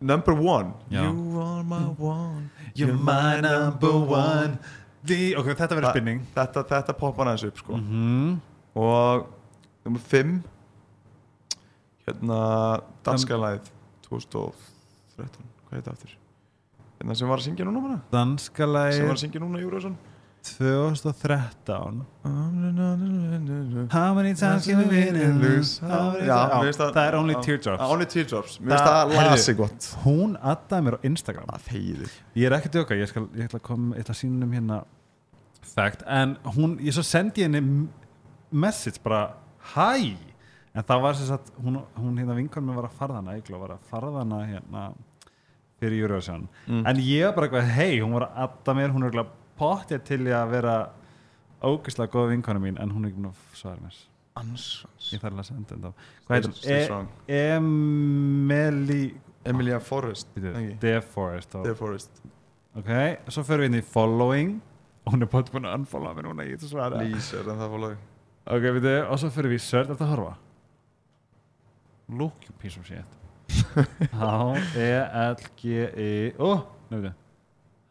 number 0.00 0.34
one. 0.34 0.74
Já. 0.92 1.02
You 1.04 1.40
are 1.44 1.64
my 1.64 1.84
one. 2.00 2.50
You're 2.74 2.96
my 2.96 3.40
number 3.44 3.92
one. 3.92 4.58
The, 5.06 5.36
ok, 5.38 5.52
þetta 5.54 5.78
verður 5.78 5.94
spinning. 5.94 6.22
Þetta, 6.34 6.64
þetta 6.72 6.96
poppar 6.98 7.30
aðeins 7.30 7.46
upp 7.48 7.60
sko. 7.62 7.78
Mm 7.78 7.88
-hmm. 7.92 8.38
Og 8.82 9.28
nummer 9.86 10.00
fimm 10.10 10.40
Hérna, 12.08 12.40
danska 13.04 13.36
lagið 13.36 13.68
2013, 14.08 15.48
hvað 15.68 15.74
heit 15.76 15.84
það 15.84 15.94
aftur? 15.94 16.14
Hérna 16.98 17.16
sem 17.18 17.28
var 17.30 17.38
að 17.42 17.46
syngja 17.50 17.66
núna 17.68 17.82
bara? 17.84 17.98
Danska 18.12 18.68
Sem 18.96 19.04
var 19.06 19.18
að 19.18 19.22
syngja 19.26 19.42
núna 19.42 19.60
Júrason 19.62 19.98
2013 20.48 22.04
How 23.90 24.14
many 24.14 24.34
times 24.34 24.66
can 24.66 24.78
we 24.78 24.84
win 24.86 25.16
and 25.16 25.42
lose? 25.42 25.80
Það 25.82 27.00
er 27.02 27.16
Only 27.18 27.34
Teardrops. 27.44 27.82
Only 27.82 28.06
Teardrops, 28.06 28.58
mér 28.60 28.78
finnst 28.78 28.84
Það- 28.86 29.30
lasi 29.30 29.54
gott. 29.58 29.88
Hún 30.04 30.36
addaði 30.40 30.82
mér 30.86 30.94
á 30.96 31.00
Instagram. 31.04 31.46
Ég 32.34 32.46
er 32.46 32.52
ekki 32.56 32.70
djóka, 32.70 32.94
ég, 32.96 33.12
ætla 33.12 33.58
að 33.58 33.62
koma 33.62 33.96
ég 33.96 34.00
ætla 34.06 34.14
að 34.14 34.20
sína 34.22 34.44
um 34.44 34.52
hérna 34.52 34.84
fact, 35.62 36.02
en 36.06 36.36
hún, 36.44 36.78
ég 36.80 36.94
svo 36.96 37.02
sendi 37.04 37.42
henni 37.44 37.88
message 38.50 39.02
bara 39.04 39.34
hæ, 39.74 40.16
en 40.74 40.82
það 40.84 41.02
var 41.02 41.14
sem 41.14 41.26
sagt 41.26 41.52
hún, 41.64 41.78
hún 41.96 42.18
hérna 42.18 42.34
vinkan 42.36 42.64
mér 42.64 42.74
var 42.82 42.88
að 42.90 42.98
farðana 43.00 43.34
Eygló 43.38 43.58
var 43.60 43.70
að 43.76 43.86
farðana 43.90 44.40
hérna 44.46 44.92
fyrir 45.80 46.02
Eurovision, 46.02 46.48
Mm. 46.66 46.86
en 46.86 46.96
ég 46.96 47.24
var 47.24 47.34
bara 47.34 47.46
eitthvað 47.48 47.68
hei, 47.76 48.00
hún 48.00 48.12
var 48.12 48.28
að 48.28 48.38
adda 48.44 48.74
mér, 48.74 48.90
hún 48.92 49.04
er 49.04 49.10
eitthvað 49.10 49.28
pottið 49.58 50.04
til 50.04 50.20
í 50.26 50.32
að 50.34 50.50
vera 50.50 50.90
ógeðslega 51.62 52.10
góð 52.12 52.28
vinkonu 52.32 52.60
mín, 52.60 52.78
en 52.80 52.90
hún 52.90 53.04
er 53.04 53.10
ekki 53.12 53.20
búin 53.22 53.30
að 53.30 53.58
svara 53.58 53.80
mér. 53.82 53.94
Ansvans 54.38 55.12
ég 55.12 55.20
þarf 55.20 55.38
að 55.38 55.44
senda 55.48 55.74
þetta 55.74 55.92
hvað 56.28 56.84
strong. 56.84 57.08
E 57.26 57.38
Emily 57.56 59.14
Emilia 59.44 59.78
Forrest 59.80 60.28
og- 60.36 60.80
Dear 60.80 61.00
Forrest 61.00 62.20
Ok, 62.76 62.90
svo 63.28 63.42
förum 63.42 63.64
við 63.64 63.64
inn 63.66 63.74
í 63.80 63.82
following. 63.84 64.60
Og 65.06 65.12
hún 65.14 65.22
er 65.22 65.26
búin 65.26 65.44
búin 65.50 65.64
að 65.66 65.74
unfollowa 65.80 66.14
mér 66.14 66.22
núna, 66.28 66.44
ég 66.44 66.50
get 66.50 66.60
að 66.60 66.70
svara 66.74 66.98
Lís 67.00 67.32
er 67.34 67.48
en 67.50 67.56
það 67.58 67.70
fólaði 67.72 67.96
Ok, 68.46 68.62
veitu, 68.76 69.10
og 69.10 69.18
svo 69.18 69.30
förum 69.30 69.50
við 69.50 69.54
í 69.54 69.60
search, 69.60 69.88
þetta 69.88 70.06
horfa 70.10 70.36
Look, 72.08 72.32
you 72.48 72.54
piece 72.58 72.76
of 72.78 72.86
shit. 72.86 73.04
H-E-L-G-I 74.12 76.10
Ó, 76.38 76.64
nefndu 76.88 77.12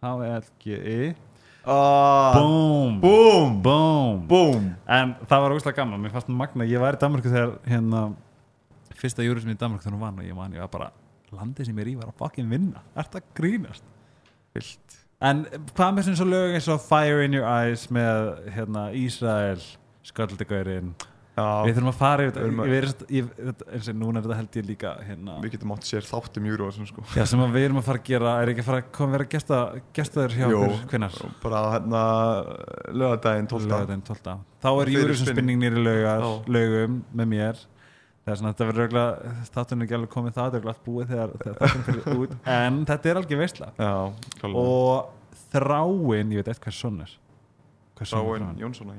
H-E-L-G-I 0.01 1.15
ah, 1.65 2.33
Boom. 2.33 2.99
Boom. 3.01 3.61
Boom. 3.61 4.27
Boom. 4.27 4.75
En 4.89 5.15
það 5.29 5.41
var 5.43 5.53
úrslega 5.53 5.77
gaman, 5.81 6.01
mér 6.01 6.13
fannst 6.15 6.31
magna. 6.33 6.65
Ég 6.65 6.81
var 6.81 6.97
í 6.97 7.01
Danmarku 7.01 7.29
þegar 7.29 7.51
hérna 7.67 7.99
Fyrsta 8.97 9.21
júri 9.25 9.43
sem 9.43 9.53
í 9.53 9.59
Danmarku 9.59 9.83
þegar 9.85 9.97
hún 9.97 10.05
vann 10.07 10.21
og 10.23 10.25
ég 10.25 10.37
man, 10.37 10.55
ég 10.57 10.61
var 10.65 10.71
bara 10.73 10.89
Landið 11.35 11.67
sem 11.67 11.77
ég 11.77 11.83
er 11.83 11.91
í 11.91 11.97
var 11.99 12.09
að 12.09 12.19
fucking 12.21 12.47
vinna. 12.49 12.79
Er 12.95 13.05
það 13.11 13.23
grínast? 13.37 13.85
Vilt. 14.55 14.87
En 15.21 15.37
hvað 15.75 15.91
með 15.93 16.03
svona 16.07 16.19
svo 16.21 16.27
lög 16.31 16.49
eins 16.55 16.69
og 16.71 16.81
Fire 16.85 17.21
in 17.25 17.35
your 17.35 17.45
eyes 17.49 17.83
með 17.93 18.49
hérna, 18.55 18.81
Ísrael 18.95 19.61
Sköldegaurin 20.07 20.95
Já 20.97 21.16
Við 21.37 21.75
þurfum 21.77 21.89
að 21.91 21.97
fara 21.99 22.23
yfir 22.25 22.87
þetta 22.89 23.07
að- 23.07 23.63
eins 23.77 23.89
og 23.91 23.97
núna 24.01 24.17
er 24.17 24.25
þetta 24.25 24.37
held 24.39 24.57
ég 24.57 24.65
líka 24.71 24.93
hérna, 25.05 25.35
Við 25.43 25.51
getum 25.53 25.73
átt 25.75 25.85
sér 25.85 26.07
þátt 26.07 26.39
um 26.41 26.47
Eurovision 26.49 26.89
sko 26.89 27.03
já, 27.13 27.23
sem 27.29 27.43
að 27.45 27.53
við 27.53 27.65
erum 27.67 27.77
að 27.81 27.87
fara 27.91 28.01
að 28.01 28.09
gera 28.09 28.33
er 28.41 28.51
ekki 28.53 28.63
að 28.63 28.69
fara 28.71 28.81
að 28.81 28.91
koma 28.97 29.17
vera 29.17 29.29
gesta, 29.35 29.59
gestaður 29.93 30.35
hjá 30.37 30.47
okkur? 30.49 31.31
Bara 31.43 31.63
hérna 31.77 32.03
lögadaginn 32.89 33.47
12. 33.53 33.69
Laugardaginn 33.69 34.05
12. 34.09 34.37
Þá 34.63 34.69
er 34.71 34.85
Fyrir 34.89 35.03
Júriðsson 35.03 35.31
spinning 35.33 35.61
nýri 35.61 35.83
laugum 36.47 37.01
með 37.13 37.33
mér 37.35 37.65
Það 38.27 38.33
er 38.33 38.39
svona, 38.41 38.49
þetta 38.51 38.65
verður 38.67 38.83
örugglega, 38.83 39.33
þáttunum 39.55 39.83
ekki 39.85 39.95
alveg 39.95 40.09
komið 40.11 40.33
það, 40.35 40.47
þetta 40.51 40.57
er 40.59 40.71
allt 40.73 40.81
búið 40.83 41.11
þegar, 41.13 41.29
þáttunum 41.61 41.85
fyrir 41.87 42.17
út, 42.19 42.33
en 42.57 42.79
þetta 42.89 43.07
er 43.07 43.19
alveg 43.21 43.39
veistla. 43.39 43.69
Og 44.51 45.37
þráin, 45.53 46.33
ég 46.35 46.41
veit 46.41 46.49
eitt 46.51 46.65
hvers 46.65 46.81
sonur. 46.83 47.13
Hvers 47.95 48.11
sonur 48.11 48.27
Þráin 48.27 48.43
þráin? 48.49 48.59
Jónsson 48.65 48.91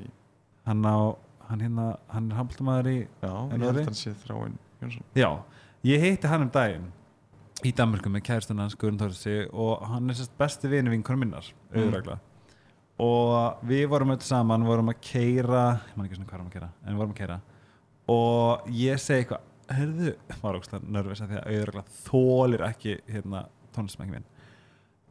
Hann 0.64 0.88
á, 0.88 0.96
hann 1.48 1.60
hérna, 1.64 1.86
hann 2.12 2.30
er 2.30 2.36
handbóltamæður 2.38 2.88
í, 2.92 2.98
Já, 3.22 3.32
ég 3.32 3.62
held 3.64 3.78
að 3.78 3.84
hann 3.88 3.98
sé 3.98 4.12
Þráin 4.24 4.56
Jónsson. 4.82 5.04
Já, 5.18 5.30
ég 5.88 6.00
heitti 6.04 6.28
hann 6.30 6.42
um 6.46 6.50
daginn 6.54 6.86
í 7.66 7.72
Danmarku 7.74 8.10
með 8.12 8.22
kæristuna 8.28 8.62
hans 8.66 8.76
Guðrun 8.78 9.00
Þórsi 9.00 9.36
og 9.52 9.82
hann 9.90 10.10
er 10.12 10.18
sérst 10.20 10.36
besti 10.38 10.68
vini 10.70 10.92
vinkunum 10.92 11.24
minnar, 11.24 11.48
Mm. 11.72 11.88
auðvitað. 11.92 12.18
Og 12.98 13.60
við 13.66 13.84
vorum 13.88 14.10
öll 14.10 14.20
saman 14.26 14.64
vorum 14.66 14.88
að 14.90 15.00
keira, 15.00 15.80
ég 15.88 15.96
man 15.96 16.06
ekki 16.08 16.16
svona 16.18 16.26
hvað 16.30 16.38
vorum 16.38 16.48
að 16.50 16.54
keira 16.56 16.68
en 16.86 16.96
vorum 16.98 17.12
að 17.12 17.18
keira 17.20 17.40
og 18.08 18.66
ég 18.74 18.98
segi 18.98 19.24
eitthvað 19.26 19.76
heyrðu, 19.78 20.14
var 20.42 20.56
ógstlega 20.58 20.88
nervis 20.88 21.20
að 21.20 21.28
því 21.28 21.38
að 21.38 21.48
auðvitað 21.52 21.92
þólir 22.08 22.64
ekki 22.68 22.94
hérna, 23.12 23.42
tónlismæki 23.76 24.10
minn. 24.14 24.24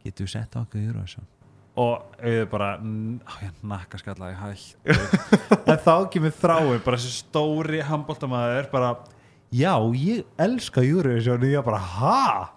Getur 0.04 0.28
sett 0.32 0.56
okkur 0.58 0.82
í 0.82 0.88
Eurovision 0.90 1.28
og 1.78 2.18
auðvitað 2.18 2.48
bara 2.52 2.72
ég 3.44 3.60
nakka 3.70 4.00
skalla 4.02 4.32
ég 4.32 4.40
hætt 4.42 5.68
en 5.70 5.84
þá 5.86 5.94
kemur 6.14 6.34
þráin 6.34 6.82
bara 6.86 6.98
þessi 6.98 7.22
stóri 7.22 7.84
handbóltamæður 7.86 8.72
bara 8.74 8.96
já, 9.52 9.74
ég 9.96 10.26
elska 10.38 10.84
Eurovision. 10.84 11.42
Og 11.42 11.52
ég 11.52 11.66
bara, 11.66 11.80
ha? 11.80 12.54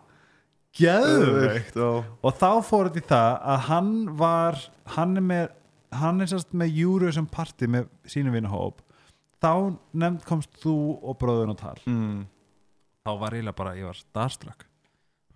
Geðveikt. 0.77 1.77
Og 1.83 2.05
og 2.23 2.37
þá 2.39 2.51
fór 2.63 2.91
þetta 2.91 3.01
í 3.03 3.09
það 3.11 3.31
að 3.53 3.65
hann 3.67 3.93
var 4.19 4.61
hann 4.97 5.17
er 5.19 5.27
með 5.27 5.49
hann 5.91 6.23
er 6.23 6.31
sérst 6.31 6.55
með 6.55 6.77
Eurovision 6.79 7.27
party 7.27 7.67
með 7.67 7.89
sínum 8.07 8.37
vinahóp. 8.37 8.83
Þá 9.43 9.77
nefnd 9.93 10.27
komst 10.29 10.53
þú 10.63 10.77
og 11.03 11.17
bróðun 11.19 11.55
og 11.55 11.59
tal. 11.59 11.79
Mm, 11.89 12.27
þá 13.03 13.13
var 13.19 13.35
eiginlega 13.35 13.59
bara, 13.59 13.77
ég 13.79 13.89
var 13.89 13.99
starstruck 13.99 14.70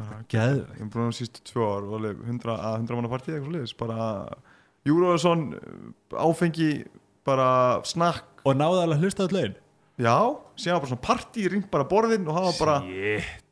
geðveikt. 0.01 0.75
Ég 0.75 0.85
er 0.85 0.93
búin 0.93 1.09
að 1.09 1.17
sístu 1.21 1.45
tvö 1.51 1.67
ár 1.71 1.89
og 1.89 1.97
alveg 2.01 2.23
100 2.27 2.55
að 2.55 2.79
100 2.83 2.99
manna 2.99 3.13
partí 3.13 3.35
eitthvað 3.35 3.53
sliðis 3.53 3.77
bara 3.79 3.99
Júruvarsson 4.85 5.45
áfengi 6.13 6.71
bara 7.25 7.51
snakk. 7.89 8.43
Og 8.45 8.59
náði 8.59 8.83
alveg 8.83 8.99
að 8.99 9.07
hlusta 9.07 9.29
öll 9.29 9.37
laun 9.39 9.61
já, 10.01 10.17
síðan 10.59 10.81
bara 10.83 10.91
svona 10.91 11.05
partí 11.05 11.45
ringt 11.51 11.69
bara 11.71 11.87
borðin 11.87 12.27
og 12.27 12.39
hafa 12.39 12.55
bara 12.59 12.79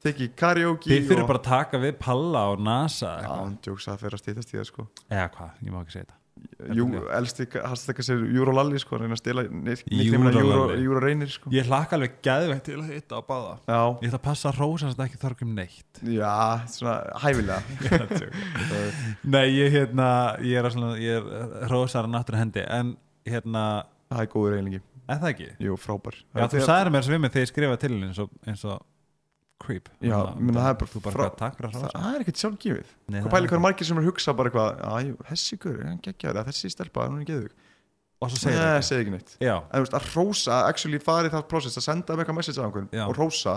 tekið 0.03 0.33
karaoke 0.39 0.91
þið 0.91 1.07
fyrir 1.11 1.23
og, 1.23 1.29
bara 1.31 1.43
að 1.43 1.47
taka 1.47 1.83
við 1.83 1.95
Palla 2.03 2.49
og 2.51 2.65
NASA 2.67 3.13
já, 3.23 3.29
hann 3.31 3.55
djóks 3.63 3.87
að 3.93 4.03
fyrir 4.03 4.19
að 4.19 4.25
stýtast 4.25 4.55
í 4.55 4.59
það 4.59 4.69
sko. 4.73 4.89
Eða 5.07 5.29
hvað, 5.37 5.63
ég 5.63 5.75
má 5.75 5.81
ekki 5.85 5.97
segja 5.97 6.09
þetta 6.09 6.22
Jú, 6.73 6.87
elsti, 7.13 7.45
hast 7.67 7.91
ekki 7.91 8.03
að 8.03 8.07
segja 8.07 8.29
Júrolalli 8.37 8.79
sko, 8.81 8.99
reyna 9.01 9.17
að. 9.19 9.83
Júro, 9.91 10.77
Júro 10.79 11.03
reynir 11.03 11.31
sko. 11.33 11.51
Ég 11.55 11.67
hlakka 11.69 11.99
alveg 11.99 12.21
geðveikt 12.25 12.65
til 12.69 12.77
að 12.79 12.93
hitta 12.95 13.19
á 13.19 13.23
báða. 13.27 13.57
Já, 13.67 13.81
ég 14.05 14.13
ætla 14.13 14.21
að 14.21 14.25
passa 14.29 14.53
rósa 14.57 14.89
þess 14.89 14.99
að 15.01 15.05
ekki 15.09 15.21
þarf 15.25 15.43
um 15.47 15.57
neitt. 15.59 16.03
Já, 16.07 16.37
svona 16.73 16.95
hæfilega. 17.25 18.31
Nei, 19.35 19.45
ég 19.59 19.75
hérna 19.75 20.09
ég 20.47 20.63
er, 20.63 20.71
að 20.71 20.77
svona, 20.77 20.95
ég 21.03 21.19
er 21.19 21.69
rósar 21.73 22.09
að 22.09 22.15
náttúru 22.15 22.41
hendi 22.41 22.65
en 22.69 22.97
hérna, 23.29 23.67
það 24.13 24.25
er 24.25 24.33
góður 24.37 24.59
eiginlega 24.59 24.87
er 25.13 25.21
það 25.21 25.33
ekki? 25.33 25.49
Jú, 25.67 25.77
frábær. 25.81 26.17
Já, 26.33 26.47
þú 26.53 26.65
sagðir 26.67 26.91
mér 26.95 27.05
svo 27.05 27.15
við 27.15 27.23
mig 27.23 27.33
þegar 27.35 27.45
ég 27.45 27.51
skrifaði 27.51 27.81
til 27.83 27.97
eins 27.99 28.21
og, 28.23 28.35
eins 28.49 28.65
og 28.69 28.83
creep. 29.63 29.89
Já, 30.03 30.17
meina, 30.39 30.61
það 30.65 30.71
er 30.73 30.79
bara 30.83 30.93
Þú 30.93 31.03
bara 31.07 31.15
frá- 31.17 31.53
frá, 31.59 31.69
að 31.73 31.91
það 31.93 32.09
er 32.15 32.25
ekkert 32.25 32.41
sjálfgefið. 32.43 32.95
Nei, 33.09 33.19
hvað 33.21 33.27
það 33.29 33.35
pæli 33.37 33.45
er 33.47 33.53
hvað 33.53 33.59
er 33.61 33.65
margir 33.67 33.89
sem 33.89 34.01
er 34.03 34.09
hugsa 34.09 34.35
bara 34.39 34.51
eitthvað 34.53 34.83
að 34.93 35.13
þessi 35.33 35.59
gaur, 35.65 35.83
hann 35.89 36.01
geggjaður, 36.07 36.41
eða 36.41 36.49
þessi 36.51 36.71
stelpa 36.75 37.07
hún 37.09 37.21
er 37.23 37.29
geðug, 37.33 37.53
Og 38.23 38.31
svo 38.31 38.39
segir 38.39 38.61
það 38.63 38.85
segi 38.87 39.03
ekki 39.03 39.13
neitt. 39.17 39.31
En 39.43 39.83
veist, 39.83 39.95
að 39.99 40.05
rósa, 40.15 40.59
actually 40.71 40.99
farið 41.03 41.33
það 41.35 41.49
process 41.51 41.79
að 41.81 41.87
senda 41.89 42.15
með 42.15 42.23
eitthvað 42.23 42.37
message 42.39 42.63
á 42.63 42.65
einhvern 42.69 42.91
Já. 42.95 43.03
og 43.09 43.17
rósa 43.19 43.55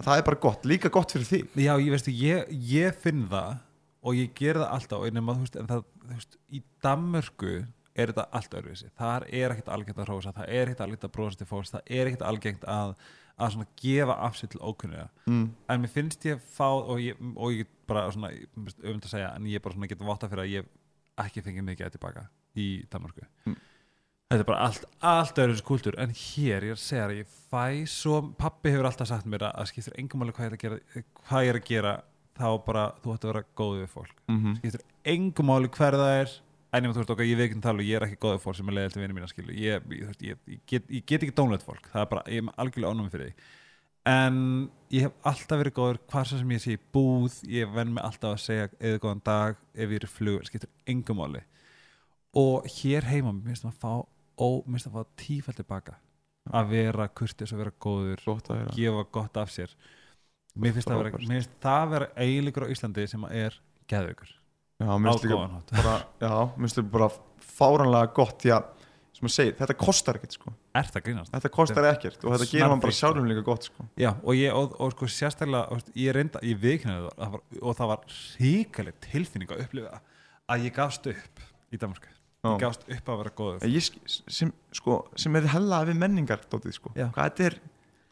að 0.00 0.08
það 0.08 0.16
er 0.18 0.24
bara 0.26 0.40
gott, 0.42 0.64
líka 0.66 0.90
gott 0.90 1.12
fyrir 1.14 1.28
þig. 1.28 1.44
Já 1.54 1.74
ég 1.78 1.90
veistu, 1.94 2.14
ég, 2.18 2.50
ég 2.72 2.96
finn 2.98 3.28
það 3.30 3.60
og 4.02 4.16
ég 4.18 4.32
ger 4.34 4.58
það 4.58 4.72
alltaf 4.74 5.06
nema, 5.14 5.36
veist, 5.38 5.60
en 5.60 5.68
það, 5.70 5.84
þú 6.02 6.16
veist, 6.16 6.36
í 6.50 6.62
Danmörku 6.82 7.52
er 7.94 8.10
þetta 8.10 8.26
allt 8.34 8.54
öðruvísi. 8.58 8.90
Þar 8.98 9.26
er 9.30 9.54
ekkert 9.54 9.70
algengt 9.76 10.02
að 10.02 10.08
hrósa, 10.10 10.34
það 10.34 10.48
er 10.58 10.70
ekkert 10.72 10.84
algengt 10.88 11.06
að 11.06 11.14
brosa 11.14 11.38
til 11.38 11.48
fólks, 11.50 11.70
það 11.74 11.94
er 12.00 12.10
ekkert 12.10 12.26
algengt 12.26 12.66
að 12.66 12.94
að 13.40 13.54
svona 13.54 13.70
gefa 13.80 14.16
af 14.26 14.36
sér 14.38 14.52
til 14.52 14.60
ókunniga 14.60 15.08
mm. 15.26 15.46
en 15.72 15.82
mér 15.82 15.92
finnst 15.94 16.26
ég 16.28 16.42
fá 16.56 16.68
og 16.68 17.00
ég, 17.02 17.16
og 17.36 17.56
ég 17.56 17.66
bara 17.90 18.06
svona 18.12 18.30
öfund 18.30 19.06
að 19.06 19.14
segja, 19.14 19.32
en 19.36 19.48
ég 19.50 19.62
bara 19.64 19.74
svona 19.74 19.90
get 19.90 20.04
votta 20.04 20.28
fyrir 20.30 20.44
að 20.44 20.54
ég 20.58 20.70
ekki 21.24 21.42
fengið 21.44 21.66
mikið 21.66 21.88
að 21.88 21.98
tilbaka 21.98 22.28
í 22.56 22.68
Danmarku 22.92 23.26
Mm. 23.46 23.56
þetta 24.30 24.42
er 24.44 24.48
bara 24.52 24.66
allt, 24.68 24.84
allt 25.00 25.38
öðru 25.42 25.62
kultúr 25.66 25.96
en 25.98 26.12
hér, 26.14 26.62
ég 26.68 26.74
er 26.74 26.78
að 26.78 26.84
segja 26.84 27.06
það, 27.08 27.16
ég 27.18 27.32
fæ 27.50 27.86
svo 27.88 28.20
pappi 28.38 28.70
hefur 28.70 28.86
alltaf 28.90 29.08
sagt 29.08 29.26
mér 29.26 29.48
að, 29.48 29.56
að 29.62 29.70
skiptir 29.72 29.96
engum 29.98 30.20
máli 30.22 30.36
hvað 30.36 30.46
ég 30.46 30.52
er 30.52 30.58
að 30.58 30.62
gera, 30.64 31.04
hvað 31.28 31.44
ég 31.46 31.50
er 31.54 31.60
að 31.60 31.66
gera 31.70 31.94
þá 32.40 32.48
bara, 32.66 32.84
þú 33.02 33.14
ætti 33.14 33.26
að 33.26 33.32
vera 33.32 33.44
góð 33.56 33.74
við 33.80 33.90
fólk 33.96 34.14
Mm 34.28 34.38
-hmm. 34.38 34.56
skiptir 34.60 34.82
engum 35.04 35.46
máli 35.46 35.68
hver 35.68 35.98
það 35.98 36.14
er 36.20 36.30
ég, 36.86 36.92
þú 36.94 37.00
veist, 37.00 37.12
ok, 37.14 37.22
ég 37.26 37.38
veit 37.38 37.48
ekki 37.48 37.56
um 37.58 37.62
tala 37.64 37.82
og 37.82 37.88
ég 37.88 37.98
er 37.98 38.06
ekki 38.06 38.18
góð 38.22 38.36
við 38.36 38.44
fólk 38.44 38.58
sem 38.58 38.68
er 38.70 38.76
leiðilt 38.76 38.96
við 38.96 39.02
vinni 39.04 39.16
mína 39.16 39.30
skilu 39.30 39.54
ég, 39.58 39.86
ég, 39.90 40.12
ég, 40.22 40.42
ég, 40.46 40.60
get, 40.70 40.84
ég 40.86 41.06
get 41.06 41.24
ekki 41.26 41.34
dónlegt 41.34 41.66
fólk. 41.66 41.88
Það 41.90 42.04
er 42.04 42.10
bara, 42.12 42.22
ég 42.30 42.44
er 42.44 42.60
algjörlega 42.62 42.92
ánum 42.94 43.10
fyrir 43.10 43.30
því. 43.30 43.48
En 44.10 44.36
ég 44.94 45.06
hef 45.06 45.26
alltaf 45.28 45.60
verið 45.60 45.76
góður 45.76 46.00
svo 46.08 46.38
sem 46.38 46.54
ég 46.54 46.62
sé 46.62 46.76
í 46.76 46.82
búð 46.94 47.40
ég 47.50 47.74
venn 47.74 47.92
mig 47.96 48.06
alltaf 48.06 48.36
að 48.36 48.44
segja 48.44 48.70
eða 48.78 49.02
góðan 49.02 49.24
dag 49.26 49.58
ef 49.74 49.82
ég 49.90 49.98
er 49.98 50.06
í 50.06 50.12
flug, 50.14 50.46
skiptir 50.46 50.70
engum 50.88 51.20
máli. 51.20 51.42
Og 52.38 52.70
hér 52.78 53.10
heima 53.10 53.34
mér 53.34 53.50
finnst 53.50 53.66
það 53.66 53.74
að 53.74 53.82
fá, 53.82 54.94
fá 54.94 55.02
tífælt 55.20 55.60
tilbaka 55.60 55.98
að 56.54 56.70
vera 56.70 57.08
kurtis 57.12 57.52
og 57.52 57.60
vera 57.60 57.74
góður 57.82 58.22
að 58.30 58.52
vera. 58.54 58.76
gefa 58.78 59.06
gott 59.12 59.40
af 59.42 59.50
sér. 59.52 59.74
Mér 60.54 60.78
finnst 60.78 61.58
það 61.60 61.82
að 61.82 61.96
vera 61.96 62.12
eiginleikur 62.16 62.70
á 62.70 62.72
Íslandi 62.72 63.10
sem 63.10 63.26
er 63.34 63.58
geðveikur 63.90 64.39
já, 64.80 64.86
á 64.88 64.96
mér 64.96 65.10
finnst 65.12 65.24
líka 65.26 65.36
góðan 65.36 65.56
hátt 65.58 65.72
bara, 65.76 65.94
já, 66.24 66.32
mér 66.56 66.64
finnst 66.64 66.78
þetta 66.80 66.92
bara 66.96 67.08
fáranlega 67.60 68.12
gott 68.16 68.38
því 68.44 68.52
að, 68.56 68.68
sem 69.20 69.28
að 69.28 69.34
segja, 69.34 69.54
þetta 69.60 69.76
kostar 69.80 70.16
ekkert 70.20 70.36
sko. 70.38 70.52
er 70.80 70.86
það 70.94 71.02
grínast? 71.08 71.32
þetta 71.34 71.50
kostar 71.56 71.88
ekkert 71.90 72.22
og 72.24 72.32
þetta 72.36 72.48
gerir 72.54 72.70
man 72.72 72.80
bara 72.84 72.96
sjálfum 72.96 73.26
líka 73.28 73.42
gott 73.44 73.66
sko. 73.68 73.84
Já, 74.00 74.10
og 74.24 74.38
ég, 74.38 74.54
og, 74.56 74.76
og 74.80 74.94
sko 74.94 75.08
sérstaklega 75.12 75.80
ég 76.00 76.14
reynda, 76.16 76.40
ég 76.46 76.60
viðkynnaði 76.62 77.10
það, 77.18 77.36
og 77.60 77.76
það 77.80 77.90
var 77.92 78.16
ríkaleg 78.40 78.96
tilfinning 79.10 79.52
að 79.52 79.64
upplifa 79.66 80.00
að 80.50 80.64
ég 80.64 80.74
gafst 80.78 81.10
upp 81.12 81.44
í 81.70 81.78
Danmarku, 81.82 82.08
ég 82.54 82.62
gafst 82.64 82.86
upp 82.88 83.12
að 83.12 83.20
vera 83.20 83.34
góður 83.42 83.68
ég, 83.68 83.90
sem, 84.32 84.54
sko, 84.72 85.02
sem 85.20 85.36
er 85.36 85.50
hella 85.52 85.82
við 85.90 86.00
menningar 86.00 86.40
dótið, 86.50 86.72
sko. 86.80 86.94
Hvað 86.96 87.28
þetta 87.28 87.46
er 87.50 87.58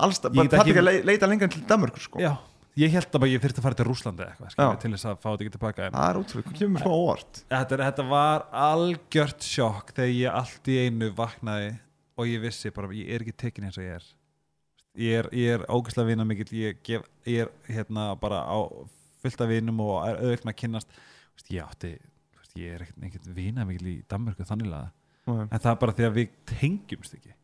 allstað, 0.05 0.37
bara 0.37 0.49
það 0.53 0.61
er 0.61 0.69
ekki- 0.69 0.79
að 0.83 0.89
le- 0.91 1.07
leita 1.09 1.27
lengra 1.33 1.49
en 1.49 1.55
til 1.57 1.64
Danmörkur 1.73 2.05
sko. 2.05 2.21
Ég 2.79 2.93
held 2.95 3.16
að 3.18 3.24
ég 3.33 3.43
þyrfti 3.43 3.59
að 3.61 3.64
fara 3.66 3.79
til 3.79 3.87
Rúslandi 3.89 4.24
eitthvað, 4.29 4.76
til 4.83 4.91
þess 4.95 5.07
að 5.11 5.16
fá 5.22 5.29
þetta 5.33 5.45
ekki 5.47 5.55
tilbaka 5.57 5.87
en 5.89 5.97
það 5.97 6.09
er 6.12 6.18
ótrúlega, 6.20 6.47
hvað 6.49 6.59
kemur 6.61 6.74
mér 6.76 6.85
smá 6.85 6.95
óvart. 6.99 7.41
Þetta, 7.51 7.74
er- 7.79 7.83
þetta 7.89 8.05
var 8.12 8.45
algjört 8.68 9.47
sjokk 9.49 9.91
þegar 9.97 10.12
ég 10.14 10.37
allt 10.43 10.70
í 10.70 10.76
einu 10.85 11.09
vaknaði 11.18 11.72
og 12.18 12.31
ég 12.31 12.45
vissi 12.45 12.70
bara, 12.74 12.91
ég 12.95 13.11
er 13.16 13.24
ekki 13.24 13.35
tekin 13.45 13.66
eins 13.68 13.79
og 13.81 13.87
ég 13.89 13.97
er. 13.99 14.07
Ég 14.99 15.18
er, 15.22 15.29
ég 15.39 15.57
er 15.59 15.66
ógæslega 15.70 16.11
vina 16.12 16.24
mikill 16.26 16.53
ég, 16.59 16.79
gef, 16.87 17.03
ég 17.26 17.47
er 17.47 17.51
hérna 17.72 18.12
bara 18.18 18.45
á 18.47 18.59
fullt 19.22 19.43
af 19.45 19.51
vinum 19.51 19.81
og 19.83 19.99
er 20.09 20.18
auðvitað 20.22 20.49
með 20.51 20.79
að 20.79 20.89
veist, 21.39 21.51
ég 21.55 21.62
átti, 21.66 21.93
ég 22.59 22.74
er 22.74 22.83
ekkert, 22.87 23.05
ekkert 23.11 23.29
vina 23.37 23.64
mikill 23.66 23.91
í 23.93 23.97
Danmörku 24.11 24.47
þannig 24.47 24.72
að 24.74 24.89
Nei, 25.29 25.45
en 25.47 25.61
það 25.61 25.70
er 25.74 25.81
bara 25.83 25.95
því 25.99 26.07
að 26.09 26.16
við 26.18 26.31
tengjumst 26.53 27.18
ekki. 27.18 27.35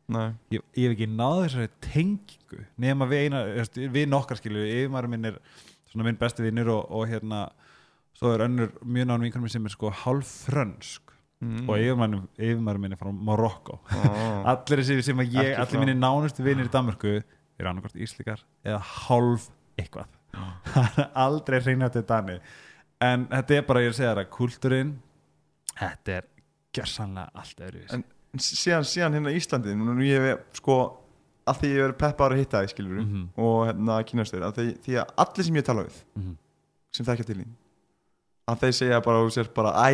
Ég, 0.52 0.60
ég 0.76 0.84
hef 0.84 0.94
ekki 0.94 1.06
náð 1.08 1.38
þessari 1.46 1.70
tengingu 1.86 2.64
nema 2.84 3.06
við 3.08 3.22
eina, 3.26 3.38
við 3.94 4.10
nokkar 4.12 4.40
skilju 4.40 4.64
yfirmaður 4.68 5.08
minn 5.14 5.30
er 5.30 5.38
svona 5.88 6.04
minn 6.08 6.18
besti 6.20 6.44
vinnur 6.44 6.70
og, 6.74 6.90
og 6.92 7.06
hérna 7.08 7.44
svo 8.14 8.34
er 8.34 8.44
önnur 8.44 8.74
mjög 8.84 9.08
nánum 9.08 9.24
vinkunum 9.26 9.50
sem 9.52 9.64
er 9.64 9.72
sko 9.72 9.92
hálf 10.04 10.34
frönsk. 10.48 11.00
Mm. 11.44 11.66
og 11.68 11.76
yfirmaður 11.82 12.78
minn 12.80 12.94
er 12.94 13.00
frá 13.00 13.10
Marokko. 13.12 13.78
Ah. 13.92 14.44
allir 14.54 14.80
þessi 14.80 15.02
sem 15.04 15.18
að 15.20 15.34
ég, 15.34 15.48
Ekki 15.50 15.60
allir 15.60 15.72
frá- 15.74 15.82
minni 15.82 15.96
nánustu 15.98 16.44
vinnir 16.46 16.68
í 16.70 16.72
Danmörku 16.72 17.10
eru 17.18 17.68
annarkort 17.68 17.98
íslíkar 18.00 18.40
eða 18.64 18.78
hálf 18.80 19.48
eitthvað. 19.76 20.08
Er 20.98 21.10
aldrei 21.24 21.58
reyna 21.62 21.90
til 21.92 22.04
Dani 22.08 22.38
en 23.04 23.26
þetta 23.30 23.58
er 23.58 23.66
bara, 23.68 23.82
ég 23.84 23.90
er 23.90 23.94
að 23.94 23.98
segja 23.98 24.14
það, 24.16 24.30
kultúrin 24.34 24.94
þetta 25.78 26.16
er 26.16 26.30
gjörsanlega 26.74 27.30
allt 27.34 27.62
öðru 27.68 27.84
En- 27.94 28.04
síðan, 28.42 28.84
síðan 28.90 29.14
hérna 29.18 29.32
Íslandi 29.38 29.74
nú 29.78 29.94
ég 30.02 30.24
hef 30.28 30.38
sko 30.60 30.78
að 31.46 31.58
því 31.60 31.68
ég 31.74 31.82
verið 31.84 31.98
peppa 32.00 32.24
ára 32.26 32.34
að 32.34 32.40
hitta 32.42 32.62
þig 32.64 32.72
skilur 32.74 33.02
Mhm. 33.04 33.24
og 33.36 33.66
hérna 33.68 33.98
kynast 34.08 34.32
þér 34.34 34.46
að 34.48 34.54
því, 34.58 34.66
því 34.86 34.94
að 35.02 35.12
allir 35.24 35.44
sem 35.44 35.54
ég 35.60 35.64
tala 35.64 35.84
við 35.84 35.98
Mhm. 36.16 36.36
sem 36.92 37.06
þekkja 37.06 37.26
til 37.26 37.36
þín 37.42 37.52
að 38.48 38.58
þeir 38.60 38.72
segja 38.78 39.00
bara 39.04 39.18
og 39.24 39.30
sér 39.32 39.48
bara 39.54 39.72
æ 39.72 39.88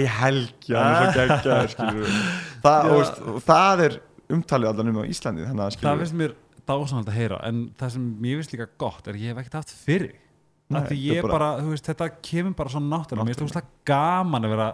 skilur 1.74 2.07
það, 2.62 3.41
það 3.47 3.83
er 3.87 3.99
umtalið 4.31 4.70
allan 4.72 4.89
um 4.93 5.01
á 5.03 5.05
Íslandi 5.11 5.47
það 5.51 6.01
finnst 6.05 6.16
mér 6.18 6.35
dásanald 6.70 7.09
að 7.11 7.16
heyra 7.18 7.39
en 7.49 7.62
það 7.78 7.91
sem 7.97 8.05
mér 8.22 8.37
finnst 8.41 8.53
líka 8.55 8.68
gott 8.78 9.09
er 9.11 9.14
ég 9.18 9.33
hef 9.35 9.41
ekkert 9.43 9.59
haft 9.61 9.74
fyrir 9.87 10.12
Nei, 10.70 10.85
ég 10.95 11.22
bara- 11.22 11.33
bara, 11.57 11.62
veist, 11.66 11.83
þetta 11.89 12.07
kemur 12.22 12.55
bara 12.55 12.68
svo 12.70 12.78
náttúrulega 12.81 13.26
mér 13.26 13.39
finnst 13.41 13.57
það 13.57 13.70
gaman 13.85 14.45
að 14.47 14.51
vera 14.55 14.68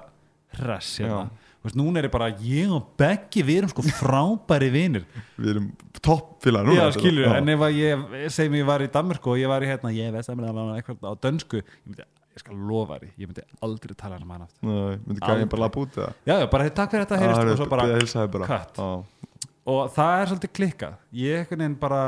hress 0.58 0.98
hérna. 1.00 1.30
Veist, 1.64 1.78
núna 1.78 1.98
er 2.00 2.06
ég 2.08 2.12
bara 2.14 2.28
ég 2.42 2.72
og 2.76 2.90
Beggi, 3.00 3.42
við 3.46 3.62
erum 3.62 3.70
sko 3.72 3.82
frábæri 3.88 4.68
vinir. 4.74 5.06
Við 5.40 5.48
erum 5.54 5.70
toppfélag 6.04 6.68
núna 6.68 6.84
já, 6.84 6.92
skilur, 6.94 7.30
en 7.32 7.48
ef 7.54 7.64
ég 7.74 8.04
segjum 8.34 8.58
ég 8.60 8.68
var 8.68 8.84
í 8.84 8.90
Danmörku 8.92 9.32
og 9.32 9.40
ég 9.40 9.50
var 9.50 9.64
í 9.64 9.70
hérna, 9.70 9.90
ég 9.96 10.12
veist 10.14 10.30
að 10.30 10.44
eitthvað 10.76 11.08
á 11.10 11.12
dönsku, 11.26 11.62
ég 11.64 11.82
myndi 11.88 12.06
ég 12.36 12.42
skal 12.44 12.56
lofa 12.68 12.98
því, 13.00 13.10
ég 13.16 13.30
myndi 13.30 13.44
aldrei 13.64 13.96
tala 13.96 14.18
hann 14.18 14.26
um 14.26 14.32
hann 14.34 14.44
aftur 14.44 14.68
Nei, 14.68 14.96
myndi 15.08 15.22
gæði 15.24 15.48
bara 15.54 15.68
að 15.70 15.74
búta 15.78 16.00
það 16.02 16.16
já, 16.28 16.34
já, 16.36 16.46
bara 16.52 16.66
takk 16.76 16.92
fyrir 16.92 17.06
þetta, 17.06 17.20
heyrist 17.22 17.52
og 17.54 17.60
svo 17.62 17.68
bara. 17.72 17.86
Já. 18.76 18.88
og 19.72 19.94
það 19.96 20.20
er 20.20 20.30
svolítið 20.30 20.52
klikkað. 20.60 20.98
Ég 21.16 21.40
einhvern 21.40 21.64
veginn 21.64 21.78
bara 21.80 22.02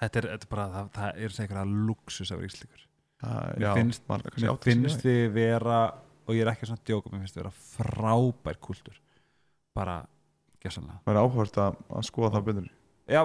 þetta 0.00 0.20
er, 0.20 0.28
þetta 0.34 0.46
er 0.46 0.52
bara, 0.54 0.68
það, 0.74 0.92
það 0.98 1.24
er 1.24 1.34
segir 1.36 1.60
að 1.62 1.74
luxus 1.88 2.32
af 2.34 2.44
ríkslíkur 2.44 2.86
Mér 3.20 3.74
finnst- 3.76 4.06
mér 4.08 4.56
finnst 4.64 5.02
við 5.04 5.26
vera 5.34 5.80
og 6.26 6.36
ég 6.36 6.44
er 6.44 6.52
ekki 6.52 6.68
svona 6.68 6.80
að 6.80 6.90
djóka, 6.90 7.12
mér 7.12 7.24
finnst 7.24 7.38
við 7.38 7.42
vera 7.44 7.54
frábær 7.76 8.58
kultúr 8.62 8.98
bara, 9.76 10.00
gessanlega 10.62 11.00
Það 11.04 11.14
er 11.14 11.20
áhvert 11.22 11.60
að, 11.62 11.78
að 11.94 12.06
skoða 12.08 12.32
það 12.34 12.46
betur. 12.50 12.68
Já, 13.10 13.22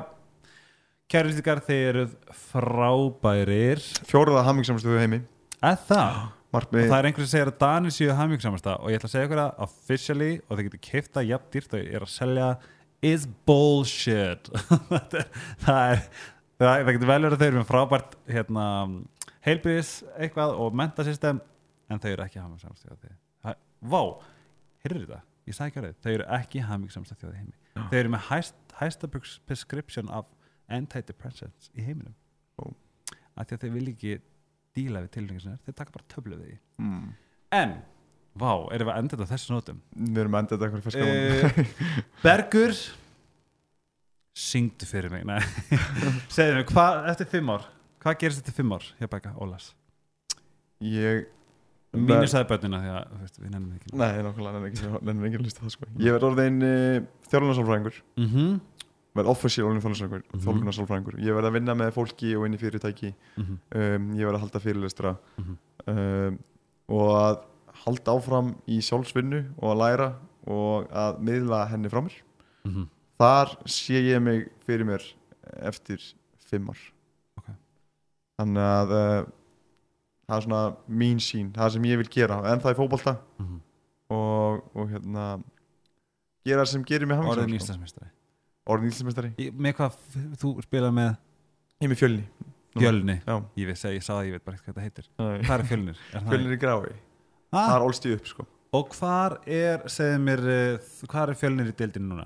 kærlistikar 1.12 1.62
þeir 1.66 1.90
eruð 1.92 2.16
frábærir. 2.46 3.84
Fjóruða 4.10 4.46
hammingsamstöðu 4.48 5.02
heimi. 5.02 5.22
Eða 5.60 5.78
það? 5.90 6.24
Markmið 6.56 6.86
og 6.86 6.92
það 6.92 7.00
er 7.00 7.08
einhver 7.10 7.26
sem 7.26 7.32
segir 7.34 7.52
að 7.52 7.58
Danir 7.66 7.94
séu 7.94 8.14
hamingsamasta 8.16 8.78
og 8.80 8.92
ég 8.92 9.00
ætla 9.00 9.10
að 9.10 9.14
segja 9.16 9.28
ykkur 9.28 9.42
að 9.42 9.66
officially 9.66 10.30
og 10.46 10.54
þeir 10.54 10.68
getur 10.70 10.82
kifta 10.86 11.24
jafn 11.26 11.50
dýrt 11.52 11.76
og 11.76 11.90
er 11.98 12.06
að 12.06 12.12
selja 12.14 12.48
is 13.06 13.26
bullshit. 13.48 14.50
Það 14.96 15.18
er 15.18 15.28
það, 15.66 15.82
er, 15.82 16.06
það, 16.62 16.70
það 16.70 16.94
getur 16.94 17.10
vel 17.12 17.20
verið 17.26 17.36
að 17.36 17.42
þeir 17.42 17.50
eru 17.50 17.60
með 17.60 17.70
frábært 17.72 18.16
hérna, 18.32 18.68
heilbyrðis 19.46 19.92
eitthvað 20.16 20.56
og 20.64 20.78
mentasystem 20.80 21.42
en 21.90 22.02
þau 22.02 22.12
eru 22.12 22.26
ekki 22.26 22.42
hamingsamasta 22.42 22.90
þjóði 22.92 23.16
Það- 23.46 23.60
Vá, 23.94 24.02
heyrðu 24.86 25.02
þetta? 25.06 25.22
Ég 25.46 25.54
sagði 25.58 25.70
ekki 25.72 25.82
að 25.84 25.98
þau 26.06 26.12
eru 26.16 26.28
ekki 26.40 26.62
hamingsamasta 26.66 27.16
þjóði 27.22 27.34
í 27.36 27.42
heimi. 27.44 27.58
Þau 27.92 27.98
eru 28.00 28.10
með 28.16 28.24
hæst, 28.32 28.56
hæsta 28.80 29.08
pres- 29.14 29.40
prescription 29.46 30.10
af 30.10 30.26
antidepressants 30.74 31.70
í 31.78 31.84
heiminum. 31.86 32.16
Af 33.38 33.46
því 33.50 33.58
að 33.58 33.66
þau 33.66 33.72
vil 33.76 33.88
ekki 33.92 34.14
díla 34.76 35.02
við 35.06 35.12
tilhengi 35.14 35.44
sinnar, 35.44 35.60
þeir 35.68 35.76
taka 35.78 35.94
bara 35.94 36.08
töflu 36.12 36.38
við 36.40 36.48
því. 36.50 36.58
Mm. 36.82 37.10
En, 37.60 37.74
vá, 38.42 38.50
erum 38.74 38.88
við 38.90 38.94
að 38.96 39.00
enda 39.04 39.18
þetta 39.20 39.30
þessu 39.36 39.54
nótum? 39.54 39.82
Við 39.96 40.22
erum 40.24 40.38
endað 40.40 40.56
þetta 40.56 40.70
eitthvað 40.70 40.88
ferska 40.88 41.06
uh, 41.06 41.74
Bergur 42.24 42.76
Syngdu 44.36 44.88
fyrir 44.90 45.14
mig. 45.14 45.46
Segðu 46.36 46.58
mig, 46.58 46.66
hvað 46.74 47.06
eftir 47.14 47.30
fimm 47.32 47.54
ár? 47.54 47.70
Hvað 48.04 48.18
gerist 48.24 48.42
eftir 48.42 48.58
fimm 48.58 48.74
ár? 48.76 48.88
Hjá 49.00 49.08
Becca 49.14 49.32
Ólas? 49.40 49.70
ég 50.84 51.30
Mínu 51.96 52.28
sagði 52.32 52.48
börnina 52.52 52.80
því 52.84 52.90
að 52.96 53.04
þú 53.12 53.20
veist, 53.22 53.40
við 53.42 53.50
nefnum 53.52 53.74
ekki 53.76 53.96
Nei, 53.96 54.14
nákvæmlega, 54.26 54.54
nefnir 54.54 54.72
ekki, 54.72 55.06
nefnir 55.06 55.28
ekki 55.30 55.40
að 55.40 55.46
lista 55.46 55.62
það 55.66 55.74
sko. 55.76 55.86
Ég 56.06 56.16
verð 56.16 56.28
orðin 56.30 56.58
uh, 56.64 57.02
þjálfunarsálfræðingur 57.32 58.00
mm 58.18 58.28
-hmm. 58.34 58.60
verð 59.16 59.30
official 59.32 59.66
orðin 59.68 59.82
þjálfunarsálfræðingur 59.82 60.24
Mhm. 60.34 60.44
þjálfunarsálfræðingur 60.46 61.20
Ég 61.26 61.34
verð 61.36 61.48
að 61.50 61.54
vinna 61.60 61.76
með 61.76 61.92
fólki 61.96 62.36
og 62.38 62.46
inn 62.46 62.54
í 62.54 62.62
fyrirtæki 62.62 63.14
Mhm. 63.38 63.60
um, 63.76 64.10
Ég 64.16 64.26
verð 64.26 64.36
að 64.36 64.44
halda 64.46 64.60
fyrirlestra 64.60 65.18
Mhm. 65.38 65.58
um, 65.88 66.40
og 66.90 67.10
að 67.16 67.40
halda 67.86 68.12
áfram 68.12 68.56
í 68.68 68.78
sjálfsvinnu 68.82 69.46
og 69.58 69.70
að 69.76 69.80
læra 69.84 70.14
og 70.48 70.88
að 70.92 71.20
miðla 71.20 71.68
henni 71.70 71.90
frá 71.90 72.02
mér 72.02 72.22
Mhm. 72.66 72.88
Þar 73.20 73.48
sé 73.66 73.94
ég 74.04 74.22
mig 74.22 74.50
fyrir 74.68 74.84
mér 74.86 75.02
eftir 75.62 76.00
fimm 76.50 76.68
ár 76.70 76.78
Ok. 77.38 77.46
Þannig 78.40 78.58
að 78.62 78.92
uh, 78.92 79.26
það 80.26 80.38
er 80.40 80.46
svona 80.48 80.62
mín 80.90 81.20
sín, 81.22 81.52
það 81.56 81.72
sem 81.76 81.88
ég 81.90 81.98
vil 82.02 82.10
gera 82.12 82.40
en 82.52 82.60
það 82.64 82.72
er 82.74 82.80
fótbolta. 82.82 83.16
Mhm. 83.42 83.62
og, 84.16 84.64
og 84.76 84.90
hérna 84.92 85.26
gera 86.46 86.62
það 86.64 86.72
sem 86.74 86.84
gerir 86.86 87.08
mig 87.10 87.18
Orðin 87.18 87.46
hamingjusam, 87.46 87.58
sko. 87.58 87.66
Íslandsmeistari. 87.66 88.10
Orðin 88.70 88.92
Íslandsmeistari. 88.94 89.32
Í- 89.42 89.52
Með 89.66 89.74
hvað 89.80 89.96
þú 90.42 90.52
spilað 90.66 90.94
með? 91.00 91.16
Ég 91.82 91.88
er 91.88 91.92
með 91.94 92.02
fjölni. 92.04 92.26
Fjölni? 92.76 93.16
Já, 93.26 93.36
Ég 93.56 93.68
veist 93.70 93.86
að 93.88 93.94
ég 93.96 94.04
það, 94.04 94.22
ég 94.28 94.32
veit 94.36 94.46
bara 94.46 94.58
ekki 94.58 94.66
hvað 94.66 94.76
þetta 94.76 94.86
heitir. 94.86 95.06
Fjölnir 95.16 95.46
Hvað 95.48 95.60
er 95.60 95.66
fjölnir? 95.70 96.00
Er 96.14 96.24
það 96.26 96.34
er 96.36 96.56
í 96.56 96.60
grái 96.60 96.94
Ah, 97.56 97.68
Það 97.70 97.76
er 97.76 97.84
allstíð 97.86 98.16
upp 98.18 98.26
sko. 98.28 98.46
Og 98.76 98.90
hvar 98.98 99.36
er, 99.48 99.84
segðu 99.88 100.18
mér 100.26 100.42
uh, 100.44 100.88
hvað 101.08 101.30
er 101.32 101.38
fjölnir 101.40 101.70
í 101.72 101.76
deildinu 101.80 102.10
núna? 102.10 102.26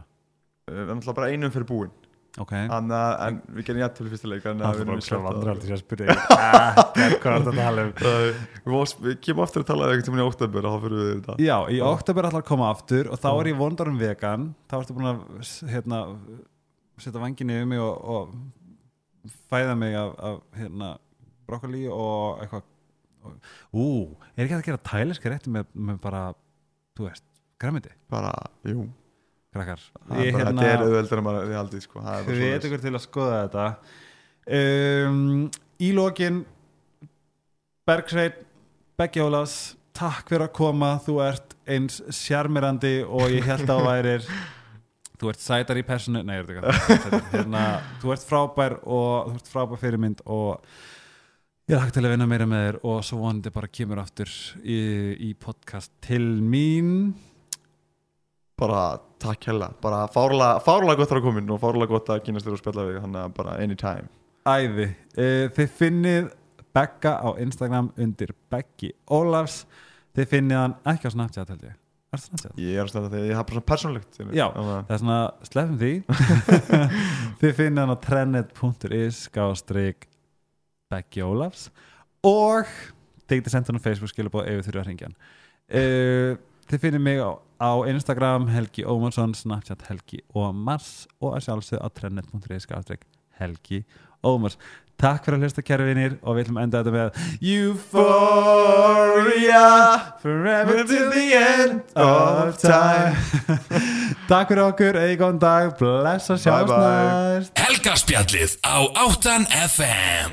Uh, 0.66 0.74
Við 0.74 0.80
erum 0.88 1.02
alltaf 1.04 1.16
bara 1.20 1.30
einum 1.30 1.52
fyrir 1.54 1.68
búin 1.70 1.92
Ok. 2.38 2.52
Þannig 2.54 2.94
að 2.96 3.14
en 3.26 3.38
við 3.58 3.66
gerum 3.68 3.80
jætt 3.82 3.96
til 3.98 4.06
fyrsta 4.12 4.30
leik 4.30 4.44
Þannig 4.46 4.66
að 4.68 4.76
við 4.78 4.84
erum 4.86 5.00
svo 5.02 5.08
sleppt 5.10 5.26
vandrar 5.26 5.56
að- 5.56 5.64
til 5.64 5.72
að 5.74 5.80
spyrja 5.82 6.14
Ekkert 6.14 7.24
hvað 7.24 7.34
er 7.34 7.40
þetta 7.40 7.50
að 7.50 7.58
tala 7.60 7.86
um? 7.88 7.92
Það- 8.00 8.94
Við 9.08 9.16
kemum 9.26 9.44
aftur 9.44 9.64
að 9.64 9.68
tala 9.72 9.88
um 9.88 9.92
eitthvað 9.96 10.06
sem 10.12 10.20
í 10.20 10.26
óttabur 10.28 10.68
og 10.70 10.76
þá 10.76 10.84
fyrir 10.86 11.00
við 11.02 11.10
þetta. 11.16 11.36
Já, 11.44 11.56
í 11.74 11.80
oktober 11.90 12.28
ætlar 12.30 12.44
að 12.44 12.48
koma 12.52 12.70
aftur 12.76 13.10
og 13.10 13.20
þá 13.20 13.28
er 13.34 13.50
ég 13.52 13.58
vondar 13.60 13.90
um 13.92 13.98
vegan. 14.00 14.46
Þá 14.70 14.76
ertu 14.80 14.96
búin 15.00 15.10
að 15.10 15.20
hérna, 15.74 16.00
setja 17.02 17.20
vanginu 17.26 17.58
um 17.64 17.70
mig 17.74 17.80
og, 17.80 17.96
og 18.14 19.34
fæða 19.52 19.76
mig 19.82 19.96
af, 20.00 20.14
af 20.30 20.40
hérna, 20.62 20.92
brokkoli 21.50 21.88
og 21.92 22.44
eitthvað. 22.46 22.64
Og- 23.26 23.40
Ú, 23.74 23.86
er 24.38 24.46
ekki 24.46 24.56
að 24.62 24.66
gera 24.70 24.84
tæliska 24.94 25.34
rétti 25.34 25.52
með, 25.52 25.66
með 25.76 26.00
bara, 26.06 26.22
þú 26.96 27.10
veist, 27.10 27.26
græmiti, 27.60 27.92
Bara, 28.10 28.32
jú 28.64 28.86
krakkar. 29.56 29.82
Er 30.12 30.32
bara- 30.32 30.52
Þetta 30.52 30.68
er 30.74 30.84
auðveldur 30.86 31.18
en 31.18 31.24
maður 31.30 31.82
sko. 31.82 32.00
Það 32.00 32.20
er 32.20 32.24
bara 32.24 32.24
Hvet 32.24 32.38
svoleiðis. 32.38 32.68
ykkur 32.70 32.82
til 32.86 32.94
að 32.94 33.06
skoða 33.08 33.42
þetta. 33.44 33.66
Um, 34.50 35.52
Í 35.80 35.94
lokin 35.96 36.46
Bergsveit 37.88 38.40
Beggi 39.00 39.22
Ólafs 39.24 39.76
Takk 40.00 40.30
fyrir 40.32 40.46
að 40.48 40.54
koma, 40.56 40.94
þú 41.04 41.18
ert 41.26 41.56
eins 41.68 42.00
sjarmirandi 42.16 43.04
og 43.04 43.30
ég 43.34 43.44
held 43.44 43.68
að 43.68 43.82
værir. 43.84 44.28
Þú 45.20 45.30
ert 45.34 45.42
sætar 45.44 45.76
í 45.82 45.84
personu 45.84 46.22
Nei, 46.24 46.38
ég 46.40 46.46
er 46.48 46.62
þetta 46.64 47.18
ekki 47.20 47.34
hérna, 47.34 47.64
Þú 48.00 48.14
ert 48.16 48.24
frábær 48.30 48.78
og 48.88 49.28
þú 49.34 49.36
ert 49.42 49.52
frábær 49.52 49.82
fyrirmynd 49.82 50.22
og 50.26 50.62
ég 51.68 51.76
er 51.76 51.84
hægt 51.84 51.98
til 51.98 52.06
að 52.08 52.14
vinna 52.16 52.28
meira 52.32 52.48
með 52.50 52.64
þér 52.70 52.78
og 52.88 53.02
svo 53.04 53.20
vonandi 53.26 53.52
bara 53.54 53.68
kemur 53.68 54.00
aftur 54.02 54.32
í, 54.64 54.80
í 55.20 55.34
podcast 55.38 55.92
til 56.02 56.24
mín 56.40 57.12
Bara 58.60 58.84
takk 59.22 59.46
hella. 59.48 59.70
Bara 59.82 60.06
fárlega, 60.12 60.60
fárlega 60.64 61.00
gott 61.00 61.14
að 61.16 61.24
komin 61.24 61.52
og 61.54 61.62
fárlega 61.62 61.94
gott 61.94 62.10
að 62.12 62.24
kynast 62.26 62.48
þér 62.48 62.58
og 62.58 62.62
spjalla 62.62 62.88
við 62.90 63.02
Þannig 63.06 63.22
að 63.22 63.36
bara 63.38 63.58
anytime. 63.64 64.10
Æði 64.50 64.88
uh, 64.90 65.46
þið 65.56 65.76
finnið 65.80 66.30
Begga 66.76 67.16
á 67.24 67.30
Instagram 67.42 67.92
undir 67.98 68.34
Beggi 68.52 68.92
Ólafs. 69.10 69.64
Þið 70.18 70.34
finnið 70.34 70.60
hann 70.60 70.76
ekki 70.92 71.10
á 71.10 71.12
Snapchat 71.16 71.54
held 71.54 71.66
ég. 71.70 71.78
Er 72.10 72.20
það 72.20 72.26
Snapchat? 72.28 72.60
Ég 72.62 72.78
er 72.78 72.84
að 72.84 72.92
standa 72.92 73.12
þegar 73.14 73.30
ég 73.30 73.40
hafa 73.40 73.48
bara 73.50 73.56
svona 73.58 73.70
persónlegt 73.72 74.22
Já. 74.38 74.46
Það 74.54 74.94
er 74.94 75.02
svona, 75.02 75.20
sleppum 75.50 75.80
því. 75.82 75.92
Þið 77.42 77.58
finnið 77.62 77.82
hann 77.84 77.96
á 77.96 77.98
trennet.is 78.06 79.24
skástrík 79.30 80.08
Beggi 80.90 81.26
Ólafs. 81.26 81.68
Og 82.26 82.70
þið 83.30 83.42
getið 83.42 83.56
sendt 83.56 83.72
hann 83.72 83.82
á 83.82 83.86
Facebook 83.86 84.14
skilabóð 84.14 84.50
ef 84.50 84.60
við 84.60 84.70
þurfum 84.70 84.84
að 84.84 84.90
ringja 84.92 85.10
hann. 85.10 85.20
Uh, 85.70 86.49
þið 86.70 86.80
finnið 86.84 87.02
mig 87.06 87.18
á, 87.22 87.32
á 87.62 87.72
Instagram 87.90 88.48
Helgi 88.54 88.84
Ómarsson, 88.86 89.34
Snapchat 89.38 89.82
Helgi 89.90 90.20
Ómars 90.38 90.90
og 91.22 91.30
að 91.38 91.44
sjálfsögðu 91.48 91.82
á 91.82 91.88
trennet.is 91.98 92.64
skástrík 92.68 93.02
Helgi 93.40 93.80
Ómars. 94.26 94.56
Takk 95.00 95.24
fyrir 95.24 95.38
að 95.38 95.42
hlusta 95.46 95.62
kæru 95.64 95.86
vinir 95.88 96.14
og 96.20 96.36
við 96.36 96.44
ætlum 96.44 96.60
að 96.60 96.66
enda 96.68 96.80
þetta 96.84 96.96
með 96.98 97.10
Euphoria 97.54 99.68
Forever 100.20 100.80
to 100.90 101.00
the 101.14 101.26
end 101.40 101.80
of 101.96 102.60
time. 102.60 103.16
Takk 104.32 104.52
fyrir 104.52 104.64
okkur, 104.66 105.00
eigi 105.00 105.16
góðan 105.22 105.40
dag 105.46 105.72
Bless 105.80 106.28
og 106.28 106.36
Bye 106.36 106.44
sjást 106.44 106.76
bye. 106.76 106.84
næst. 106.84 107.56
Helgarspjallið 107.64 108.52
á 108.68 108.76
8 109.08 109.48
FM 109.72 110.30